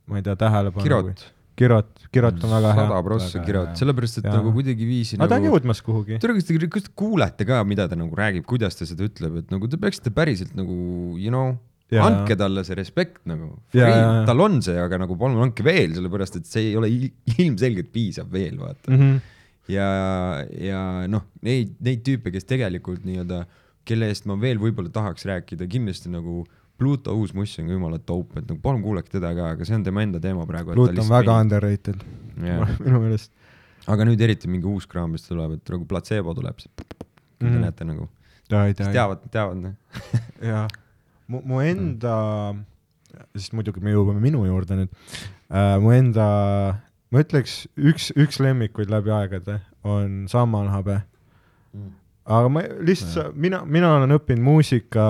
ma 0.09 0.21
ei 0.21 0.25
tea, 0.25 0.37
tähelepanu. 0.37 0.85
Kirot. 0.87 1.27
Kirot, 1.57 1.89
Kirot 2.13 2.45
on 2.45 2.51
väga 2.55 2.73
hea 2.77 2.85
sada. 2.89 3.01
prossa 3.05 3.41
Kirot 3.45 3.75
sellepärast 3.81 4.19
et 4.19 4.25
Jaa. 4.29 4.37
nagu 4.39 4.53
kuidagi 4.55 4.87
viisi 4.89 5.17
aga 5.19 5.29
ta 5.29 5.37
on 5.37 5.43
nagu 5.43 5.57
jõudmas 5.57 5.83
kuhugi. 5.85 6.19
tere, 6.23 6.35
kas 6.39 6.45
te, 6.49 6.59
kas 6.77 6.87
te 6.87 6.93
kuulete 6.97 7.45
ka, 7.49 7.63
mida 7.65 7.89
ta 7.89 7.97
nagu 8.01 8.17
räägib, 8.17 8.47
kuidas 8.49 8.77
ta 8.79 8.87
seda 8.89 9.05
ütleb, 9.09 9.39
et 9.43 9.51
nagu 9.53 9.69
te 9.69 9.77
peaksite 9.81 10.11
päriselt 10.17 10.55
nagu 10.57 10.77
you 11.19 11.29
know, 11.33 11.57
Jaa. 11.91 12.07
andke 12.07 12.37
talle 12.39 12.63
see 12.65 12.77
respekt 12.79 13.25
nagu. 13.27 13.57
Tal 14.27 14.41
on 14.41 14.61
see, 14.63 14.77
aga 14.79 15.01
nagu 15.03 15.17
palun 15.19 15.43
andke 15.43 15.65
veel, 15.67 15.91
sellepärast 15.97 16.37
et 16.39 16.47
see 16.47 16.69
ei 16.71 16.77
ole 16.79 16.89
il- 16.89 17.11
ilmselgelt 17.37 17.91
piisav 17.93 18.31
veel, 18.31 18.57
vaata. 18.59 18.93
Mm 18.93 18.99
-hmm. 19.01 19.21
ja, 19.75 19.89
ja 20.55 21.07
noh, 21.11 21.25
neid, 21.43 21.75
neid 21.81 22.05
tüüpe, 22.07 22.31
kes 22.33 22.45
tegelikult 22.47 23.03
nii-öelda, 23.05 23.45
kelle 23.85 24.07
eest 24.07 24.27
ma 24.31 24.37
veel 24.39 24.59
võib-olla 24.63 24.91
tahaks 24.93 25.27
rääkida, 25.27 25.67
kindlasti 25.67 26.09
nagu 26.13 26.45
Pluto 26.81 27.13
uus 27.21 27.35
muss 27.37 27.53
on 27.61 27.67
ka 27.69 27.75
jumala 27.77 27.99
dope, 28.01 28.39
et 28.41 28.47
nagu 28.49 28.61
palun 28.65 28.81
kuulake 28.85 29.13
teda 29.13 29.35
ka, 29.37 29.51
aga 29.55 29.67
see 29.69 29.77
on 29.77 29.85
tema 29.85 30.01
enda 30.07 30.21
teema 30.23 30.47
praegu. 30.49 30.73
Pluut 30.79 30.97
on 30.99 31.11
väga 31.13 31.35
underrated 31.45 32.01
yeah. 32.41 32.65
minu 32.85 33.03
meelest. 33.05 33.31
aga 33.91 34.05
nüüd 34.09 34.21
eriti 34.25 34.49
mingi 34.49 34.69
uus 34.71 34.87
kraam, 34.89 35.13
mis 35.13 35.25
tuleb, 35.29 35.59
et 35.59 35.73
nagu 35.75 35.85
platseebo 35.89 36.33
tuleb, 36.37 36.57
kui 36.61 36.89
te 36.97 37.49
Mhm. 37.51 37.61
näete 37.65 37.85
nagu, 37.89 38.05
tea, 38.49 38.73
teavad, 38.93 39.23
teavad 39.33 39.57
noh. 39.63 39.73
jaa. 40.51 40.67
mu, 41.31 41.41
mu 41.49 41.61
enda, 41.65 42.17
sest 43.37 43.55
muidugi 43.57 43.81
me 43.85 43.95
jõuame 43.95 44.21
minu 44.21 44.43
juurde 44.45 44.77
nüüd 44.83 44.91
äh,, 45.49 45.77
mu 45.81 45.93
enda, 45.97 46.27
ma 47.11 47.23
ütleks 47.25 47.63
üks, 47.77 48.11
üks 48.21 48.41
lemmikuid 48.45 48.93
läbi 48.93 49.13
aegade 49.17 49.61
on 49.85 50.27
Sammalhabe. 50.29 50.99
aga 52.27 52.49
ma 52.53 52.63
lihtsalt, 52.85 53.33
mina, 53.41 53.63
mina 53.65 53.95
olen 53.97 54.13
õppinud 54.19 54.45
muusika, 54.45 55.07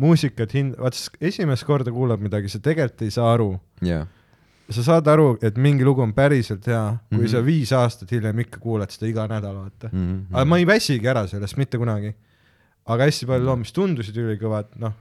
muusikat 0.00 0.54
hind-, 0.54 0.76
vaat 0.80 0.98
esimest 1.20 1.66
korda 1.66 1.92
kuulad 1.94 2.22
midagi, 2.22 2.50
sa 2.52 2.60
tegelikult 2.62 3.06
ei 3.06 3.14
saa 3.14 3.32
aru. 3.34 3.54
jaa, 3.84 4.06
sa 4.72 4.84
saad 4.84 5.08
aru, 5.12 5.34
et 5.44 5.58
mingi 5.60 5.84
lugu 5.84 6.02
on 6.04 6.14
päriselt 6.16 6.66
hea, 6.66 6.96
kui 7.10 7.18
mm. 7.18 7.24
-hmm. 7.24 7.32
sa 7.32 7.44
viis 7.44 7.72
aastat 7.72 8.12
hiljem 8.12 8.38
ikka 8.46 8.60
kuulad 8.60 8.90
seda 8.90 9.10
iga 9.10 9.26
nädal, 9.28 9.56
vaata 9.56 9.90
mm. 9.92 10.06
-hmm. 10.06 10.22
aga 10.32 10.44
ma 10.44 10.58
ei 10.58 10.66
väsigi 10.66 11.08
ära 11.08 11.26
sellest 11.26 11.56
mitte 11.56 11.78
kunagi. 11.78 12.14
aga 12.86 13.04
hästi 13.04 13.26
palju 13.26 13.46
lood, 13.46 13.58
mis 13.58 13.72
tundusid 13.72 14.16
ülikõvad, 14.16 14.66
noh, 14.76 14.92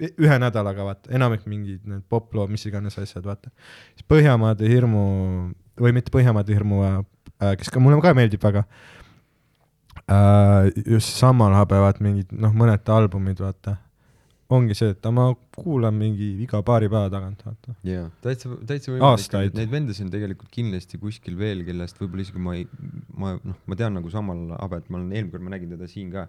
ühe 0.00 0.36
nädalaga 0.38 0.84
vaata, 0.84 1.10
enamik 1.12 1.46
mingid 1.46 1.80
need 1.84 2.04
poplood, 2.08 2.50
mis 2.50 2.66
iganes 2.66 2.98
asjad, 2.98 3.24
vaata. 3.24 3.50
siis 3.94 4.06
Põhjamaade 4.08 4.68
hirmu 4.68 5.02
või 5.80 5.92
mitte 5.92 6.10
Põhjamaade 6.14 6.54
hirmu, 6.54 7.04
kes 7.58 7.70
ka 7.70 7.80
mulle 7.80 8.00
ka 8.02 8.14
meeldib 8.14 8.42
väga 8.42 8.64
äh,. 10.08 10.72
just 10.86 11.16
samal 11.18 11.52
habe, 11.52 11.80
vaat 11.80 12.00
mingid 12.00 12.32
noh, 12.32 12.52
mõned 12.52 12.88
albumid, 12.88 13.40
vaata. 13.40 13.76
Ongi 14.56 14.74
see, 14.78 14.90
et 14.94 15.06
ma 15.12 15.26
kuulan 15.56 15.92
mingi 15.98 16.28
iga 16.44 16.62
paari 16.64 16.88
päeva 16.88 17.10
tagant, 17.12 17.42
vaata. 17.44 17.74
jaa, 17.84 18.06
täitsa, 18.24 18.54
täitsa 18.68 18.94
Aastaid. 19.10 19.56
Neid 19.58 19.72
vendasid 19.72 20.06
on 20.06 20.12
tegelikult 20.14 20.48
kindlasti 20.54 21.00
kuskil 21.02 21.36
veel, 21.40 21.64
kellest 21.66 21.98
võib-olla 22.00 22.24
isegi 22.24 22.40
ma 22.40 22.54
ei, 22.56 22.64
ma 23.20 23.34
noh, 23.36 23.58
ma 23.68 23.76
tean 23.76 23.98
nagu 23.98 24.08
samal 24.12 24.46
Abet, 24.58 24.88
ma 24.88 25.00
olen 25.00 25.12
eelmine 25.12 25.34
kord 25.34 25.44
ma 25.44 25.52
nägin 25.56 25.74
teda 25.76 25.88
siin 25.90 26.10
ka, 26.14 26.24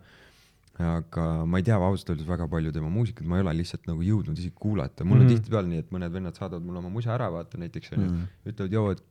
aga 0.80 1.28
ma 1.48 1.60
ei 1.60 1.66
tea 1.68 1.76
ausalt 1.80 2.12
öeldes 2.14 2.28
väga 2.28 2.48
palju 2.52 2.72
tema 2.76 2.90
muusikat, 2.92 3.26
ma 3.28 3.40
ei 3.40 3.44
ole 3.46 3.54
lihtsalt 3.62 3.88
nagu 3.88 4.04
jõudnud 4.04 4.38
isegi 4.40 4.56
kuulata, 4.60 5.04
mul 5.08 5.20
on 5.20 5.26
Mhm. 5.26 5.32
mm. 5.32 5.36
tihtipeale 5.40 5.68
nii, 5.72 5.84
et 5.86 5.92
mõned 5.96 6.12
vennad 6.14 6.36
saadavad 6.40 6.64
mulle 6.68 6.80
oma 6.84 6.90
musa 6.94 7.16
ära, 7.16 7.32
vaata 7.32 7.58
näiteks 7.60 7.96
onju 7.96 8.10
mm., 8.10 8.28
ütlevad 8.52 8.76
joo, 8.76 8.92
et 8.96 9.04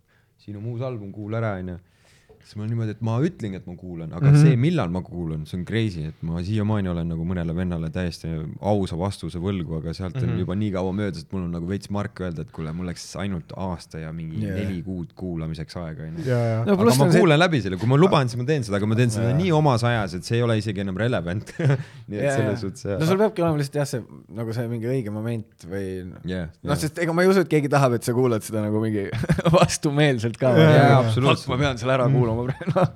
sinu 0.45 0.61
uus 0.73 0.81
album, 0.85 1.13
kuula 1.13 1.41
ära 1.43 1.57
onju. 1.63 1.79
Siis 2.45 2.57
ma 2.57 2.67
niimoodi, 2.69 2.95
et 2.97 3.01
ma 3.05 3.17
ütlengi, 3.25 3.59
et 3.61 3.67
ma 3.69 3.75
kuulan, 3.77 4.13
aga 4.13 4.21
mm 4.25 4.29
Mhm. 4.29 4.37
-hmm. 4.37 4.49
see, 4.49 4.57
millal 4.57 4.89
ma 4.95 5.01
kuulan, 5.03 5.45
see 5.47 5.59
on 5.59 5.65
crazy, 5.69 6.03
et 6.09 6.23
ma 6.23 6.43
siiamaani 6.43 6.89
olen 6.89 7.09
nagu 7.09 7.25
mõnele 7.25 7.55
vennale 7.57 7.91
täiesti 7.91 8.29
ausa 8.61 8.97
vastuse 8.99 9.39
võlgu, 9.39 9.79
aga 9.79 9.93
sealt 9.95 10.17
on 10.17 10.23
mm 10.23 10.27
Mhm. 10.29 10.35
-hmm. 10.35 10.41
juba 10.41 10.55
nii 10.55 10.71
kaua 10.73 10.93
möödas, 10.93 11.23
et 11.23 11.33
mul 11.33 11.43
on 11.43 11.51
nagu 11.53 11.67
veits 11.69 11.91
mark 11.91 12.21
öelda, 12.21 12.41
et 12.43 12.51
kuule, 12.53 12.73
mul 12.73 12.87
läks 12.87 13.17
ainult 13.17 13.53
aasta 13.57 13.99
ja 13.99 14.13
mingi 14.13 14.43
yeah. 14.45 14.57
neli 14.61 14.83
kuud 14.83 15.13
kuulamiseks 15.15 15.77
aega 15.77 16.03
onju. 16.03 16.23
aga 16.73 16.77
ma 16.77 16.83
on 17.05 17.13
see, 17.13 17.21
kuulan 17.21 17.39
läbi 17.39 17.61
selle, 17.63 17.77
kui 17.77 17.89
ma 17.89 17.97
luban, 17.97 18.29
siis 18.29 18.39
ma 18.39 18.45
teen 18.45 18.63
seda, 18.65 18.77
aga 18.77 18.87
ma 18.87 18.95
teen 18.95 19.11
seda 19.11 19.29
Jaa. 19.31 19.37
nii 19.39 19.53
omas 19.53 19.85
ajas, 19.85 20.15
et 20.15 20.25
see 20.25 20.37
ei 20.37 20.43
ole 20.43 20.59
isegi 20.59 20.81
enam 20.81 20.97
relevant. 20.97 21.53
nii 22.09 22.19
et 22.19 22.33
selles 22.33 22.61
suhtes 22.61 22.85
no 23.01 23.07
sul 23.07 23.19
peabki 23.19 23.43
olema 23.43 23.59
lihtsalt 23.59 23.75
jah, 23.83 23.87
see 23.87 24.03
nagu 24.35 24.53
see 24.53 24.69
mingi 24.69 24.87
õige 24.87 25.11
moment 25.11 25.67
või 25.71 26.13
jah, 26.25 26.49
noh, 26.63 26.75
sest 26.77 26.99
ega 26.99 27.13
ma 27.13 27.23
ei 27.23 27.29
usu, 27.29 27.41
et 27.41 27.49
keegi 27.49 27.69
tahab, 27.69 27.93
et 27.95 28.03
sa 28.05 28.13
kuulad 28.13 28.43
seda 28.43 28.63
nagu 28.63 28.81
mingi 28.81 29.09
vastumeelselt 29.59 30.37
ka. 30.39 30.53
Jaa, 30.59 30.99
absoluutselt. 31.01 31.49
ma 31.49 31.57
pean 31.57 31.79
selle 31.79 31.93
ära 31.95 32.07
kuulama 32.09 32.28
praegu, 32.37 32.73
noh. 32.75 32.89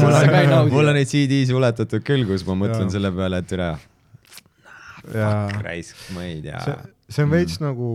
mul 0.00 0.16
on, 0.16 0.70
mul 0.72 0.88
on 0.92 0.96
neid 0.96 1.10
CD-sid 1.10 1.54
uletatud 1.56 2.04
küll, 2.06 2.24
kus 2.28 2.44
ma 2.48 2.54
mõtlen 2.56 2.86
Jaa. 2.86 2.94
selle 2.96 3.10
peale, 3.16 3.42
et 3.44 3.52
üle, 3.56 3.70
ja 5.14 5.32
raisk, 5.64 5.96
ma 6.16 6.24
ei 6.28 6.40
tea. 6.44 6.62
see, 7.08 7.24
on 7.24 7.32
veits 7.32 7.58
nagu 7.62 7.90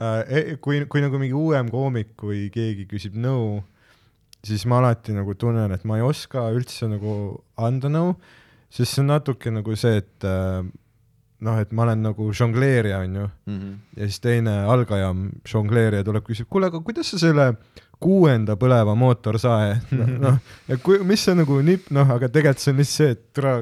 äh,, 0.00 0.56
kui, 0.64 0.82
kui 0.90 1.04
nagu 1.04 1.20
mingi 1.22 1.36
uuem 1.36 1.70
koomik 1.72 2.14
või 2.26 2.46
keegi 2.54 2.86
küsib 2.90 3.16
nõu, 3.20 3.60
siis 4.46 4.66
ma 4.68 4.80
alati 4.82 5.14
nagu 5.16 5.34
tunnen, 5.38 5.72
et 5.74 5.84
ma 5.88 5.98
ei 6.00 6.04
oska 6.06 6.48
üldse 6.54 6.88
nagu 6.90 7.14
anda 7.56 7.90
nõu, 7.92 8.16
sest 8.72 8.94
see 8.96 9.04
on 9.04 9.12
natuke 9.14 9.52
nagu 9.54 9.76
see, 9.78 10.02
et 10.02 10.26
äh, 10.28 10.60
noh, 11.46 11.58
et 11.60 11.72
ma 11.76 11.84
olen 11.86 12.04
nagu 12.08 12.30
žongleerija, 12.32 13.02
onju, 13.04 13.26
Mhm. 13.52 13.72
ja 14.00 14.06
siis 14.08 14.20
teine 14.24 14.54
algaja 14.72 15.10
žongleerija 15.48 16.04
tuleb, 16.08 16.24
küsib, 16.28 16.48
kuule, 16.48 16.70
aga 16.72 16.80
kuidas 16.84 17.10
sa 17.12 17.18
selle 17.20 17.50
kuuenda 18.02 18.56
põleva 18.60 18.94
mootorsae, 18.98 19.78
noh, 20.20 20.36
ja 20.70 20.76
kui, 20.82 20.98
mis 21.06 21.22
see 21.24 21.36
nagu 21.38 21.60
nipp, 21.64 21.88
noh, 21.96 22.10
aga 22.16 22.28
tegelikult 22.32 22.62
see 22.62 22.74
on 22.74 22.82
lihtsalt 22.82 22.98
see, 23.00 23.14
et 23.16 23.22
tule 23.36 23.54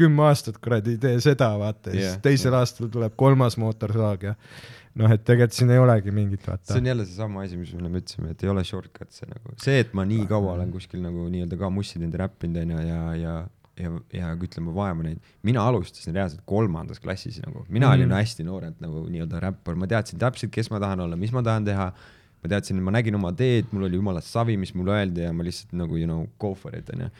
kümme 0.00 0.24
aastat 0.28 0.58
kuradi 0.62 0.94
ei 0.96 1.00
tee 1.00 1.16
seda, 1.24 1.50
vaata, 1.60 1.92
ja 1.92 2.00
Jah, 2.00 2.12
siis 2.14 2.22
teisel 2.24 2.54
jah. 2.54 2.62
aastal 2.64 2.88
tuleb 2.92 3.16
kolmas 3.20 3.56
mootorsaag 3.60 4.22
ja 4.30 4.34
noh, 5.00 5.12
et 5.12 5.24
tegelikult 5.24 5.56
siin 5.56 5.72
ei 5.74 5.80
olegi 5.80 6.12
mingit, 6.14 6.44
vaata 6.48 6.72
see 6.72 6.80
on. 6.80 6.90
jälle 6.92 7.04
seesama 7.08 7.44
asi, 7.46 7.56
mis 7.60 7.72
me 7.76 7.82
enne 7.84 8.00
ütlesime, 8.00 8.32
et 8.34 8.44
ei 8.44 8.52
ole 8.52 8.64
shortcut'e 8.66 9.28
nagu, 9.30 9.56
see, 9.60 9.80
et 9.84 9.92
ma 9.96 10.04
nii 10.08 10.24
kaua 10.30 10.54
olen 10.58 10.72
kuskil 10.74 11.02
nagu 11.04 11.26
nii-öelda 11.32 11.58
ka 11.60 11.70
mussi 11.72 11.98
teinud 11.98 12.16
ja 12.16 12.22
räppinud 12.24 12.60
onju 12.62 12.84
ja, 12.86 13.00
ja, 13.20 13.34
ja, 13.80 13.92
ja 14.16 14.30
ütleme, 14.36 14.72
vaeva 14.76 15.04
neid, 15.06 15.20
mina 15.46 15.64
alustasin 15.68 16.16
reaalselt 16.16 16.44
kolmandas 16.48 17.00
klassis 17.00 17.40
nagu, 17.44 17.64
mina 17.68 17.88
mm. 17.90 17.92
olin 17.98 18.08
Mhm. 18.10 18.16
hästi 18.20 18.48
noorelt 18.48 18.80
nagu 18.84 19.04
nii-öelda 19.08 19.40
räppar, 19.48 19.76
ma 19.76 19.88
teadsin 19.90 20.20
täpselt, 20.20 20.52
kes 20.54 20.72
ma 20.72 20.80
tahan 20.82 21.04
olla, 21.06 21.16
mis 21.20 21.32
ma 21.36 21.44
tahan 21.46 21.68
teha. 21.68 21.90
Ma 22.40 22.52
teadsin, 22.54 22.80
ma 22.84 22.94
nägin 22.94 23.18
oma 23.18 23.32
teed, 23.36 23.68
mul 23.74 23.88
oli 23.88 24.00
jumala 24.00 24.22
savi, 24.24 24.56
mis 24.60 24.72
mulle 24.76 24.96
öeldi 24.96 25.26
ja 25.26 25.34
ma 25.36 25.46
lihtsalt 25.46 25.76
nagu 25.76 25.98
you 25.98 26.08
know 26.08 26.26
go 26.40 26.54
for 26.56 26.76
it 26.76 26.88
onju. 26.94 27.10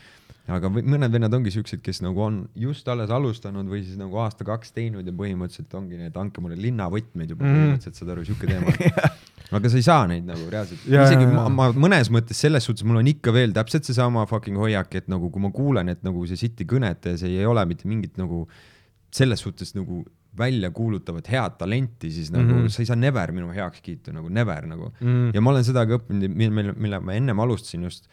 aga 0.51 0.71
mõned 0.73 1.12
vennad 1.14 1.35
ongi 1.37 1.53
siuksed, 1.55 1.83
kes 1.85 2.01
nagu 2.03 2.23
on 2.25 2.41
just 2.59 2.89
alles 2.91 3.12
alustanud 3.14 3.68
või 3.71 3.85
siis 3.85 3.99
nagu 4.01 4.18
aasta-kaks 4.25 4.73
teinud 4.75 5.07
ja 5.07 5.14
põhimõtteliselt 5.14 5.77
ongi 5.79 6.01
need, 6.01 6.16
andke 6.18 6.43
mulle 6.43 6.59
linnavõtmeid 6.59 7.37
juba 7.37 7.45
mm. 7.45 7.59
põhimõtteliselt, 7.59 8.01
saad 8.01 8.14
aru, 8.16 8.25
siuke 8.27 8.49
teema. 8.51 8.75
aga 9.57 9.71
sa 9.71 9.79
ei 9.79 9.85
saa 9.87 10.09
neid 10.11 10.27
nagu 10.27 10.49
reaalselt, 10.51 10.83
isegi 10.87 11.27
ja, 11.27 11.31
ma, 11.35 11.47
ma 11.53 11.68
mõnes 11.75 12.11
mõttes 12.14 12.39
selles 12.43 12.66
suhtes 12.66 12.87
mul 12.87 13.01
on 13.03 13.11
ikka 13.11 13.35
veel 13.35 13.55
täpselt 13.55 13.87
seesama 13.87 14.25
fucking 14.31 14.59
hoiak, 14.59 14.95
et 14.99 15.11
nagu 15.11 15.31
kui 15.31 15.43
ma 15.43 15.53
kuulen, 15.55 15.91
et 15.93 16.03
nagu 16.07 16.23
see 16.31 16.39
City 16.39 16.66
kõnet 16.71 17.11
ja 17.11 17.16
see 17.21 17.37
ei 17.37 17.47
ole 17.47 17.64
mitte 17.71 17.91
mingit 17.91 18.18
nagu 18.21 18.45
selles 19.14 19.43
suhtes 19.43 19.75
nagu 19.75 20.05
välja 20.41 20.72
kuulutavat 20.74 21.30
head 21.30 21.59
talenti, 21.61 22.11
siis 22.14 22.32
nagu 22.34 22.49
mm. 22.49 22.64
-hmm. 22.64 22.74
sa 22.74 22.82
ei 22.82 22.88
saa 22.91 22.99
never 22.99 23.32
minu 23.36 23.53
heakskiitu 23.55 24.16
nagu 24.16 24.28
never 24.28 24.66
nagu 24.66 24.91
Mm. 25.01 25.30
ja 25.34 25.41
ma 25.41 25.51
olen 25.53 25.64
seda 25.64 25.84
ka 25.86 26.01
õppinud, 26.01 26.34
mille, 26.34 26.74
mille 26.74 27.01
ma 27.01 27.14
ennem 27.14 27.38
alustasin 27.41 27.84
just. 27.86 28.09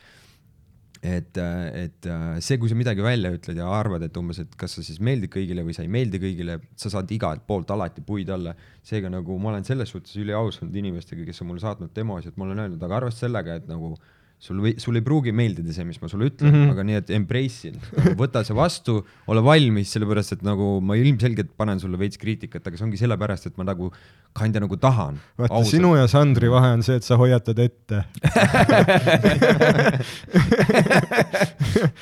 et, 1.03 1.37
et 1.37 2.05
äh, 2.09 2.39
see, 2.41 2.57
kui 2.57 2.69
sa 2.69 2.75
midagi 2.75 3.03
välja 3.05 3.29
ütled 3.31 3.59
ja 3.59 3.67
arvad, 3.69 4.01
et 4.03 4.17
umbes, 4.17 4.39
et 4.41 4.55
kas 4.57 4.73
sa 4.75 4.83
siis 4.83 4.97
meeldid 4.99 5.29
kõigile 5.31 5.63
või 5.63 5.75
sa 5.77 5.83
ei 5.85 5.91
meeldi 5.93 6.19
kõigile, 6.19 6.57
sa 6.75 6.89
saad 6.89 7.11
igalt 7.13 7.45
poolt 7.47 7.69
alati 7.71 8.01
puid 8.01 8.29
alla. 8.33 8.55
seega 8.83 9.09
nagu 9.09 9.37
ma 9.39 9.51
olen 9.51 9.67
selles 9.67 9.93
suhtes 9.93 10.15
üliaus 10.17 10.57
olnud 10.61 10.75
inimestega, 10.75 11.25
kes 11.27 11.41
on 11.41 11.51
mulle 11.51 11.61
saatnud 11.61 11.93
demosid, 11.95 12.33
ma 12.35 12.47
olen 12.47 12.63
öelnud, 12.65 12.83
aga 12.83 12.97
arvesta 13.01 13.27
sellega, 13.27 13.59
et 13.61 13.67
nagu 13.69 13.93
sul 14.37 14.59
või 14.61 14.75
sul 14.77 14.99
ei 14.99 15.01
pruugi 15.01 15.31
meeldida 15.33 15.73
see, 15.73 15.81
mis 15.87 15.97
ma 16.01 16.07
sulle 16.11 16.27
ütlen 16.29 16.51
mm. 16.51 16.57
-hmm. 16.57 16.73
aga 16.75 16.83
nii 16.85 16.97
et 16.99 17.09
embrace 17.17 17.71
it, 17.71 17.77
võta 18.19 18.43
see 18.45 18.53
vastu, 18.57 18.99
ole 19.33 19.41
valmis, 19.41 19.89
sellepärast 19.95 20.35
et 20.37 20.43
nagu 20.45 20.75
ma 20.85 20.93
ilmselgelt 20.99 21.55
panen 21.57 21.81
sulle 21.81 21.97
veits 21.97 22.21
kriitikat, 22.21 22.67
aga 22.69 22.77
see 22.77 22.85
ongi 22.85 22.99
sellepärast, 23.01 23.49
et 23.49 23.57
ma 23.57 23.65
nagu 23.65 23.89
kinda 24.37 24.61
nagu 24.61 24.77
tahan. 24.77 25.17
vaata, 25.41 25.63
sinu 25.65 25.95
ja 25.97 26.05
Sandri 26.11 26.51
vahe 26.53 26.69
on 26.77 26.85
see, 26.85 26.99
et 27.01 27.07
sa 27.07 27.17
hoiatad 27.17 27.57
ette, 27.65 28.03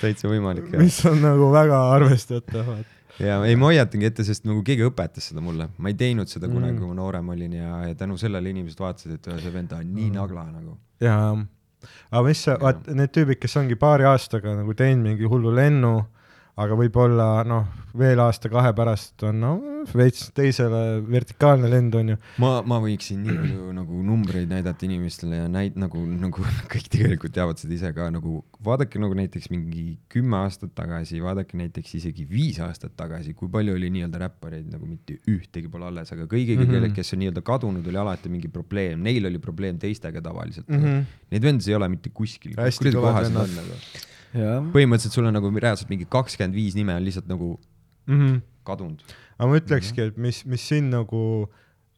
täitsa 0.01 0.29
võimalik 0.31 0.69
mis 0.79 0.97
on 1.07 1.21
nagu 1.23 1.49
väga 1.53 1.79
arvestatav, 1.95 2.71
ja 3.23 3.39
ei, 3.47 3.55
ma 3.59 3.69
hoiatangi 3.71 4.09
ette, 4.11 4.25
sest 4.27 4.47
nagu 4.47 4.63
keegi 4.65 4.85
õpetas 4.89 5.31
seda 5.31 5.43
mulle, 5.43 5.69
ma 5.79 5.91
ei 5.91 5.97
teinud 5.99 6.31
seda 6.31 6.49
kunagi 6.51 6.63
Mm. 6.65 6.75
mm., 6.75 6.79
kui 6.81 6.89
ma 6.91 6.95
noorem 6.99 7.27
olin 7.31 7.53
ja, 7.53 7.75
ja 7.87 7.95
tänu 7.95 8.17
sellele 8.19 8.49
inimesed 8.51 8.79
vaatasid, 8.81 9.11
et 9.19 9.27
"Oi, 9.31 9.37
see 9.39 9.51
vend 9.53 9.71
on 9.71 9.85
nii 9.95 10.09
nagla 10.11 10.43
nagu. 10.51 10.73
jaa, 10.99 11.29
aga 12.11 12.23
mis 12.27 12.43
sa, 12.47 12.57
vaat 12.61 12.87
need 12.87 13.13
tüübid, 13.15 13.39
kes 13.41 13.57
ongi 13.61 13.77
paari 13.79 14.07
aastaga 14.09 14.55
nagu 14.57 14.73
teinud 14.77 15.09
mingi 15.09 15.29
hullu 15.31 15.53
lennu, 15.55 15.95
aga 16.55 16.75
võib-olla 16.79 17.29
noh, 17.47 17.65
veel 17.99 18.19
aasta-kahe 18.23 18.71
pärast 18.75 19.23
on 19.27 19.41
no 19.43 19.53
veits 19.93 20.29
teisele 20.35 21.01
vertikaalne 21.05 21.67
lend 21.69 21.95
on 21.99 22.13
ju. 22.13 22.17
ma, 22.41 22.51
ma 22.67 22.79
võiksin 22.83 23.21
nii 23.25 23.35
palju 23.35 23.73
nagu 23.75 23.99
numbreid 24.05 24.49
näidata 24.49 24.87
inimestele 24.87 25.41
ja 25.43 25.49
näid- 25.51 25.75
nagu, 25.79 25.99
nagu 26.07 26.45
kõik 26.71 26.87
tegelikult 26.93 27.35
teavad 27.35 27.59
seda 27.61 27.75
ise 27.75 27.91
ka 27.97 28.07
nagu 28.13 28.39
vaadake 28.65 29.01
nagu 29.01 29.17
näiteks 29.17 29.51
mingi 29.51 29.97
kümme 30.11 30.39
aastat 30.41 30.73
tagasi, 30.77 31.19
vaadake 31.23 31.59
näiteks 31.59 31.97
isegi 31.99 32.25
viis 32.29 32.61
aastat 32.63 32.95
tagasi, 32.97 33.35
kui 33.37 33.51
palju 33.51 33.75
oli 33.75 33.91
nii-öelda 33.97 34.23
räppareid 34.25 34.71
nagu 34.71 34.87
mitte 34.89 35.19
ühtegi 35.31 35.69
pole 35.71 35.89
alles, 35.91 36.11
aga 36.15 36.29
kõigiga 36.31 36.63
mm. 36.63 36.71
-hmm. 36.71 36.95
kes 36.95 37.13
on 37.13 37.23
nii-öelda 37.25 37.45
kadunud, 37.45 37.85
oli 37.91 38.01
alati 38.01 38.31
mingi 38.31 38.51
probleem, 38.51 39.03
neil 39.03 39.27
oli 39.27 39.43
probleem 39.43 39.79
teistega 39.81 40.23
tavaliselt 40.23 40.69
mm. 40.69 40.83
-hmm. 40.83 41.05
Neid 41.35 41.43
vendasid 41.43 41.73
ei 41.73 41.75
ole 41.75 41.87
mitte 41.89 42.09
kuskil. 42.13 42.53
Hästi 42.55 42.91
kõvad 42.95 43.25
vennad. 43.25 43.49
Nagu. 43.55 43.79
Põhimõtteliselt 44.73 45.13
sul 45.15 45.25
on 45.29 45.33
nagu 45.33 45.49
reaalselt 45.55 45.89
mingi 45.89 46.05
kakskümmend 46.09 46.53
viis 46.57 46.75
nime 46.75 46.95
on 46.95 47.03
lihtsalt 47.05 47.27
nagu 47.31 47.59
Mm 48.07 48.19
-hmm. 48.19 48.41
kadunud. 48.63 49.01
aga 49.39 49.49
ma 49.49 49.57
ütlekski, 49.57 50.01
et 50.01 50.17
mis, 50.17 50.45
mis 50.45 50.67
sind 50.67 50.89
nagu, 50.93 51.49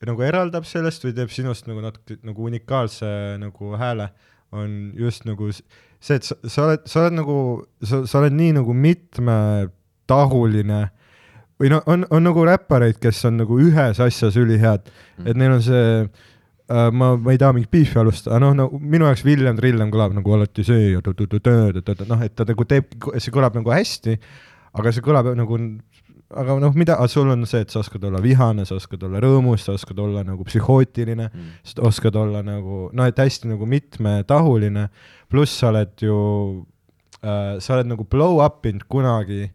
nagu 0.06 0.22
eraldab 0.24 0.64
sellest 0.66 1.04
või 1.04 1.14
teeb 1.16 1.30
sinust 1.30 1.68
nagu 1.68 1.82
natuke 1.82 2.18
nagu 2.24 2.44
unikaalse 2.44 3.38
nagu 3.40 3.78
hääle, 3.78 4.10
on 4.52 4.94
just 4.96 5.26
nagu 5.26 5.52
see, 5.52 6.16
et 6.16 6.24
sa, 6.24 6.36
sa 6.48 6.64
oled, 6.66 6.80
sa 6.86 7.00
oled 7.02 7.14
nagu, 7.14 7.66
sa, 7.84 8.06
sa 8.06 8.20
oled 8.20 8.34
nii 8.34 8.52
nagu 8.62 8.74
mitmetahuline 8.74 10.90
või 11.60 11.70
no 11.74 11.82
on, 11.90 12.06
on 12.14 12.24
nagu 12.24 12.46
räppareid, 12.46 13.00
kes 13.02 13.26
on 13.26 13.38
nagu 13.42 13.60
ühes 13.60 14.00
asjas 14.00 14.36
ülihead, 14.38 14.82
et 15.26 15.36
neil 15.36 15.52
on 15.58 15.62
see 15.66 16.08
ma, 16.68 17.14
ma 17.16 17.32
ei 17.32 17.40
taha 17.40 17.56
mingit 17.56 17.72
beefi 17.72 18.00
alustada, 18.02 18.40
noh, 18.44 18.56
no 18.58 18.68
minu 18.82 19.08
jaoks 19.08 19.24
William 19.28 19.56
Trillem 19.60 19.92
kõlab 19.94 20.16
nagu 20.18 20.34
alati 20.36 20.66
see 20.68 20.92
ja 20.92 21.04
noh, 21.04 22.24
et 22.26 22.36
ta 22.36 22.48
nagu 22.48 22.68
teeb, 22.68 22.98
see 23.16 23.34
kõlab 23.34 23.56
nagu 23.56 23.72
hästi, 23.72 24.18
aga 24.78 24.92
see 24.92 25.06
kõlab 25.06 25.30
nagu, 25.40 25.60
aga 26.36 26.58
noh, 26.60 26.76
mida, 26.76 26.98
sul 27.12 27.32
on 27.32 27.48
see, 27.48 27.64
et 27.64 27.72
sa 27.72 27.80
oskad 27.80 28.04
olla 28.10 28.20
vihane, 28.24 28.68
sa 28.68 28.76
oskad 28.76 29.06
olla 29.08 29.22
rõõmus, 29.24 29.64
sa 29.64 29.78
oskad 29.80 30.00
olla 30.04 30.26
nagu 30.28 30.44
psühhootiline, 30.48 31.30
sa 31.64 31.86
oskad 31.88 32.20
olla 32.20 32.44
nagu 32.46 32.88
noh, 32.92 33.08
et 33.08 33.24
hästi 33.24 33.54
nagu 33.54 33.70
mitmetahuline, 33.70 34.90
pluss 35.32 35.62
sa 35.62 35.72
oled 35.72 35.96
ju 36.04 36.18
äh,, 37.24 37.56
sa 37.64 37.78
oled 37.78 37.94
nagu 37.94 38.08
blow 38.12 38.44
up 38.44 38.68
inud 38.68 38.84
kunagi 38.92 39.46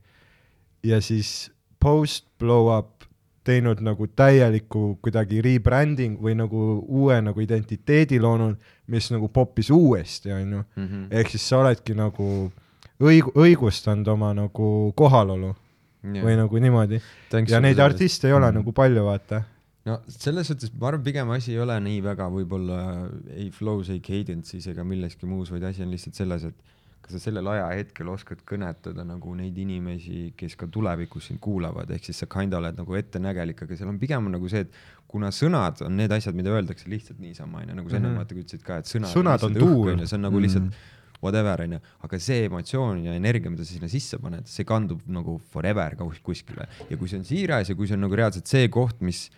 ja 0.82 1.00
siis 1.04 1.50
post 1.82 2.24
blow 2.40 2.72
up 2.72 3.01
teinud 3.44 3.80
nagu 3.82 4.06
täieliku 4.06 4.96
kuidagi 5.02 5.42
rebranding 5.42 6.20
või 6.22 6.36
nagu 6.38 6.60
uue 6.86 7.18
nagu 7.24 7.42
identiteedi 7.42 8.20
loonud, 8.22 8.58
mis 8.92 9.10
nagu 9.10 9.28
poppis 9.28 9.70
uuesti, 9.74 10.32
onju. 10.32 10.64
Mhm. 10.76 11.06
ehk 11.10 11.32
siis 11.34 11.48
sa 11.48 11.62
oledki 11.62 11.96
nagu 11.98 12.28
õig-, 13.02 13.32
õigustanud 13.34 14.08
oma 14.12 14.32
nagu 14.36 14.68
kohalolu 14.98 15.52
yeah. 15.52 16.22
või 16.24 16.36
nagu 16.38 16.62
niimoodi. 16.62 17.00
ja 17.48 17.62
neid 17.62 17.80
artiste 17.82 18.28
ei 18.28 18.36
ole 18.36 18.50
mm. 18.50 18.60
nagu 18.60 18.74
palju, 18.76 19.04
vaata. 19.06 19.42
no 19.88 19.98
selles 20.06 20.50
suhtes 20.50 20.72
ma 20.78 20.92
arvan, 20.92 21.04
pigem 21.06 21.30
asi 21.34 21.54
ei 21.54 21.62
ole 21.62 21.78
nii 21.82 22.02
väga 22.04 22.28
võib-olla 22.32 22.82
ei 23.34 23.50
flow's, 23.54 23.90
ei 23.90 24.02
cadence'is 24.04 24.68
ega 24.70 24.84
milleski 24.86 25.26
muus, 25.26 25.50
vaid 25.50 25.66
asi 25.70 25.82
on 25.82 25.90
lihtsalt 25.94 26.18
selles, 26.18 26.46
et 26.50 26.81
kas 27.02 27.16
sa 27.16 27.20
sellel 27.26 27.48
ajahetkel 27.50 28.08
oskad 28.12 28.44
kõnetada 28.46 29.02
nagu 29.06 29.34
neid 29.34 29.56
inimesi, 29.58 30.32
kes 30.38 30.54
ka 30.56 30.68
tulevikus 30.70 31.26
sind 31.32 31.40
kuulavad, 31.42 31.90
ehk 31.90 32.04
siis 32.08 32.22
sa 32.22 32.26
kinda 32.30 32.60
oled 32.60 32.78
nagu 32.78 32.94
ettenägelik, 32.94 33.62
aga 33.66 33.76
seal 33.76 33.90
on 33.90 33.98
pigem 33.98 34.30
nagu 34.30 34.48
see, 34.48 34.60
et 34.68 34.72
kuna 35.10 35.28
sõnad 35.34 35.82
on 35.84 35.96
need 35.98 36.12
asjad, 36.14 36.34
mida 36.38 36.50
öeldakse 36.54 36.88
lihtsalt 36.88 37.18
niisama, 37.20 37.60
onju, 37.64 37.74
nagu 37.74 37.90
sa 37.90 37.96
enne 37.98 38.08
Mhm. 38.12 38.18
vaata 38.22 38.34
kui 38.34 38.42
ütlesid 38.44 38.62
ka, 38.64 38.78
et 38.78 38.86
sõnad, 38.86 39.12
Sõnad 39.12 39.42
on 39.44 39.54
õhk, 39.54 39.58
tuul. 39.60 40.06
see 40.06 40.16
on 40.16 40.22
nagu 40.22 40.38
lihtsalt 40.40 40.72
whatever 41.22 41.60
onju, 41.62 41.80
aga 42.02 42.18
see 42.18 42.44
emotsioon 42.48 43.04
ja 43.04 43.12
energia, 43.14 43.50
mida 43.50 43.64
sa 43.64 43.72
sinna 43.74 43.88
sisse 43.88 44.18
paned, 44.18 44.46
see 44.46 44.64
kandub 44.64 45.02
nagu 45.06 45.38
forever 45.52 45.94
kuskile 46.22 46.66
ja 46.90 46.96
kui 46.96 47.06
see 47.08 47.18
on 47.18 47.24
siiras 47.24 47.68
ja 47.68 47.74
kui 47.74 47.86
see 47.86 47.94
on 47.94 48.00
nagu 48.00 48.14
reaalselt 48.16 48.46
see 48.46 48.68
koht, 48.68 49.00
mis 49.00 49.28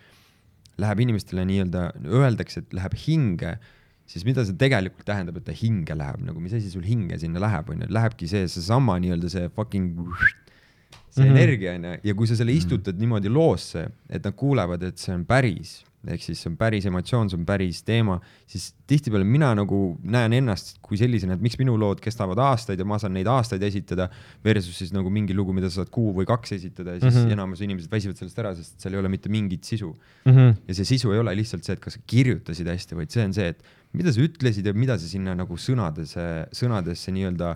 läheb 0.77 0.99
inimestele 0.99 1.45
nii-öelda, 1.45 1.91
öeldakse, 2.05 2.57
et 2.59 2.73
läheb 2.73 2.93
hinge, 3.07 3.57
siis 4.05 4.25
mida 4.25 4.43
see 4.45 4.53
tegelikult 4.59 5.05
tähendab, 5.07 5.37
et 5.37 5.45
ta 5.47 5.51
hinge 5.55 5.95
läheb 5.97 6.21
nagu, 6.25 6.39
mis 6.39 6.53
asi 6.53 6.69
sul 6.69 6.83
hinge 6.85 7.17
sinna 7.19 7.39
läheb, 7.41 7.69
onju, 7.73 7.87
lähebki 7.89 8.27
see, 8.29 8.45
seesama 8.47 8.99
nii-öelda 9.01 9.29
see 9.33 9.49
fucking 9.55 9.95
see 9.95 11.23
mm 11.23 11.25
Mhm. 11.25 11.31
-hmm. 11.31 11.37
energia 11.37 11.73
onju 11.73 11.91
ja 12.03 12.13
kui 12.13 12.27
sa 12.27 12.35
selle 12.35 12.51
istutad 12.53 12.97
niimoodi 12.99 13.29
loosse, 13.29 13.87
et 14.09 14.23
nad 14.23 14.33
kuulevad, 14.35 14.83
et 14.83 14.97
see 14.97 15.13
on 15.15 15.25
päris, 15.25 15.83
ehk 16.07 16.23
siis 16.23 16.41
see 16.41 16.51
on 16.51 16.57
päris 16.59 16.85
emotsioon, 16.89 17.29
see 17.31 17.39
on 17.39 17.45
päris 17.47 17.81
teema, 17.87 18.19
siis 18.49 18.71
tihtipeale 18.89 19.25
mina 19.27 19.51
nagu 19.57 19.79
näen 20.03 20.33
ennast 20.37 20.77
kui 20.85 20.99
sellisena, 20.99 21.37
et 21.37 21.43
miks 21.43 21.57
minu 21.61 21.77
lood 21.81 22.01
kestavad 22.03 22.39
aastaid 22.47 22.79
ja 22.79 22.87
ma 22.87 22.99
saan 23.01 23.15
neid 23.17 23.29
aastaid 23.31 23.63
esitada 23.65 24.09
versus 24.45 24.77
siis 24.81 24.93
nagu 24.95 25.09
mingi 25.13 25.35
lugu, 25.37 25.55
mida 25.55 25.69
sa 25.71 25.81
saad 25.81 25.93
kuu 25.93 26.13
või 26.17 26.27
kaks 26.29 26.57
esitada 26.59 26.95
ja 26.95 27.01
siis 27.01 27.13
mm. 27.13 27.21
-hmm. 27.21 27.37
enamus 27.37 27.63
inimesed 27.65 27.91
väsivad 27.91 28.19
sellest 28.21 28.43
ära, 28.43 28.53
sest 28.57 28.79
seal 28.81 28.97
ei 28.97 29.01
ole 29.01 29.11
mitte 29.11 29.29
mingit 29.29 29.63
sisu 29.63 29.95
Mm 30.25 30.33
-hmm. 30.33 30.55
ja 30.67 30.73
see 30.73 30.85
sisu 30.85 31.11
ei 31.11 31.19
ole 31.19 31.35
lihtsalt 31.35 31.63
see, 31.63 31.73
et 31.73 31.79
kas 31.79 31.93
sa 31.93 31.99
kirjutasid 32.07 32.67
hästi, 32.67 32.95
vaid 32.95 33.11
see 33.13 33.25
on 33.25 33.33
see, 33.33 33.47
et 33.53 33.63
mida 33.93 34.11
sa 34.13 34.21
ütlesid 34.21 34.65
ja 34.65 34.73
mida 34.73 34.97
sa 34.97 35.07
sinna 35.07 35.35
nagu 35.37 35.57
sõnadesse, 35.57 36.47
sõnadesse 36.55 37.13
nii-öelda 37.13 37.55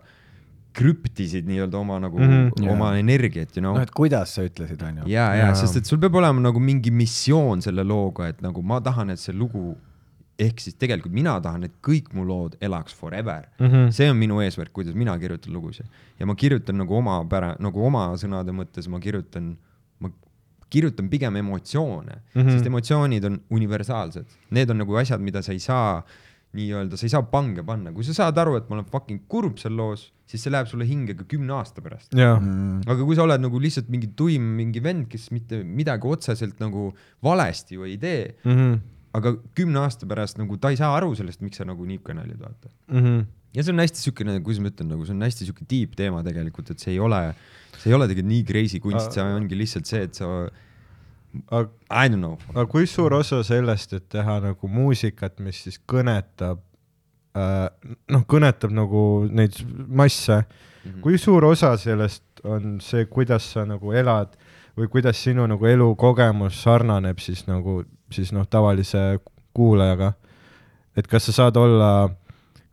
krüptisid 0.73 1.47
nii-öelda 1.49 1.77
oma 1.77 1.99
nagu 1.99 2.19
mm. 2.19 2.49
-hmm. 2.49 2.71
Oma 2.71 2.93
energiat, 2.97 3.55
you 3.57 3.61
know 3.61 3.73
noh, 3.75 3.81
et 3.81 3.91
kuidas 3.91 4.33
sa 4.35 4.45
ütlesid, 4.45 4.81
onju. 4.85 5.07
ja, 5.07 5.33
ja 5.35 5.45
Jaa. 5.49 5.55
sest 5.55 5.77
et 5.81 5.85
sul 5.85 5.99
peab 5.99 6.15
olema 6.15 6.41
nagu 6.41 6.59
mingi 6.59 6.91
missioon 6.91 7.61
selle 7.61 7.83
looga, 7.83 8.27
et 8.29 8.41
nagu 8.41 8.61
ma 8.61 8.81
tahan, 8.81 9.09
et 9.09 9.19
see 9.19 9.33
lugu 9.33 9.75
ehk 10.39 10.61
siis 10.63 10.77
tegelikult 10.79 11.13
mina 11.13 11.35
tahan, 11.43 11.65
et 11.67 11.73
kõik 11.83 12.13
mu 12.15 12.23
lood 12.27 12.55
elaks 12.61 12.95
forever 12.95 13.47
mm. 13.59 13.65
-hmm. 13.67 13.89
see 13.91 14.09
on 14.11 14.17
minu 14.17 14.39
eesmärk, 14.41 14.71
kuidas 14.73 14.95
mina 14.95 15.17
kirjutan 15.19 15.53
lugusid 15.53 15.85
ja 16.19 16.25
ma 16.25 16.35
kirjutan 16.35 16.77
nagu 16.77 16.95
oma 16.95 17.25
pära, 17.25 17.55
nagu 17.59 17.85
oma 17.85 18.13
sõnade 18.15 18.55
mõttes 18.55 18.87
ma 18.87 18.99
kirjutan, 18.99 19.57
ma 19.99 20.11
kirjutan 20.69 21.09
pigem 21.09 21.35
emotsioone 21.35 22.15
mm. 22.15 22.41
-hmm. 22.41 22.51
sest 22.51 22.65
emotsioonid 22.65 23.25
on 23.25 23.41
universaalsed, 23.49 24.25
need 24.49 24.69
on 24.69 24.77
nagu 24.77 24.95
asjad, 24.95 25.21
mida 25.21 25.41
sa 25.41 25.51
ei 25.51 25.59
saa 25.59 26.03
nii-öelda, 26.53 26.97
sa 26.97 27.05
ei 27.05 27.09
saa 27.09 27.21
pange 27.21 27.63
panna, 27.63 27.91
kui 27.91 28.03
sa 28.03 28.13
saad 28.13 28.37
aru, 28.37 28.55
et 28.57 28.69
ma 28.69 28.79
olen 28.79 28.85
fucking 28.85 29.21
kurb 29.27 29.57
seal 29.57 29.75
loos, 29.75 30.13
siis 30.29 30.43
see 30.45 30.51
läheb 30.53 30.67
sulle 30.69 30.85
hinge 30.85 31.15
ka 31.17 31.25
kümne 31.25 31.55
aasta 31.57 31.81
pärast. 31.81 32.11
Mm. 32.13 32.83
aga 32.85 33.01
kui 33.07 33.17
sa 33.17 33.23
oled 33.25 33.41
nagu 33.41 33.59
lihtsalt 33.59 33.89
mingi 33.89 34.11
tuim, 34.15 34.45
mingi 34.59 34.81
vend, 34.85 35.07
kes 35.09 35.31
mitte 35.33 35.63
midagi 35.65 36.05
otseselt 36.07 36.59
nagu 36.61 36.91
valesti 37.25 37.79
ju 37.79 37.87
ei 37.89 37.97
tee, 37.97 38.35
Mhm. 38.45 38.77
aga 39.17 39.33
kümne 39.57 39.79
aasta 39.81 40.05
pärast 40.05 40.37
nagu 40.37 40.57
ta 40.61 40.69
ei 40.69 40.77
saa 40.77 40.91
aru 40.99 41.15
sellest, 41.17 41.41
miks 41.41 41.57
sa 41.57 41.65
nagu 41.65 41.81
niisugune 41.85 42.21
olid, 42.21 42.37
vaata. 42.39 42.69
Mhm. 42.93 43.25
ja 43.57 43.63
see 43.65 43.73
on 43.73 43.79
hästi 43.81 43.97
siukene, 44.05 44.37
kuidas 44.45 44.59
ma 44.61 44.69
ütlen, 44.69 44.87
nagu 44.93 45.05
see 45.05 45.15
on 45.17 45.21
hästi 45.25 45.47
siuke 45.49 45.65
deep 45.67 45.95
teema 45.97 46.21
tegelikult, 46.23 46.69
et 46.69 46.79
see 46.79 46.91
ei 46.93 46.99
ole, 47.01 47.33
see 47.81 47.89
ei 47.89 47.95
ole 47.97 48.05
tegelikult 48.05 48.29
nii 48.35 48.43
crazy 48.45 48.79
kunst, 48.79 49.11
see 49.17 49.23
ongi 49.25 49.57
lihtsalt 49.57 49.89
see, 49.89 50.03
et 50.05 50.13
sa, 50.13 50.29
aga 51.49 51.69
I 51.89 52.07
don't 52.09 52.21
know. 52.21 52.37
aga 52.53 52.65
kui 52.69 52.85
suur 52.85 53.13
osa 53.17 53.41
sellest, 53.45 53.93
et 53.97 54.05
teha 54.13 54.39
nagu 54.45 54.67
muusikat, 54.69 55.39
mis 55.41 55.63
siis 55.65 55.79
kõnetab 55.89 56.61
noh, 57.35 58.23
kõnetab 58.27 58.73
nagu 58.73 59.03
neid 59.29 59.57
masse 59.87 60.39
mm, 60.41 60.45
-hmm. 60.85 61.01
kui 61.01 61.17
suur 61.17 61.45
osa 61.45 61.75
sellest 61.77 62.23
on 62.43 62.79
see, 62.81 63.05
kuidas 63.05 63.51
sa 63.53 63.65
nagu 63.65 63.91
elad 63.93 64.33
või 64.77 64.87
kuidas 64.87 65.23
sinu 65.23 65.45
nagu 65.47 65.65
elukogemus 65.65 66.63
sarnaneb 66.63 67.19
siis 67.19 67.45
nagu 67.47 67.83
siis 68.11 68.31
noh, 68.31 68.47
tavalise 68.47 69.19
kuulajaga? 69.53 70.13
et 70.97 71.07
kas 71.07 71.25
sa 71.29 71.31
saad 71.31 71.57
olla, 71.57 72.09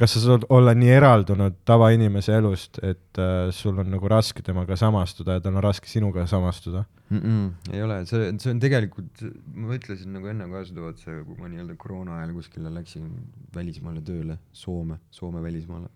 kas 0.00 0.12
sa 0.12 0.20
saad 0.20 0.44
olla 0.52 0.74
nii 0.76 0.90
eraldunud 0.92 1.56
tavainimese 1.68 2.34
elust, 2.36 2.80
et 2.84 3.20
äh, 3.20 3.48
sul 3.56 3.78
on 3.80 3.88
nagu 3.94 4.10
raske 4.12 4.44
temaga 4.44 4.76
samastuda 4.76 5.38
ja 5.38 5.44
tal 5.44 5.56
on 5.56 5.64
raske 5.64 5.88
sinuga 5.88 6.26
samastuda? 6.28 6.84
Mm 7.08 7.20
-mm, 7.22 7.72
ei 7.72 7.82
ole, 7.82 8.00
see, 8.06 8.32
see 8.42 8.50
on 8.50 8.60
tegelikult, 8.60 9.22
ma 9.54 9.78
ütlesin 9.78 10.12
nagu 10.12 10.28
enne 10.28 10.48
ka 10.50 10.64
seda, 10.68 10.90
et 10.90 11.00
see, 11.04 11.16
kui 11.24 11.38
ma 11.40 11.48
nii-öelda 11.48 11.76
koroona 11.78 12.18
ajal 12.18 12.34
kuskile 12.36 12.72
läksin 12.74 13.08
välismaale 13.54 14.02
tööle, 14.02 14.38
Soome, 14.52 14.98
Soome 15.10 15.42
välismaale, 15.42 15.88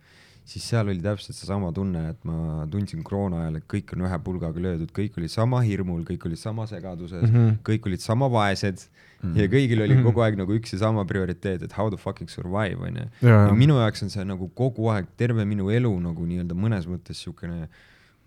siis 0.44 0.68
seal 0.68 0.88
oli 0.88 1.02
täpselt 1.02 1.36
seesama 1.36 1.72
tunne, 1.72 2.08
et 2.14 2.24
ma 2.24 2.66
tundsin 2.70 3.02
koroona 3.04 3.42
ajal, 3.42 3.60
et 3.60 3.66
kõik 3.74 3.92
on 3.96 4.06
ühe 4.06 4.18
pulgaga 4.24 4.64
löödud, 4.68 4.94
kõik 4.96 5.18
olid 5.18 5.34
sama 5.34 5.60
hirmul, 5.66 6.06
kõik 6.08 6.26
olid 6.30 6.40
sama 6.40 6.66
segaduses 6.70 7.26
mm. 7.26 7.34
-hmm. 7.34 7.58
kõik 7.68 7.90
olid 7.90 8.00
sama 8.06 8.30
vaesed 8.32 8.86
mm 9.22 9.36
ja 9.36 9.46
kõigil 9.52 9.82
oli 9.84 9.98
kogu 10.02 10.22
aeg 10.24 10.38
nagu 10.40 10.54
üks 10.56 10.72
ja 10.72 10.78
sama 10.86 11.04
prioriteet, 11.04 11.62
et 11.66 11.76
how 11.76 11.90
to 11.92 11.98
fucking 12.00 12.30
survive 12.32 12.80
onju. 12.80 13.06
Ja 13.22 13.52
minu 13.56 13.76
jaoks 13.76 14.02
on 14.06 14.10
see 14.12 14.24
nagu 14.24 14.48
kogu 14.56 14.88
aeg, 14.94 15.10
terve 15.20 15.44
minu 15.44 15.70
elu 15.70 15.92
nagu 16.00 16.26
nii-öelda 16.26 16.56
mõnes 16.56 16.88
mõttes 16.88 17.20
siukene 17.20 17.68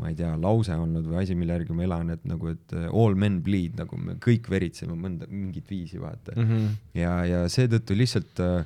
ma 0.01 0.09
ei 0.09 0.17
tea, 0.17 0.33
lause 0.41 0.75
olnud 0.75 1.05
või 1.07 1.21
asi, 1.21 1.35
mille 1.37 1.55
järgi 1.55 1.75
ma 1.77 1.85
elan, 1.85 2.13
et 2.15 2.23
nagu, 2.27 2.49
et 2.51 2.75
uh, 2.75 2.87
all 2.89 3.17
men 3.19 3.39
bleed, 3.45 3.75
nagu 3.79 3.97
me 4.01 4.15
kõik 4.21 4.49
veritseme 4.51 4.95
mõnda, 4.97 5.29
mingit 5.29 5.69
viisi, 5.69 5.99
vaata 6.01 6.33
mm. 6.35 6.47
-hmm. 6.49 6.79
ja, 6.97 7.13
ja 7.29 7.43
seetõttu 7.51 7.97
lihtsalt 7.97 8.41
uh, 8.43 8.63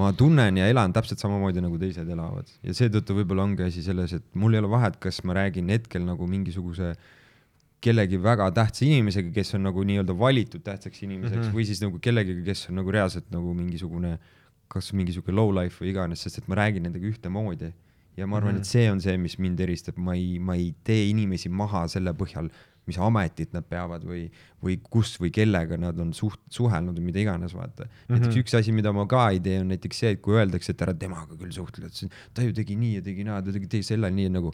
ma 0.00 0.10
tunnen 0.18 0.58
ja 0.58 0.68
elan 0.70 0.92
täpselt 0.92 1.22
samamoodi, 1.22 1.62
nagu 1.62 1.78
teised 1.78 2.08
elavad 2.10 2.50
ja 2.66 2.74
seetõttu 2.74 3.16
võib-olla 3.20 3.46
ongi 3.46 3.68
asi 3.68 3.84
selles, 3.86 4.16
et 4.18 4.26
mul 4.34 4.56
ei 4.56 4.62
ole 4.62 4.72
vahet, 4.72 4.98
kas 5.02 5.22
ma 5.24 5.38
räägin 5.38 5.70
hetkel 5.72 6.02
nagu 6.06 6.26
mingisuguse 6.30 6.94
kellegi 7.84 8.18
väga 8.22 8.48
tähtsa 8.56 8.84
inimesega, 8.86 9.30
kes 9.36 9.54
on 9.58 9.62
nagu 9.68 9.84
nii-öelda 9.84 10.14
valitud 10.18 10.62
tähtsaks 10.64 11.02
inimeseks 11.04 11.36
mm 11.36 11.40
Mhm. 11.42 11.50
-hmm. 11.50 11.56
või 11.58 11.64
siis 11.68 11.82
nagu 11.84 11.98
kellegagi, 12.00 12.42
kes 12.44 12.68
on 12.70 12.74
nagu 12.80 12.90
reaalselt 12.90 13.30
nagu 13.30 13.54
mingisugune, 13.54 14.18
kas 14.68 14.92
mingi 14.96 15.12
sihuke 15.12 15.32
low 15.32 15.52
life 15.54 15.84
või 15.84 15.90
iganes, 15.92 16.22
sest 16.24 16.38
et 16.38 16.48
ma 16.48 16.54
räägin 16.56 16.82
nendega 16.88 17.06
ühtemoodi. 17.06 17.72
ja 18.16 18.26
ma 18.26 18.36
arvan 18.36 18.52
mm, 18.54 18.58
Mhm. 18.58 18.62
-hmm. 18.62 18.66
et 18.66 18.66
see 18.70 18.90
on 18.92 19.00
see, 19.00 19.16
mis 19.18 19.38
mind 19.38 19.58
eristab, 19.60 19.96
ma 19.98 20.14
ei, 20.14 20.38
ma 20.38 20.54
ei 20.54 20.72
tee 20.84 21.08
inimesi 21.10 21.48
maha 21.48 21.88
selle 21.88 22.12
põhjal, 22.14 22.48
mis 22.86 22.96
ametit 22.98 23.52
nad 23.52 23.64
peavad 23.64 24.04
või, 24.04 24.30
või 24.62 24.78
kus 24.90 25.16
või 25.20 25.30
kellega 25.34 25.76
nad 25.76 25.98
on 25.98 26.12
suht-, 26.12 26.38
suhelnud 26.50 26.94
või 26.98 27.04
mida 27.10 27.18
iganes, 27.20 27.54
vaata. 27.54 27.88
näiteks 28.08 28.28
Mhm. 28.36 28.38
üks 28.44 28.54
asi, 28.58 28.72
mida 28.72 28.92
ma 28.92 29.06
ka 29.06 29.30
ei 29.30 29.40
tee, 29.40 29.58
on 29.60 29.68
näiteks 29.68 29.98
see, 29.98 30.10
et 30.12 30.20
kui 30.22 30.34
öeldakse, 30.34 30.70
et 30.70 30.82
ära 30.82 30.94
temaga 30.94 31.34
küll 31.36 31.50
suhtle, 31.50 31.86
et 31.86 32.10
ta 32.34 32.42
ju 32.42 32.52
tegi 32.52 32.76
nii 32.76 32.94
ja 32.94 33.00
tegi 33.02 33.24
naa, 33.24 33.42
ta 33.42 33.50
tegi 33.52 33.66
tegi 33.66 33.82
selle 33.82 34.10
nii 34.10 34.28
nagu 34.30 34.52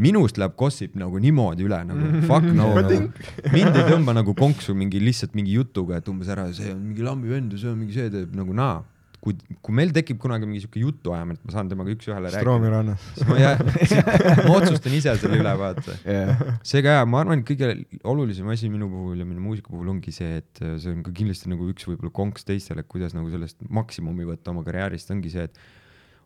minust 0.00 0.38
läheb 0.40 0.54
gossip 0.58 0.94
nagu 0.98 1.20
niimoodi 1.20 1.66
üle 1.66 1.82
nagu 1.88 2.12
fuck 2.30 2.46
no, 2.48 2.70
no.. 2.78 3.02
mind 3.56 3.76
ei 3.76 3.90
tõmba 3.90 4.16
nagu 4.16 4.36
konksu 4.38 4.76
mingi 4.78 5.02
lihtsalt 5.02 5.36
mingi 5.38 5.58
jutuga, 5.58 6.00
et 6.00 6.08
umbes 6.12 6.32
ära, 6.32 6.48
see 6.56 6.72
on 6.72 6.80
mingi 6.88 7.04
lambi 7.04 7.32
vend 7.32 7.52
ja 7.52 7.60
see 7.64 7.72
on 7.72 7.78
mingi 7.82 7.98
see 7.98 8.08
teeb 8.12 8.32
nagu 8.38 8.56
naa. 8.56 8.80
kui, 9.22 9.36
kui 9.62 9.74
meil 9.78 9.92
tekib 9.94 10.18
kunagi 10.18 10.48
mingi 10.48 10.64
sihuke 10.64 10.80
jutuajamine, 10.82 11.36
et 11.38 11.44
ma 11.46 11.52
saan 11.54 11.68
temaga 11.70 11.92
üks-ühele 11.94 12.32
Stroomi 12.32 12.72
rääkida, 12.72 12.96
rannas. 13.28 13.84
siis 13.92 14.40
ma 14.48 14.56
otsustan 14.56 14.96
ise 14.96 15.14
selle 15.20 15.38
üle, 15.38 15.52
vaata. 15.60 15.94
jah, 16.02 16.42
seega 16.66 16.96
jaa, 16.96 17.04
ma 17.06 17.20
arvan, 17.22 17.44
et 17.44 17.46
kõige 17.52 17.68
olulisem 18.10 18.50
asi 18.50 18.72
minu 18.72 18.88
puhul 18.90 19.22
ja 19.22 19.28
minu 19.28 19.44
muusika 19.44 19.70
puhul 19.70 19.92
ongi 19.94 20.14
see, 20.16 20.40
et 20.40 20.64
äh, 20.64 20.74
see 20.82 20.96
on 20.96 21.04
ka 21.06 21.14
kindlasti 21.14 21.52
nagu 21.52 21.68
üks 21.70 21.86
võib-olla 21.86 22.10
konks 22.18 22.48
teistele, 22.48 22.82
et 22.82 22.90
kuidas 22.90 23.14
nagu 23.14 23.30
sellest 23.30 23.62
maksimumi 23.70 24.26
võtta 24.32 24.50
oma 24.50 24.66
karjäärist, 24.66 25.14
ongi 25.14 25.30
see, 25.36 25.46
et 25.46 25.62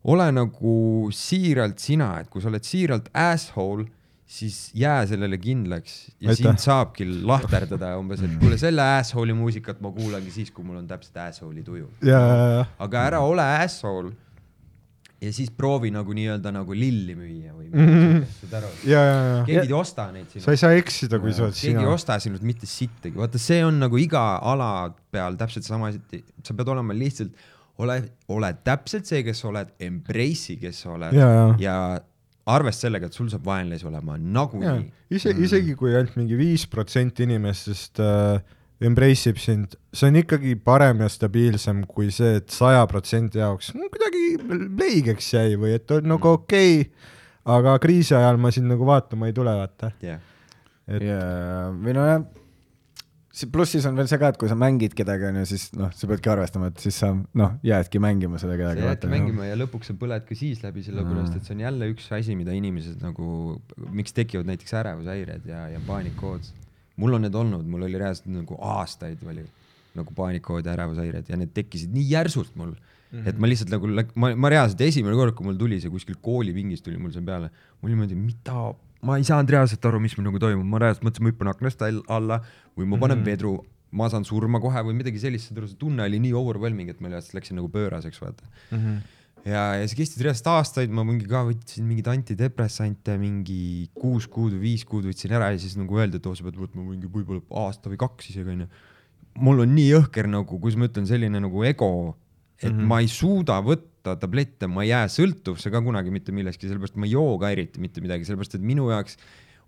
ole 0.07 0.26
nagu 0.32 0.72
siiralt 1.14 1.78
sina, 1.82 2.12
et 2.22 2.28
kui 2.30 2.42
sa 2.44 2.48
oled 2.52 2.62
siiralt 2.66 3.09
asshole, 3.14 3.88
siis 4.26 4.72
jää 4.74 5.04
sellele 5.07 5.38
kindlaks 5.38 5.96
ja 6.20 6.30
Aitäh. 6.32 6.40
sind 6.42 6.59
saabki 6.62 7.04
lahterdada 7.26 7.92
umbes, 8.00 8.22
et 8.26 8.32
kuule 8.42 8.59
selle 8.59 8.82
asshole'i 8.98 9.34
muusikat 9.38 9.78
ma 9.84 9.92
kuulangi 9.94 10.30
siis, 10.34 10.50
kui 10.54 10.66
mul 10.66 10.80
on 10.82 10.86
täpselt 10.90 11.16
asshole'i 11.28 11.62
tuju. 11.66 11.88
ja, 12.02 12.18
ja, 12.20 12.46
ja, 12.57 12.64
aga 12.82 13.04
ära 13.12 13.20
ole 13.26 13.44
asshole 13.62 14.11
ja 15.22 15.30
siis 15.32 15.48
proovi 15.57 15.88
nagu 15.94 16.12
nii-öelda 16.12 16.50
nagu 16.52 16.74
lilli 16.76 17.14
müüa 17.16 17.54
või 17.57 17.70
Mhm. 17.70 17.86
midagi 17.86 18.02
siukest, 18.26 18.40
saad 18.42 18.57
aru? 18.61 18.72
ja, 18.90 19.00
ja, 19.07 19.14
ja. 19.38 19.38
keegi 19.48 19.70
ei 19.70 19.76
osta 19.78 20.04
neid 20.12 20.28
sinu 20.34 20.44
sa 20.44 20.50
ei 20.54 20.61
saa 20.61 20.74
eksida, 20.82 21.18
kui 21.22 21.32
sa 21.32 21.46
oled 21.46 21.54
keegi 21.57 21.70
ei 21.72 21.78
sina. 21.86 21.94
osta 21.94 22.18
sinult 22.22 22.42
mitte 22.46 22.66
sittagi, 22.70 23.14
vaata, 23.18 23.38
see 23.42 23.62
on 23.64 23.78
nagu 23.82 23.98
iga 24.02 24.24
ala 24.42 24.70
peal 25.11 25.38
täpselt 25.40 25.64
sama 25.66 25.88
asi, 25.94 26.22
sa 26.44 26.54
pead 26.54 26.68
olema 26.74 26.94
lihtsalt, 26.94 27.32
ole, 27.83 28.01
ole 28.33 28.53
täpselt 28.64 29.09
see, 29.09 29.22
kes 29.27 29.41
sa 29.43 29.51
oled, 29.53 29.72
embrace'i, 29.83 30.59
kes 30.61 30.85
sa 30.85 30.93
oled. 30.95 31.16
Ja, 31.16 31.31
ja, 31.33 31.49
ja 31.61 31.79
arvesta 32.47 32.87
sellega, 32.87 33.09
et 33.11 33.16
sul 33.16 33.31
saab 33.33 33.47
vaenlasi 33.49 33.89
olema 33.89 34.16
nagunii. 34.20 34.87
ise, 35.11 35.33
isegi 35.43 35.74
kui 35.79 35.95
ainult 35.95 36.14
mingi 36.18 36.39
viis 36.39 36.66
protsenti 36.70 37.27
inimestest 37.27 38.01
äh, 38.03 38.39
embrace 38.87 39.33
ib 39.33 39.41
sind, 39.43 39.74
see 39.97 40.12
on 40.12 40.20
ikkagi 40.20 40.55
parem 40.62 41.03
ja 41.03 41.11
stabiilsem 41.11 41.83
kui 41.91 42.12
see, 42.14 42.37
et 42.41 42.55
saja 42.55 42.85
protsendi 42.91 43.41
jaoks 43.41 43.72
no, 43.74 43.91
kuidagi 43.93 44.24
leigeks 44.79 45.33
jäi 45.35 45.59
või 45.61 45.74
et 45.79 45.91
on 45.97 46.11
nagu 46.12 46.35
okei. 46.37 46.81
Okay,, 46.85 47.12
aga 47.57 47.77
kriisi 47.83 48.14
ajal 48.18 48.41
ma 48.43 48.51
sind 48.55 48.70
nagu 48.70 48.87
vaatama 48.87 49.31
ei 49.31 49.35
tule, 49.35 49.55
vaata. 49.55 49.93
jah, 50.05 50.22
et 50.87 51.07
ja, 51.07 51.20
või 51.72 51.95
nojah, 51.99 52.27
pluss 53.53 53.74
siis 53.74 53.84
on 53.89 53.99
veel 53.99 54.09
see 54.09 54.16
ka, 54.20 54.30
et 54.32 54.39
kui 54.41 54.49
sa 54.49 54.57
mängid 54.57 54.95
kedagi, 54.97 55.26
onju, 55.28 55.43
siis 55.51 55.66
noh, 55.76 55.91
sa 55.93 56.09
peadki 56.09 56.30
arvestama, 56.32 56.70
et 56.72 56.80
siis 56.80 56.97
sa 57.03 57.11
noh, 57.12 57.57
jäädki 57.66 58.01
mängima 58.01 58.41
seda 58.41 58.55
sa 58.55 58.61
kedagi. 58.62 58.84
jäädki 58.87 59.11
mängima 59.12 59.49
ja 59.51 59.59
lõpuks 59.61 59.91
sa 59.91 59.97
põled 60.01 60.24
ka 60.28 60.39
siis 60.39 60.62
läbi, 60.64 60.84
sellepärast 60.87 61.34
Mm. 61.34 61.37
et 61.37 61.45
see 61.45 61.55
on 61.55 61.61
jälle 61.61 61.91
üks 61.93 62.07
asi, 62.16 62.37
mida 62.39 62.55
inimesed 62.57 63.03
nagu, 63.05 63.61
miks 63.93 64.16
tekivad 64.16 64.49
näiteks 64.49 64.72
ärevushäired 64.80 65.45
ja, 65.53 65.66
ja 65.68 65.80
paanikood. 65.87 66.49
mul 66.97 67.12
on 67.12 67.26
need 67.26 67.34
olnud, 67.37 67.66
mul 67.68 67.82
oli 67.84 67.99
reaalselt 68.01 68.30
nagu 68.32 68.57
aastaid 68.57 69.20
oli 69.28 69.45
nagu 69.97 70.14
paanikood 70.16 70.64
ja 70.64 70.72
ärevushäired 70.72 71.28
ja 71.28 71.37
need 71.37 71.53
tekkisid 71.53 71.93
nii 71.93 72.07
järsult 72.09 72.57
mul 72.57 72.72
mm, 72.72 73.18
-hmm. 73.18 73.28
et 73.28 73.39
ma 73.39 73.51
lihtsalt 73.51 73.70
nagu, 73.74 73.91
ma, 74.14 74.32
ma 74.34 74.49
reaalselt 74.49 74.80
esimene 74.80 75.16
kord, 75.16 75.34
kui 75.37 75.45
mul 75.45 75.61
tuli 75.61 75.80
see 75.80 75.93
kuskil 75.93 76.16
koolipingis 76.22 76.80
tuli 76.82 76.97
mul 76.97 77.12
see 77.12 77.24
peale, 77.24 77.51
mul 77.82 77.93
niimoodi, 77.93 78.16
mida, 78.16 78.72
ma 79.05 79.16
ei 79.20 79.26
saanud 79.26 79.51
reaalselt 79.53 79.84
aru, 79.88 80.01
mis 80.03 80.16
meil 80.16 80.28
nagu 80.30 80.40
toimub, 80.42 80.68
ma 80.70 80.80
reaalselt 80.82 81.07
mõtlesin, 81.07 81.26
ma 81.26 81.32
hüppan 81.32 81.53
aknast 81.53 81.82
all- 81.84 82.05
alla 82.12 82.40
või 82.76 82.86
ma 82.86 82.99
panen 82.99 83.18
mm 83.18 83.22
-hmm. 83.22 83.30
vedru, 83.30 83.53
ma 83.92 84.09
saan 84.12 84.24
surma 84.24 84.61
kohe 84.61 84.82
või 84.86 84.97
midagi 84.99 85.20
sellist, 85.22 85.53
see 85.53 85.76
tunne 85.78 86.05
oli 86.05 86.18
nii 86.22 86.32
overwhelming, 86.36 86.90
et 86.90 87.01
ma 87.01 87.12
reaalselt 87.12 87.38
läksin 87.38 87.57
nagu 87.61 87.68
pööraseks, 87.72 88.20
vaata 88.20 88.44
mm 88.70 88.78
-hmm. 88.78 88.99
ja, 89.53 89.62
ja 89.80 89.86
see 89.88 90.01
kestis 90.01 90.22
reaalselt 90.24 90.51
aastaid, 90.55 90.90
ma 90.90 91.05
mingi 91.05 91.28
ka 91.28 91.44
võtsin 91.49 91.86
mingeid 91.86 92.11
antidepressante 92.14 93.16
mingi 93.18 93.88
kuus 93.94 94.26
kuud 94.26 94.53
või 94.57 94.61
viis 94.70 94.84
kuud 94.84 95.05
võtsin 95.05 95.32
ära 95.32 95.53
ja 95.53 95.59
siis 95.59 95.76
nagu 95.76 95.99
öeldi, 95.99 96.16
et 96.16 96.26
oo, 96.26 96.34
sa 96.34 96.44
pead 96.44 96.57
võtma 96.57 96.82
mingi 96.82 97.07
võib-olla 97.07 97.42
aasta 97.66 97.90
või 97.90 97.97
kaks 97.97 98.30
isegi 98.30 98.51
onju. 98.51 98.68
mul 99.38 99.61
on 99.61 99.74
nii 99.74 99.90
jõhker 99.90 100.26
nagu, 100.26 100.59
kuidas 100.59 100.78
ma 100.78 100.88
ütlen, 100.88 101.07
selline 101.07 101.40
nagu 101.40 101.64
ego, 101.64 102.16
et 102.62 102.72
mm 102.72 102.78
-hmm. 102.78 102.86
ma 102.86 103.00
ei 103.00 103.09
suuda 103.09 103.61
võtta 103.62 104.16
tablette, 104.20 104.66
ma 104.66 104.84
ei 104.84 104.90
jää 104.90 105.07
sõltuvusse 105.12 105.70
ka 105.70 105.82
kunagi 105.82 106.11
mitte 106.11 106.32
millestki, 106.32 106.68
sellepärast 106.68 106.96
ma 106.96 107.07
ei 107.07 107.12
joo 107.12 107.38
ka 107.38 107.50
eriti 107.50 107.80
mitte 107.80 108.00
midagi, 108.00 108.24
sellepärast 108.24 108.54
et 108.54 108.62
minu 108.62 108.90
jaoks 108.90 109.16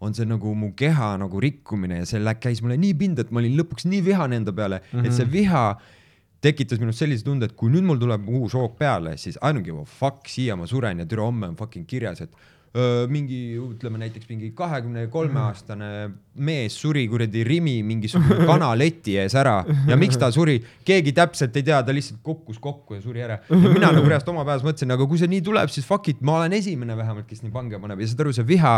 on 0.00 0.14
see 0.14 0.24
nagu 0.24 0.54
mu 0.54 0.72
keha 0.78 1.16
nagu 1.18 1.40
rikkumine 1.40 1.98
ja 1.98 2.06
see 2.06 2.20
lä- 2.22 2.38
käis 2.38 2.62
mulle 2.62 2.76
nii 2.76 2.94
pinda, 2.94 3.20
et 3.20 3.30
ma 3.30 3.40
olin 3.40 3.56
lõpuks 3.58 3.84
nii 3.84 4.04
vihane 4.04 4.36
enda 4.36 4.52
peale 4.52 4.80
mm, 4.80 5.00
-hmm. 5.00 5.06
et 5.06 5.12
see 5.12 5.32
viha 5.32 5.80
tekitas 6.40 6.78
minus 6.78 6.98
sellise 6.98 7.24
tunde, 7.24 7.48
et 7.50 7.56
kui 7.58 7.70
nüüd 7.70 7.82
mul 7.86 7.98
tuleb 7.98 8.28
uus 8.28 8.54
hoog 8.54 8.76
peale, 8.78 9.16
siis 9.16 9.36
I 9.42 9.50
don't 9.50 9.66
give 9.66 9.80
a 9.80 9.84
fuck, 9.84 10.28
siia 10.30 10.56
ma 10.56 10.66
suren 10.66 10.98
ja 10.98 11.06
türa 11.06 11.26
homme 11.26 11.48
on 11.50 11.56
fucking 11.56 11.86
kirjas, 11.86 12.20
et 12.20 12.30
mingi, 13.08 13.56
ütleme 13.58 13.98
näiteks 13.98 14.28
mingi 14.28 14.50
kahekümne 14.54 15.06
kolme 15.10 15.40
aastane 15.40 15.88
mees 16.34 16.74
suri 16.78 17.06
kuradi 17.08 17.44
Rimi 17.44 17.82
mingisugune 17.82 18.46
kanaleti 18.50 19.16
ees 19.18 19.34
ära 19.34 19.64
ja 19.88 19.96
miks 19.96 20.16
ta 20.20 20.28
suri, 20.34 20.58
keegi 20.84 21.12
täpselt 21.16 21.56
ei 21.56 21.62
tea, 21.66 21.80
ta 21.82 21.92
lihtsalt 21.96 22.20
kukkus 22.22 22.58
kokku 22.62 22.94
ja 22.94 23.00
suri 23.02 23.22
ära. 23.24 23.38
ja 23.50 23.56
mina 23.72 23.90
nagu 23.92 24.04
reaalselt 24.06 24.28
oma 24.34 24.44
peas 24.44 24.62
mõtlesin, 24.62 24.92
aga 24.92 25.06
kui 25.08 25.18
see 25.18 25.30
nii 25.32 25.42
tuleb, 25.48 25.68
siis 25.72 25.86
fuck 25.88 26.08
it, 26.12 26.20
ma 26.20 26.36
olen 26.42 26.52
esimene 26.52 26.96
vähemalt, 26.96 27.26
kes 27.26 27.42
nii 27.42 27.50
pange 27.54 27.78
paneb 27.80 28.00
ja 28.00 28.06
saad 28.12 28.20
aru, 28.26 28.32
see 28.36 28.46
viha 28.46 28.74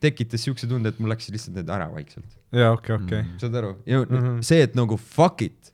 tekitas 0.00 0.44
siukse 0.46 0.68
tunde, 0.70 0.88
et 0.94 0.98
mul 1.02 1.10
läks 1.10 1.26
lihtsalt 1.34 1.56
need 1.58 1.68
ära 1.74 1.88
vaikselt. 1.90 2.28
ja 2.54 2.70
okei, 2.72 2.94
okei. 2.96 3.24
saad 3.42 3.54
aru, 3.58 3.74
ja 3.86 3.98
mm 3.98 4.06
Mhm. 4.14 4.26
-hmm. 4.38 4.42
see, 4.46 4.62
et 4.62 4.74
nagu 4.78 4.96
fuck 4.96 5.42
it, 5.42 5.72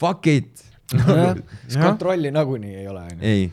fuck 0.00 0.26
it. 0.26 0.64
siis 1.68 1.76
kontrolli 1.82 2.30
nagunii 2.30 2.74
ei 2.80 2.88
ole, 2.88 3.02
ei, 3.20 3.52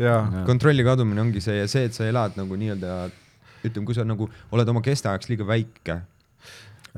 jaa, 0.00 0.44
kontrolli 0.48 0.84
kadumine 0.86 1.22
ongi 1.22 1.42
see 1.44 1.60
ja 1.60 1.68
see, 1.70 1.86
et 1.88 1.96
sa 1.96 2.08
elad 2.08 2.38
nagu 2.38 2.58
nii-öelda, 2.58 2.96
ütleme, 3.64 3.86
kui 3.86 3.96
sa 3.96 4.04
nagu 4.06 4.28
oled 4.54 4.72
oma 4.72 4.82
kestajaks 4.84 5.30
liiga 5.30 5.46
väike, 5.48 6.00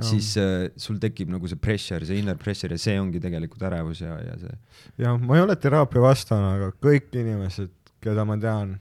siis 0.05 0.35
äh, 0.41 0.67
sul 0.81 0.99
tekib 1.01 1.31
nagu 1.33 1.49
see 1.49 1.61
pressure, 1.61 2.05
see 2.05 2.21
inner 2.21 2.37
pressure 2.41 2.77
ja 2.77 2.81
see 2.81 2.97
ongi 3.01 3.21
tegelikult 3.23 3.63
ärevus 3.69 4.03
ja, 4.05 4.17
ja 4.21 4.35
see. 4.41 4.57
ja 5.01 5.15
ma 5.17 5.39
ei 5.39 5.45
ole 5.45 5.57
teraapia 5.61 6.03
vastane, 6.05 6.57
aga 6.59 6.73
kõik 6.85 7.13
inimesed, 7.17 7.73
keda 8.05 8.27
ma 8.29 8.37
tean, 8.41 8.75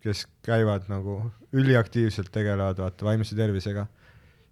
kes 0.00 0.24
käivad 0.46 0.86
nagu 0.88 1.20
üliaktiivselt 1.52 2.30
tegelevad 2.32 2.80
vaata 2.80 3.08
vaimse 3.08 3.36
tervisega, 3.36 3.84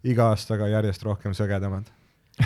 iga 0.09 0.33
aastaga 0.35 0.69
järjest 0.69 1.05
rohkem 1.07 1.33
sõgedamad. 1.37 1.89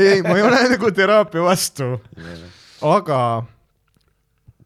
ei, 0.00 0.22
ma 0.24 0.36
ei 0.38 0.44
ole 0.46 0.60
nagu 0.72 0.92
teraapia 0.96 1.42
vastu, 1.44 1.88
aga 2.88 3.18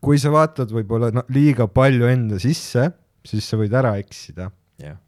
kui 0.07 0.21
sa 0.23 0.31
vaatad 0.31 0.71
võib-olla 0.75 1.11
no, 1.15 1.25
liiga 1.35 1.67
palju 1.67 2.07
enda 2.07 2.39
sisse, 2.43 2.87
siis 3.27 3.49
sa 3.51 3.59
võid 3.59 3.75
ära 3.75 3.97
eksida. 3.99 4.53
jah, 4.83 5.01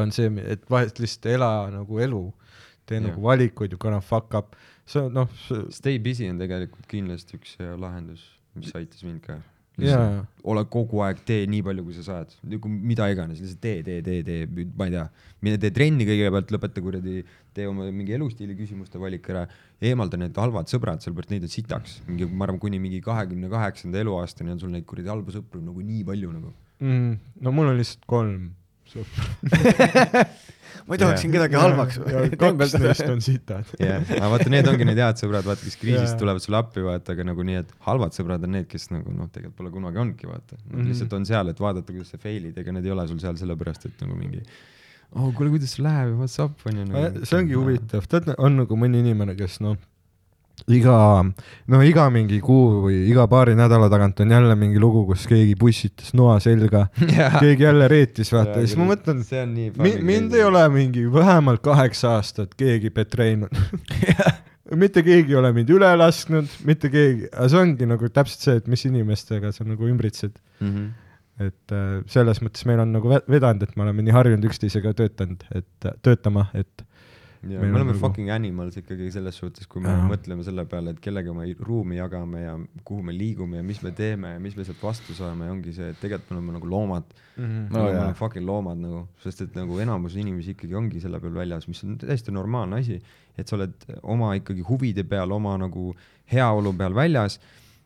on 0.00 0.12
see, 0.12 0.28
et 0.44 0.66
vahest 0.72 1.00
lihtsalt 1.00 1.30
ela 1.34 1.52
nagu 1.72 2.02
elu, 2.04 2.22
tee 2.88 2.98
Jah. 2.98 3.06
nagu 3.08 3.24
valikuid, 3.24 3.72
you 3.72 3.80
gonna 3.80 4.02
fuck 4.04 4.36
up. 4.36 4.56
see 4.84 5.00
on 5.00 5.14
noh, 5.16 5.30
stay 5.72 5.98
busy 6.02 6.28
on 6.28 6.40
tegelikult 6.42 6.88
kindlasti 6.90 7.38
üks 7.38 7.56
lahendus, 7.80 8.26
mis 8.58 8.74
aitas 8.76 9.04
mind 9.06 9.22
ka. 9.24 9.38
jaa, 9.80 10.22
ole 10.52 10.62
kogu 10.70 11.00
aeg, 11.06 11.22
tee 11.26 11.46
nii 11.50 11.62
palju, 11.64 11.84
kui 11.86 11.96
sa 11.96 12.04
saad, 12.04 12.34
nagu 12.48 12.70
mida 12.72 13.06
iganes, 13.12 13.40
lihtsalt 13.40 13.62
tee, 13.64 13.82
tee, 13.86 14.00
tee, 14.04 14.20
tee, 14.26 14.66
ma 14.76 14.88
ei 14.88 14.94
tea, 14.94 15.04
mine 15.46 15.60
tee 15.62 15.72
trenni 15.74 16.06
kõigepealt, 16.08 16.52
lõpeta 16.52 16.84
kuradi, 16.84 17.22
tee 17.56 17.68
oma 17.70 17.88
mingi 17.88 18.16
elustiili 18.16 18.56
küsimuste 18.58 19.00
valik 19.00 19.28
ära, 19.32 19.46
eemalda 19.80 20.20
need 20.20 20.36
halvad 20.38 20.70
sõbrad, 20.72 21.04
sellepärast 21.04 21.32
neid 21.32 21.46
on 21.48 21.52
sitaks, 21.52 22.00
mingi, 22.08 22.28
ma 22.28 22.48
arvan, 22.48 22.60
kuni 22.62 22.80
mingi 22.82 23.00
kahekümne 23.04 23.50
kaheksanda 23.52 24.02
eluaastani 24.04 24.54
on 24.54 24.60
sul 24.62 24.74
neid 24.74 24.88
kuradi 24.88 25.12
halbu 25.12 25.34
sõpru 25.38 25.62
nagu 25.64 25.84
nii 25.84 26.04
palju 26.10 26.34
nagu. 26.34 26.52
mm,. 26.82 27.14
no 27.40 27.54
mul 27.56 27.72
on 27.72 27.80
lihtsalt 27.80 28.04
kolm. 28.10 28.50
ma 30.86 30.96
ei 30.96 31.00
tahaks 31.00 31.20
siin 31.22 31.32
kedagi 31.34 31.54
halvaks. 31.58 31.98
kaks 32.40 32.74
neist 32.82 33.04
on 33.12 33.20
sitad. 33.24 33.68
jah, 33.80 34.02
aga 34.16 34.30
vaata, 34.32 34.48
need 34.52 34.68
ongi 34.70 34.86
need 34.88 34.98
head 35.02 35.20
sõbrad, 35.20 35.46
vaata, 35.46 35.62
kes 35.66 35.76
kriisist 35.80 36.14
Jaa. 36.16 36.20
tulevad 36.24 36.42
sulle 36.44 36.58
appi, 36.58 36.82
vaata, 36.86 37.14
aga 37.16 37.26
nagu 37.28 37.44
nii, 37.46 37.60
et 37.62 37.70
halvad 37.86 38.16
sõbrad 38.16 38.42
on 38.48 38.54
need, 38.58 38.66
kes 38.70 38.88
nagu 38.94 39.14
noh, 39.14 39.30
tegelikult 39.32 39.58
pole 39.62 39.70
kunagi 39.76 40.02
olnudki, 40.02 40.26
vaata. 40.30 40.58
Nad 40.64 40.80
Mhm. 40.80 40.90
lihtsalt 40.90 41.16
on 41.18 41.24
seal, 41.28 41.52
et 41.54 41.60
vaadata, 41.62 41.92
kuidas 41.92 42.10
sa 42.14 42.18
fail'id, 42.22 42.58
ega 42.58 42.72
nad 42.74 42.84
ei 42.84 42.90
ole 42.94 43.06
sul 43.08 43.20
seal 43.22 43.36
sellepärast, 43.40 43.86
et 43.86 44.04
nagu 44.04 44.16
mingi 44.18 44.42
oh, 45.14 45.30
kuule, 45.36 45.50
kuidas 45.54 45.74
sul 45.76 45.84
läheb 45.86 46.12
ja 46.14 46.18
what's 46.18 46.38
up 46.42 46.66
on 46.66 46.76
ju 46.82 46.84
nagu. 46.88 47.24
see 47.28 47.38
ongi 47.38 47.54
huvitav, 47.58 48.06
tead, 48.08 48.32
on 48.38 48.56
nagu 48.64 48.76
mõni 48.80 49.02
inimene, 49.04 49.36
kes 49.38 49.60
noh, 49.60 49.76
iga, 50.70 50.96
no 51.70 51.80
iga 51.84 52.06
mingi 52.12 52.38
kuu 52.44 52.82
või 52.86 53.00
iga 53.10 53.26
paari 53.30 53.54
nädala 53.58 53.88
tagant 53.92 54.20
on 54.22 54.34
jälle 54.34 54.54
mingi 54.58 54.80
lugu, 54.82 55.04
kus 55.08 55.24
keegi 55.30 55.56
pussitas 55.58 56.12
noa 56.18 56.38
selga, 56.42 56.86
keegi 57.42 57.66
jälle 57.66 57.88
reetis, 57.90 58.32
vaata, 58.34 58.60
ja 58.60 58.68
siis 58.68 58.78
ma 58.80 58.88
mõtlen, 58.92 59.22
mind 60.06 60.36
ei 60.38 60.44
ole 60.46 60.62
mingi 60.74 61.06
vähemalt 61.12 61.62
kaheksa 61.64 62.16
aastat 62.18 62.54
keegi 62.58 62.92
betreinud. 62.94 63.52
mitte 64.78 65.02
keegi 65.04 65.34
ei 65.34 65.40
ole 65.40 65.52
mind 65.56 65.72
üle 65.74 65.90
lasknud, 65.98 66.50
mitte 66.68 66.90
keegi, 66.92 67.28
aga 67.32 67.48
see 67.52 67.62
ongi 67.62 67.88
nagu 67.88 68.12
täpselt 68.12 68.46
see, 68.46 68.60
et 68.62 68.70
mis 68.70 68.86
inimestega 68.88 69.52
sa 69.54 69.66
nagu 69.66 69.88
ümbritsed. 69.88 70.38
mm. 70.60 70.68
-hmm. 70.68 70.90
et 71.42 71.74
äh, 71.74 71.98
selles 72.06 72.42
mõttes 72.44 72.66
meil 72.68 72.80
on 72.84 72.92
nagu 72.92 73.08
ve- 73.08 73.24
vedanud, 73.28 73.62
et 73.62 73.76
me 73.76 73.82
oleme 73.88 74.02
nii 74.06 74.14
harjunud 74.14 74.44
üksteisega 74.46 74.94
töötanud, 74.94 75.42
et 75.54 75.92
töötama, 76.02 76.46
et 76.54 76.84
me 77.42 77.58
oleme 77.58 77.90
nagu- 77.90 77.98
fucking 77.98 78.30
animals 78.30 78.76
ikkagi 78.78 79.08
selles 79.12 79.36
suhtes, 79.40 79.66
kui 79.66 79.82
me 79.82 79.90
Jaa. 79.90 80.04
mõtleme 80.10 80.44
selle 80.46 80.64
peale, 80.70 80.94
et 80.94 81.00
kellega 81.02 81.34
me 81.34 81.48
ruumi 81.58 81.98
jagame 81.98 82.42
ja 82.42 82.54
kuhu 82.84 83.02
me 83.02 83.14
liigume 83.16 83.58
ja 83.58 83.62
mis 83.66 83.82
me 83.82 83.90
teeme 83.98 84.34
ja 84.36 84.42
mis 84.42 84.56
me 84.56 84.66
sealt 84.66 84.82
vastu 84.82 85.16
saame 85.18 85.48
ja 85.48 85.54
ongi 85.54 85.74
see, 85.74 85.90
et 85.90 85.98
tegelikult 86.02 86.30
me 86.30 86.38
oleme 86.38 86.56
nagu 86.58 86.70
loomad 86.70 87.08
mm. 87.36 87.44
-hmm. 87.44 87.64
No 87.72 87.78
me 87.78 87.88
jaa. 87.90 88.02
oleme 88.02 88.14
fucking 88.14 88.46
loomad 88.46 88.78
nagu, 88.78 89.06
sest 89.24 89.40
et 89.40 89.56
nagu 89.58 89.78
enamus 89.78 90.16
inimesi 90.16 90.54
ikkagi 90.54 90.74
ongi 90.74 91.00
selle 91.00 91.20
peal 91.20 91.34
väljas, 91.34 91.66
mis 91.68 91.82
on 91.84 91.98
täiesti 91.98 92.30
normaalne 92.30 92.78
asi, 92.78 93.00
et 93.36 93.48
sa 93.48 93.56
oled 93.56 93.74
oma 94.02 94.34
ikkagi 94.34 94.62
huvide 94.68 95.04
peal, 95.04 95.30
oma 95.32 95.56
nagu 95.58 95.94
heaolu 96.32 96.72
peal 96.72 96.94
väljas 96.94 97.40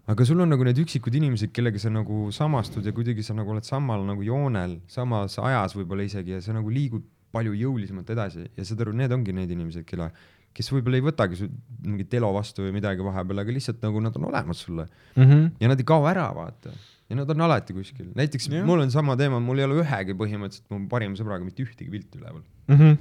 aga 0.07 0.25
sul 0.25 0.41
on 0.41 0.49
nagu 0.49 0.65
need 0.65 0.79
üksikud 0.79 1.15
inimesed, 1.19 1.51
kellega 1.51 1.79
sa 1.79 1.91
nagu 1.91 2.31
samastud 2.31 2.85
ja 2.87 2.93
kuidagi 2.93 3.25
sa 3.27 3.35
nagu 3.35 3.51
oled 3.51 3.65
samal 3.67 4.05
nagu 4.07 4.23
joonel, 4.23 4.81
samas 4.87 5.39
ajas 5.39 5.75
võib-olla 5.75 6.07
isegi 6.07 6.37
ja 6.37 6.41
sa 6.41 6.53
nagu 6.53 6.71
liigud 6.71 7.03
palju 7.37 7.55
jõulisemalt 7.57 8.11
edasi 8.17 8.49
ja 8.49 8.67
saad 8.67 8.83
aru, 8.85 8.97
need 8.97 9.15
ongi 9.15 9.35
need 9.37 9.53
inimesed, 9.55 9.87
kelle, 9.89 10.11
kes 10.57 10.71
võib-olla 10.73 11.01
ei 11.01 11.05
võtagi 11.05 11.49
mingit 11.85 12.15
elo 12.19 12.33
vastu 12.37 12.65
või 12.65 12.77
midagi 12.79 13.05
vahepeal, 13.05 13.43
aga 13.43 13.57
lihtsalt 13.57 13.83
nagu 13.85 14.03
nad 14.05 14.17
on 14.19 14.29
olemas 14.31 14.63
sulle 14.65 14.87
mm. 14.89 15.25
-hmm. 15.25 15.49
ja 15.63 15.73
nad 15.73 15.83
ei 15.83 15.89
kao 15.89 16.07
ära, 16.09 16.31
vaata. 16.37 16.73
ja 17.11 17.19
nad 17.19 17.31
on 17.35 17.45
alati 17.49 17.77
kuskil, 17.77 18.09
näiteks 18.17 18.49
Jah. 18.51 18.65
mul 18.67 18.87
on 18.87 18.91
sama 18.95 19.17
teema, 19.21 19.41
mul 19.43 19.61
ei 19.61 19.69
ole 19.69 19.83
ühegi 19.83 20.17
põhimõtteliselt 20.17 20.73
mu 20.73 20.89
parima 20.93 21.19
sõbraga 21.19 21.45
mitte 21.45 21.63
ühtegi 21.63 21.93
pilti 21.93 22.19
üleval. 22.19 22.43
Mm 22.69 22.81
-hmm. 22.81 22.99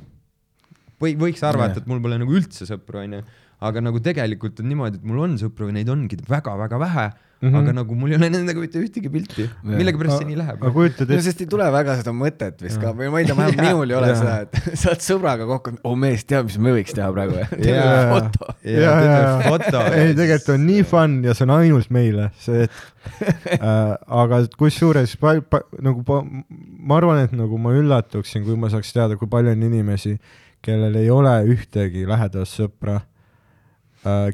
või 1.02 1.16
võiks 1.26 1.44
arvata, 1.48 1.80
Jah. 1.80 1.84
et 1.84 1.88
mul 1.88 2.04
pole 2.04 2.20
nagu 2.22 2.36
üldse 2.36 2.68
sõpru, 2.68 3.02
onju, 3.04 3.24
aga 3.60 3.84
nagu 3.84 4.02
tegelikult 4.04 4.60
on 4.60 4.72
niimoodi, 4.72 5.00
et 5.00 5.08
mul 5.08 5.24
on 5.28 5.38
sõpru 5.42 5.70
ja 5.70 5.78
neid 5.78 5.92
ongi 5.92 6.20
väga-väga 6.30 6.80
vähe 6.82 7.06
mm. 7.42 7.50
-hmm. 7.50 7.58
aga 7.60 7.74
nagu 7.74 7.96
mul 7.96 8.12
ei 8.12 8.18
ole 8.18 8.30
nendega 8.30 8.60
mitte 8.60 8.80
ühtegi 8.80 9.10
pilti. 9.12 9.46
millegipärast 9.64 10.22
see 10.22 10.28
nii 10.30 10.38
läheb. 10.40 10.62
aga 10.62 10.72
kujutad 10.76 11.10
no 11.10 11.16
ette, 11.16 11.26
sest 11.28 11.42
ei 11.44 11.50
tule 11.52 11.68
väga 11.76 11.96
seda 12.00 12.14
mõtet 12.16 12.64
vist 12.66 12.82
ka 12.82 12.94
või 12.98 13.10
ma 13.14 13.22
ei 13.22 13.30
tea, 13.30 13.38
vähemalt 13.40 13.62
minul 13.62 13.94
ei 13.94 13.98
ole 14.00 14.12
Jaa. 14.12 14.20
seda, 14.22 14.36
et 14.46 14.60
sa 14.82 14.92
oled 14.92 15.06
sõbraga 15.06 15.48
kokku, 15.50 15.76
oh 15.84 15.96
mees, 16.06 16.26
tead, 16.28 16.48
mis 16.50 16.58
me 16.68 16.76
võiks 16.78 16.96
teha 16.98 17.10
praegu? 17.16 17.40
Jaa. 17.70 18.06
foto. 18.14 18.52
ja, 18.64 18.80
ja, 18.82 19.18
ja, 19.18 19.34
foto. 19.48 19.84
ei 20.00 20.14
tegelikult 20.18 20.54
on 20.56 20.68
nii 20.70 20.86
fun 20.92 21.18
ja 21.28 21.38
see 21.38 21.48
on 21.48 21.56
ainult 21.58 21.92
meile, 21.96 22.30
see, 22.42 22.68
et 22.68 23.60
äh, 23.60 23.96
aga 24.24 24.44
kusjuures 24.60 25.18
nagu 25.22 26.06
pa, 26.08 26.22
ma 26.24 27.02
arvan, 27.02 27.24
et 27.26 27.36
nagu 27.36 27.60
ma 27.62 27.76
üllatuksin, 27.78 28.46
kui 28.48 28.58
ma 28.60 28.72
saaks 28.74 28.96
teada, 28.96 29.20
kui 29.20 29.30
palju 29.32 29.54
on 29.54 29.68
inimesi, 29.70 30.18
kellel 30.66 30.96
ei 30.98 31.12
ole 31.14 31.36
ühtegi 31.54 32.08
lähedast 32.10 32.58
sõpra 32.58 33.04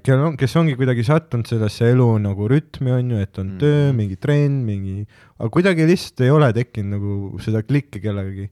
kellel 0.04 0.26
on, 0.30 0.38
kes 0.40 0.56
ongi 0.60 0.76
kuidagi 0.80 1.04
sattunud 1.08 1.48
sellesse 1.48 1.92
elu 1.94 2.08
nagu 2.20 2.48
rütmi, 2.52 2.92
on 2.92 3.12
ju, 3.14 3.20
et 3.24 3.40
on 3.40 3.52
Mm. 3.54 3.60
töö, 3.62 3.92
mingi 3.96 4.18
trenn, 4.20 4.62
mingi, 4.68 5.06
aga 5.40 5.50
kuidagi 5.54 5.86
lihtsalt 5.88 6.22
ei 6.26 6.32
ole 6.34 6.50
tekkinud 6.54 6.98
nagu 6.98 7.40
seda 7.44 7.62
klikki 7.64 8.02
kellegagi. 8.04 8.50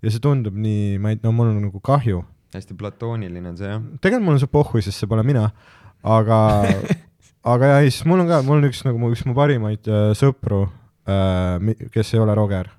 ja 0.00 0.10
see 0.10 0.20
tundub 0.24 0.54
nii, 0.56 0.96
ma 1.02 1.10
ei, 1.12 1.18
no 1.22 1.32
mul 1.36 1.50
on 1.52 1.58
nagu 1.66 1.80
kahju 1.84 2.22
hästi 2.54 2.74
platooniline 2.74 3.50
on 3.52 3.56
see 3.58 3.68
jah. 3.68 3.82
tegelikult 4.00 4.24
mul 4.26 4.34
on 4.38 4.40
see 4.42 4.50
pohhui, 4.50 4.80
sest 4.82 4.98
see 5.02 5.06
pole 5.10 5.22
mina, 5.26 5.50
aga, 6.02 6.38
aga 7.52 7.66
ja 7.74 7.78
siis 7.84 8.04
mul 8.08 8.22
on 8.24 8.30
ka, 8.30 8.40
mul 8.46 8.58
on 8.62 8.68
üks 8.70 8.80
nagu 8.86 8.98
mu 8.98 9.10
üks 9.12 9.26
mu 9.28 9.34
parimaid 9.36 9.86
äh, 9.90 10.10
sõpru 10.18 10.64
äh,, 11.06 11.88
kes 11.92 12.14
ei 12.14 12.22
ole 12.22 12.34
Roger. 12.38 12.70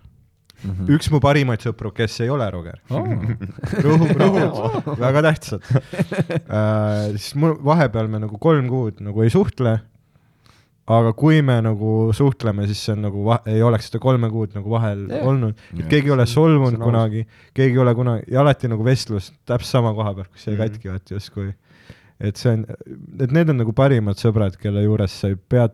Üks 0.90 1.10
mu 1.12 1.20
parimaid 1.24 1.62
sõpru, 1.66 1.92
kes 1.96 2.20
ei 2.22 2.30
ole 2.30 2.48
Roger. 2.54 2.80
rõhub, 3.86 4.12
rõhub, 4.20 4.90
väga 5.00 5.22
tähtsad 5.30 5.64
äh,. 5.72 7.14
siis 7.16 7.34
mul 7.40 7.56
vahepeal 7.66 8.08
me 8.12 8.20
nagu 8.26 8.38
kolm 8.42 8.68
kuud 8.70 9.02
nagu 9.02 9.24
ei 9.26 9.30
suhtle. 9.34 9.80
aga 10.92 11.14
kui 11.16 11.42
me 11.46 11.56
nagu 11.64 12.12
suhtleme, 12.14 12.66
siis 12.68 12.80
see 12.84 12.94
on 12.98 13.04
nagu, 13.06 13.22
ei 13.48 13.62
oleks 13.64 13.88
seda 13.88 14.00
kolme 14.04 14.28
kuud 14.34 14.56
nagu 14.58 14.70
vahel 14.74 15.06
Jah. 15.08 15.22
olnud, 15.30 15.60
et 15.78 15.86
keegi 15.88 16.10
ei 16.10 16.16
ole 16.18 16.26
solvunud 16.28 16.82
kunagi, 16.82 17.22
keegi 17.56 17.78
ei 17.78 17.84
ole 17.84 17.94
kunagi 17.96 18.26
ja 18.34 18.42
alati 18.42 18.68
nagu 18.68 18.84
vestlus 18.84 19.30
täpselt 19.48 19.70
sama 19.78 19.94
koha 19.96 20.14
peal, 20.18 20.28
kus 20.34 20.48
jäi 20.50 20.58
Mhm. 20.58 20.64
katki 20.66 20.90
vaata 20.92 21.14
justkui. 21.16 21.54
et 22.20 22.36
see 22.38 22.52
on, 22.54 22.66
et 23.20 23.32
need 23.32 23.50
on 23.50 23.58
nagu 23.58 23.72
parimad 23.74 24.20
sõbrad, 24.20 24.58
kelle 24.62 24.84
juures 24.84 25.14
sa 25.22 25.28
ei 25.32 25.36
pea, 25.50 25.70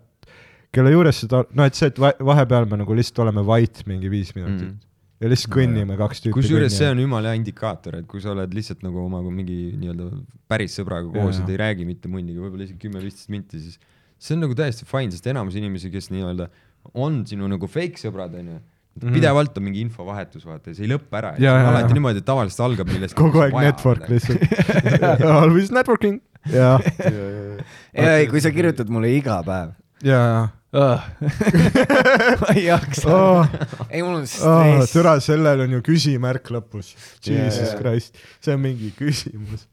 kelle 0.77 0.91
juures 0.93 1.19
seda, 1.25 1.43
no 1.57 1.65
et 1.67 1.75
see, 1.77 1.89
et 1.91 1.97
va- 2.01 2.15
vahepeal 2.31 2.67
me 2.71 2.77
nagu 2.83 2.95
lihtsalt 2.97 3.23
oleme 3.25 3.43
vait 3.47 3.83
mingi 3.89 4.09
viis 4.13 4.31
minutit 4.37 4.67
Mhm. 4.69 4.77
ja 5.21 5.29
lihtsalt 5.33 5.53
kõnnime 5.57 5.97
kaks 5.97 6.21
tüüpi. 6.23 6.33
kusjuures 6.37 6.77
see 6.77 6.87
on 6.93 6.99
jumala 7.01 7.31
hea 7.33 7.39
indikaator, 7.41 7.95
et 8.03 8.07
kui 8.07 8.21
sa 8.21 8.31
oled 8.35 8.53
lihtsalt 8.53 8.83
nagu 8.85 9.01
oma 9.05 9.21
mingi 9.25 9.73
nii-öelda 9.81 10.11
päris 10.47 10.77
sõbraga 10.79 11.09
koos 11.11 11.35
Jaa. 11.35 11.41
ja 11.41 11.45
te 11.47 11.51
ei 11.57 11.61
räägi 11.65 11.85
mitte 11.89 12.07
munniga, 12.07 12.39
võib-olla 12.45 12.63
isegi 12.69 12.79
kümme-viisteist 12.87 13.29
minti, 13.33 13.59
siis 13.59 13.79
see 14.19 14.35
on 14.37 14.41
nagu 14.45 14.53
täiesti 14.57 14.85
fine, 14.85 15.11
sest 15.11 15.27
enamus 15.27 15.55
inimesi, 15.59 15.89
kes 15.91 16.09
nii-öelda 16.13 16.47
on 16.93 17.23
sinu 17.25 17.47
nagu 17.49 17.67
fake 17.67 17.97
sõbrad, 17.99 18.33
onju, 18.39 18.59
Mhm. 18.97 19.13
pidevalt 19.13 19.57
on 19.59 19.63
mingi 19.63 19.81
infovahetus, 19.85 20.41
vaata, 20.45 20.73
see 20.73 20.85
ei 20.87 20.89
lõppe 20.89 21.13
ära. 21.19 21.35
Jaa, 21.37 21.53
jaa, 21.59 21.67
alati 21.69 21.91
jaa. 21.91 21.97
niimoodi, 21.99 22.17
et 22.17 22.25
tavaliselt 22.25 22.63
algab 22.65 22.87
millestki. 22.89 23.17
kogu 23.25 23.41
aeg 23.43 23.53
network. 23.53 24.07
lihtsalt. 24.09 24.41
Always 25.41 25.69
networking. 25.71 26.21
ja, 26.49 26.79
ja 27.93 28.17
ei, 28.17 28.27
kui 28.31 28.39
sa 28.41 28.49
kirjutad 28.55 28.89
mulle 28.89 29.09
iga 29.17 29.41
päev 29.45 29.73
ja, 30.05 30.17
ja 30.17 30.47
oh. 30.73 30.99
ma 32.41 32.51
ei 32.55 32.65
jaksa 32.67 33.07
oh,. 33.13 33.55
ei, 33.89 34.01
mul 34.03 34.17
on 34.19 34.25
Oh, 34.25 34.27
stress. 34.27 34.91
türa, 34.93 35.15
sellel 35.23 35.63
on 35.67 35.77
ju 35.77 35.81
küsimärk 35.85 36.51
lõpus. 36.53 36.93
Jesus 37.25 37.71
jaa. 37.73 37.79
Christ, 37.79 38.19
see 38.43 38.55
on 38.57 38.63
mingi 38.65 38.91
küsimus. 38.97 39.67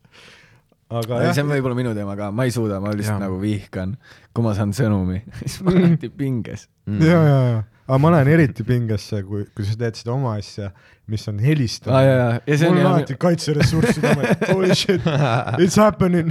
aga 0.95 1.19
see 1.25 1.31
jah 1.33 1.43
on, 1.43 1.51
võib-olla 1.57 1.79
minu 1.79 1.95
teema 1.97 2.15
ka, 2.19 2.31
ma 2.31 2.47
ei 2.47 2.55
suuda, 2.55 2.79
ma 2.83 2.93
lihtsalt 2.95 3.19
Jaa. 3.19 3.27
nagu 3.27 3.39
vihkan, 3.43 3.97
kui 4.37 4.45
ma 4.47 4.53
saan 4.55 4.75
sõnumi, 4.77 5.23
siis 5.43 5.61
ma 5.65 5.73
olen 5.73 5.89
alati 5.95 6.11
pinges. 6.15 6.69
ja, 7.01 7.21
ja, 7.25 7.39
ja, 7.51 7.62
aga 7.85 8.01
ma 8.01 8.11
lähen 8.15 8.32
eriti 8.32 8.65
pingesse, 8.65 9.20
kui, 9.28 9.44
kui 9.55 9.65
sa 9.69 9.77
teed 9.77 9.98
seda 9.98 10.15
oma 10.15 10.39
asja, 10.39 10.70
mis 11.11 11.27
on 11.28 11.36
helistamine 11.44 12.01
jaa, 12.09 12.28
ja 12.48 12.56
see 12.56 12.69
mul 12.70 12.78
on 12.78 12.81
jah 12.81 12.94
alati 12.94 13.16
kaitseressursside 13.20 14.12
amet, 14.15 14.44
holy 14.48 14.70
shit, 14.73 15.05
it's 15.62 15.77
happening. 15.77 16.31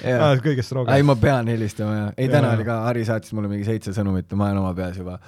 jaa. 0.00 0.30
kõigest 0.40 0.72
ei, 0.72 0.76
rohkem. 0.78 1.10
ma 1.10 1.16
pean 1.20 1.50
helistama 1.52 1.96
ja, 1.98 2.06
ei 2.16 2.30
täna 2.32 2.54
oli 2.56 2.64
ka, 2.64 2.78
Harri 2.86 3.04
saatis 3.04 3.34
mulle 3.36 3.50
mingi 3.52 3.68
seitse 3.68 3.92
sõnumit 3.96 4.32
ja 4.32 4.38
ma 4.40 4.48
olen 4.48 4.62
oma 4.62 4.72
peas 4.78 4.96
juba 4.96 5.18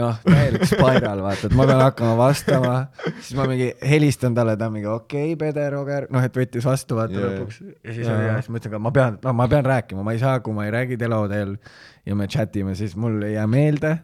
noh, 0.00 0.18
täielik 0.26 0.66
spiral, 0.72 1.22
vaata, 1.28 1.46
et 1.46 1.54
ma 1.60 1.68
pean 1.70 1.84
hakkama 1.84 2.16
vastama, 2.18 2.74
siis 3.20 3.38
ma 3.38 3.46
mingi 3.52 3.70
helistan 3.86 4.34
talle, 4.34 4.58
ta 4.58 4.66
on 4.66 4.76
mingi 4.80 4.90
okei 4.90 5.36
okay,, 5.36 5.38
Pede 5.44 5.68
Roger, 5.76 6.10
noh, 6.10 6.26
et 6.26 6.42
võttis 6.42 6.66
vastu 6.66 6.98
vaata 6.98 7.14
Jaa. 7.14 7.30
lõpuks. 7.30 7.62
Ja 7.84 7.94
siis 7.94 8.10
oli 8.10 8.26
ja 8.26 8.34
siis 8.40 8.50
ma 8.50 8.58
ütlesin 8.58 8.74
ka, 8.74 8.82
ma 8.82 8.94
pean, 8.98 9.22
no 9.22 9.38
ma 9.38 9.46
pean 9.52 9.70
rääkima, 9.70 10.02
ma 10.02 10.16
ei 10.16 10.22
saa, 10.22 10.42
kui 10.42 10.58
ma 10.58 10.66
ei 10.66 10.74
räägi 10.74 10.98
telodel 10.98 11.54
ja 12.02 12.18
me 12.18 12.26
chat 12.26 12.56
ime, 12.58 12.74
siis 12.74 12.98
mul 12.98 13.22
ei 13.28 13.36
jää 13.36 13.46
meelde, 13.46 13.94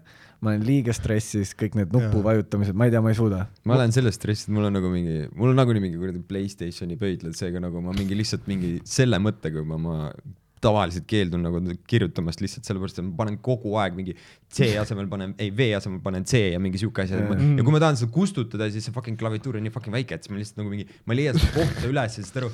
ma 0.40 0.54
olen 0.54 0.64
liiga 0.64 0.94
stressis, 0.96 1.52
kõik 1.58 1.76
need 1.78 1.94
nupu 1.94 2.22
vajutamised, 2.24 2.76
ma 2.76 2.88
ei 2.88 2.94
tea, 2.94 3.02
ma 3.04 3.12
ei 3.12 3.18
suuda. 3.18 3.44
ma 3.68 3.76
olen 3.76 3.94
sellest 3.94 4.20
stressinud, 4.20 4.56
mul 4.56 4.68
on 4.70 4.78
nagu 4.78 4.92
mingi, 4.92 5.16
mul 5.36 5.52
on 5.52 5.60
nagunii 5.60 5.84
mingi 5.84 6.00
kuradi 6.00 6.22
Playstationi 6.26 6.96
pöidlad, 7.00 7.36
seega 7.38 7.62
nagu 7.62 7.82
ma 7.84 7.94
mingi 7.96 8.16
lihtsalt 8.18 8.48
mingi 8.50 8.78
selle 8.88 9.20
mõttega 9.22 9.64
juba 9.64 9.80
ma 9.80 9.98
tavaliselt 10.60 11.06
keeldun 11.08 11.42
nagu 11.44 11.60
kirjutamast 11.88 12.42
lihtsalt 12.42 12.68
sellepärast, 12.68 13.00
et 13.00 13.06
ma 13.06 13.14
panen 13.22 13.38
kogu 13.44 13.72
aeg 13.80 13.96
mingi 13.96 14.14
C 14.50 14.66
asemel 14.80 15.06
panen, 15.10 15.32
ei 15.40 15.52
V 15.56 15.70
asemel 15.78 16.00
panen 16.04 16.26
C 16.28 16.40
ja 16.52 16.60
mingi 16.62 16.80
siuke 16.80 17.04
asi 17.04 17.16
Jaa. 17.16 17.36
ja 17.38 17.64
kui 17.64 17.74
ma 17.74 17.80
tahan 17.82 17.96
seda 18.00 18.12
kustutada, 18.14 18.68
siis 18.72 18.88
see 18.88 18.94
fucking 18.94 19.18
klaviatuur 19.20 19.56
on 19.60 19.64
nii 19.64 19.72
fucking 19.74 19.94
väike, 19.94 20.18
et 20.18 20.26
siis 20.26 20.34
ma 20.34 20.40
lihtsalt 20.40 20.60
nagu 20.60 20.72
mingi, 20.72 20.86
ma 21.06 21.16
ei 21.16 21.22
leia 21.22 21.36
seda 21.36 21.52
kohta 21.54 21.86
üles 21.88 22.18
ja 22.18 22.26
saad 22.26 22.42
aru, 22.42 22.50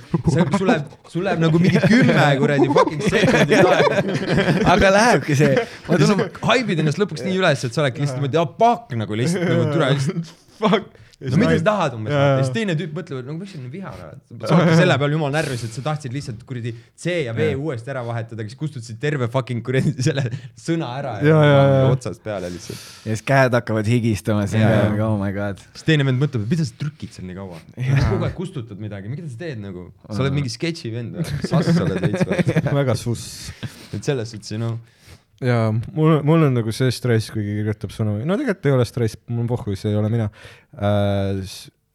sul 0.58 0.70
läheb, 0.70 0.94
sul 1.12 1.26
läheb 1.26 1.42
nagu 1.42 1.62
mingi 1.62 1.82
kümme 1.86 2.28
kuradi 2.42 2.70
fucking 2.76 3.08
sekundit 3.08 3.72
aega 3.72 4.76
aga 4.76 4.92
lähebki 4.98 5.38
see, 5.40 5.66
sa, 5.86 6.18
haibid 6.50 6.84
ennast 6.84 7.02
lõpuks 7.02 7.26
nii 7.26 7.40
üles, 7.40 7.66
et 7.66 7.74
sa 7.74 7.82
oledki 7.82 8.04
lihtsalt 8.04 8.22
niimoodi, 8.22 8.42
ah 8.42 8.54
fuck 8.60 8.94
nagu 9.02 9.18
lihtsalt 9.18 9.50
nagu 9.50 9.66
türa 9.72 9.90
lihtsalt 9.96 10.32
fuck. 10.60 11.05
No 11.16 11.38
mida 11.40 11.56
sa 11.56 11.64
tahad 11.64 11.94
umbes, 11.96 12.12
ja 12.12 12.40
siis 12.42 12.50
teine 12.52 12.74
tüüp 12.76 12.92
mõtleb, 12.96 13.22
et 13.22 13.28
no 13.28 13.36
miks 13.38 13.54
sa 13.54 13.60
nii 13.60 13.70
vihane 13.72 14.02
oled. 14.04 14.42
sa 14.44 14.58
oled 14.58 14.72
selle 14.76 14.96
peal 15.00 15.14
jumala 15.14 15.32
närvis, 15.38 15.62
et 15.64 15.76
sa 15.76 15.84
tahtsid 15.86 16.12
lihtsalt 16.12 16.42
kuradi 16.48 16.74
C 16.92 17.14
ja 17.24 17.32
V 17.36 17.46
uuesti 17.56 17.92
ära 17.92 18.02
vahetada, 18.04 18.44
siis 18.44 18.58
kustutasid 18.60 18.98
terve 19.00 19.28
fucking 19.32 19.64
kuradi 19.64 19.94
selle 20.04 20.26
sõna 20.60 20.90
ära 20.98 21.14
Jaa, 21.24 21.44
jaa, 21.48 21.62
jaa. 21.72 21.86
otsast 21.94 22.20
peale 22.24 22.50
lihtsalt. 22.52 22.82
ja 23.06 23.16
siis 23.16 23.24
käed 23.32 23.56
hakkavad 23.56 23.88
higistama 23.88 24.44
siin 24.50 24.66
peal 24.66 24.98
jaa., 25.00 25.08
oh 25.08 25.16
my 25.22 25.32
god. 25.36 25.62
siis 25.72 25.88
teine 25.88 26.04
vend 26.08 26.20
mõtleb, 26.20 26.44
et 26.44 26.52
mida 26.52 26.68
sa 26.68 26.76
trükid 26.84 27.16
seal 27.16 27.28
nii 27.30 27.38
kaua. 27.38 27.62
kogu 28.10 28.28
aeg 28.28 28.36
kustutad 28.36 28.82
midagi, 28.82 29.08
mida 29.12 29.24
sa 29.30 29.40
teed 29.46 29.62
nagu, 29.64 29.88
sa 30.10 30.20
oled 30.20 30.36
mingi 30.36 30.52
sketši 30.52 30.92
vend 30.92 31.16
või, 31.16 31.40
sass 31.48 31.80
oled 31.80 32.04
veits 32.04 32.28
või. 32.28 32.60
väga 32.82 32.98
suss. 33.00 33.48
et 33.96 34.04
selles 34.04 34.36
suhtes, 34.36 34.52
know, 34.60 34.76
ja 35.44 35.58
mul, 35.72 36.20
mul 36.26 36.46
on 36.48 36.54
nagu 36.56 36.72
see 36.74 36.92
stress, 36.94 37.32
kui 37.32 37.42
keegi 37.44 37.64
kirjutab 37.64 37.94
sõnumi, 37.94 38.24
no 38.28 38.38
tegelikult 38.40 38.70
ei 38.70 38.76
ole 38.76 38.86
stress, 38.88 39.18
mul 39.28 39.44
on 39.44 39.50
pohhu, 39.50 39.74
see 39.76 39.92
ei 39.92 39.98
ole 40.00 40.12
mina. 40.12 40.30
Äh,. 40.76 41.42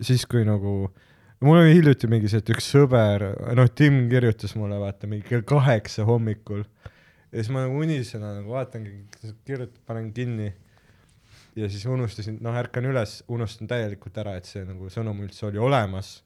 siis, 0.02 0.26
kui 0.30 0.44
nagu 0.48 0.92
mul 1.42 1.58
oli 1.58 1.74
hiljuti 1.74 2.10
mingi 2.10 2.30
see, 2.30 2.42
et 2.44 2.52
üks 2.54 2.70
sõber, 2.74 3.26
noh, 3.58 3.70
Tim 3.74 4.04
kirjutas 4.12 4.54
mulle, 4.60 4.78
vaata 4.82 5.10
mingi 5.10 5.26
kell 5.30 5.46
kaheksa 5.48 6.06
hommikul. 6.08 6.66
Ja 7.32 7.40
siis 7.40 7.52
ma 7.54 7.64
nagu 7.64 7.80
unisena 7.80 8.34
nagu 8.36 8.54
vaatangi, 8.54 8.92
kirjutan, 9.48 9.80
panen 9.88 10.12
kinni. 10.14 10.52
Ja 11.56 11.68
siis 11.72 11.84
unustasin, 11.90 12.38
noh, 12.44 12.56
ärkan 12.56 12.86
üles, 12.88 13.20
unustan 13.32 13.68
täielikult 13.72 14.18
ära, 14.22 14.38
et 14.40 14.48
see 14.48 14.64
nagu 14.68 14.88
sõnum 14.92 15.20
üldse 15.26 15.48
oli 15.50 15.60
olemas. 15.60 16.20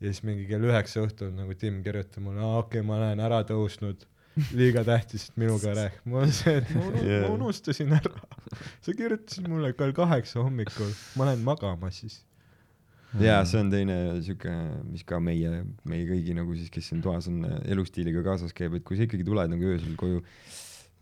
Ja 0.00 0.10
siis 0.10 0.20
mingi 0.26 0.44
kell 0.48 0.66
üheksa 0.66 1.04
õhtul 1.04 1.30
nagu 1.36 1.54
Tim 1.56 1.78
kirjutab 1.84 2.26
mulle, 2.26 2.42
aa 2.42 2.60
okei 2.64 2.82
okay,, 2.82 2.88
ma 2.88 2.98
olen 2.98 3.22
ära 3.24 3.40
tõusnud, 3.48 4.02
liiga 4.56 4.84
tähtis, 4.84 5.28
et 5.30 5.40
minuga 5.40 5.72
rääk-, 5.76 5.98
mul 6.04 6.26
on 6.26 6.32
see, 6.34 6.58
et 6.60 6.70
ma, 6.76 6.84
unu 6.84 7.00
Jaa. 7.00 7.08
yeah. 7.08 7.26
ma 7.26 7.34
unustasin 7.38 7.92
ära. 7.96 8.12
sa 8.84 8.94
kirjutasid 8.96 9.48
mulle 9.50 9.72
kell 9.78 9.94
kaheksa 9.96 10.42
hommikul, 10.44 10.92
ma 11.16 11.30
lähen 11.30 11.44
magama 11.46 11.90
siis. 11.94 12.20
jaa, 13.20 13.40
see 13.48 13.62
on 13.62 13.72
teine 13.72 13.96
sihuke, 14.20 14.52
mis 14.90 15.06
ka 15.08 15.20
meie, 15.22 15.62
meie 15.88 16.08
kõigi 16.10 16.36
nagu 16.36 16.56
siis, 16.58 16.68
kes 16.72 16.92
siin 16.92 17.00
toas 17.04 17.30
on 17.32 17.46
elustiiliga 17.64 18.24
kaasas 18.26 18.52
käib, 18.56 18.76
et 18.76 18.84
kui 18.86 18.98
sa 18.98 19.06
ikkagi 19.08 19.24
tuled 19.26 19.52
nagu 19.54 19.72
öösel 19.72 19.96
koju, 20.00 20.20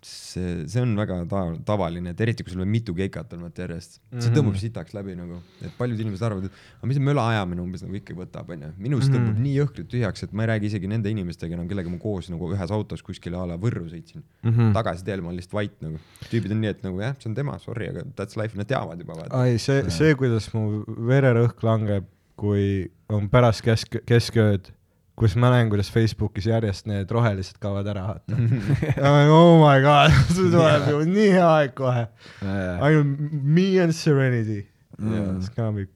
see, 0.05 0.65
see 0.69 0.83
on 0.83 0.93
väga 0.99 1.17
ta-, 1.31 1.57
tavaline, 1.67 2.13
et 2.13 2.21
eriti 2.21 2.45
kui 2.45 2.53
sul 2.53 2.63
on 2.65 2.69
mitu 2.71 2.95
keikat 2.97 3.33
vaata 3.41 3.65
järjest, 3.65 3.99
see 4.19 4.31
Mhm. 4.31 4.35
tõmbab 4.37 4.59
sitaks 4.61 4.95
läbi 4.97 5.15
nagu, 5.17 5.41
et 5.65 5.73
paljud 5.79 6.01
inimesed 6.01 6.27
arvavad, 6.27 6.45
et 6.51 6.53
aga 6.79 6.89
mis 6.91 6.99
see 6.99 7.05
möla 7.05 7.25
ajamine 7.33 7.63
umbes 7.65 7.83
nagu 7.83 7.95
ikka 7.99 8.15
võtab, 8.19 8.51
onju. 8.55 8.73
minust 8.79 9.09
Mhm. 9.11 9.17
tõmbab 9.17 9.39
nii 9.45 9.55
jõhkralt 9.61 9.89
tühjaks, 9.95 10.23
et 10.23 10.33
ma 10.33 10.45
ei 10.45 10.49
räägi 10.53 10.67
isegi 10.71 10.89
nende 10.89 11.11
inimestega 11.11 11.55
enam, 11.55 11.69
kellega 11.69 11.91
ma 11.91 11.99
koos 11.99 12.29
nagu 12.31 12.53
ühes 12.53 12.71
autos 12.71 13.03
kuskile 13.03 13.37
a 13.37 13.47
la 13.47 13.57
Võrru 13.57 13.87
sõitsin 13.89 14.23
mm. 14.43 14.51
-hmm. 14.51 14.73
tagasi 14.75 15.05
teel 15.05 15.21
ma 15.23 15.29
olen 15.29 15.39
lihtsalt 15.41 15.55
vait 15.55 15.81
nagu. 15.83 15.99
tüübid 16.31 16.51
on 16.53 16.61
nii, 16.61 16.69
et 16.71 16.83
nagu 16.83 17.01
jah, 17.01 17.15
see 17.19 17.29
on 17.31 17.35
tema, 17.35 17.59
sorry, 17.59 17.89
aga 17.89 18.05
that's 18.17 18.37
life, 18.37 18.57
nad 18.57 18.67
teavad 18.69 18.99
juba 18.99 19.27
ai, 19.31 19.57
see, 19.59 19.89
see, 19.91 20.15
kuidas 20.15 20.53
mu 20.55 20.85
vererõhk 20.87 21.63
langeb, 21.63 22.05
kui 22.37 22.91
on 23.09 23.29
pärast 23.29 23.63
kesk, 23.63 24.01
keskööd, 24.07 24.71
kus 25.19 25.37
ma 25.39 25.51
näen, 25.53 25.71
kuidas 25.71 25.91
Facebookis 25.95 26.49
järjest 26.51 26.89
need 26.91 27.11
rohelised 27.15 27.59
kaovad 27.63 27.89
ära, 27.93 28.07
vaata. 28.09 28.39
oh 29.39 29.61
my 29.63 29.77
god, 29.85 30.15
see 30.35 30.51
tuleb 30.53 30.89
ju 30.91 31.03
nii 31.11 31.29
hea 31.37 31.51
aeg 31.61 31.75
kohe. 31.79 32.07
ainult 32.45 33.13
me 33.33 33.69
and 33.85 33.95
serenity. 33.97 34.65
It's 34.99 35.51
gonna 35.55 35.73
be, 35.75 35.87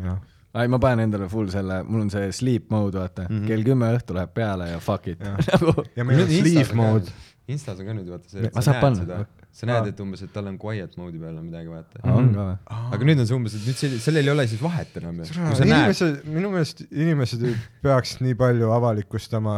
jah. 0.00 0.18
ei, 0.60 0.70
ma 0.70 0.80
panen 0.80 1.08
endale 1.08 1.28
full 1.32 1.52
selle, 1.52 1.82
mul 1.88 2.06
on 2.06 2.10
see 2.12 2.32
sleep 2.36 2.72
mode, 2.72 2.98
vaata 3.00 3.28
mm. 3.28 3.36
-hmm. 3.36 3.46
kell 3.52 3.68
kümme 3.68 3.92
õhtu 3.98 4.16
läheb 4.16 4.34
peale 4.36 4.68
ja 4.72 4.80
fuck 4.80 5.08
it 5.12 5.24
nagu 5.52 5.86
ja 5.96 6.04
meil 6.04 6.24
on 6.24 6.34
sleep 6.34 6.74
mode. 6.78 7.16
Instas 7.48 7.80
on 7.80 7.88
ka 7.88 7.96
nüüd 7.96 8.08
vaata 8.08 8.30
see, 8.30 8.48
Ma 8.48 8.62
sa 8.62 8.72
saab 8.72 8.80
näed 8.80 9.08
panna. 9.08 9.24
Sa 9.54 9.68
näed, 9.68 9.90
et 9.92 10.00
umbes, 10.02 10.22
et 10.24 10.32
tal 10.34 10.48
on 10.50 10.56
quiet 10.58 10.96
mode'i 10.98 11.20
peal 11.22 11.36
on 11.38 11.44
midagi 11.46 11.70
vaata. 11.70 12.00
on 12.10 12.30
ka 12.34 12.46
või? 12.48 12.56
aga 12.96 13.08
nüüd 13.08 13.22
on 13.22 13.28
see 13.30 13.36
umbes, 13.36 13.54
et 13.54 13.68
nüüd 13.68 13.78
sellel, 13.78 14.00
sellel 14.02 14.28
ei 14.28 14.32
ole 14.32 14.46
siis 14.50 14.62
vahet 14.64 14.96
enam 14.98 15.20
ju. 15.22 15.28
kui 15.30 15.58
sa 15.60 15.68
näed, 15.68 15.74
inimesed, 15.76 16.18
minu 16.34 16.50
meelest 16.54 16.82
inimesed 16.88 17.44
ei 17.46 17.54
peaks 17.84 18.16
nii 18.24 18.34
palju 18.40 18.72
avalikustama, 18.74 19.56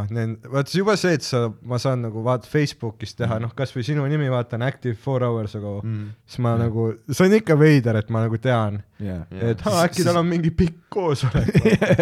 vaat 0.52 0.74
juba 0.76 0.98
see, 1.00 1.16
et 1.16 1.24
sa, 1.24 1.46
ma 1.64 1.80
saan 1.82 2.04
nagu 2.04 2.24
vaata 2.26 2.50
Facebookis 2.50 3.16
teha, 3.16 3.40
noh, 3.42 3.54
kasvõi 3.56 3.86
sinu 3.88 4.04
nimi 4.12 4.28
vaatan 4.32 4.66
active 4.66 4.98
four 5.00 5.24
hours 5.24 5.56
ago 5.56 5.78
mm., 5.80 5.96
mm, 5.96 6.12
siis 6.28 6.44
ma 6.44 6.56
nagu, 6.60 6.90
see 7.08 7.30
on 7.30 7.38
ikka 7.40 7.56
veider, 7.60 8.00
et 8.02 8.12
ma 8.12 8.26
nagu 8.26 8.40
tean. 8.42 8.82
Et 8.98 9.60
aa, 9.68 9.82
äkki 9.84 10.04
tal 10.06 10.16
on 10.22 10.26
mingi 10.30 10.50
pikk 10.56 10.82
koosolek, 10.96 11.50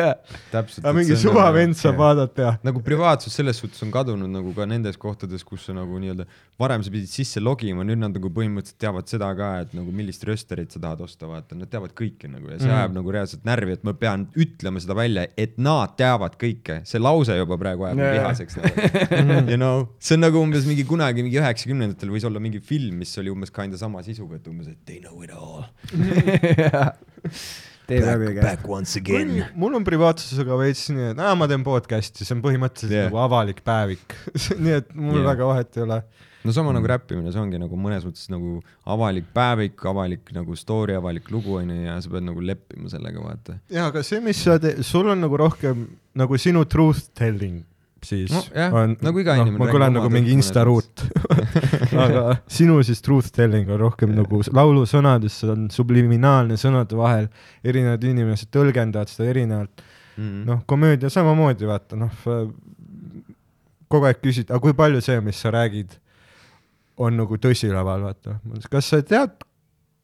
täpselt. 0.55 0.85
aga 0.85 0.93
mingi 0.95 1.17
suva 1.19 1.49
vend 1.55 1.75
saab 1.75 1.97
vaadata 1.99 2.43
ja 2.45 2.53
nagu 2.63 2.79
privaatsus 2.87 3.35
selles 3.35 3.59
suhtes 3.59 3.83
on 3.83 3.91
kadunud 3.95 4.31
nagu 4.31 4.53
ka 4.55 4.67
nendes 4.71 4.99
kohtades, 5.01 5.43
kus 5.47 5.65
sa 5.67 5.75
nagu 5.75 5.99
nii-öelda, 5.99 6.27
varem 6.61 6.85
sa 6.87 6.93
pidid 6.95 7.11
sisse 7.11 7.43
logima, 7.43 7.83
nüüd 7.87 7.99
nad 7.99 8.15
nagu 8.15 8.31
põhimõtteliselt 8.31 8.79
teavad 8.85 9.11
seda 9.11 9.33
ka, 9.35 9.49
et 9.65 9.75
nagu 9.75 9.91
millist 9.95 10.23
rösterit 10.29 10.71
sa 10.71 10.79
tahad 10.85 11.03
osta, 11.09 11.27
vaata, 11.27 11.59
nad 11.59 11.71
teavad 11.73 11.97
kõike 11.99 12.31
nagu 12.31 12.53
ja 12.53 12.59
see 12.61 12.69
Mhm. 12.71 12.77
ajab 12.79 12.95
nagu 13.01 13.13
reaalselt 13.17 13.43
närvi, 13.49 13.73
et 13.75 13.83
ma 13.85 13.93
pean 13.99 14.29
ütlema 14.39 14.81
seda 14.81 14.95
välja, 14.99 15.27
et 15.37 15.59
nad 15.59 15.97
teavad 15.99 16.39
kõike, 16.39 16.81
see 16.87 17.03
lause 17.03 17.35
juba 17.35 17.59
praegu 17.59 17.89
ajab 17.89 17.99
yeah. 17.99 18.15
vihaseks 18.21 18.57
nagu.. 18.61 19.51
You 19.51 19.59
know, 19.59 19.89
see 19.99 20.15
on 20.15 20.23
nagu 20.29 20.39
umbes 20.41 20.65
mingi 20.71 20.85
kunagi 20.87 21.25
mingi 21.27 21.41
üheksakümnendatel 21.43 22.15
võis 22.15 22.25
olla 22.29 22.39
mingi 22.43 22.61
film, 22.63 23.01
mis 23.03 23.13
oli 23.19 23.31
umbes 23.35 23.51
kinda 23.55 23.77
sama 23.81 24.03
sisuga, 24.07 24.39
et 24.39 24.47
umbes, 24.49 24.71
et 24.71 24.79
they 24.87 25.01
know 25.03 25.19
it 25.27 25.35
all. 25.35 25.67
teeb 27.89 28.05
läbi 28.07 28.31
käest. 28.35 28.43
Back 28.47 28.69
once 28.69 28.97
again. 29.01 29.33
mul 29.61 29.75
on 29.77 29.85
privaatsusega 29.87 30.57
veits 30.61 30.87
nii, 30.95 31.11
et 31.15 31.19
aa, 31.21 31.35
ma 31.39 31.49
teen 31.51 31.65
podcast'i, 31.67 32.25
see 32.25 32.37
on 32.37 32.43
põhimõtteliselt 32.45 32.95
Yeah. 32.95 33.11
nagu 33.11 33.21
avalik 33.25 33.61
päevik 33.67 34.15
nii 34.65 34.79
et 34.81 34.95
mul 34.95 35.19
Yeah. 35.21 35.29
väga 35.33 35.49
vahet 35.51 35.77
ei 35.77 35.83
ole. 35.85 35.99
no 36.45 36.53
sama 36.53 36.73
nagu 36.77 36.89
räppimine, 36.89 37.33
see 37.33 37.41
ongi 37.41 37.61
nagu 37.61 37.77
mõnes 37.81 38.05
mõttes 38.09 38.27
nagu 38.33 38.59
avalik 38.97 39.29
päevik, 39.37 39.81
avalik 39.89 40.33
nagu 40.37 40.57
story, 40.61 40.97
avalik 40.97 41.31
lugu 41.33 41.57
onju 41.61 41.79
ja 41.87 41.99
sa 42.05 42.11
pead 42.13 42.27
nagu 42.27 42.41
leppima 42.45 42.89
sellega, 42.93 43.21
vaata. 43.25 43.59
jaa, 43.73 43.87
aga 43.93 44.03
see, 44.05 44.21
mis 44.25 44.43
sa 44.45 44.59
teed, 44.61 44.83
sul 44.85 45.09
on 45.13 45.21
nagu 45.25 45.37
rohkem 45.41 45.87
nagu 46.15 46.37
sinu 46.41 46.65
truth 46.69 47.07
telling 47.17 47.63
siis 48.07 48.33
No 48.33 48.43
jah, 48.55 48.75
on 48.75 48.97
nagu 49.05 49.23
iga 49.23 49.37
noh, 49.39 49.47
inimene 49.47 49.61
ma 49.61 49.67
räägib 49.69 49.79
kõlan 49.79 49.97
nagu 49.99 50.13
mingi 50.13 50.31
tõtt 50.31 50.39
insta 50.39 50.65
ruut 50.69 51.05
aga 52.05 52.37
sinu 52.51 52.79
siis 52.87 53.03
truth 53.05 53.33
telling 53.35 53.71
on 53.71 53.81
rohkem 53.81 54.15
nagu 54.17 54.41
laulusõnades, 54.55 55.41
see 55.41 55.51
on 55.53 55.67
subliminaalne 55.73 56.59
sõnade 56.61 56.99
vahel, 56.99 57.29
erinevad 57.67 58.05
inimesed 58.07 58.51
tõlgendavad 58.55 59.11
seda 59.11 59.29
erinevalt, 59.33 59.85
mm.. 60.17 60.41
noh, 60.49 60.63
komöödia 60.71 61.11
samamoodi 61.13 61.69
vaata 61.69 61.99
noh, 61.99 62.25
kogu 63.91 64.09
aeg 64.09 64.21
küsid, 64.23 64.51
aga 64.51 64.63
kui 64.63 64.77
palju 64.77 65.03
see, 65.05 65.21
mis 65.25 65.41
sa 65.41 65.53
räägid, 65.55 65.97
on 67.03 67.17
nagu 67.19 67.39
tõsilaval, 67.43 68.07
vaata, 68.09 68.39
kas 68.71 68.93
sa 68.93 69.03
tead, 69.07 69.37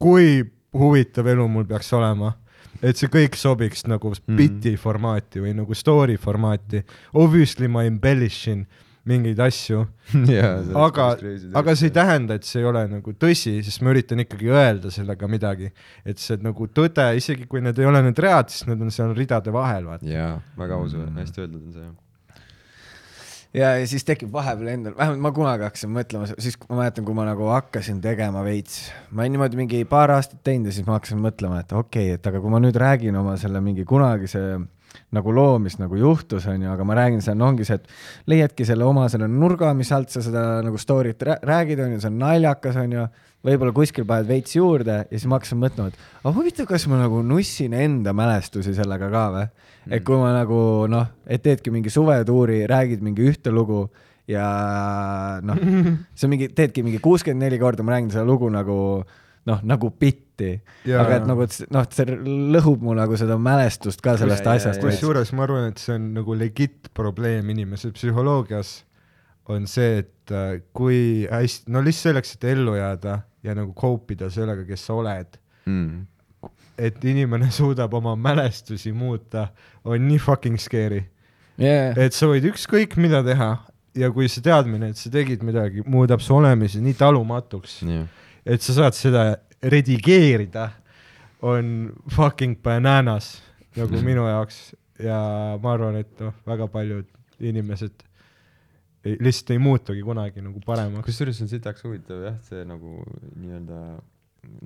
kui 0.00 0.40
huvitav 0.76 1.28
elu 1.30 1.46
mul 1.50 1.66
peaks 1.68 1.92
olema, 1.98 2.34
et 2.82 2.96
see 2.96 3.08
kõik 3.12 3.36
sobiks 3.36 3.86
nagu 3.86 4.12
Mhm. 4.14 4.36
biti 4.36 4.76
formaati 4.76 5.40
või 5.40 5.54
nagu 5.54 5.74
story 5.74 6.16
formaati. 6.16 6.82
Obviously 7.14 7.68
ma 7.68 7.84
embellish 7.84 8.48
in 8.48 8.66
mingeid 9.06 9.38
asju, 9.40 9.86
aga, 10.86 11.06
aga 11.56 11.74
see 11.74 11.88
ei 11.88 11.94
tähenda, 11.94 12.34
et 12.36 12.44
see 12.44 12.60
ei 12.60 12.66
ole 12.68 12.82
nagu 12.86 13.12
tõsi, 13.16 13.56
sest 13.64 13.80
ma 13.82 13.94
üritan 13.94 14.20
ikkagi 14.22 14.50
öelda 14.52 14.90
sellega 14.92 15.26
midagi, 15.30 15.70
et 16.04 16.20
see 16.20 16.36
nagu 16.44 16.66
tõde, 16.68 17.06
isegi 17.16 17.46
kui 17.48 17.62
need 17.64 17.78
ei 17.80 17.88
ole 17.88 18.02
need 18.04 18.18
read, 18.22 18.52
siis 18.52 18.66
need 18.68 18.80
on 18.84 18.92
seal 18.94 19.14
ridade 19.16 19.50
vahel, 19.54 19.88
vaata. 19.88 20.06
jaa, 20.06 20.34
väga 20.60 20.74
aus 20.76 20.92
mm., 20.94 21.16
hästi 21.16 21.42
öeldud 21.46 21.62
on 21.64 21.72
see 21.72 21.80
jah. 21.86 21.96
ja, 23.54 23.74
ja 23.80 23.86
siis 23.90 24.04
tekib 24.06 24.32
vahepeal 24.32 24.72
endal, 24.74 24.96
vähemalt 24.98 25.24
ma 25.24 25.32
kunagi 25.34 25.66
hakkasin 25.66 25.92
mõtlema, 25.94 26.28
siis 26.38 26.58
ma 26.68 26.82
mäletan, 26.82 27.06
kui 27.06 27.16
ma 27.16 27.26
nagu 27.28 27.48
hakkasin 27.50 28.00
tegema 28.04 28.44
veits, 28.46 28.82
ma 29.10 29.24
olin 29.24 29.36
niimoodi 29.36 29.60
mingi 29.60 29.84
paar 29.90 30.14
aastat 30.16 30.42
teinud 30.46 30.70
ja 30.70 30.76
siis 30.76 30.86
ma 30.88 30.98
hakkasin 30.98 31.22
mõtlema, 31.22 31.62
et 31.64 31.72
okei 31.72 32.10
okay,, 32.10 32.18
et 32.20 32.30
aga 32.30 32.42
kui 32.42 32.52
ma 32.52 32.62
nüüd 32.62 32.78
räägin 32.80 33.18
oma 33.20 33.36
selle 33.40 33.62
mingi 33.64 33.86
kunagise 33.88 34.44
nagu 35.16 35.32
loo, 35.34 35.58
mis 35.62 35.76
nagu 35.80 35.98
juhtus, 35.98 36.46
onju, 36.50 36.70
aga 36.72 36.86
ma 36.86 36.98
räägin, 36.98 37.22
see 37.24 37.34
on, 37.34 37.46
ongi 37.48 37.66
see, 37.66 37.80
et 37.80 38.30
leiadki 38.30 38.66
selle 38.68 38.86
oma 38.86 39.08
selle 39.12 39.28
nurga, 39.30 39.72
mis 39.76 39.90
alt 39.94 40.12
sa 40.12 40.22
seda 40.24 40.44
nagu 40.66 40.78
story't 40.80 41.22
rää- 41.26 41.40
räägid, 41.46 41.82
onju, 41.86 42.00
see 42.02 42.12
on 42.12 42.20
naljakas, 42.22 42.78
onju, 42.84 43.06
võib-olla 43.46 43.72
kuskil 43.74 44.04
paned 44.08 44.28
veits 44.28 44.54
juurde 44.56 44.98
ja 45.06 45.16
siis 45.16 45.26
ma 45.30 45.38
hakkasin 45.38 45.60
mõtlema, 45.62 45.90
et 45.90 46.20
aga 46.20 46.34
huvitav, 46.36 46.68
kas 46.68 46.84
ma 46.92 47.00
nagu 47.00 47.22
nussin 47.24 47.74
enda 47.76 48.12
mälestusi 48.16 48.74
sellega 48.76 49.08
ka 49.12 49.24
või 49.32 49.46
mm.. 49.46 49.94
et 49.96 50.04
kui 50.04 50.20
ma 50.20 50.34
nagu 50.36 50.60
noh, 50.92 51.08
et 51.24 51.42
teedki 51.44 51.72
mingi 51.72 51.92
suvetuuri, 51.92 52.66
räägid 52.70 53.04
mingi 53.04 53.24
ühte 53.30 53.54
lugu 53.54 53.86
ja 54.28 54.44
noh, 55.46 55.56
see 56.16 56.28
on 56.28 56.34
mingi, 56.34 56.50
teedki 56.52 56.84
mingi 56.86 57.00
kuuskümmend 57.02 57.46
neli 57.46 57.60
korda, 57.62 57.86
ma 57.86 57.96
räägin 57.96 58.12
seda 58.12 58.26
lugu 58.28 58.50
nagu 58.52 58.76
noh, 59.48 59.62
nagu 59.64 59.88
bitti, 60.00 60.50
aga 61.00 61.16
et 61.20 61.26
nagu, 61.28 61.46
noh, 61.72 61.86
see 61.92 62.04
lõhub 62.54 62.82
mu 62.84 62.94
nagu 62.96 63.16
seda 63.20 63.38
mälestust 63.40 64.02
ka 64.04 64.16
sellest 64.20 64.44
jaa, 64.44 64.54
asjast 64.58 64.82
kusjuures 64.84 65.32
ma 65.36 65.44
arvan, 65.46 65.70
et 65.72 65.80
see 65.80 65.94
on 65.96 66.10
nagu 66.18 66.36
legit 66.36 66.90
probleem 66.96 67.48
inimese 67.54 67.90
psühholoogias 67.96 68.82
on 69.50 69.64
see, 69.66 70.02
et 70.04 70.30
äh, 70.36 70.60
kui 70.76 71.26
hästi, 71.30 71.70
no 71.74 71.80
lihtsalt 71.82 72.10
selleks, 72.12 72.34
et 72.36 72.44
ellu 72.52 72.76
jääda 72.78 73.16
ja 73.42 73.54
nagu 73.56 73.72
cope 73.74 74.14
ida 74.14 74.28
sellega, 74.30 74.66
kes 74.68 74.84
sa 74.90 74.94
oled, 75.00 75.38
Mm. 75.66 76.06
et 76.80 77.02
inimene 77.04 77.50
suudab 77.58 77.92
oma 77.94 78.14
mälestusi 78.16 78.92
muuta, 78.96 79.48
on 79.84 80.00
nii 80.08 80.18
fucking 80.18 80.56
scary. 80.58 81.02
Yeah. 81.60 81.92
et 82.00 82.16
sa 82.16 82.24
võid 82.30 82.46
ükskõik 82.48 82.94
mida 82.96 83.20
teha 83.26 83.50
ja 84.00 84.08
kui 84.14 84.28
see 84.32 84.40
teadmine, 84.46 84.88
et 84.94 84.96
sa 84.96 85.10
tegid 85.12 85.42
midagi, 85.44 85.82
muudab 85.84 86.22
su 86.24 86.32
olemise 86.38 86.80
nii 86.80 86.94
talumatuks, 86.96 87.82
jah, 87.84 88.06
et 88.44 88.62
sa 88.62 88.76
saad 88.76 88.96
seda 88.96 89.24
redigeerida, 89.62 90.70
on 91.42 91.90
fucking 92.12 92.58
bananas 92.62 93.38
nagu 93.76 94.02
minu 94.04 94.26
jaoks 94.28 94.70
ja 95.00 95.18
ma 95.62 95.74
arvan, 95.74 96.00
et 96.02 96.20
noh, 96.20 96.34
väga 96.48 96.68
paljud 96.72 97.06
inimesed 97.40 98.02
ei, 99.04 99.16
lihtsalt 99.16 99.54
ei 99.54 99.60
muutugi 99.62 100.02
kunagi 100.04 100.44
nagu 100.44 100.60
paremaks. 100.66 101.06
kusjuures 101.06 101.40
on 101.40 101.48
sitaks 101.48 101.84
huvitav 101.86 102.24
jah, 102.26 102.36
see 102.44 102.64
nagu 102.68 103.00
nii-öelda 103.40 103.80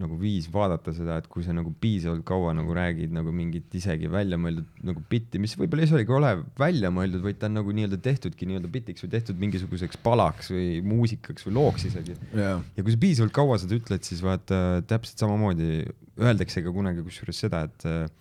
nagu 0.00 0.16
viis 0.20 0.46
vaadata 0.52 0.94
seda, 0.96 1.18
et 1.20 1.28
kui 1.30 1.44
sa 1.46 1.54
nagu 1.56 1.72
piisavalt 1.80 2.24
kaua 2.26 2.54
nagu 2.56 2.74
räägid 2.76 3.12
nagu 3.14 3.32
mingit 3.34 3.74
isegi 3.78 4.10
väljamõeldud 4.12 4.82
nagu 4.88 5.04
bitti, 5.10 5.40
mis 5.42 5.56
võib-olla 5.58 5.86
ei 5.86 6.08
ole 6.18 6.32
välja 6.58 6.90
mõeldud, 6.94 7.22
vaid 7.24 7.38
ta 7.40 7.50
on 7.50 7.58
nagu 7.60 7.76
nii-öelda 7.76 8.00
tehtudki 8.04 8.48
nii-öelda 8.50 8.72
bitiks 8.72 9.04
või 9.04 9.14
tehtud 9.14 9.40
mingisuguseks 9.42 10.00
palaks 10.04 10.50
või 10.54 10.80
muusikaks 10.86 11.48
või 11.48 11.56
looks 11.60 11.88
isegi. 11.90 12.18
Yeah. 12.32 12.64
ja 12.76 12.82
kui 12.82 12.94
sa 12.94 13.02
piisavalt 13.06 13.36
kaua 13.36 13.60
seda 13.62 13.78
ütled, 13.78 14.04
siis 14.06 14.24
vaata 14.24 14.82
täpselt 14.90 15.24
samamoodi 15.24 15.84
öeldakse 16.20 16.62
ka 16.64 16.74
kunagi 16.74 17.04
kusjuures 17.06 17.44
seda, 17.46 17.64
et 17.68 18.12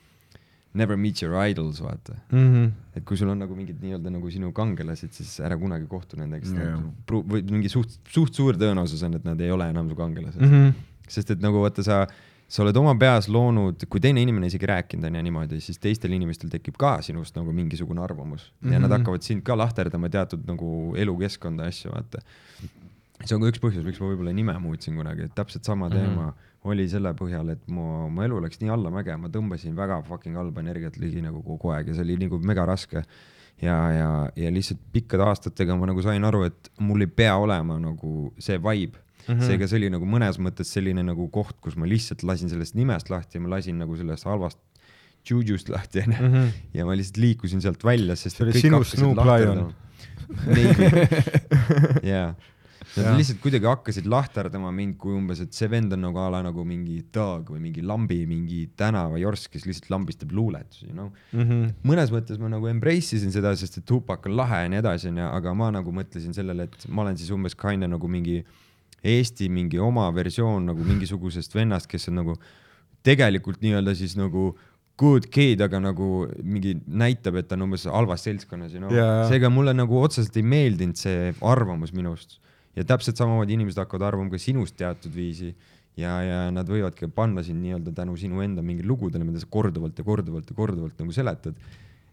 never 0.73 0.97
meet 0.97 1.21
your 1.21 1.35
idols, 1.37 1.81
vaata. 1.81 2.15
mm. 2.31 2.53
-hmm. 2.53 2.71
et 2.95 3.05
kui 3.05 3.17
sul 3.17 3.29
on 3.29 3.39
nagu 3.39 3.55
mingid 3.55 3.81
nii-öelda 3.81 4.09
nagu 4.13 4.31
sinu 4.31 4.51
kangelased, 4.51 5.13
siis 5.13 5.39
ära 5.39 5.57
kunagi 5.57 5.85
kohtu 5.89 6.17
nendega, 6.17 6.45
sest 6.45 6.87
pru- 7.09 7.23
või 7.29 7.43
mingi 7.49 7.69
suht, 7.69 7.99
suht 8.09 8.33
suur 8.33 8.57
tõenäosus 8.57 9.03
on, 9.05 9.19
et 9.19 9.27
nad 9.27 9.41
ei 9.41 9.51
ole 9.51 9.69
enam 9.69 9.89
su 9.89 9.95
kangelased. 9.95 10.41
Mm 10.41 10.51
-hmm. 10.51 10.73
Sest 11.07 11.31
et 11.31 11.41
nagu 11.43 11.61
vaata, 11.61 11.83
sa, 11.83 12.07
sa 12.47 12.63
oled 12.63 12.77
oma 12.77 12.93
peas 12.99 13.27
loonud, 13.27 13.85
kui 13.89 13.99
teine 13.99 14.21
inimene 14.21 14.47
isegi 14.47 14.65
rääkinud 14.69 15.05
on 15.09 15.15
ja 15.15 15.23
niimoodi, 15.23 15.59
siis 15.61 15.79
teistel 15.79 16.11
inimestel 16.13 16.49
tekib 16.49 16.77
ka 16.77 17.01
sinust 17.01 17.35
nagu 17.35 17.51
mingisugune 17.53 18.01
arvamus 18.03 18.51
mm 18.61 18.69
-hmm. 18.69 18.73
ja 18.73 18.79
nad 18.79 18.89
Mhm. 18.89 18.99
hakkavad 18.99 19.21
sind 19.21 19.41
ka 19.43 19.57
lahterdama 19.57 20.09
teatud 20.09 20.45
nagu 20.47 20.93
elukeskkonda 20.97 21.63
asju, 21.65 21.91
vaata. 21.91 22.19
see 23.25 23.35
on 23.35 23.41
ka 23.41 23.47
üks 23.47 23.59
põhjus, 23.63 23.83
miks 23.85 23.99
ma 24.01 24.07
võib-olla 24.07 24.33
nime 24.33 24.53
muutsin 24.59 24.95
kunagi, 24.95 25.21
et 25.23 25.35
täpselt 25.35 25.63
sama 25.63 25.89
Mhm. 25.89 25.97
teema 25.97 26.21
mm 26.21 26.29
-hmm. 26.29 26.69
oli 26.71 26.89
selle 26.89 27.13
põhjal, 27.13 27.49
et 27.51 27.67
mu, 27.67 28.09
mu 28.09 28.21
elu 28.21 28.41
läks 28.41 28.59
nii 28.61 28.69
allamäge, 28.69 29.17
ma 29.17 29.27
tõmbasin 29.27 29.75
väga 29.75 30.01
fucking 30.03 30.35
halba 30.35 30.61
energiat 30.61 30.97
ligi 30.97 31.21
nagu 31.21 31.41
kogu 31.43 31.69
aeg 31.71 31.87
ja 31.87 31.93
see 31.93 32.03
oli 32.03 32.17
nagu 32.17 32.39
mega 32.39 32.65
raske. 32.65 33.03
ja, 33.61 33.91
ja, 33.91 34.29
ja 34.35 34.51
lihtsalt 34.51 34.79
pikkade 34.91 35.23
aastatega 35.23 35.75
ma 35.75 35.85
nagu 35.85 36.01
sain 36.01 36.23
aru, 36.23 36.43
et 36.43 36.71
mul 36.79 37.01
ei 37.01 37.07
pea 37.07 37.35
olema 37.37 37.79
nagu 37.79 38.33
see 38.39 38.57
vibe 38.57 38.97
mm. 39.27 39.33
-hmm. 39.33 39.47
seega 39.47 39.67
see 39.67 39.81
oli 39.81 39.89
nagu 39.93 40.05
mõnes 40.09 40.39
mõttes 40.39 40.71
selline 40.75 41.03
nagu 41.03 41.27
koht, 41.33 41.57
kus 41.61 41.75
ma 41.75 41.89
lihtsalt 41.89 42.23
lasin 42.23 42.49
sellest 42.49 42.75
nimest 42.79 43.09
lahti 43.13 43.39
ja 43.39 43.41
ma 43.41 43.55
lasin 43.55 43.79
nagu 43.81 43.97
sellest 43.97 44.29
halvast 44.29 44.59
jujust 45.29 45.69
lahti 45.69 46.03
onju 46.03 46.19
mm. 46.19 46.33
-hmm. 46.33 46.49
ja 46.73 46.85
ma 46.85 46.95
lihtsalt 46.95 47.17
liikusin 47.17 47.61
sealt 47.61 47.83
välja, 47.83 48.15
sest 48.15 48.37
See 48.37 48.45
oli 48.45 48.59
sinu 48.59 48.83
Snoop 48.83 49.17
lahterdama. 49.17 49.73
Maybe. 50.47 51.07
jaa, 52.11 52.33
nad 52.97 53.05
Jah. 53.05 53.15
lihtsalt 53.17 53.39
kuidagi 53.41 53.65
hakkasid 53.65 54.07
lahterdama 54.09 54.71
mind 54.75 54.97
kui 55.01 55.15
umbes, 55.15 55.41
et 55.43 55.55
see 55.55 55.69
vend 55.71 55.93
on 55.95 56.03
nagu 56.05 56.19
a 56.19 56.27
la 56.33 56.41
nagu 56.45 56.65
mingi 56.67 56.99
thug 57.15 57.49
või 57.53 57.61
mingi 57.63 57.83
lambi, 57.85 58.19
mingi 58.29 58.59
tänavajorss, 58.79 59.49
kes 59.53 59.65
lihtsalt 59.69 59.89
lambistab 59.93 60.33
luuletusi, 60.35 60.89
you 60.89 60.93
know. 60.93 61.11
Mm 61.31 61.47
-hmm. 61.47 61.71
mõnes 61.89 62.11
mõttes 62.13 62.39
ma 62.39 62.51
nagu 62.51 62.67
embrace 62.67 63.15
isin 63.17 63.31
seda, 63.31 63.55
sest 63.55 63.77
et 63.81 63.85
Tupac 63.85 64.27
on 64.29 64.37
lahe 64.37 64.63
ja 64.65 64.69
nii 64.69 64.81
edasi, 64.83 65.09
onju, 65.13 65.29
aga 65.29 65.53
ma 65.53 65.71
nagu 65.71 65.91
mõtlesin 65.91 66.33
sellele, 66.33 66.63
et 66.69 66.87
ma 66.89 67.01
olen 67.01 67.17
siis 67.17 67.31
umbes 67.31 67.55
kinda 67.55 67.87
nagu 67.87 68.07
mingi 68.07 68.43
Eesti 69.03 69.49
mingi 69.51 69.79
oma 69.83 70.07
versioon 70.15 70.69
nagu 70.71 70.85
mingisugusest 70.87 71.55
vennast, 71.55 71.89
kes 71.91 72.07
on 72.11 72.21
nagu 72.21 72.37
tegelikult 73.03 73.59
nii-öelda 73.63 73.95
siis 73.99 74.15
nagu 74.15 74.53
good 74.99 75.27
kid, 75.33 75.61
aga 75.65 75.81
nagu 75.81 76.07
mingi 76.45 76.77
näitab, 76.87 77.39
et 77.41 77.49
ta 77.49 77.57
on 77.57 77.65
umbes 77.67 77.87
halvas 77.89 78.23
seltskonnas, 78.27 78.75
you 78.75 78.81
know 78.81 78.93
Jaa. 78.93 79.25
seega 79.31 79.49
mulle 79.51 79.73
nagu 79.75 79.97
otseselt 79.99 80.37
ei 80.39 80.45
meeldinud 80.45 80.99
see 80.99 81.33
arvamus 81.41 81.91
minust 81.97 82.37
ja 82.77 82.85
täpselt 82.87 83.19
samamoodi 83.19 83.57
inimesed 83.57 83.81
hakkavad 83.81 84.07
arvama 84.11 84.33
ka 84.33 84.41
sinust 84.41 84.77
teatud 84.79 85.13
viisi 85.15 85.51
ja, 85.99 86.13
ja 86.25 86.37
nad 86.53 86.69
võivadki 86.69 87.09
panna 87.13 87.43
sind 87.45 87.61
nii-öelda 87.65 87.93
tänu 87.97 88.15
sinu 88.19 88.41
enda 88.45 88.63
mingi 88.65 88.85
lugudele, 88.87 89.25
mida 89.27 89.41
sa 89.41 89.49
korduvalt 89.49 89.97
ja 89.99 90.05
korduvalt 90.07 90.49
ja 90.49 90.57
korduvalt 90.57 91.01
nagu 91.01 91.15
seletad. 91.15 91.57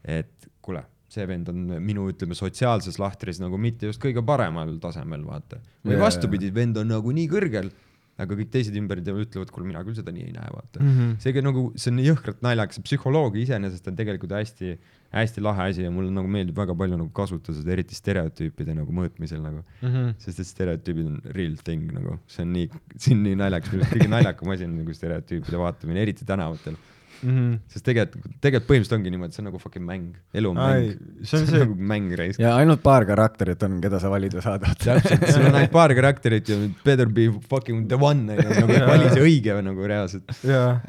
et 0.05 0.49
kuule, 0.65 0.83
see 1.11 1.27
vend 1.27 1.51
on 1.51 1.77
minu, 1.83 2.07
ütleme, 2.13 2.37
sotsiaalses 2.39 3.01
lahtris 3.03 3.41
nagu 3.43 3.59
mitte 3.61 3.91
just 3.91 4.03
kõige 4.03 4.23
paremal 4.27 4.77
tasemel, 4.83 5.25
vaata. 5.27 5.59
või 5.87 5.97
Jaa, 5.97 6.05
vastupidi, 6.07 6.53
vend 6.55 6.79
on 6.81 6.93
nagu 6.93 7.15
nii 7.15 7.31
kõrgel, 7.31 7.73
aga 8.21 8.37
kõik 8.37 8.51
teised 8.53 8.77
ümber 8.77 9.01
tema 9.05 9.23
ütlevad, 9.23 9.51
kuule, 9.53 9.67
mina 9.71 9.83
küll 9.87 9.97
seda 9.97 10.13
nii 10.15 10.27
ei 10.29 10.35
näe, 10.35 10.49
vaata 10.53 10.83
mm. 10.83 10.91
-hmm. 10.91 11.13
seega 11.25 11.43
nagu 11.45 11.63
see 11.81 11.93
on 11.93 12.01
jõhkralt 12.05 12.43
naljakas, 12.45 12.83
psühholoogia 12.85 13.47
iseenesest 13.47 13.89
on 13.89 13.97
tegelikult 13.97 14.35
hästi, 14.37 14.75
hästi 15.17 15.45
lahe 15.45 15.71
asi 15.73 15.87
ja 15.87 15.93
mulle 15.95 16.13
nagu 16.15 16.29
meeldib 16.31 16.59
väga 16.61 16.77
palju 16.83 16.99
nagu 17.01 17.11
kasutada 17.17 17.57
seda, 17.57 17.73
eriti 17.77 17.97
stereotüüpide 17.97 18.77
nagu 18.77 18.95
mõõtmisel 19.01 19.43
nagu 19.43 19.65
Mm 19.81 19.89
-hmm. 19.89 20.15
sest 20.19 20.41
et 20.41 20.47
stereotüübid 20.47 21.07
on 21.07 21.19
real 21.37 21.57
thing 21.65 21.93
nagu, 21.93 22.19
see 22.29 22.45
on 22.45 22.53
nii, 22.53 22.71
see 22.97 23.15
on 23.15 23.23
nii 23.25 23.37
naljakas, 23.41 23.89
kõige 23.95 24.09
naljakam 24.09 24.53
asi 24.53 24.65
on 24.69 24.77
nagu 24.83 24.95
stereotüüpide 24.95 25.59
vaatamine, 25.59 26.03
eriti 26.03 26.25
tänavatel. 26.29 26.77
Mm 27.23 27.31
-hmm. 27.37 27.59
sest 27.69 27.85
tegelikult, 27.85 28.23
tegelikult 28.41 28.69
põhimõtteliselt 28.71 28.97
ongi 28.99 29.11
niimoodi, 29.13 29.35
see 29.37 29.43
on 29.43 29.49
nagu 29.51 29.59
fucking 29.61 29.85
mäng, 29.85 30.15
elu 30.35 30.51
on 30.51 30.59
Ai, 30.59 30.81
mäng. 30.89 31.27
see 31.27 31.41
on 31.41 31.47
see- 31.47 31.59
nagu 31.65 31.75
mäng 31.75 32.15
raisk. 32.17 32.41
ja 32.41 32.55
ainult 32.57 32.83
paar 32.83 33.05
karakterit 33.05 33.63
on, 33.63 33.81
keda 33.81 34.01
sa 34.01 34.09
valida 34.09 34.41
saad. 34.41 34.63
täpselt, 34.63 35.27
sul 35.33 35.45
on 35.47 35.55
ainult 35.55 35.71
paar 35.75 35.95
karakterit 35.95 36.49
ja 36.49 36.57
better 36.85 37.07
be 37.09 37.29
fucking 37.51 37.89
the 37.89 37.97
one, 38.01 38.25
nagu 38.37 38.67
vali 38.89 39.11
see 39.11 39.23
õige 39.23 39.61
nagu 39.63 39.87
reaalselt. 39.87 40.25
jaa, 40.45 40.81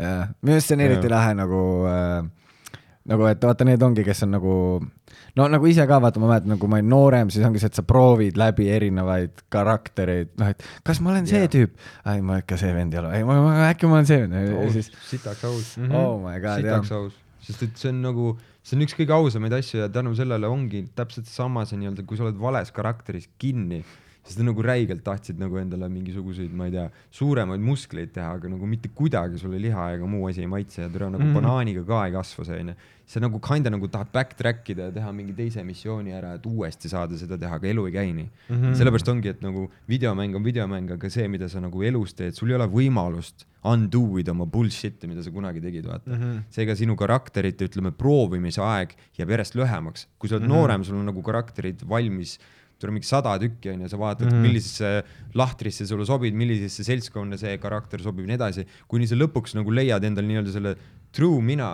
minu 0.41 0.53
arust 0.55 0.67
see 0.67 0.75
on 0.75 0.81
eriti 0.87 1.09
lahe 1.09 1.33
nagu 1.35 1.61
äh,, 1.87 2.23
nagu 3.11 3.25
et 3.27 3.41
vaata, 3.41 3.65
need 3.65 3.81
ongi, 3.83 4.03
kes 4.07 4.23
on 4.23 4.31
nagu 4.31 4.55
no 5.39 5.47
nagu 5.51 5.67
ise 5.69 5.85
ka 5.89 5.99
vaata, 6.03 6.21
ma 6.21 6.29
mäletan, 6.31 6.53
nagu 6.55 6.69
ma 6.71 6.79
olin 6.79 6.91
noorem, 6.91 7.31
siis 7.33 7.45
ongi 7.47 7.61
see, 7.61 7.71
et 7.71 7.79
sa 7.79 7.85
proovid 7.87 8.39
läbi 8.39 8.67
erinevaid 8.73 9.43
karaktereid, 9.53 10.33
noh, 10.41 10.51
et 10.53 10.65
kas 10.87 11.01
ma 11.03 11.13
olen 11.13 11.27
see 11.29 11.43
Jaa. 11.43 11.51
tüüp, 11.55 11.75
ei 12.13 12.23
ma 12.25 12.41
ikka 12.41 12.59
see 12.61 12.71
vend 12.75 12.95
ei 12.95 13.01
ole, 13.01 13.13
ei 13.19 13.27
ma, 13.27 13.37
ma 13.45 13.55
äkki 13.69 13.89
ma 13.89 13.99
olen 13.99 14.09
see 14.09 14.21
vend. 14.23 14.37
Ja 14.37 14.69
siis 14.75 14.91
sitaks 15.09 15.43
aus. 15.47 15.73
oh 15.87 16.19
my 16.23 16.37
god, 16.43 16.65
jah. 16.65 16.81
sitaks 16.83 16.93
aus, 16.97 17.17
sest 17.47 17.65
et 17.67 17.83
see 17.83 17.93
on 17.93 18.03
nagu, 18.05 18.29
see 18.61 18.77
on 18.77 18.85
üks 18.87 18.97
kõige 18.99 19.17
ausamaid 19.17 19.55
asju 19.61 19.83
ja 19.83 19.89
tänu 19.93 20.13
sellele 20.17 20.51
ongi 20.51 20.85
täpselt 20.97 21.29
sama 21.31 21.65
see 21.69 21.79
nii-öelda, 21.81 22.07
kui 22.07 22.19
sa 22.19 22.27
oled 22.27 22.39
vales 22.41 22.73
karakteris 22.75 23.29
kinni, 23.41 23.83
siis 24.21 24.37
sa 24.37 24.45
nagu 24.45 24.61
räigelt 24.61 25.01
tahtsid 25.05 25.39
nagu 25.41 25.57
endale 25.57 25.89
mingisuguseid, 25.89 26.53
ma 26.53 26.67
ei 26.69 26.75
tea, 26.75 26.85
suuremaid 27.17 27.61
muskleid 27.65 28.13
teha, 28.13 28.29
aga 28.37 28.51
nagu 28.51 28.69
mitte 28.69 28.91
kuidagi 28.93 29.41
sulle 29.41 29.59
liha 29.61 29.87
ega 29.95 30.09
muu 30.09 30.27
asi 30.29 30.43
ei 30.45 30.49
maitse 30.51 30.83
ja 30.83 30.89
türa 30.93 31.09
nagu 31.09 31.25
mm. 31.25 31.37
banaaniga 31.37 31.83
ka 31.87 32.03
ei 32.05 32.13
kasva 32.15 32.45
see 32.45 32.59
onju. 32.61 32.75
sa 33.11 33.19
nagu 33.19 33.41
kinda 33.43 33.71
nagu 33.73 33.89
tahad 33.91 34.11
backtrack 34.13 34.69
ida 34.71 34.85
ja 34.87 34.91
teha 34.95 35.11
mingi 35.11 35.33
teise 35.35 35.63
missiooni 35.67 36.13
ära, 36.15 36.35
et 36.37 36.45
uuesti 36.47 36.89
saada 36.89 37.17
seda 37.17 37.37
teha, 37.37 37.57
aga 37.57 37.67
elu 37.67 37.87
ei 37.89 37.95
käi 37.97 38.11
nii 38.13 38.27
mm. 38.27 38.55
-hmm. 38.55 38.75
sellepärast 38.77 39.09
ongi, 39.15 39.33
et 39.33 39.41
nagu 39.41 39.65
videomäng 39.89 40.35
on 40.35 40.45
videomäng, 40.45 40.91
aga 40.91 41.09
see, 41.09 41.27
mida 41.27 41.49
sa 41.49 41.59
nagu 41.59 41.83
elus 41.83 42.13
teed, 42.13 42.37
sul 42.37 42.53
ei 42.53 42.59
ole 42.59 42.69
võimalust 42.69 43.47
undo 43.73 44.05
ida 44.21 44.31
oma 44.31 44.45
bullshit'i, 44.45 45.09
mida 45.09 45.25
sa 45.25 45.33
kunagi 45.33 45.61
tegid, 45.61 45.85
vaata 45.85 46.09
mm 46.09 46.21
-hmm.. 46.21 46.39
seega 46.49 46.75
sinu 46.75 46.95
karakterite, 46.95 47.65
ütleme, 47.69 47.91
proovimise 47.91 48.61
aeg 48.61 48.95
jääb 49.17 49.29
järjest 49.29 49.55
lühemaks. 49.55 50.07
kui 50.17 50.29
sa 50.29 50.35
oled 50.35 50.45
mm 50.45 50.51
-hmm. 50.51 50.55
noorem, 50.55 50.83
sul 50.83 50.97
on 50.97 51.05
nagu 51.05 51.21
karakterid 51.21 51.83
valmis, 51.89 52.39
tuleb 52.81 52.97
mingi 52.97 53.07
sada 53.09 53.37
tükki 53.41 53.71
onju, 53.75 53.89
sa 53.91 53.99
vaatad 54.01 54.27
mm, 54.27 54.33
-hmm. 54.33 54.47
millisesse 54.47 55.37
lahtrisse 55.37 55.87
sulle 55.87 56.05
sobib, 56.09 56.35
millisesse 56.35 56.83
seltskonda 56.87 57.37
see 57.37 57.57
karakter 57.61 58.01
sobib 58.01 58.25
ja 58.25 58.33
nii 58.33 58.39
edasi, 58.41 58.67
kuni 58.87 59.07
sa 59.07 59.15
lõpuks 59.15 59.55
nagu 59.59 59.71
leiad 59.71 60.03
endal 60.03 60.27
nii-öelda 60.27 60.57
selle 60.57 60.75
true 61.13 61.41
mina 61.41 61.71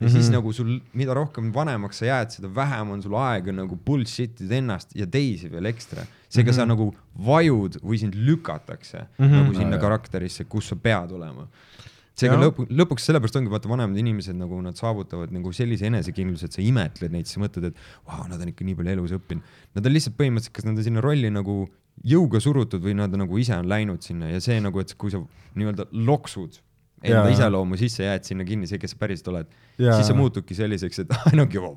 ja 0.00 0.06
mm 0.06 0.12
-hmm. 0.12 0.12
siis 0.12 0.30
nagu 0.30 0.52
sul, 0.52 0.80
mida 0.92 1.14
rohkem 1.14 1.52
vanemaks 1.54 1.98
sa 1.98 2.06
jääd, 2.06 2.30
seda 2.30 2.48
vähem 2.54 2.90
on 2.90 3.02
sul 3.02 3.14
aega 3.14 3.52
nagu 3.52 3.76
bullshit 3.86 4.40
ida 4.40 4.56
ennast 4.56 4.96
ja 4.96 5.06
teisi 5.06 5.50
veel 5.52 5.66
ekstra. 5.66 6.06
seega 6.28 6.50
mm 6.50 6.52
-hmm. 6.52 6.56
sa 6.56 6.66
nagu 6.66 6.94
vajud 7.26 7.76
või 7.82 7.98
sind 7.98 8.14
lükatakse 8.14 8.98
mm 8.98 9.26
-hmm. 9.26 9.30
nagu 9.30 9.54
sinna 9.54 9.76
jah. 9.76 9.80
karakterisse, 9.80 10.44
kus 10.44 10.68
sa 10.68 10.76
pead 10.76 11.12
olema. 11.12 11.48
Seega 12.20 12.38
lõpu, 12.38 12.66
lõpuks 12.70 13.08
sellepärast 13.08 13.38
ongi 13.40 13.52
vaata 13.52 13.70
vanemad 13.70 13.98
inimesed 14.00 14.38
nagu 14.38 14.60
nad 14.64 14.78
saavutavad 14.78 15.32
nagu 15.34 15.52
sellise 15.56 15.88
enesekindluse, 15.90 16.50
et 16.50 16.56
sa 16.58 16.64
imetled 16.64 17.14
neid, 17.14 17.28
siis 17.30 17.40
mõtled, 17.42 17.70
et 17.70 17.84
vau, 18.08 18.22
nad 18.30 18.40
on 18.40 18.52
ikka 18.52 18.66
nii 18.68 18.78
palju 18.78 18.96
elus 18.96 19.14
õppinud. 19.18 19.52
Nad 19.78 19.88
on 19.88 19.96
lihtsalt 19.96 20.18
põhimõtteliselt, 20.20 20.56
kas 20.58 20.68
nad 20.68 20.78
on 20.78 20.86
sinna 20.86 21.04
rolli 21.04 21.32
nagu 21.32 21.62
jõuga 22.06 22.40
surutud 22.40 22.82
või 22.84 22.96
nad 22.96 23.14
nagu 23.16 23.38
ise 23.40 23.56
on 23.58 23.68
läinud 23.68 24.04
sinna 24.04 24.30
ja 24.30 24.40
see 24.44 24.60
nagu, 24.62 24.80
et 24.80 24.92
kui 25.00 25.12
sa 25.12 25.20
nii-öelda 25.58 25.90
loksud 26.06 26.60
enda 27.00 27.24
Jaa. 27.24 27.32
iseloomu 27.32 27.78
sisse, 27.80 28.04
jääd 28.04 28.26
sinna 28.28 28.44
kinni, 28.48 28.68
see, 28.68 28.80
kes 28.80 28.94
sa 28.94 29.00
päriselt 29.00 29.30
oled, 29.32 29.52
Jaa. 29.80 29.96
siis 29.96 30.10
sa 30.10 30.16
muutudki 30.16 30.56
selliseks, 30.56 31.02
et 31.04 31.14
I 31.30 31.36
don't 31.36 31.52
give 31.52 31.64
a 31.64 31.72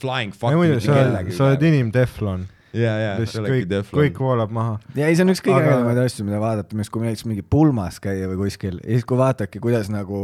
flying 0.00 0.34
fuck 0.34 0.50
sa 1.36 1.50
oled, 1.50 1.66
inimteflon, 1.70 2.46
ja, 2.74 2.94
ja, 3.00 3.14
kõik, 3.22 3.72
kõik. 3.92 4.20
voolab 4.20 4.52
maha. 4.54 4.76
ja 4.98 5.08
ei, 5.08 5.16
see 5.16 5.26
on 5.26 5.32
üks 5.34 5.42
kõige 5.44 5.58
Aga- 5.60 5.72
ägedamaid 5.72 6.02
asju, 6.04 6.26
mida 6.28 6.40
vaadata, 6.42 6.76
mis, 6.78 6.90
kui 6.92 7.04
näiteks 7.06 7.26
mingi 7.30 7.44
pulmas 7.46 8.00
käia 8.02 8.28
või 8.30 8.44
kuskil 8.44 8.78
ja 8.82 8.98
siis, 8.98 9.06
kui 9.08 9.18
vaatadki, 9.20 9.62
kuidas 9.62 9.90
nagu 9.92 10.20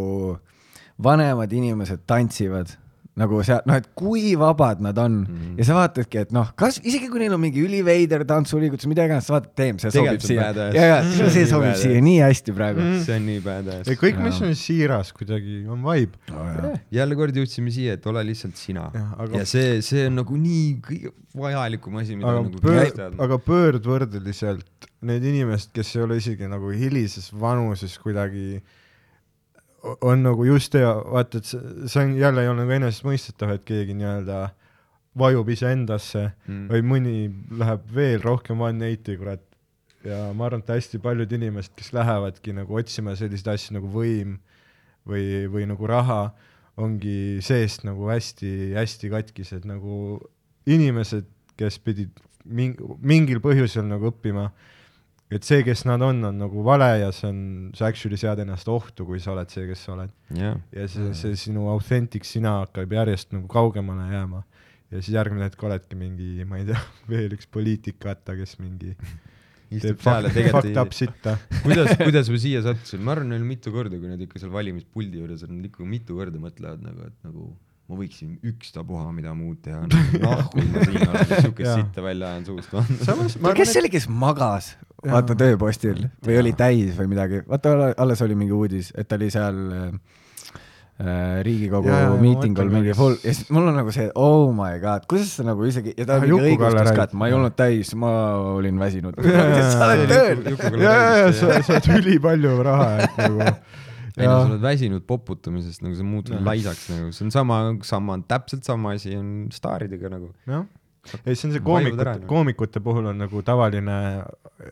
vanemad 1.02 1.52
inimesed 1.52 2.05
tantsivad 2.10 2.74
nagu 3.21 3.43
seal, 3.47 3.61
noh, 3.69 3.77
et 3.77 3.87
kui 3.95 4.33
vabad 4.41 4.81
nad 4.81 4.99
on 4.99 5.13
mm 5.21 5.27
Mhm. 5.31 5.41
-hmm. 5.51 5.59
ja 5.61 5.65
sa 5.69 5.75
vaatadki, 5.77 6.19
et 6.25 6.33
noh, 6.33 6.49
kas 6.57 6.81
isegi 6.83 7.09
kui 7.13 7.21
neil 7.21 7.35
on 7.37 7.41
mingi 7.41 7.61
üliveider 7.63 8.25
tantsuliigutus, 8.27 8.87
mida 8.91 9.05
iganes, 9.05 9.27
sa 9.29 9.35
vaatad, 9.37 9.53
damn, 9.61 9.79
see 9.79 9.91
sobib 9.91 10.21
siia. 10.25 10.51
ja, 10.75 10.85
ja 10.95 11.03
See 11.05 11.25
on 11.25 11.31
see 11.31 11.45
nii 11.45 11.51
sobib 11.53 11.69
badass. 11.71 11.83
siia 11.83 12.01
nii 12.01 12.19
hästi 12.25 12.53
praegu 12.57 12.81
mm. 12.81 13.01
see 13.05 13.17
on 13.17 13.27
nii 13.27 13.41
badass 13.45 13.89
kõik, 14.03 14.19
mis 14.25 14.41
on 14.43 14.55
siiras 14.55 15.13
kuidagi, 15.13 15.67
on 15.69 15.83
vibe. 15.85 16.17
-hmm. 16.31 16.79
jälle 16.91 17.15
kord 17.17 17.37
jõudsime 17.37 17.71
siia, 17.71 17.93
et 17.93 18.07
ole 18.07 18.25
lihtsalt 18.25 18.57
sina. 18.57 18.91
Jah, 18.95 19.13
aga- 19.21 19.39
ja 19.39 19.45
see, 19.45 19.81
see 19.83 20.07
on 20.07 20.15
nagu 20.17 20.37
nii 20.37 20.81
kõige 20.89 21.13
vajalikum 21.37 21.97
asi, 21.97 22.17
mida 22.17 22.29
aga 22.29 22.43
nagu 22.43 22.59
pöör- 22.59 23.21
aga 23.23 23.39
pöördvõrdeliselt 23.39 24.65
need 25.03 25.25
inimesed, 25.25 25.71
kes 25.73 25.95
ei 25.97 26.03
ole 26.03 26.17
isegi 26.21 26.49
nagu 26.49 26.71
hilises 26.71 27.31
vanuses 27.33 27.99
kuidagi 27.99 28.61
o- 28.61 28.80
on 30.01 30.23
nagu 30.23 30.44
just 30.44 30.74
ja 30.74 30.94
vaata, 31.05 31.39
et 31.40 31.44
see, 31.48 32.02
on 32.02 32.16
jälle 32.19 32.43
ei 32.44 32.48
ole 32.48 32.62
nagu 32.65 32.74
enesestmõistetav, 32.77 33.55
et 33.55 33.65
keegi 33.69 33.94
nii-öelda 33.97 34.51
vajub 35.19 35.48
iseendasse 35.51 36.31
Mm. 36.48 36.66
või 36.70 36.82
mõni 36.86 37.15
läheb 37.59 37.86
veel 37.94 38.20
rohkem 38.23 38.61
one 38.61 38.85
eight'i 38.86 39.16
kurat. 39.19 39.40
ja 40.05 40.32
ma 40.32 40.47
arvan, 40.47 40.61
et 40.61 40.70
hästi 40.73 40.98
paljud 40.98 41.32
inimesed, 41.32 41.74
kes 41.77 41.93
lähevadki 41.93 42.55
nagu 42.57 42.74
otsima 42.74 43.12
selliseid 43.16 43.51
asju 43.55 43.74
nagu 43.77 43.89
võim 43.93 44.39
või, 45.07 45.44
või 45.52 45.66
nagu 45.69 45.86
raha, 45.86 46.32
ongi 46.77 47.40
seest 47.44 47.85
nagu 47.85 48.09
hästi-hästi 48.09 49.11
katkised 49.12 49.66
nagu 49.69 50.20
inimesed, 50.66 51.27
kes 51.57 51.77
pidid 51.85 52.11
ming-, 52.47 52.81
mingil 53.02 53.40
põhjusel 53.44 53.85
nagu 53.85 54.09
õppima 54.09 54.51
et 55.31 55.47
see, 55.47 55.62
kes 55.66 55.85
nad 55.86 56.02
on, 56.02 56.23
on 56.27 56.39
nagu 56.43 56.65
vale 56.66 56.89
ja 57.01 57.11
see 57.15 57.28
on, 57.31 57.40
sa 57.77 57.89
actually 57.90 58.19
sead 58.20 58.43
ennast 58.43 58.69
ohtu, 58.70 59.07
kui 59.09 59.20
sa 59.23 59.35
oled 59.35 59.51
see, 59.52 59.66
kes 59.70 59.85
sa 59.86 59.94
oled. 59.94 60.12
jah, 60.36 60.59
ja 60.74 60.86
see, 60.90 61.12
see 61.19 61.39
sinu 61.39 61.69
authentic 61.73 62.27
sina 62.28 62.59
hakkab 62.65 62.93
järjest 62.98 63.35
nagu 63.36 63.47
kaugemale 63.51 64.09
jääma. 64.11 64.43
ja 64.90 64.98
siis 64.98 65.15
järgmine 65.15 65.47
hetk 65.47 65.62
oledki 65.62 65.98
mingi, 65.98 66.32
ma 66.51 66.59
ei 66.59 66.66
tea, 66.73 66.81
veel 67.12 67.36
üks 67.39 67.47
poliitik, 67.51 68.01
vaata, 68.05 68.35
kes 68.39 68.59
mingi 68.62 68.97
istub 69.77 70.02
seal 70.02 70.27
ja 70.27 70.32
fuck- 70.35 70.51
fucked 70.51 70.74
up 70.82 70.90
tegelikult 70.90 70.94
ei, 70.97 70.98
sitta. 70.98 71.36
kuidas, 71.66 71.93
kuidas 72.02 72.31
ma 72.35 72.40
siia 72.43 72.62
sattusin, 72.66 73.02
ma 73.07 73.15
arvan, 73.15 73.31
neil 73.36 73.47
mitu 73.47 73.70
korda, 73.74 74.01
kui 74.02 74.11
nad 74.11 74.23
ikka 74.27 74.43
seal 74.43 74.51
valimispuldi 74.55 75.23
juures 75.23 75.47
on, 75.47 75.61
ikka 75.70 75.86
mitu 75.86 76.19
korda 76.19 76.43
mõtlevad 76.43 76.82
nagu, 76.82 77.07
et 77.07 77.28
nagu 77.28 77.52
ma 77.91 77.99
võiksin 77.99 78.37
ükstapuha 78.47 79.11
mida 79.15 79.33
muud 79.35 79.59
teha, 79.65 79.83
nahku 80.23 80.62
ma 80.62 80.85
siin 80.87 81.09
olen, 81.09 81.35
siukest 81.49 81.73
sitta 81.73 82.05
välja 82.05 82.31
ajan 82.35 82.47
suust. 82.47 82.71
kes 83.01 83.11
arvan, 83.11 83.67
see 83.67 83.83
oli, 83.83 83.91
kes 83.97 84.07
magas, 84.12 84.71
vaata 85.03 85.37
tööpostil 85.39 86.07
või 86.27 86.39
oli 86.45 86.55
täis 86.59 86.95
või 86.99 87.11
midagi, 87.17 87.43
vaata 87.51 87.75
alles 87.99 88.23
oli 88.27 88.39
mingi 88.39 88.55
uudis, 88.55 88.93
et 88.95 89.11
ta 89.11 89.19
oli 89.19 89.31
seal 89.35 89.59
äh, 89.75 89.91
äh, 91.03 91.35
Riigikogu 91.47 91.99
miitingul 92.23 92.71
mingi 92.71 92.95
full 92.95 93.19
ja 93.25 93.35
siis 93.35 93.51
mul 93.51 93.73
on 93.73 93.81
nagu 93.81 93.95
see 93.97 94.07
oh 94.15 94.55
my 94.55 94.79
god, 94.83 95.11
kuidas 95.11 95.35
sa 95.41 95.49
nagu 95.51 95.67
isegi 95.67 95.97
ja 95.97 96.07
ta 96.07 96.21
Ah, 96.21 96.29
mingi 96.29 96.55
õigustas 96.55 96.95
ka, 96.95 97.11
et 97.11 97.19
ma 97.19 97.33
ei 97.33 97.39
olnud 97.41 97.59
täis, 97.59 97.91
ma 97.99 98.15
olin 98.55 98.79
väsinud. 98.79 99.19
Sa 99.75 99.91
oled 99.91 100.15
tööl. 100.15 100.47
et 100.47 100.67
ja, 100.79 100.95
ja, 100.95 101.15
ja 101.25 101.31
sa 101.35 101.62
saad 101.73 101.91
ülipalju 101.99 102.59
raha, 102.71 102.91
et 103.09 103.23
nagu 103.25 103.55
no 104.29 104.41
sa 104.41 104.49
oled 104.49 104.65
väsinud 104.65 105.07
poputamisest, 105.09 105.85
nagu 105.85 105.97
sa 105.97 106.07
muutud 106.07 106.37
Jah. 106.37 106.45
laisaks 106.47 106.89
nagu, 106.93 107.11
see 107.17 107.27
on 107.27 107.33
sama, 107.35 107.61
sama, 107.87 108.19
täpselt 108.29 108.67
sama 108.69 108.95
asi 108.97 109.15
on 109.19 109.49
staaridega 109.55 110.13
nagu. 110.13 110.33
jah, 110.51 110.67
ei 111.25 111.35
see 111.35 111.49
on 111.49 111.55
see 111.57 111.65
koomikute, 111.65 112.09
noh. 112.11 112.27
koomikute 112.31 112.83
puhul 112.85 113.11
on 113.13 113.23
nagu 113.25 113.43
tavaline 113.47 113.97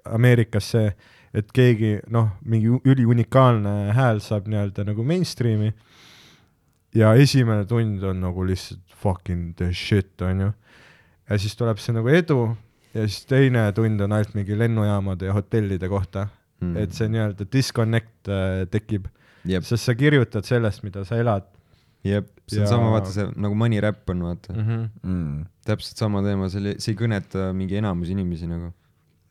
Ameerikas 0.05 0.73
see, 0.75 0.93
et 1.37 1.53
keegi 1.55 1.99
noh, 2.13 2.33
mingi 2.49 2.73
üliunikaalne 2.89 3.95
hääl 3.97 4.23
saab 4.25 4.49
nii-öelda 4.49 4.87
nagu 4.89 5.05
mainstream'i 5.05 5.73
ja 6.97 7.13
esimene 7.21 7.67
tund 7.69 8.03
on 8.05 8.23
nagu 8.25 8.47
lihtsalt 8.49 8.97
fucking 8.99 9.53
the 9.57 9.73
shit 9.73 10.23
onju. 10.25 10.53
ja 11.29 11.39
siis 11.39 11.55
tuleb 11.57 11.79
see 11.83 11.95
nagu 11.97 12.09
edu 12.09 12.41
ja 12.95 13.05
siis 13.07 13.27
teine 13.29 13.69
tund 13.77 14.01
on 14.01 14.17
ainult 14.17 14.35
mingi 14.37 14.59
lennujaamade 14.59 15.29
ja 15.29 15.37
hotellide 15.37 15.89
kohta 15.89 16.27
mm., 16.61 16.77
et 16.83 16.97
see 16.97 17.09
nii-öelda 17.13 17.47
disconnect 17.53 18.31
äh, 18.33 18.65
tekib, 18.73 19.09
sest 19.61 19.85
sa 19.85 19.95
kirjutad 19.95 20.45
sellest, 20.45 20.83
mida 20.87 21.05
sa 21.09 21.17
elad 21.17 21.47
jep, 22.07 22.29
see 22.47 22.61
on 22.61 22.67
Ja- 22.67 22.73
sama, 22.73 22.91
vaata 22.95 23.13
see 23.15 23.27
nagu 23.37 23.55
money 23.59 23.81
rap 23.81 24.11
on 24.11 24.23
vaata 24.23 24.53
mm. 24.55 24.67
-hmm. 24.67 24.91
Mm. 25.03 25.47
täpselt 25.65 25.97
sama 25.97 26.23
teema, 26.23 26.49
see 26.49 26.61
oli, 26.61 26.75
see 26.79 26.93
ei 26.95 26.99
kõneta 26.99 27.51
mingi 27.55 27.81
enamus 27.81 28.13
inimesi 28.15 28.47
nagu. 28.47 28.73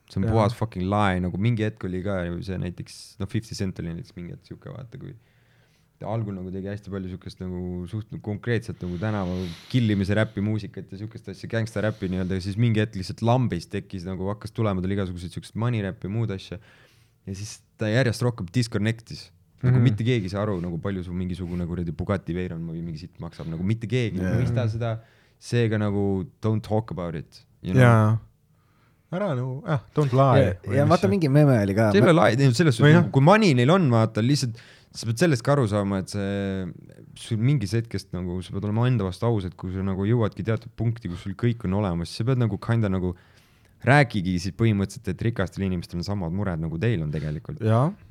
see 0.09 0.21
on 0.21 0.23
Jaa. 0.23 0.31
puhas 0.31 0.53
fucking 0.55 0.85
lie, 0.87 1.19
nagu 1.19 1.37
mingi 1.37 1.63
hetk 1.67 1.83
oli 1.83 1.99
ka 2.03 2.21
ju 2.25 2.41
see 2.43 2.57
näiteks, 2.57 3.17
noh, 3.19 3.27
Fifty 3.27 3.55
Cent 3.55 3.79
oli 3.79 3.91
näiteks 3.91 4.15
mingi 4.15 4.31
hetk 4.31 4.45
siuke, 4.47 4.69
vaata 4.71 4.97
kui 4.97 5.15
ta 5.99 6.07
algul 6.07 6.35
nagu 6.37 6.51
tegi 6.53 6.69
hästi 6.69 6.91
palju 6.93 7.09
siukest 7.09 7.39
nagu 7.41 7.85
suht 7.91 8.11
konkreetselt 8.21 8.79
nagu 8.85 8.97
tänava 9.01 9.33
killimise 9.71 10.15
räppi 10.15 10.43
muusikat 10.45 10.91
ja 10.93 10.97
siukest 10.97 11.27
asja, 11.33 11.49
gängsta 11.49 11.81
räppi 11.81 12.07
nii-öelda 12.13 12.37
ja 12.37 12.41
siis 12.45 12.55
mingi 12.55 12.79
hetk 12.83 12.95
lihtsalt 12.95 13.23
lambist 13.25 13.71
tekkis 13.73 14.05
nagu 14.05 14.29
hakkas 14.29 14.53
tulema 14.53 14.83
tal 14.83 14.93
igasuguseid 14.93 15.33
siukest 15.33 15.55
money 15.55 15.81
räppi 15.81 16.07
ja 16.07 16.13
muud 16.13 16.31
asja. 16.31 16.59
ja 17.25 17.35
siis 17.35 17.59
ta 17.77 17.89
järjest 17.89 18.21
rohkem 18.21 18.47
disconnect'is 18.53 19.31
nagu 19.57 19.71
mm. 19.71 19.77
-hmm. 19.77 19.89
mitte 19.89 20.05
keegi 20.05 20.29
ei 20.29 20.33
saa 20.33 20.43
aru 20.45 20.59
nagu 20.61 20.77
palju 20.81 21.03
sul 21.03 21.17
mingisugune 21.17 21.65
kuradi 21.65 21.91
Bugatti 21.91 22.35
Veyron 22.37 22.63
või 22.69 22.83
mingi 22.83 23.01
sitt 23.05 23.19
maksab, 23.23 23.49
nagu 23.49 23.63
mitte 23.63 23.89
keegi 23.89 24.21
yeah. 24.21 24.35
ei 24.35 24.45
mõista 24.45 24.67
seda, 24.69 24.97
seega 25.39 25.79
nagu 25.81 26.25
don't 26.43 26.65
talk 26.65 26.93
about 26.93 27.15
it 27.15 27.43
you 27.65 27.73
know?. 27.73 27.81
jaa, 27.81 28.17
ära 29.17 29.33
nagu, 29.33 29.61
ah, 29.65 29.81
don't 29.97 30.13
lie. 30.13 30.55
ja 30.77 30.85
vaata, 30.89 31.09
mingi 31.09 31.29
meme 31.29 31.57
oli 31.63 31.77
ka. 31.77 31.91
see 31.91 32.03
ei 32.03 32.09
ole 32.09 32.17
lai-, 32.17 32.37
selles 32.37 32.81
Või 32.81 32.93
suhtes 32.93 32.99
noh., 33.01 33.11
kui 33.13 33.25
money 33.25 33.57
neil 33.57 33.73
on, 33.73 33.89
vaata 33.93 34.21
lihtsalt 34.25 34.61
sa 34.97 35.07
pead 35.09 35.21
sellest 35.21 35.45
ka 35.45 35.53
aru 35.53 35.65
saama, 35.69 36.01
et 36.01 36.13
see, 36.13 36.67
sul 37.19 37.41
mingist 37.41 37.75
hetkest 37.77 38.13
nagu, 38.15 38.39
sa 38.45 38.53
pead 38.55 38.65
olema 38.65 38.87
enda 38.89 39.05
vastu 39.07 39.27
aus, 39.29 39.47
et 39.49 39.57
kui 39.59 39.73
sa 39.73 39.83
nagu 39.85 40.05
jõuadki 40.07 40.45
teatud 40.47 40.73
punkti, 40.79 41.11
kus 41.11 41.25
sul 41.25 41.35
kõik 41.37 41.65
on 41.67 41.77
olemas, 41.81 42.13
sa 42.13 42.25
pead 42.27 42.41
nagu 42.41 42.57
kinda 42.61 42.89
nagu 42.93 43.13
räägigi 43.85 44.39
siis 44.39 44.53
põhimõtteliselt, 44.57 45.07
et 45.13 45.21
rikastel 45.21 45.63
inimestel 45.67 45.99
on 45.99 46.03
samad 46.03 46.31
mured 46.33 46.59
nagu 46.59 46.77
teil 46.81 47.01
on 47.03 47.11
tegelikult, 47.11 47.59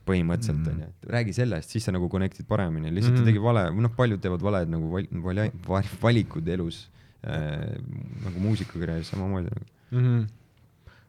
põhimõtteliselt 0.06 0.60
Mhm. 0.62 0.70
onju, 0.74 0.84
et 0.88 1.08
räägi 1.10 1.32
sellest, 1.34 1.70
siis 1.70 1.84
sa 1.84 1.92
nagu 1.92 2.08
connect'id 2.08 2.46
paremini, 2.46 2.90
lihtsalt 2.94 3.14
mm 3.14 3.18
Mhm. 3.18 3.22
-hmm. 3.22 3.26
ta 3.26 3.32
tegi 3.32 3.38
vale, 3.42 3.80
noh, 3.82 3.90
paljud 3.96 4.20
teevad 4.20 4.40
valed 4.42 4.68
nagu 4.68 4.90
val, 4.92 5.06
val, 5.22 5.50
val, 5.68 5.82
valikud 6.02 6.48
elus 6.48 6.88
äh, 7.26 7.76
nagu 8.24 8.38
muusikakarjääris 8.40 9.08
samamoodi 9.10 9.48
nagu.. 9.50 9.66
mm. 9.90 9.98
-hmm. 9.98 10.28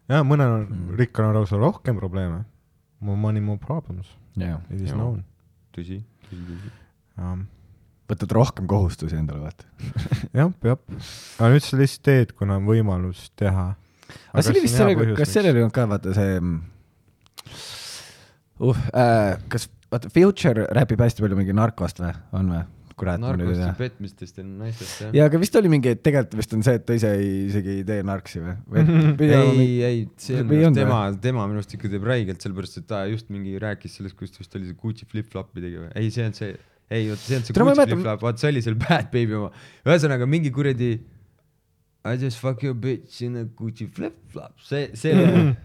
jaa, 0.09 0.23
mõnel 0.23 0.49
on 0.55 0.67
Mm. 0.69 0.75
mm., 0.89 0.95
rikkal 0.97 1.25
on 1.25 1.33
lausa 1.35 1.57
rohkem 1.57 1.95
probleeme. 1.95 2.45
More 2.99 3.19
money, 3.19 3.41
more 3.41 3.59
problems, 3.59 4.07
jah, 4.37 4.59
it 4.71 4.81
is 4.81 4.91
known. 4.91 5.23
tõsi, 5.77 6.01
tõsi, 6.31 6.41
tõsi. 7.17 7.45
võtad 8.09 8.31
rohkem 8.31 8.67
kohustusi 8.67 9.15
endale, 9.15 9.39
vaata. 9.39 9.65
jah, 10.33 10.51
peab. 10.61 10.79
aga 11.39 11.49
nüüd 11.53 11.61
sa 11.65 11.77
lihtsalt 11.77 12.03
teed, 12.03 12.31
kuna 12.33 12.55
on 12.55 12.65
võimalus 12.65 13.29
teha. 13.35 13.75
Aga 14.07 14.45
see 14.45 14.53
oli 14.55 14.63
vist 14.65 14.79
sellega, 14.79 15.09
kas 15.19 15.33
sellel 15.35 15.55
ei 15.55 15.65
olnud 15.65 15.75
ka 15.75 15.87
vaata 15.89 16.15
see 16.17 16.39
uh,, 18.63 18.87
äh, 18.93 19.35
kas 19.51 19.69
vaata 19.91 20.11
Future 20.13 20.67
räpib 20.75 21.03
hästi 21.03 21.23
palju 21.23 21.37
mingi 21.39 21.55
narkost 21.55 22.01
või, 22.03 22.15
on 22.37 22.51
või? 22.55 22.63
kurat, 22.97 23.21
ma 23.21 23.33
nüüd 23.37 23.43
ei 23.43 23.45
narkost 23.45 23.61
ja 23.61 23.65
tea. 23.67 23.77
petmistest 23.77 24.39
ja 24.39 24.43
naistest 24.47 25.01
jah. 25.03 25.11
ja 25.15 25.25
aga 25.29 25.41
vist 25.41 25.57
oli 25.59 25.69
mingi, 25.69 25.91
et 25.93 25.99
tegelikult 26.05 26.39
vist 26.39 26.55
on 26.57 26.63
see, 26.65 26.79
et 26.79 26.85
ta 26.87 26.95
ise 26.97 27.11
ei, 27.13 27.27
isegi 27.45 27.75
ei 27.75 27.83
tee 27.87 28.05
narksi 28.07 28.41
või, 28.41 28.55
või? 28.73 28.85
ei, 29.27 29.67
ei, 29.85 29.99
see 30.21 30.39
on 30.41 30.49
minu 30.49 30.65
arust 30.65 30.79
tema, 30.79 31.01
tema 31.27 31.45
minu 31.51 31.61
arust 31.61 31.75
ikka 31.77 31.91
teeb 31.93 32.07
räigelt, 32.09 32.41
sellepärast 32.43 32.81
et 32.81 32.87
ta 32.89 33.03
just 33.11 33.29
mingi 33.33 33.53
rääkis 33.61 33.99
sellest, 33.99 34.17
kuidas 34.17 34.33
ta 34.33 34.41
vist 34.41 34.57
oli 34.57 34.71
see 34.71 34.79
Gucci 34.81 35.09
flip-flopi 35.11 35.61
tegi 35.61 35.83
või, 35.83 35.91
ei, 35.93 36.09
see 36.15 36.25
on 36.25 36.33
see, 36.37 36.55
ei, 36.89 37.05
vot 37.11 37.21
see 37.21 37.37
on 37.37 37.45
see 37.45 37.53
ei 37.53 37.61
Gucci 37.61 37.85
flip-flop, 37.93 38.25
vaat 38.25 38.41
see 38.41 38.51
oli 38.55 38.65
seal 38.65 38.79
Bad 38.87 39.13
Baby 39.13 39.37
oma, 39.43 39.51
ühesõnaga 39.85 40.29
mingi 40.29 40.53
kuradi 40.55 40.95
I 42.07 42.15
just 42.15 42.39
fuck 42.39 42.61
your 42.63 42.73
bitch 42.73 43.21
in 43.21 43.35
a 43.35 43.43
Gucci 43.43 43.87
flip-flop, 43.91 44.53
see, 44.63 44.87
see, 44.95 45.13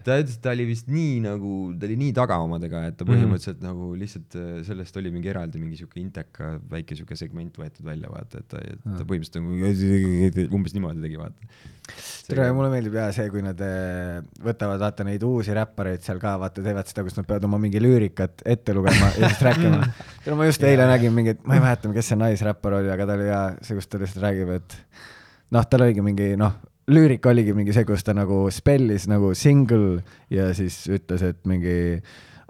ta 0.03 0.17
ütles, 0.19 0.35
et 0.35 0.41
ta 0.43 0.51
oli 0.51 0.65
vist 0.67 0.89
nii 0.91 1.21
nagu, 1.23 1.51
ta 1.79 1.87
oli 1.87 1.95
nii 1.99 2.15
taga 2.17 2.39
omadega, 2.43 2.81
et 2.89 2.97
ta 2.99 3.07
põhimõtteliselt 3.07 3.61
mm. 3.61 3.67
nagu 3.69 3.91
lihtsalt 3.99 4.35
äh, 4.39 4.49
sellest 4.67 4.97
oli 4.99 5.11
mingi 5.13 5.31
eraldi 5.31 5.61
mingi 5.61 5.79
siuke 5.79 6.01
inteka 6.01 6.57
väike 6.71 6.97
siuke 6.99 7.15
segment 7.19 7.55
võetud 7.59 7.87
välja, 7.87 8.11
vaata, 8.11 8.41
et 8.43 8.49
ta, 8.51 8.63
ta 8.83 9.05
põhimõtteliselt 9.07 9.39
nagu 9.39 10.57
umbes 10.59 10.75
niimoodi 10.75 11.05
tegi, 11.05 11.21
vaata. 11.21 11.53
tere, 12.27 12.49
mulle 12.57 12.73
meeldib 12.73 12.99
jaa 12.99 13.07
see, 13.15 13.29
kui 13.31 13.45
nad 13.45 13.63
eh, 13.63 14.19
võtavad 14.43 14.83
vaata 14.83 15.07
neid 15.07 15.23
uusi 15.27 15.55
räppareid 15.55 16.03
seal 16.03 16.19
ka 16.23 16.35
vaata 16.43 16.65
teevad 16.65 16.91
seda, 16.91 17.07
kus 17.07 17.19
nad 17.19 17.29
peavad 17.29 17.47
oma 17.47 17.61
mingi 17.63 17.79
lüürikat 17.83 18.43
ette 18.57 18.75
lugema 18.75 19.13
ja 19.15 19.31
siis 19.31 19.47
rääkima. 19.47 19.81
ja 20.27 20.37
ma 20.39 20.51
just 20.51 20.67
eile 20.67 20.91
nägin 20.91 21.15
mingit, 21.15 21.47
ma 21.47 21.55
ei 21.55 21.63
mäleta, 21.69 21.95
kes 21.95 22.11
see 22.11 22.19
naisräppar 22.19 22.81
oli, 22.81 22.91
aga 22.91 23.07
ta 23.07 23.19
oli 23.19 23.31
jaa 23.31 23.49
see, 23.61 23.79
kus 23.79 23.87
ta 23.87 24.03
lihtsalt 24.03 24.27
räägib, 24.27 24.55
et 24.59 24.79
noh, 25.53 25.65
tal 25.69 25.85
oligi 25.85 26.03
mingi 26.05 26.33
noh, 26.39 26.57
lüürika 26.91 27.31
oligi 27.31 27.55
mingi 27.55 27.75
see, 27.75 27.85
kus 27.87 28.03
ta 28.05 28.15
nagu 28.17 28.45
spellis 28.51 29.07
nagu 29.11 29.33
single 29.37 30.01
ja 30.33 30.49
siis 30.57 30.83
ütles, 30.91 31.23
et 31.23 31.41
mingi 31.49 31.75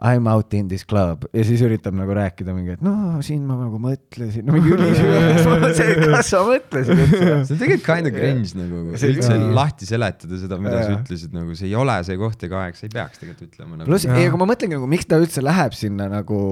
I 0.04 0.20
m 0.20 0.28
out 0.28 0.52
in 0.58 0.68
this 0.68 0.84
club 0.84 1.24
ja 1.32 1.44
siis 1.48 1.62
üritab 1.64 1.96
nagu 1.96 2.12
rääkida 2.18 2.52
mingi, 2.52 2.74
et 2.76 2.82
no 2.84 3.22
siin 3.24 3.46
ma 3.48 3.56
nagu 3.56 3.78
mõtlesin, 3.80 4.44
no 4.44 4.58
mingi 4.58 4.74
ülisügavalt, 4.76 5.78
see, 5.78 5.94
kas 6.02 6.32
sa 6.34 6.42
mõtlesid 6.44 6.92
üldse? 7.06 7.22
see 7.24 7.56
on 7.56 7.62
tegelikult 7.62 7.88
kind 7.88 8.10
of 8.10 8.18
cringe 8.18 8.58
nagu 8.60 8.98
See- 9.00 9.14
üldse 9.14 9.38
lahti 9.56 9.88
seletada 9.88 10.42
seda, 10.42 10.60
mida 10.60 10.82
sa 10.84 10.98
ütlesid, 10.98 11.32
nagu 11.38 11.56
see 11.56 11.70
ei 11.70 11.78
ole 11.80 11.96
see 12.04 12.20
koht 12.20 12.44
ega 12.50 12.66
aeg, 12.66 12.76
sa 12.80 12.88
ei 12.90 12.94
peaks 12.98 13.24
tegelikult 13.24 13.48
ütlema 13.48 13.80
nagu.. 13.80 13.88
pluss, 13.88 14.10
ei, 14.10 14.28
aga 14.28 14.42
ma 14.44 14.50
mõtlengi 14.52 14.76
nagu, 14.78 14.92
miks 14.92 15.08
ta 15.08 15.22
üldse 15.24 15.46
läheb 15.46 15.80
sinna 15.80 16.10
nagu 16.12 16.44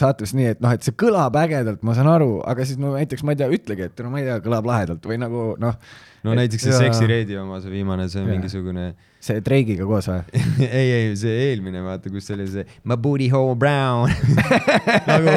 saates 0.00 0.32
nii, 0.38 0.54
et 0.56 0.64
noh, 0.64 0.72
et 0.72 0.88
see 0.88 0.96
kõlab 1.04 1.36
ägedalt, 1.44 1.84
ma 1.84 1.98
saan 1.98 2.08
aru, 2.16 2.38
aga 2.48 2.64
siis 2.64 2.80
no 2.80 2.96
näiteks 2.96 3.26
ma 3.28 3.36
ei 3.36 3.42
tea, 3.44 3.52
ütlegi, 3.60 3.90
et 3.90 4.04
no 4.06 4.12
ma 4.14 4.24
ei 4.24 4.30
tea, 4.30 4.40
kõlab 4.48 4.72
lahedalt 4.72 5.04
või 5.04 5.20
nagu 5.20 5.50
noh, 5.60 5.76
no 6.26 6.36
näiteks 6.38 6.66
see 6.66 6.74
Jaa. 6.74 6.86
Sexy 6.86 7.10
Radio 7.10 7.44
oma, 7.44 7.60
see 7.62 7.72
viimane, 7.72 8.08
see 8.12 8.22
Jaa. 8.22 8.30
mingisugune 8.30 8.90
see 9.26 9.42
Drake'iga 9.44 9.86
koos 9.88 10.06
või? 10.10 10.42
ei, 10.66 10.90
ei, 10.92 11.10
see 11.18 11.34
eelmine, 11.48 11.80
vaata, 11.84 12.10
kus 12.12 12.28
oli 12.34 12.46
see 12.50 12.64
My 12.86 12.98
booty 13.00 13.28
hole 13.32 13.56
brown 13.58 14.10
nagu, 15.10 15.34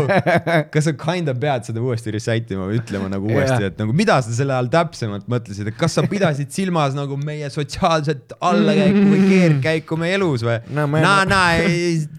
kas 0.73 0.89
sa 0.89 0.93
kinda 0.99 1.33
pead 1.39 1.67
seda 1.69 1.81
uuesti 1.83 2.13
recite 2.15 2.55
ima 2.55 2.67
või 2.69 2.79
ütlema 2.81 3.09
nagu 3.11 3.29
uuesti, 3.29 3.69
et 3.71 3.79
nagu 3.81 3.95
mida 3.95 4.19
sa 4.25 4.35
selle 4.35 4.55
all 4.55 4.69
täpsemalt 4.71 5.29
mõtlesid, 5.31 5.71
et 5.71 5.79
kas 5.79 5.97
sa 5.97 6.05
pidasid 6.09 6.51
silmas 6.53 6.97
nagu 6.97 7.17
meie 7.19 7.49
sotsiaalset 7.53 8.35
allakäiku 8.39 9.05
või 9.13 9.23
keerdkäiku 9.33 9.99
meie 9.99 10.17
elus 10.19 10.45
või? 10.45 10.59
No, 10.75 10.85
nah, 10.99 11.23
nah, 11.27 11.63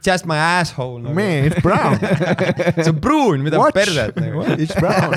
just 0.05 0.29
my 0.31 0.39
asshole 0.61 1.03
nagu.. 1.05 1.15
Man, 1.17 1.51
it's 1.51 1.61
brown. 1.63 1.99
see 2.81 2.91
on 2.91 3.01
pruun, 3.03 3.45
mida 3.45 3.61
perset 3.75 4.17
nagu. 4.21 4.45
It's 4.57 4.75
brown. 4.79 5.15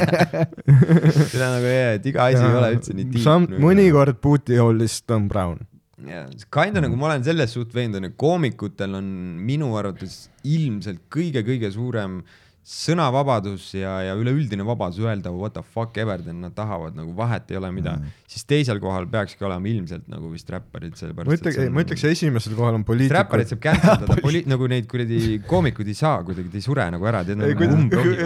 seda 1.31 1.49
nagu 1.55 1.69
jah, 1.69 1.95
et 1.97 2.07
iga 2.11 2.29
asi 2.29 2.43
ei 2.43 2.59
ole 2.59 2.71
üldse 2.77 2.95
nii 2.97 3.09
tiip. 3.09 3.23
Sam-, 3.45 3.61
mõnikord 3.63 4.19
booty 4.23 4.59
hole 4.61 4.83
lihtsalt 4.83 5.15
on 5.17 5.27
brown. 5.31 5.61
jaa, 6.03 6.25
kinda 6.53 6.83
nagu 6.83 6.97
ma 6.99 7.11
olen 7.11 7.25
selles 7.27 7.53
suht 7.55 7.73
veendunud, 7.75 8.15
koomikutel 8.19 8.97
on 8.99 9.05
minu 9.43 9.71
arvates 9.79 10.27
ilmselt 10.43 11.05
kõige-kõige 11.13 11.71
suurem 11.75 12.21
sõnavabadus 12.63 13.73
ja, 13.75 13.97
ja 14.07 14.13
üleüldine 14.15 14.63
vabadus 14.63 15.01
öelda 15.03 15.33
what 15.35 15.51
the 15.57 15.63
fuck 15.73 15.97
ever 15.99 16.21
nad 16.31 16.53
tahavad 16.55 16.95
nagu 16.95 17.11
vahet 17.17 17.51
ei 17.51 17.57
ole 17.59 17.71
mida 17.75 17.97
mm., 17.97 18.13
siis 18.33 18.45
teisel 18.47 18.79
kohal 18.79 19.05
peakski 19.11 19.43
olema 19.43 19.67
ilmselt 19.67 20.05
nagu 20.09 20.29
vist 20.31 20.47
räpparid, 20.49 20.93
ma 20.95 20.99
sellepärast 21.01 21.35
ütleks, 21.35 21.59
ei 21.59 21.73
ma 21.73 21.83
ütleks 21.83 22.05
esimesel 22.07 22.55
kohal 22.57 22.77
on 22.79 22.85
räpparid 22.87 23.51
poliitikud. 23.51 23.51
saab 23.51 23.63
cancel 23.65 23.99
dada, 24.07 24.17
poli-, 24.23 24.45
nagu 24.49 24.69
neid 24.71 24.87
kuradi 24.89 25.19
koomikuid 25.49 25.91
ei 25.91 25.97
saa 25.99 26.23
kuidagi, 26.23 26.49
ta 26.53 26.59
ei 26.61 26.65
sure 26.65 26.87
nagu 26.95 27.09
ära, 27.11 27.25
tead 27.27 27.41
nagu 27.41 27.67
umbrogid. 27.67 28.23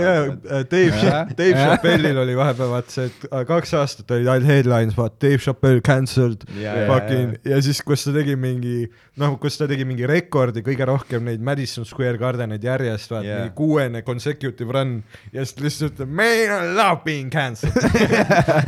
Dave, 0.69 1.09
Dave 1.33 1.57
Chappelle'il 1.57 2.21
oli 2.21 2.37
vahepeal 2.37 2.71
vaata 2.75 2.93
see, 2.93 3.09
et 3.09 3.27
kaks 3.49 3.73
aastat 3.81 4.15
olid 4.15 4.31
ainult 4.35 4.51
headlines, 4.53 4.95
vaata 4.97 5.17
Dave 5.25 5.41
Chappelle 5.43 5.83
cancelled 5.85 6.45
jaa, 6.61 6.85
fucking 6.91 7.41
ja 7.47 7.59
siis, 7.65 7.81
kus 7.85 8.05
ta 8.05 8.13
tegi 8.15 8.37
mingi 8.39 8.85
noh, 9.17 9.35
kus 9.41 9.57
ta 9.59 9.67
tegi 9.69 9.85
mingi 9.87 10.07
rekordi 10.09 10.63
kõige 10.65 10.87
rohkem 10.87 11.25
neid 11.27 11.43
Madison 11.43 11.85
Square 11.89 12.21
Gardeneid 12.21 12.63
järjest, 12.63 13.11
vaata 13.11 13.25
yeah. 13.25 13.43
mingi 13.43 13.55
kuuene 13.57 14.03
consecutive 14.27 14.73
run 14.73 15.03
ja 15.33 15.45
siis 15.45 15.59
lihtsalt 15.61 15.95
ütleb, 15.95 16.11
man 16.19 16.25
I 16.27 16.75
love 16.75 17.01
being 17.05 17.31
cancelled. 17.31 17.75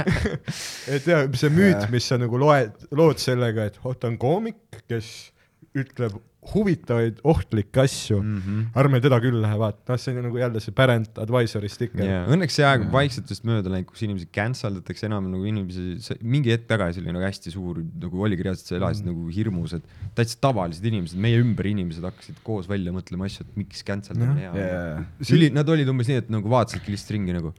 et 0.93 1.07
ja 1.07 1.23
see 1.33 1.51
müüt, 1.53 1.89
mis 1.91 2.07
sa 2.07 2.19
nagu 2.21 2.39
loed, 2.39 2.87
lood 2.95 3.19
sellega, 3.21 3.69
et 3.69 3.79
ta 3.79 4.09
on 4.09 4.17
koomik, 4.21 4.81
kes 4.87 5.31
ütleb 5.77 6.17
huvitavaid 6.39 7.17
ohtlikke 7.27 7.81
asju 7.83 8.21
mm. 8.21 8.29
Mhm. 8.29 8.59
-hmm. 8.59 8.79
ärme 8.79 9.01
teda 9.03 9.19
küll 9.19 9.41
lähe 9.43 9.57
vaata, 9.59 9.81
noh, 9.91 9.99
see 9.99 10.13
on 10.15 10.23
nagu 10.23 10.39
jälle 10.39 10.61
see 10.63 10.73
parent 10.75 11.19
advisory 11.19 11.69
sticker 11.69 12.05
jaa, 12.05 12.21
õnneks 12.31 12.55
see 12.55 12.65
aeg 12.65 12.85
on 12.85 12.91
vaikselt 12.93 13.29
vist 13.29 13.43
mööda 13.47 13.73
läinud, 13.73 13.89
kus 13.91 14.05
inimesi 14.07 14.29
cancel 14.35 14.79
datakse 14.79 15.09
enam 15.09 15.27
nagu 15.33 15.43
inimesi, 15.51 16.15
mingi 16.23 16.53
hetk 16.55 16.69
tagasi 16.71 17.03
oli 17.03 17.11
nagu 17.11 17.25
hästi 17.27 17.53
suur, 17.53 17.83
nagu 18.05 18.23
oligi 18.23 18.47
reaalselt, 18.47 18.71
sa 18.71 18.79
elasid 18.79 19.05
mm. 19.05 19.11
nagu 19.11 19.35
hirmus, 19.35 19.75
et 19.75 20.15
täitsa 20.15 20.39
tavalised 20.47 20.85
inimesed, 20.85 21.19
meie 21.19 21.41
ümber 21.43 21.67
inimesed 21.67 22.07
hakkasid 22.07 22.39
koos 22.47 22.71
välja 22.71 22.95
mõtlema 22.95 23.27
asju, 23.27 23.45
et 23.45 23.59
miks 23.59 23.83
cancel 23.83 24.15
da 24.19 24.29
on 24.29 24.39
hea 24.39 24.53
Jaa. 24.53 24.63
yeah.. 24.63 25.33
üli, 25.35 25.51
nad 25.53 25.67
olid 25.69 25.91
umbes 25.91 26.07
nii, 26.07 26.23
et 26.23 26.31
nagu 26.31 26.55
vaatasidki 26.55 26.95
lihtsalt 26.95 27.17
ringi 27.17 27.35
nagu 27.35 27.51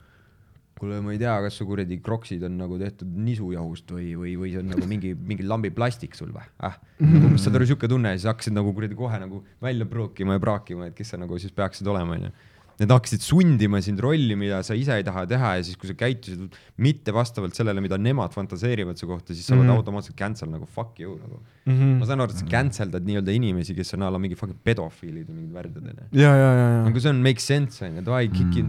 kuule, 0.81 1.01
ma 1.05 1.13
ei 1.15 1.21
tea, 1.21 1.35
kas 1.45 1.59
su 1.61 1.67
kuradi 1.69 2.01
kroksid 2.05 2.45
on 2.49 2.57
nagu 2.61 2.79
tehtud 2.81 3.11
nisujahust 3.27 3.93
või, 3.95 4.13
või, 4.19 4.35
või 4.41 4.53
see 4.55 4.63
on 4.63 4.71
nagu 4.73 4.89
mingi, 4.89 5.13
mingi 5.15 5.47
lambi 5.47 5.73
plastik 5.75 6.17
sul 6.19 6.33
või 6.35 6.47
ah?? 6.67 6.79
umbes 7.01 7.45
saad 7.45 7.59
aru, 7.59 7.69
siuke 7.69 7.89
tunne 7.91 8.15
ja 8.15 8.21
siis 8.21 8.29
hakkasid 8.31 8.57
nagu 8.57 8.73
kuradi 8.77 8.97
kohe 8.99 9.21
nagu 9.21 9.43
välja 9.63 9.89
prookima 9.91 10.39
ja 10.39 10.43
praakima, 10.43 10.91
et 10.91 10.97
kes 10.97 11.13
sa 11.15 11.21
nagu 11.21 11.39
siis 11.41 11.53
peaksid 11.57 11.89
olema, 11.91 12.17
onju. 12.17 12.33
Need 12.81 12.93
hakkasid 12.95 13.21
sundima 13.21 13.81
sind 13.85 14.01
rolli, 14.01 14.35
mida 14.41 14.63
sa 14.65 14.73
ise 14.79 14.95
ei 14.97 15.05
taha 15.05 15.27
teha 15.29 15.51
ja 15.59 15.65
siis, 15.67 15.77
kui 15.77 15.91
sa 15.91 15.95
käitusid 16.01 16.55
mitte 16.81 17.13
vastavalt 17.13 17.53
sellele, 17.59 17.83
mida 17.85 17.99
nemad 18.01 18.33
fantaseerivad 18.33 18.97
su 18.97 19.09
kohta, 19.11 19.35
siis 19.35 19.45
sa 19.47 19.53
oled 19.55 19.63
mm 19.63 19.67
Mhm. 19.67 19.73
-hmm. 19.75 19.77
automaatselt 19.83 20.17
cancel 20.17 20.49
nagu 20.49 20.67
fuck 20.67 20.99
you 20.99 21.19
nagu 21.19 21.37
mm. 21.67 21.73
mm. 21.73 21.79
-hmm. 21.79 21.99
ma 21.99 22.05
-hmm. 22.05 22.09
saan 22.09 22.21
aru, 22.21 22.31
et 22.33 22.39
sa 22.39 22.47
cancel 22.47 22.91
dad 22.91 23.05
nii-öelda 23.05 23.33
inimesi, 23.37 23.75
kes 23.75 23.95
on 23.95 24.03
a 24.03 24.11
la 24.11 24.19
mingi 24.19 24.35
fucking 24.35 24.59
pedofiilid 24.65 25.29
või 25.29 25.35
mingid 25.35 25.53
värdjad 25.53 25.85
onju. 25.91 26.07
ja, 26.13 26.33
ja, 26.37 26.51
ja, 26.61 26.69
ja, 26.75 26.83
nagu 26.85 27.01
see 27.01 27.11
on 27.11 27.23
make 27.23 27.41
sense 27.41 27.85
onju, 27.85 28.01
davai, 28.01 28.29
kiki, 28.29 28.65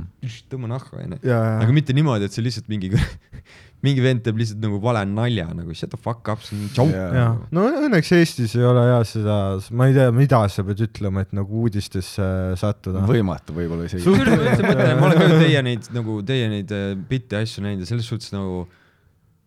tõmba 0.51 0.67
nahku 0.67 0.97
onju. 0.97 1.17
ja, 1.23 1.39
ja 1.43 1.59
aga, 1.63 1.71
mitte 1.71 1.93
niimoodi, 1.93 2.25
et 2.25 2.31
see 2.33 2.43
lihtsalt 2.43 2.67
mingi, 2.67 2.91
mingi 3.86 4.03
vend 4.03 4.24
teeb 4.26 4.40
lihtsalt 4.41 4.62
nagu 4.62 4.80
vale 4.84 5.02
nalja 5.10 5.48
nagu 5.58 5.74
shut 5.78 5.91
the 5.94 5.99
fuck 5.99 6.30
up, 6.32 6.44
see 6.45 6.58
on 6.58 6.68
joke 6.70 6.98
ja 6.98 7.08
nagu.. 7.16 7.48
no 7.56 7.66
õnneks 7.88 8.12
Eestis 8.18 8.56
ei 8.60 8.68
ole 8.68 8.84
ja 8.88 8.99
seda, 9.08 9.38
ma 9.78 9.90
ei 9.90 9.95
tea, 9.98 10.10
mida 10.16 10.41
sa 10.53 10.66
pead 10.68 10.84
ütlema, 10.88 11.26
et 11.26 11.34
nagu 11.38 11.64
uudistesse 11.64 12.28
sattuda. 12.62 13.06
võimatu 13.10 13.56
võib-olla 13.58 13.90
isegi. 13.90 14.06
ma 14.06 14.26
üldse 14.26 14.68
mõtlen, 14.68 14.94
ma 14.99 15.10
olen 15.10 15.24
ka 15.24 15.41
teie 15.45 15.66
neid 15.66 15.90
nagu 15.95 16.20
teie 16.28 16.52
neid 16.52 16.76
äh, 16.78 16.94
bitte 17.10 17.41
asju 17.41 17.66
näinud 17.66 17.86
ja 17.86 17.91
selles 17.91 18.10
suhtes 18.12 18.34
nagu 18.36 18.68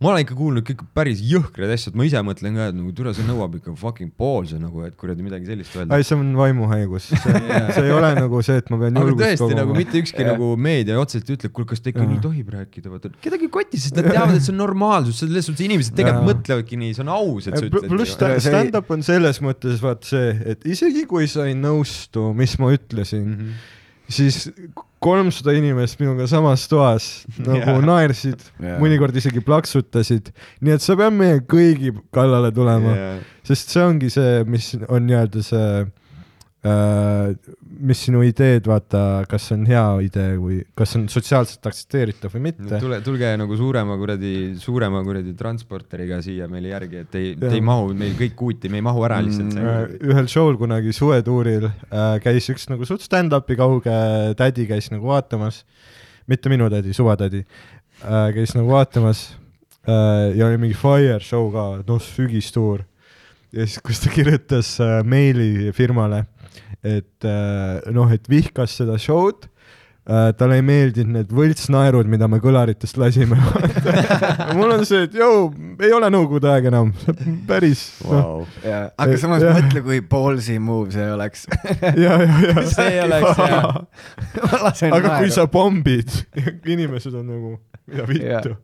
ma 0.03 0.11
olen 0.11 0.25
ikka 0.25 0.35
kuulnud 0.37 0.65
kõik 0.67 0.81
päris 0.97 1.21
jõhkraid 1.23 1.71
asju, 1.71 1.93
et 1.93 1.99
ma 1.99 2.07
ise 2.09 2.21
mõtlen 2.27 2.57
ka, 2.59 2.67
et 2.73 2.77
nagu 2.77 2.91
tule, 2.97 3.13
see 3.15 3.27
nõuab 3.29 3.55
ikka 3.61 3.75
fucking 3.79 4.11
poolse 4.19 4.59
nagu, 4.59 4.83
et 4.89 4.97
kuradi 4.99 5.23
midagi 5.23 5.47
sellist 5.47 5.77
öelda. 5.77 5.99
ei, 6.01 6.07
see 6.07 6.17
on 6.19 6.33
vaimuhaigus, 6.39 7.07
see, 7.23 7.85
ei 7.85 7.93
ole 7.95 8.11
nagu 8.19 8.41
see, 8.45 8.59
et 8.61 8.73
ma 8.75 8.81
pean 8.81 8.99
aga 8.99 9.13
julgust 9.13 9.29
tõesti 9.29 9.59
nagu 9.61 9.71
koguma. 9.71 9.79
mitte 9.79 10.03
ükski 10.03 10.27
nagu 10.27 10.49
meedia 10.67 10.99
otseselt 11.01 11.31
ei 11.31 11.39
ütle, 11.39 11.53
kuule, 11.55 11.69
kas 11.71 11.85
ta 11.85 11.93
ikka 11.93 12.09
nii 12.11 12.21
tohib 12.25 12.51
rääkida, 12.57 12.91
vaata 12.91 13.13
kedagi 13.25 13.47
ei 13.47 13.53
koti, 13.55 13.83
sest 13.85 14.01
nad 14.01 14.11
teavad, 14.11 14.35
et 14.35 14.47
see 14.49 14.55
on 14.55 14.61
normaalsus, 14.65 15.21
selles 15.23 15.47
suhtes 15.49 15.67
inimesed 15.69 15.95
tegelikult 16.01 16.31
mõtlevadki 16.33 16.81
nii, 16.81 16.97
see 16.99 17.07
on 17.07 17.13
aus, 17.15 17.47
et 17.47 17.55
sa 17.55 17.69
ütled. 17.69 17.87
pluss 17.95 18.19
stand-up 18.49 18.91
on 18.97 19.07
selles 19.07 19.41
mõttes 19.47 19.79
vaat 19.85 20.11
see, 20.11 20.35
et 20.55 20.67
isegi 20.75 21.07
kui 21.11 21.31
sa 21.31 21.47
ei 21.47 21.55
nõustu, 21.55 22.33
mis 22.35 22.59
ma 22.59 22.75
ütlesin 22.75 23.25
mm. 23.31 23.39
-hmm. 23.39 24.11
siis 24.19 24.51
kolmsada 25.05 25.53
inimest 25.57 26.01
minuga 26.01 26.27
samas 26.31 26.65
toas 26.71 27.09
nagu 27.39 27.61
Jaa. 27.77 27.83
naersid 27.85 28.41
Jaa. 28.63 28.79
mõnikord 28.83 29.17
isegi 29.21 29.43
plaksutasid, 29.45 30.31
nii 30.65 30.77
et 30.77 30.85
sa 30.85 30.97
pead 30.99 31.17
meie 31.17 31.43
kõigi 31.51 31.93
kallale 32.15 32.53
tulema 32.57 32.97
Jaa. 32.97 33.19
sest 33.47 33.75
see 33.75 33.85
ongi 33.85 34.11
see, 34.15 34.41
mis 34.49 34.73
on 34.89 35.05
nii-öelda 35.09 35.45
see 35.45 35.69
äh,, 36.65 37.35
mis 37.81 38.05
sinu 38.07 38.23
ideed, 38.27 38.67
vaata, 38.69 39.25
kas 39.31 39.49
see 39.49 39.57
on 39.59 39.65
hea 39.69 39.85
idee 40.07 40.37
või 40.41 40.61
kas 40.77 40.93
see 40.93 41.01
on 41.03 41.09
sotsiaalselt 41.13 41.71
aktsepteeritav 41.71 42.35
või 42.37 42.45
mitte. 42.51 42.81
tule, 42.83 43.01
tulge 43.07 43.31
nagu 43.41 43.59
suurema 43.59 43.97
kuradi, 44.01 44.35
suurema 44.61 45.03
kuradi 45.07 45.35
transporteriga 45.39 46.21
siia 46.25 46.49
meile 46.51 46.75
järgi, 46.75 47.05
et 47.07 47.19
ei, 47.21 47.33
te 47.41 47.53
ei 47.55 47.65
mahu 47.65 47.93
meil 47.97 48.17
kõik 48.19 48.37
kuuti, 48.39 48.73
me 48.73 48.83
ei 48.83 48.87
mahu 48.87 49.05
ära 49.09 49.23
lihtsalt 49.25 49.45
Mm, 49.45 49.61
mm,. 49.61 50.11
ühel 50.11 50.29
show'l 50.31 50.59
kunagi 50.59 50.93
suvetuuril 50.95 51.69
äh, 51.69 52.17
käis 52.25 52.49
üks 52.53 52.67
nagu 52.71 52.87
suht 52.89 53.05
stand-up'i 53.05 53.57
kauge 53.59 53.95
tädi 54.39 54.67
käis 54.69 54.91
nagu 54.93 55.09
vaatamas, 55.11 55.63
mitte 56.31 56.53
minu 56.53 56.69
tädi, 56.73 56.95
suvatädi 56.97 57.45
äh,, 57.45 58.29
käis 58.37 58.55
nagu 58.57 58.73
vaatamas 58.73 59.27
äh, 59.89 60.35
ja 60.39 60.49
oli 60.49 60.61
mingi 60.63 60.79
fire 60.79 61.21
show 61.25 61.51
ka, 61.55 61.67
noh 61.87 62.03
sügistuur. 62.03 62.85
ja 63.53 63.67
siis, 63.67 63.81
kus 63.85 64.03
ta 64.03 64.13
kirjutas 64.15 64.75
äh, 64.83 65.01
meili 65.07 65.73
firmale, 65.77 66.25
et 66.85 67.29
äh, 67.29 67.81
noh, 67.97 68.13
et 68.13 68.29
vihkas 68.29 68.77
seda 68.81 68.99
show'd 69.01 69.49
äh, 70.05 70.33
talle 70.37 70.59
ei 70.59 70.65
meeldinud 70.65 71.17
need 71.17 71.33
võltsnaerud, 71.35 72.09
mida 72.11 72.29
me 72.31 72.41
kõlaritest 72.43 72.99
lasime. 73.01 73.39
mul 74.59 74.75
on 74.77 74.85
see, 74.89 75.07
et 75.09 75.17
jõu, 75.17 75.49
ei 75.81 75.95
ole 75.97 76.11
nõukogude 76.13 76.51
aeg 76.53 76.69
enam, 76.71 76.93
päris 77.49 77.87
wow.. 78.05 78.45
jaa, 78.65 78.87
aga 79.01 79.21
samas 79.21 79.45
Jah. 79.45 79.59
mõtle, 79.59 79.85
kui 79.87 80.03
ballsy 80.15 80.59
move 80.63 80.93
see 80.95 81.09
oleks. 81.15 81.47
ja, 82.05 82.19
ja, 82.21 82.41
ja. 82.51 82.67
see 82.77 83.01
oleks 83.05 83.41
hea. 83.41 84.91
aga 84.93 85.19
kui 85.19 85.33
sa 85.35 85.49
pommid, 85.51 86.13
inimesed 86.65 87.21
on 87.21 87.31
nagu, 87.33 87.55
mida 87.89 88.09
vittu. 88.11 88.59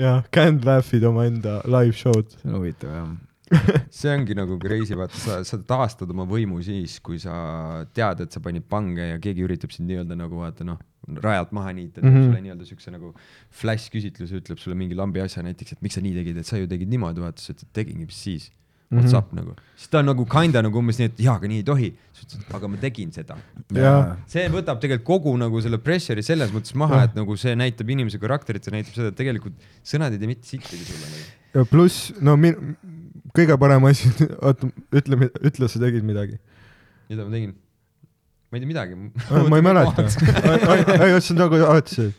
jah, 0.00 0.22
canned 0.32 0.64
laugh'id 0.68 1.04
omaenda 1.08 1.60
live 1.68 1.96
show'd. 1.96 2.32
see 2.38 2.48
on 2.48 2.62
huvitav 2.62 2.96
jah. 2.96 3.10
see 4.00 4.12
ongi 4.12 4.36
nagu 4.38 4.58
crazy, 4.62 4.94
vaata 4.98 5.18
sa, 5.18 5.40
sa 5.46 5.58
taastad 5.66 6.10
oma 6.14 6.26
võimu 6.28 6.60
siis, 6.62 6.98
kui 7.02 7.18
sa 7.18 7.84
tead, 7.96 8.22
et 8.26 8.36
sa 8.36 8.42
panid 8.44 8.66
pange 8.70 9.08
ja 9.12 9.18
keegi 9.22 9.42
üritab 9.46 9.74
sind 9.74 9.90
nii-öelda 9.90 10.18
nagu 10.18 10.38
vaata 10.42 10.66
noh, 10.66 10.78
rajalt 11.24 11.50
maha 11.56 11.72
niita, 11.74 11.98
teeb 11.98 12.06
mm. 12.06 12.14
-hmm. 12.14 12.30
sulle 12.30 12.44
nii-öelda 12.46 12.68
siukse 12.68 12.94
nagu 12.94 13.12
flash 13.50 13.90
küsitluse, 13.90 14.38
ütleb 14.42 14.62
sulle 14.62 14.78
mingi 14.78 14.94
lambi 14.94 15.22
asja 15.24 15.42
näiteks, 15.42 15.74
et 15.74 15.82
miks 15.82 15.98
sa 15.98 16.04
nii 16.04 16.14
tegid, 16.20 16.38
et 16.38 16.46
sa 16.46 16.60
ju 16.60 16.70
tegid 16.70 16.90
niimoodi, 16.92 17.22
vaata, 17.24 17.42
sa 17.42 17.54
ütled, 17.56 17.70
tegingi, 17.74 18.06
mis 18.06 18.22
siis. 18.22 18.50
What's 18.90 19.12
Mhm. 19.12 19.18
up 19.18 19.32
nagu, 19.32 19.52
siis 19.78 19.86
ta 19.88 20.00
on 20.00 20.06
nagu 20.10 20.24
kinda 20.26 20.62
nagu 20.66 20.78
umbes 20.78 20.98
nii, 20.98 21.06
et 21.12 21.20
jaa, 21.22 21.36
aga 21.38 21.46
nii 21.46 21.60
ei 21.62 21.62
tohi. 21.62 21.90
sa 22.12 22.24
ütled, 22.26 22.54
aga 22.56 22.68
ma 22.68 22.76
tegin 22.76 23.12
seda. 23.12 23.36
Jaa. 23.72 24.16
see 24.26 24.48
võtab 24.48 24.80
tegelikult 24.82 25.06
kogu 25.06 25.36
nagu 25.38 25.60
selle 25.62 25.78
pressure'i 25.78 26.22
selles 26.26 26.50
mõttes 26.50 26.74
maha, 26.74 27.04
et 27.04 27.14
nagu 27.14 27.36
see 27.36 27.54
näitab 27.54 27.88
inimese 27.88 28.18
karakterit, 28.18 28.64
see 28.64 28.74
näitab 28.74 28.94
seda, 28.94 29.08
et 29.08 29.16
tegelikult 29.16 29.54
sõnad 29.84 30.10
ei 30.12 30.18
tee 30.18 30.26
mitte 30.26 30.46
sittagi 30.46 30.82
sulle 30.82 31.06
nagu. 31.06 31.22
ja 31.54 31.64
pluss, 31.70 32.12
no 32.20 32.36
min-, 32.36 32.74
kõige 33.36 33.56
parem 33.60 33.84
asi, 33.90 34.10
oota, 34.40 34.70
ütle, 34.96 35.30
ütle, 35.40 35.68
sa 35.70 35.82
tegid 35.82 36.06
midagi. 36.06 36.40
mida 37.10 37.26
ma 37.26 37.34
tegin? 37.34 37.54
ma 38.50 38.58
ei 38.58 38.64
tea 38.64 38.70
midagi. 38.72 38.98
ma 39.50 39.60
ei 39.60 39.66
mäleta. 39.66 40.06
ei, 40.06 41.20
see 41.20 41.36
on 41.36 41.40
nagu 41.44 41.62
alati 41.68 41.98
see, 41.98 42.10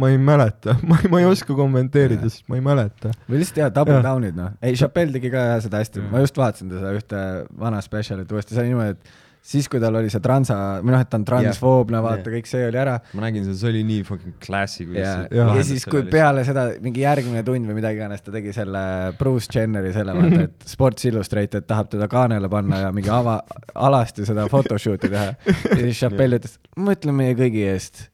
ma 0.00 0.10
ei 0.12 0.20
mäleta, 0.20 0.76
ma 0.86 1.00
ei, 1.00 1.10
ma 1.12 1.22
ei 1.22 1.28
oska 1.28 1.56
kommenteerida, 1.56 2.28
sest 2.28 2.46
ma 2.50 2.60
ei 2.60 2.64
mäleta. 2.64 3.14
või 3.28 3.42
lihtsalt 3.42 3.64
jah, 3.64 3.72
double 3.80 3.98
Jah. 3.98 4.06
down'id 4.06 4.38
noh. 4.38 4.54
ei, 4.62 4.76
Chappelle 4.78 5.16
tegi 5.16 5.32
ka 5.32 5.48
seda 5.64 5.82
hästi, 5.82 6.04
ma 6.12 6.22
just 6.24 6.38
vaatasin 6.40 6.70
teda 6.72 6.94
ühte 6.96 7.24
vana 7.64 7.82
spetsialit 7.84 8.32
uuesti, 8.32 8.56
see 8.56 8.64
oli 8.64 8.72
niimoodi, 8.74 8.96
et 8.96 9.19
siis, 9.42 9.68
kui 9.72 9.80
tal 9.82 9.96
oli 9.98 10.10
see 10.12 10.20
transa, 10.22 10.56
või 10.82 10.92
noh, 10.94 11.02
et 11.02 11.08
ta 11.10 11.18
on 11.18 11.24
transfoobne, 11.28 12.00
vaata 12.04 12.28
Jah. 12.28 12.36
kõik 12.36 12.50
see 12.50 12.66
oli 12.68 12.80
ära. 12.80 12.98
ma 13.16 13.24
nägin 13.24 13.46
seda, 13.46 13.56
see 13.60 13.70
oli 13.72 13.82
nii 13.88 14.04
fucking 14.08 14.36
classy. 14.42 14.86
ja, 14.92 15.00
Jah. 15.00 15.24
ja 15.32 15.46
lahendas 15.48 15.70
siis, 15.72 15.86
kui 15.90 16.04
peale 16.12 16.44
seda 16.46 16.66
mingi 16.84 17.04
järgmine 17.04 17.42
tund 17.46 17.70
või 17.70 17.78
midagi 17.80 18.00
iganes, 18.00 18.22
ta 18.26 18.34
tegi 18.34 18.54
selle 18.56 18.82
Bruce 19.18 19.50
Jenneri 19.54 19.92
selle 19.96 20.14
vaata, 20.16 20.44
et 20.48 20.68
Sports 20.70 21.08
Illustrated 21.10 21.66
tahab 21.70 21.90
teda 21.94 22.08
kaanele 22.12 22.50
panna 22.52 22.84
ja 22.84 22.92
mingi 22.94 23.12
ava, 23.14 23.40
alasti 23.74 24.28
seda 24.28 24.46
photoshoot'i 24.52 25.10
teha. 25.10 25.34
ja 25.48 25.80
siis 25.80 25.98
Chappelle 26.04 26.40
ütles, 26.40 26.58
ma 26.76 26.96
ütlen 26.96 27.16
meie 27.16 27.36
kõigi 27.38 27.66
eest. 27.72 28.08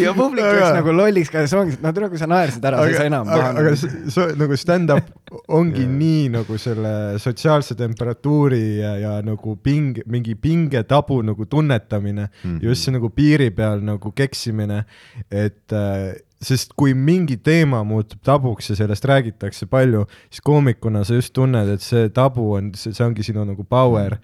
Ja 0.00 0.12
publik 0.14 0.44
läks 0.44 0.60
Aga- 0.62 0.76
nagu 0.78 0.92
lolliks 0.94 1.30
ka, 1.32 1.42
see 1.50 1.58
ongi, 1.58 1.76
no 1.82 1.90
tule, 1.96 2.08
kui 2.12 2.20
sa 2.20 2.28
naersid 2.30 2.64
ära, 2.70 2.78
saa 2.94 3.08
enam 3.10 3.28
aga, 3.30 3.48
aga 3.58 3.72
see- 3.80 4.28
nagu 4.38 4.56
stand-up 4.58 5.08
ongi 5.58 5.86
nii 5.90 6.28
nagu 6.36 6.58
selle 6.62 6.92
sotsiaalse 7.22 7.74
temperatuuri 7.78 8.62
ja, 8.80 8.92
ja 9.02 9.12
nagu 9.26 9.56
ping, 9.62 9.98
mingi 10.10 10.34
pingetabu 10.38 11.20
nagu 11.26 11.46
tunnetamine 11.50 12.28
mm, 12.28 12.30
Mhm. 12.40 12.56
-hmm. 12.56 12.64
just 12.68 12.84
see 12.86 12.92
nagu 12.94 13.08
piiri 13.10 13.50
peal 13.50 13.80
nagu 13.84 14.12
keksimine, 14.12 14.84
et 15.30 15.72
äh, 15.72 16.14
sest 16.40 16.72
kui 16.76 16.94
mingi 16.94 17.36
teema 17.36 17.82
muutub 17.84 18.20
tabuks 18.24 18.70
ja 18.70 18.76
sellest 18.76 19.04
räägitakse 19.04 19.66
palju, 19.66 20.06
siis 20.30 20.40
koomikuna 20.40 21.04
sa 21.04 21.14
just 21.14 21.32
tunned, 21.34 21.68
et 21.68 21.80
see 21.80 22.08
tabu 22.08 22.52
on, 22.54 22.70
see 22.74 22.92
see 22.94 23.04
ongi 23.06 23.22
sinu 23.22 23.44
nagu 23.44 23.64
power 23.64 24.16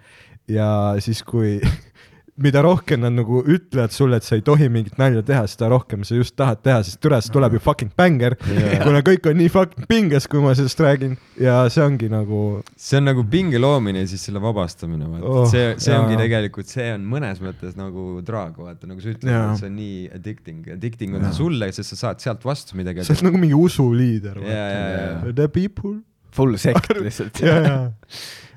ja 0.47 0.95
siis, 0.99 1.21
kui 1.23 1.59
mida 2.37 2.61
rohkem 2.61 3.01
nad 3.01 3.15
nagu 3.17 3.39
ütlevad 3.49 3.93
sulle, 3.95 4.19
et 4.19 4.25
sa 4.27 4.35
ei 4.37 4.43
tohi 4.45 4.67
mingit 4.69 4.97
nalja 5.01 5.23
teha, 5.25 5.43
seda 5.49 5.69
rohkem 5.73 6.03
sa 6.05 6.17
just 6.17 6.35
tahad 6.37 6.59
teha, 6.65 6.83
sest 6.85 6.99
türa, 7.01 7.17
siis 7.23 7.33
tuleb 7.33 7.55
ju 7.57 7.61
fucking 7.63 7.91
bängar 7.97 8.35
yeah., 8.51 8.83
kuna 8.85 9.01
kõik 9.05 9.25
on 9.31 9.39
nii 9.41 9.49
fucking 9.53 9.87
pinges, 9.89 10.27
kui 10.29 10.41
ma 10.43 10.53
sellest 10.57 10.81
räägin 10.85 11.15
ja 11.41 11.59
see 11.73 11.81
ongi 11.85 12.09
nagu 12.13 12.41
see 12.77 12.99
on 13.01 13.09
nagu 13.09 13.23
pinge 13.31 13.57
loomine 13.61 14.03
ja 14.03 14.09
siis 14.11 14.27
selle 14.29 14.41
vabastamine, 14.43 15.09
vaata 15.09 15.25
Oh, 15.27 15.45
see, 15.49 15.73
see 15.81 15.91
jaa. 15.93 16.03
ongi 16.03 16.17
tegelikult, 16.19 16.69
see 16.71 16.87
on 16.93 17.07
mõnes 17.09 17.41
mõttes 17.43 17.73
nagu 17.77 18.21
draag, 18.25 18.55
vaata, 18.61 18.87
nagu 18.89 19.01
sa 19.03 19.11
ütled 19.15 19.33
et 19.33 19.59
see 19.59 19.67
on 19.69 19.75
nii 19.77 19.97
addicting. 20.17 20.67
Addicting 20.77 21.17
on 21.17 21.25
see 21.27 21.39
sulle, 21.41 21.71
sest 21.75 21.93
sa 21.95 21.99
saad 22.05 22.21
sealt 22.23 22.45
vastu 22.47 22.77
midagi. 22.79 23.03
sa 23.03 23.15
oled 23.17 23.27
nagu 23.27 23.41
mingi 23.41 23.57
usuliider. 23.57 24.39
ja, 24.45 24.67
ja, 24.71 24.85
ja, 24.93 25.33
The 25.33 25.47
people. 25.49 25.97
Full 26.37 26.57
sekt 26.63 26.91
lihtsalt. 26.97 27.41
ja, 27.43 27.55
ja. 27.61 27.77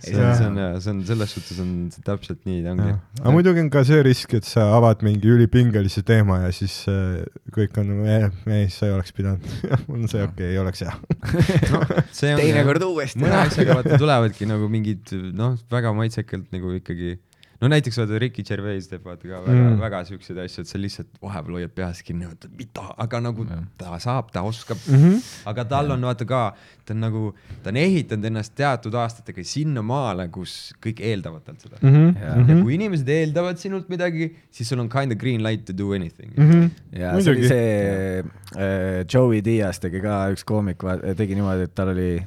see 0.00 0.16
on, 0.16 0.34
see 0.36 0.46
on, 0.46 0.58
see 0.80 0.92
on 0.94 1.00
selles 1.08 1.32
suhtes 1.34 1.60
on 1.60 1.72
see 1.92 2.04
täpselt 2.06 2.40
nii 2.48 2.62
ta 2.64 2.74
ongi. 2.74 2.94
aga 3.20 3.34
muidugi 3.34 3.64
on 3.64 3.70
ka 3.72 3.82
see 3.88 4.02
risk, 4.06 4.34
et 4.38 4.48
sa 4.48 4.68
avad 4.76 5.04
mingi 5.06 5.32
ülipingelise 5.32 6.04
teema 6.08 6.40
ja 6.46 6.52
siis 6.56 6.76
äh, 6.92 7.20
kõik 7.56 7.80
on 7.82 7.92
ei, 8.04 8.28
ei, 8.56 8.68
sa 8.72 8.88
ei 8.88 8.94
oleks 8.96 9.16
pidanud. 9.16 9.48
on 9.92 10.06
see 10.10 10.22
okei 10.24 10.32
okay,, 10.32 10.52
ei 10.54 10.60
oleks 10.62 10.84
hea. 10.86 10.94
see 12.20 12.36
on 12.36 12.44
teinekord 12.44 12.86
uuesti. 12.88 13.20
mõne 13.24 13.42
asjaga 13.46 13.80
vaata 13.80 14.00
tulevadki 14.00 14.48
nagu 14.50 14.70
mingid 14.72 15.16
noh, 15.36 15.58
väga 15.72 15.92
maitsekalt 15.96 16.48
nagu 16.54 16.76
ikkagi 16.78 17.18
no 17.60 17.68
näiteks 17.68 17.98
vaata 18.00 18.18
Ricky 18.22 18.42
Gervais 18.46 18.88
teeb 18.88 19.04
vaata 19.04 19.28
ka 19.28 19.40
väga 19.44 19.60
Mm. 19.60 19.80
väga 19.80 19.98
siukseid 20.08 20.38
asju, 20.44 20.62
et 20.64 20.70
sa 20.70 20.78
lihtsalt 20.78 21.08
vahepeal 21.22 21.58
hoiad 21.58 21.72
peas 21.74 22.02
kinni, 22.02 22.26
mõtled 22.30 22.54
mida, 22.56 22.86
aga 23.04 23.20
nagu 23.20 23.44
ta 23.78 23.98
saab, 24.00 24.30
ta 24.32 24.42
oskab 24.42 24.78
mm. 24.86 24.94
Mhm. 24.96 25.10
-hmm. 25.10 25.48
aga 25.52 25.64
tal 25.64 25.90
on 25.90 26.00
vaata 26.08 26.24
ka, 26.24 26.42
ta 26.86 26.94
on 26.94 27.00
nagu, 27.00 27.34
ta 27.62 27.70
on 27.70 27.76
ehitanud 27.76 28.24
ennast 28.30 28.54
teatud 28.56 28.94
aastatega 28.94 29.44
sinnamaale, 29.44 30.28
kus 30.32 30.72
kõik 30.82 31.00
eeldavad 31.10 31.44
talt 31.44 31.60
seda 31.60 31.76
mm. 31.82 31.90
Mhm. 31.90 32.08
-hmm. 32.16 32.48
ja 32.50 32.62
kui 32.62 32.74
inimesed 32.74 33.08
eeldavad 33.08 33.58
sinult 33.58 33.88
midagi, 33.88 34.32
siis 34.50 34.68
sul 34.68 34.80
on 34.80 34.88
kind 34.88 35.12
of 35.12 35.18
green 35.18 35.42
light 35.42 35.64
to 35.66 35.72
do 35.76 35.92
anything 35.92 36.32
mm. 36.36 36.44
Mhm. 36.44 36.70
ja 36.92 37.20
see 37.20 37.32
oli 37.32 37.40
Muidugi. 37.40 37.48
see 37.48 38.24
äh, 38.56 39.04
Joey 39.14 39.44
Diaz 39.44 39.78
tegi 39.80 40.00
ka 40.00 40.30
üks 40.32 40.44
koomik, 40.44 40.78
tegi 41.16 41.34
niimoodi, 41.34 41.68
et 41.68 41.74
tal 41.74 41.88
oli, 41.92 42.22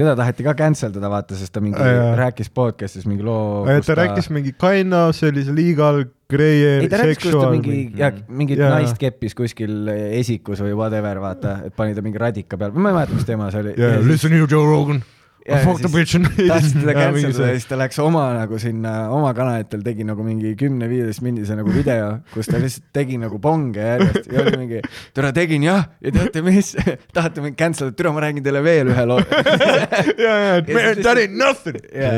teda 0.00 0.16
taheti 0.18 0.46
ka 0.46 0.54
cancel 0.58 0.94
dada, 0.94 1.10
vaata, 1.12 1.36
sest 1.38 1.52
ta 1.54 1.62
mingi 1.64 1.78
jaa. 1.78 2.14
rääkis 2.18 2.50
podcast'is 2.56 3.06
mingi 3.10 3.26
loo. 3.26 3.66
ta 3.86 3.98
rääkis 3.98 4.30
mingi 4.34 4.54
kind 4.56 4.96
of 4.96 5.14
sellise 5.18 5.54
legal 5.56 6.04
grey 6.30 6.64
ei, 6.64 6.88
ta 6.88 7.00
rääkis, 7.02 7.22
kuidas 7.22 7.36
ta 7.36 7.46
sexual 7.46 7.54
mingi, 7.56 7.78
ja 7.98 8.10
mingit 8.28 8.60
Jaa. 8.60 8.74
naist 8.78 8.98
keppis 9.00 9.36
kuskil 9.38 9.90
esikus 9.92 10.62
või 10.64 10.74
whatever, 10.78 11.22
vaata, 11.22 11.60
et 11.68 11.76
pani 11.76 11.96
ta 11.96 12.04
mingi 12.06 12.20
radika 12.22 12.58
peal, 12.60 12.74
ma 12.74 12.92
ei 12.92 13.00
mäleta, 13.00 13.18
mis 13.18 13.28
teema 13.28 13.50
see 13.54 13.64
oli. 13.64 13.74
yeah,. 13.78 13.98
Listen 14.06 14.36
you 14.36 14.50
Joe 14.50 14.66
Rogan. 14.66 15.02
I 15.48 15.64
fucked 15.64 15.82
the 15.82 15.88
bitch 15.88 16.16
and 16.18 16.28
tahtsid 16.36 16.82
teda 16.82 16.94
cancel 16.96 17.32
dada 17.32 17.46
ja 17.48 17.56
siis 17.58 17.68
ta 17.70 17.78
läks 17.80 17.98
oma 18.02 18.24
nagu 18.36 18.58
sinna 18.60 18.94
oma 19.14 19.32
kanalitel 19.36 19.82
tegi 19.84 20.04
nagu 20.04 20.24
mingi 20.26 20.52
kümne-viieteist 20.60 21.24
mindise 21.24 21.56
nagu 21.58 21.72
video, 21.72 22.18
kus 22.34 22.50
ta 22.50 22.60
lihtsalt 22.60 22.90
tegi 22.96 23.18
nagu 23.20 23.40
ponge 23.42 23.80
järjest 23.80 24.28
ja 24.30 24.44
oli 24.44 24.56
mingi, 24.60 24.82
türa 25.16 25.32
tegin 25.36 25.64
jah, 25.64 25.88
ja 26.04 26.14
teate 26.16 26.44
mis, 26.44 26.74
tahate 27.16 27.44
mind 27.44 27.58
cancel 27.60 27.88
ida, 27.90 27.96
türa 27.96 28.14
ma 28.14 28.24
räägin 28.26 28.44
teile 28.44 28.64
veel 28.64 28.92
ühe 28.92 29.06
loo. 29.08 29.20
ja, 30.26 30.34
ja, 30.46 30.60
that 31.02 31.16
ain't 31.16 31.36
nothing. 31.36 31.80
ja 31.92 32.10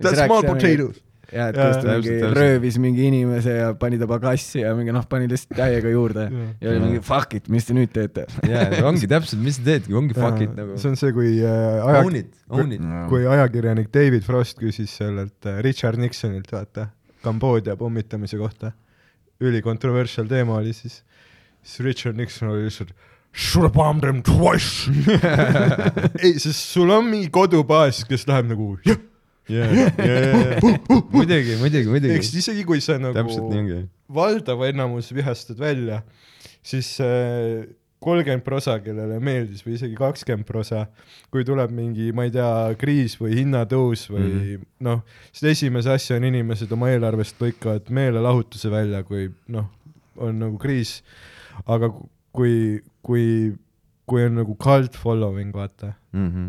That's 0.00 0.24
small 0.24 0.42
potatoes. 0.42 1.00
Ja 1.34 1.48
et 1.50 1.58
kus 1.58 1.80
ta 1.82 1.96
mingi 1.96 2.30
röövis 2.36 2.78
mingi 2.82 3.06
inimese 3.08 3.54
ja 3.56 3.72
pani 3.78 3.98
ta 4.00 4.08
pagassi 4.10 4.62
ja 4.62 4.72
mingi 4.78 4.94
noh, 4.94 5.04
pani 5.10 5.28
lihtsalt 5.30 5.56
täiega 5.58 5.92
juurde 5.92 6.26
Jaa. 6.26 6.46
ja 6.60 6.72
oli 6.72 6.82
mingi 6.84 7.02
fuck 7.06 7.36
it, 7.38 7.50
mis 7.52 7.68
te 7.68 7.76
nüüd 7.76 7.92
teete? 7.94 8.26
ja 8.48 8.64
ongi 8.88 9.10
täpselt, 9.10 9.42
mis 9.44 9.60
sa 9.60 9.66
teedki, 9.66 9.94
ongi 9.96 10.16
fuck 10.16 10.42
it 10.44 10.54
nagu. 10.56 10.78
see 10.80 10.92
on 10.92 10.98
see, 11.00 11.14
kui 11.16 11.36
äh, 11.38 11.82
Own 11.84 12.16
aja, 12.16 12.24
it, 12.24 12.32
own 12.50 12.74
it. 12.76 12.88
kui 13.12 13.26
ajakirjanik 13.30 13.92
David 13.94 14.26
Frost 14.26 14.58
küsis 14.60 14.94
sellelt 15.00 15.48
äh, 15.48 15.60
Richard 15.66 16.00
Nixonilt, 16.02 16.50
vaata, 16.54 16.90
Kambodža 17.24 17.76
pommitamise 17.76 18.40
kohta. 18.40 18.72
ülikontroversial 19.40 20.28
teema 20.28 20.58
oli 20.60 20.74
siis, 20.76 21.02
siis 21.62 21.86
Richard 21.86 22.18
Nixon 22.18 22.50
oli 22.54 22.66
lihtsalt 22.68 22.92
Should 23.32 23.62
have 23.62 23.74
bombed 23.74 24.02
them 24.02 24.22
twice. 24.26 24.90
ei, 26.24 26.34
sest 26.42 26.72
sul 26.72 26.90
on 26.90 27.06
mingi 27.06 27.30
kodubaas, 27.30 28.02
kes 28.08 28.26
läheb 28.26 28.48
nagu 28.50 28.72
jah, 28.82 28.98
muidugi, 31.14 31.56
muidugi, 31.60 31.88
muidugi 31.90 32.16
eks. 32.18 32.32
isegi 32.42 32.64
kui 32.68 32.80
sa 32.84 32.98
nagu 33.00 33.16
täpselt 33.16 33.48
nii 33.50 33.60
ongi. 33.64 33.78
valdav 34.14 34.62
enamus 34.68 35.10
vihastad 35.16 35.58
välja, 35.60 36.02
siis 36.62 36.92
kolmkümmend 38.00 38.44
prosa, 38.46 38.78
kellele 38.80 39.18
meeldis 39.20 39.60
või 39.66 39.74
isegi 39.76 39.96
kakskümmend 39.98 40.46
prosa, 40.48 40.86
kui 41.32 41.44
tuleb 41.44 41.72
mingi, 41.76 42.10
ma 42.16 42.24
ei 42.28 42.32
tea, 42.32 42.52
kriis 42.80 43.18
või 43.20 43.34
hinnatõus 43.42 44.06
või 44.12 44.22
mm. 44.24 44.38
-hmm. 44.44 44.68
noh, 44.88 45.02
siis 45.32 45.50
esimese 45.58 45.92
asja 45.92 46.16
on 46.16 46.24
inimesed 46.30 46.72
oma 46.72 46.88
eelarvest 46.94 47.40
lõikavad 47.42 47.90
meelelahutuse 47.92 48.72
välja, 48.72 49.02
kui 49.04 49.28
noh, 49.52 49.68
on 50.16 50.38
nagu 50.40 50.56
kriis. 50.60 51.02
aga 51.66 51.90
ku- 51.92 52.08
kui, 52.32 52.80
kui, 53.02 53.52
kui 54.06 54.24
on 54.24 54.34
nagu 54.40 54.54
cult 54.56 54.96
following, 54.96 55.52
vaata, 55.54 55.92
Mhm. 56.12 56.48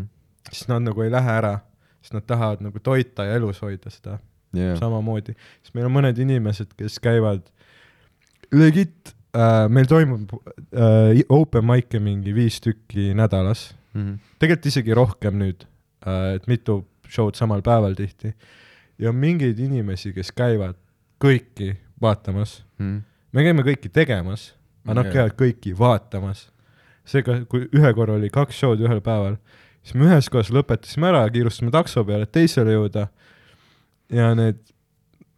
siis 0.50 0.68
nad 0.68 0.82
nagu 0.82 1.02
ei 1.02 1.10
lähe 1.10 1.30
ära, 1.30 1.60
sest 2.02 2.14
nad 2.16 2.26
tahavad 2.26 2.60
nagu 2.64 2.78
toita 2.82 3.24
ja 3.28 3.36
elus 3.38 3.60
hoida 3.62 3.90
seda 3.90 4.18
jah, 4.52 4.76
samamoodi, 4.80 5.32
sest 5.62 5.74
meil 5.74 5.86
on 5.88 5.94
mõned 5.96 6.18
inimesed, 6.18 6.74
kes 6.76 6.98
käivad 7.02 7.46
legit 8.52 9.12
äh,, 9.36 9.68
meil 9.72 9.86
toimub 9.88 10.32
äh, 10.76 11.22
open 11.32 11.64
mic'e 11.68 12.00
mingi 12.02 12.34
viis 12.36 12.60
tükki 12.64 13.12
nädalas, 13.18 13.72
Mhm. 13.94 14.14
tegelikult 14.40 14.66
isegi 14.70 14.94
rohkem 14.96 15.34
nüüd 15.36 15.66
äh,, 16.06 16.34
et 16.38 16.46
mitu 16.48 16.78
show'd 17.12 17.36
samal 17.36 17.60
päeval 17.62 17.94
tihti. 17.94 18.32
ja 18.98 19.08
on 19.10 19.16
mingeid 19.16 19.58
inimesi, 19.58 20.12
kes 20.12 20.30
käivad 20.32 20.76
kõiki 21.20 21.74
vaatamas, 22.00 22.62
Mhm. 22.78 22.98
me 23.32 23.42
käime 23.44 23.62
kõiki 23.62 23.90
tegemas, 23.92 24.52
aga 24.84 24.94
nad 24.94 25.04
Jaa. 25.06 25.12
käivad 25.12 25.36
kõiki 25.36 25.74
vaatamas. 25.78 26.48
seega, 27.04 27.44
kui 27.50 27.66
ühe 27.74 27.94
korra 27.94 28.14
oli 28.14 28.30
kaks 28.30 28.56
show'd 28.62 28.80
ühel 28.80 29.00
päeval, 29.02 29.36
siis 29.82 29.94
me 29.98 30.06
ühes 30.10 30.28
kohas 30.30 30.50
lõpetasime 30.54 31.08
ära, 31.10 31.24
kiirustasime 31.34 31.70
takso 31.74 32.04
peale, 32.06 32.26
et 32.28 32.32
teisele 32.34 32.74
jõuda. 32.76 33.08
ja 34.12 34.32
need, 34.38 34.58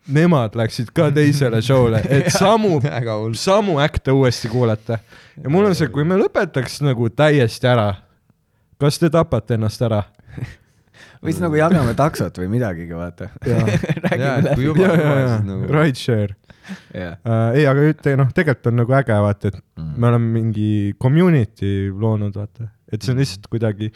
nemad 0.09 0.57
läksid 0.59 0.91
ka 0.97 1.11
teisele 1.15 1.63
show'le, 1.65 2.03
et 2.13 2.29
samu, 2.41 2.81
samu 3.39 3.79
äkte 3.81 4.13
uuesti 4.13 4.49
kuulata. 4.53 4.99
ja 5.43 5.49
mul 5.51 5.65
on 5.71 5.75
see, 5.79 5.89
kui 5.89 6.05
me 6.05 6.19
lõpetaks 6.21 6.83
nagu 6.85 7.09
täiesti 7.09 7.67
ära, 7.71 7.95
kas 8.81 8.99
te 9.01 9.11
tapate 9.11 9.55
ennast 9.59 9.83
ära? 9.87 10.03
või 11.25 11.33
siis 11.33 11.41
nagu 11.41 11.57
jagame 11.57 11.95
taksot 11.97 12.37
või 12.37 12.51
midagigi, 12.53 12.93
vaata. 12.93 13.31
Jaa, 13.49 13.65
räägime 14.05 14.33
et 14.39 14.49
kui 14.55 14.67
läbi. 14.67 14.67
juba- 14.67 14.83
ja, 14.85 14.97
ja, 15.01 15.15
ja 15.23 15.29
siis 15.39 15.47
nagu-, 15.49 15.71
rideshare 15.73 16.35
äh,. 16.93 17.17
ei, 17.57 17.65
aga 17.69 17.87
ütle, 17.91 18.13
noh, 18.21 18.29
tegelikult 18.37 18.69
on 18.73 18.77
nagu 18.83 18.95
äge, 19.01 19.17
vaata, 19.29 19.49
et 19.55 19.63
Mm. 19.75 19.95
me 19.99 20.07
oleme 20.07 20.29
mingi 20.31 20.69
community 21.03 21.89
loonud, 21.99 22.37
vaata, 22.39 22.69
et 22.93 23.03
see 23.03 23.11
on 23.11 23.19
lihtsalt 23.19 23.49
kuidagi, 23.51 23.89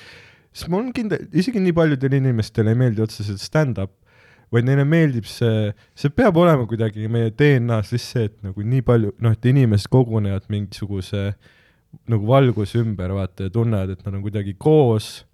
sest 0.53 0.71
mul 0.73 0.87
on 0.87 0.93
kindel, 0.97 1.29
isegi 1.33 1.63
nii 1.63 1.75
paljudele 1.77 2.21
inimestele 2.23 2.75
ei 2.75 2.79
meeldi 2.79 3.05
otseselt 3.05 3.43
stand-up, 3.43 3.95
vaid 4.53 4.65
neile 4.65 4.85
meeldib 4.89 5.29
see, 5.29 5.71
see 5.99 6.13
peab 6.15 6.39
olema 6.41 6.65
kuidagi 6.69 7.09
meie 7.13 7.31
DNA-s 7.37 7.93
lihtsalt 7.93 8.15
see, 8.15 8.29
et 8.31 8.37
nagu 8.49 8.65
nii 8.65 8.85
palju, 8.87 9.13
noh, 9.25 9.37
et 9.37 9.49
inimesed 9.53 9.91
kogunevad 9.93 10.49
mingisuguse 10.53 11.31
nagu 12.09 12.29
valguse 12.29 12.81
ümber, 12.81 13.13
vaata, 13.17 13.49
ja 13.49 13.53
tunnevad, 13.53 13.93
et 13.93 14.05
nad 14.07 14.17
on 14.17 14.25
kuidagi 14.25 14.55
koos 14.61 15.27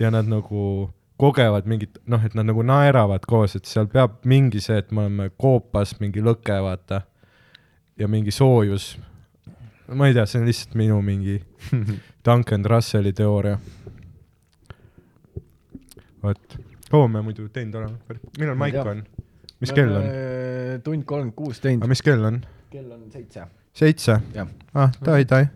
ja 0.00 0.12
nad 0.12 0.28
nagu 0.28 0.88
kogevad 1.20 1.68
mingit, 1.68 1.98
noh, 2.08 2.22
et 2.24 2.34
nad 2.36 2.48
nagu 2.48 2.64
naeravad 2.64 3.24
koos, 3.28 3.56
et 3.56 3.68
seal 3.68 3.88
peab 3.92 4.22
mingi 4.28 4.62
see, 4.64 4.78
et 4.80 4.92
me 4.92 5.04
oleme 5.04 5.28
koopas 5.40 5.98
mingi 6.00 6.22
lõke, 6.24 6.56
vaata, 6.64 7.02
ja 8.00 8.08
mingi 8.08 8.32
soojus. 8.32 8.94
ma 9.90 10.06
ei 10.06 10.14
tea, 10.14 10.24
see 10.28 10.40
on 10.40 10.46
lihtsalt 10.46 10.76
minu 10.78 11.00
mingi 11.02 11.40
Duncan 12.24 12.64
Russelli 12.64 13.12
teooria. 13.12 13.58
vot, 16.22 16.56
kaua 16.90 17.08
me 17.08 17.22
muidu 17.24 17.48
teinud 17.52 17.80
oleme? 17.80 18.18
millal 18.38 18.58
maik 18.60 18.80
on? 18.82 19.04
mis 19.62 19.72
kell 19.76 19.94
on? 20.00 20.08
tund 20.84 21.06
kolmkümmend 21.08 21.36
kuus 21.38 21.58
aga 21.58 21.68
teinud. 21.68 21.88
mis 21.92 22.04
kell 22.04 22.26
on? 22.28 22.40
kell 22.72 22.90
on 22.94 23.06
seitse. 23.12 23.46
seitse? 23.76 24.18
jah, 24.36 24.50
ah, 24.74 24.92
tai-tai. 25.04 25.46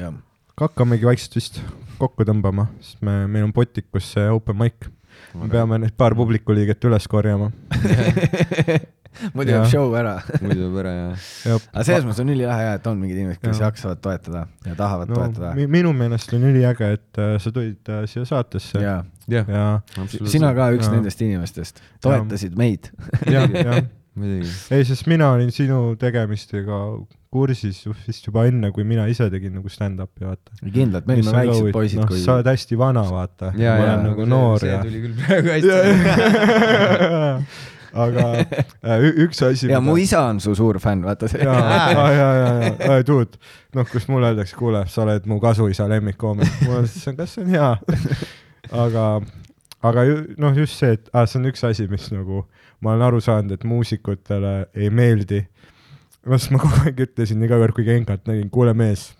jah. 0.00 0.18
hakkamegi 0.60 1.10
vaikselt 1.10 1.38
vist 1.38 1.62
kokku 1.98 2.26
tõmbama, 2.26 2.68
sest 2.82 3.02
me, 3.06 3.24
meil 3.30 3.48
on 3.48 3.54
Botikus 3.54 4.12
see 4.16 4.26
open 4.30 4.58
mic. 4.60 4.90
me 5.34 5.50
peame 5.50 5.80
need 5.82 5.96
paar 5.98 6.16
publikuliiget 6.18 6.90
üles 6.90 7.08
korjama. 7.10 7.50
muidu 9.34 9.54
Jah. 9.54 9.62
jääb 9.62 9.70
show 9.72 9.96
ära. 9.98 10.14
muidu 10.40 10.60
tuleb 10.60 10.78
ära 10.84 10.94
ja. 10.94 11.58
aga 11.72 11.86
selles 11.86 12.06
mõttes 12.06 12.22
on 12.24 12.34
ülilahe 12.34 12.68
ja 12.68 12.76
et 12.78 12.86
on 12.90 13.00
mingid 13.00 13.20
inimesed, 13.22 13.42
kes 13.42 13.58
Jah. 13.58 13.70
jaksavad 13.70 14.02
toetada 14.04 14.46
ja 14.66 14.76
tahavad 14.78 15.12
no 15.12 15.20
toetada. 15.20 15.54
mi- 15.58 15.68
minu 15.78 15.92
meelest 15.96 16.32
on 16.36 16.46
üliäge, 16.50 16.92
et 16.98 17.22
äh, 17.22 17.34
sa 17.42 17.52
tulid 17.54 17.92
äh, 17.92 18.04
siia 18.10 18.28
saatesse 18.28 18.82
ja, 18.82 19.00
ja 19.28 19.44
jah, 19.48 19.82
ja, 19.96 20.06
sina 20.30 20.54
ka 20.56 20.70
üks 20.76 20.88
Jaa. 20.88 20.96
nendest 20.98 21.22
inimestest, 21.24 21.82
toetasid 22.04 22.56
meid. 22.58 22.90
ja, 23.30 23.46
ja 23.48 23.82
muidugi. 24.14 24.48
ei, 24.74 24.84
sest 24.88 25.06
mina 25.10 25.32
olin 25.34 25.52
sinu 25.54 25.96
tegemistega 26.00 26.80
kursis 27.34 27.80
vist 28.06 28.28
juba 28.28 28.44
enne, 28.46 28.70
kui 28.74 28.84
mina 28.86 29.08
ise 29.10 29.26
tegin 29.32 29.56
nagu 29.58 29.70
stand-up'i, 29.72 30.22
vaata. 30.28 30.54
kindlalt, 30.62 31.06
me 31.08 31.16
olime 31.18 31.34
väiksed 31.34 31.70
poisid, 31.74 31.98
noh, 32.02 32.08
kui 32.10 32.20
sa 32.22 32.38
oled 32.38 32.50
hästi 32.52 32.78
vana, 32.78 33.02
vaata. 33.10 33.50
ja, 33.58 33.74
ma 33.74 33.86
ja 33.88 33.94
olen 33.96 34.04
nagu 34.10 34.28
noor 34.30 34.58
ja. 34.62 34.80
see 34.82 34.90
tuli 34.90 34.98
küll 35.06 35.16
praegu 35.24 35.48
hästi. 35.56 35.72
aga 37.94 38.26
äh, 38.90 39.06
üks 39.24 39.42
asi. 39.46 39.68
ja 39.70 39.80
mu 39.84 39.96
isa 40.00 40.24
on 40.28 40.40
su 40.42 40.54
suur 40.58 40.80
fänn, 40.82 41.04
vaata 41.06 41.28
see. 41.30 41.42
ja, 41.44 41.54
ja, 41.54 42.08
ja, 42.12 42.28
ja, 42.40 42.50
ja, 42.80 42.98
dude, 43.06 43.38
noh, 43.76 43.86
kus 43.90 44.08
mulle 44.10 44.32
öeldakse, 44.32 44.56
kuule, 44.58 44.84
sa 44.90 45.04
oled 45.06 45.28
mu 45.30 45.38
kasuisa 45.42 45.86
lemmikkoomik, 45.90 46.60
mul 46.66 46.82
on 46.82 46.90
siis, 46.90 47.06
kas 47.16 47.36
see 47.36 47.46
on 47.46 47.54
hea? 47.54 47.70
aga, 48.84 49.06
aga 49.84 50.06
noh, 50.40 50.58
just 50.58 50.80
see, 50.80 50.98
et 50.98 51.10
ah, 51.12 51.28
see 51.28 51.40
on 51.42 51.50
üks 51.52 51.64
asi, 51.68 51.88
mis 51.90 52.10
nagu 52.14 52.44
ma 52.84 52.94
olen 52.94 53.06
aru 53.08 53.22
saanud, 53.24 53.54
et 53.56 53.64
muusikutele 53.68 54.54
ei 54.74 54.90
meeldi. 54.92 55.44
noh, 56.24 56.38
sest 56.38 56.54
ma 56.54 56.60
kogu 56.62 56.84
aeg 56.84 57.04
ütlesin 57.06 57.42
iga 57.44 57.58
kord, 57.60 57.76
kui 57.76 57.86
Genkat 57.86 58.26
nägin, 58.28 58.50
kuule 58.52 58.74
mees, 58.76 59.12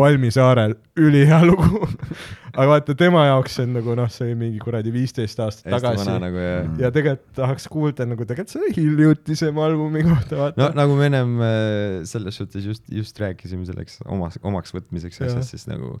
Palmisaarel 0.00 0.76
ülihea 1.00 1.42
lugu. 1.44 1.84
aga 2.50 2.66
vaata 2.72 2.94
tema 2.98 3.24
jaoks 3.28 3.58
see 3.58 3.66
on 3.66 3.76
nagu 3.78 3.94
noh, 3.98 4.08
see 4.12 4.32
mingi 4.38 4.58
kuradi 4.62 4.92
viisteist 4.94 5.38
aastat 5.44 5.68
hästi 5.68 5.74
tagasi. 5.76 6.00
vana 6.02 6.16
nagu 6.24 6.40
ja 6.40 6.56
ja 6.84 6.90
tegelikult 6.94 7.36
tahaks 7.38 7.68
kuulda 7.70 8.06
nagu 8.08 8.26
tegelikult 8.26 8.56
selle 8.56 8.72
hiljutisema 8.76 9.66
albumi 9.68 10.02
kohta, 10.08 10.50
no 10.58 10.70
nagu 10.76 10.96
me 10.98 11.10
ennem 11.10 11.36
äh, 11.46 12.00
selles 12.10 12.40
suhtes 12.40 12.66
just, 12.66 12.88
just 12.90 13.22
rääkisime 13.22 13.68
selleks 13.68 14.00
omaks, 14.08 14.40
omaks 14.42 14.74
võtmiseks 14.76 15.22
asjast, 15.28 15.54
siis 15.54 15.68
nagu 15.70 15.98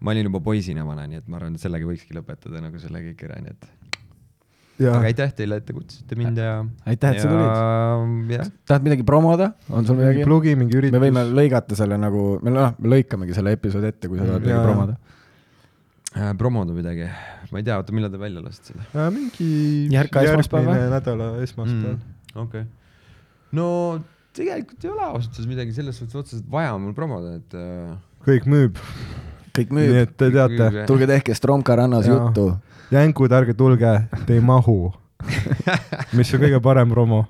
ma 0.00 0.12
olin 0.12 0.28
juba 0.28 0.42
poisina 0.44 0.84
vana, 0.86 1.06
nii 1.08 1.22
et 1.22 1.28
ma 1.30 1.40
arvan, 1.40 1.56
et 1.56 1.62
sellega 1.62 1.88
võikski 1.88 2.16
lõpetada 2.16 2.60
nagu 2.64 2.80
selle 2.82 3.00
kõik 3.08 3.24
ära, 3.28 3.40
nii 3.44 3.54
et 3.54 3.70
aga 4.80 5.08
aitäh 5.08 5.32
teile, 5.36 5.58
et 5.60 5.66
te 5.66 5.74
kutsusite 5.76 6.18
mind 6.18 6.40
ja 6.40 6.52
aitäh, 6.88 7.16
et 7.16 7.22
sa 7.22 7.30
tulid. 7.30 8.54
tahad 8.68 8.86
midagi 8.86 9.06
promoda, 9.08 9.50
on 9.70 9.88
sul 9.88 9.98
midagi? 10.00 10.24
plugi 10.28 10.56
mingi 10.58 10.76
üritus. 10.78 10.96
me 10.96 11.02
võime 11.06 11.24
lõigata 11.30 11.78
selle 11.78 11.98
nagu, 12.00 12.24
me 12.44 12.52
noh, 12.54 12.74
me 12.78 12.92
lõikamegi 12.96 13.36
selle 13.36 13.54
episoodi 13.56 13.92
ette, 13.92 14.10
kui 14.10 14.20
sa 14.20 14.26
tahad 14.26 14.44
Mm, 14.46 14.50
jaa, 14.50 14.58
midagi 14.58 14.72
promoda. 14.72 14.96
äh, 16.16 16.34
promoda 16.38 16.76
midagi, 16.76 17.08
ma 17.52 17.62
ei 17.62 17.68
tea, 17.68 17.78
oota, 17.80 17.96
millal 17.96 18.12
te 18.12 18.20
välja 18.20 18.44
lasete 18.44 18.74
seda 18.74 19.06
äh,. 19.06 19.08
mingi 19.14 19.48
järgmine 19.94 20.76
nädala 20.92 21.30
esmaspäev 21.46 21.96
mm.. 21.96 22.18
okei 22.34 22.66
okay.. 22.66 22.68
no 23.56 23.70
tegelikult 24.36 24.84
ei 24.84 24.92
ole 24.92 25.06
ausalt 25.06 25.32
öeldes 25.32 25.48
midagi 25.48 25.76
selles 25.76 25.96
suhtes 26.00 26.20
otseselt 26.20 26.50
vaja 26.52 26.76
mul 26.80 26.92
promoda, 26.96 27.36
et 27.40 27.56
äh, 27.56 27.96
kõik 28.26 28.48
müüb, 28.50 28.80
kõik 29.56 29.72
nii 29.72 29.90
müüb, 29.90 30.00
et 30.04 30.16
te 30.18 30.30
teate, 30.34 30.86
tulge 30.88 31.08
tehke 31.10 31.36
Stromka 31.36 31.76
rannas 31.78 32.08
juttu. 32.10 32.50
jängud, 32.90 33.32
ärge 33.32 33.54
tulge, 33.54 33.92
te 34.26 34.36
ei 34.36 34.40
mahu. 34.40 34.92
mis 36.16 36.32
on 36.34 36.42
kõige 36.42 36.60
parem 36.62 36.90
promo. 36.92 37.24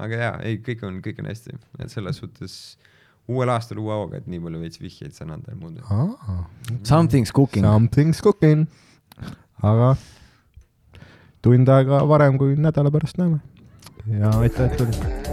aga 0.00 0.22
jaa, 0.22 0.36
ei, 0.46 0.60
kõik 0.64 0.86
on, 0.88 1.00
kõik 1.04 1.20
on 1.22 1.28
hästi, 1.30 1.58
et 1.78 1.92
selles 1.92 2.18
suhtes 2.22 2.54
uuel 3.30 3.52
aastal 3.52 3.78
uue 3.82 3.94
hooga, 3.94 4.20
et 4.20 4.30
nii 4.30 4.40
palju 4.42 4.62
veits 4.62 4.80
vihjeid 4.82 5.14
saan 5.16 5.34
anda 5.36 5.52
ja 5.52 5.58
muud. 5.60 5.80
Something's 6.88 7.34
cooking. 7.36 7.66
something's 7.66 8.22
cooking. 8.24 8.66
aga 9.62 9.94
tund 11.44 11.68
aega 11.68 12.02
varem 12.08 12.38
kui 12.40 12.56
nädala 12.56 12.90
pärast 12.90 13.20
näeme. 13.20 13.40
ja 14.18 14.32
aitäh, 14.40 14.70
et 14.70 14.76
tulite. 14.76 15.29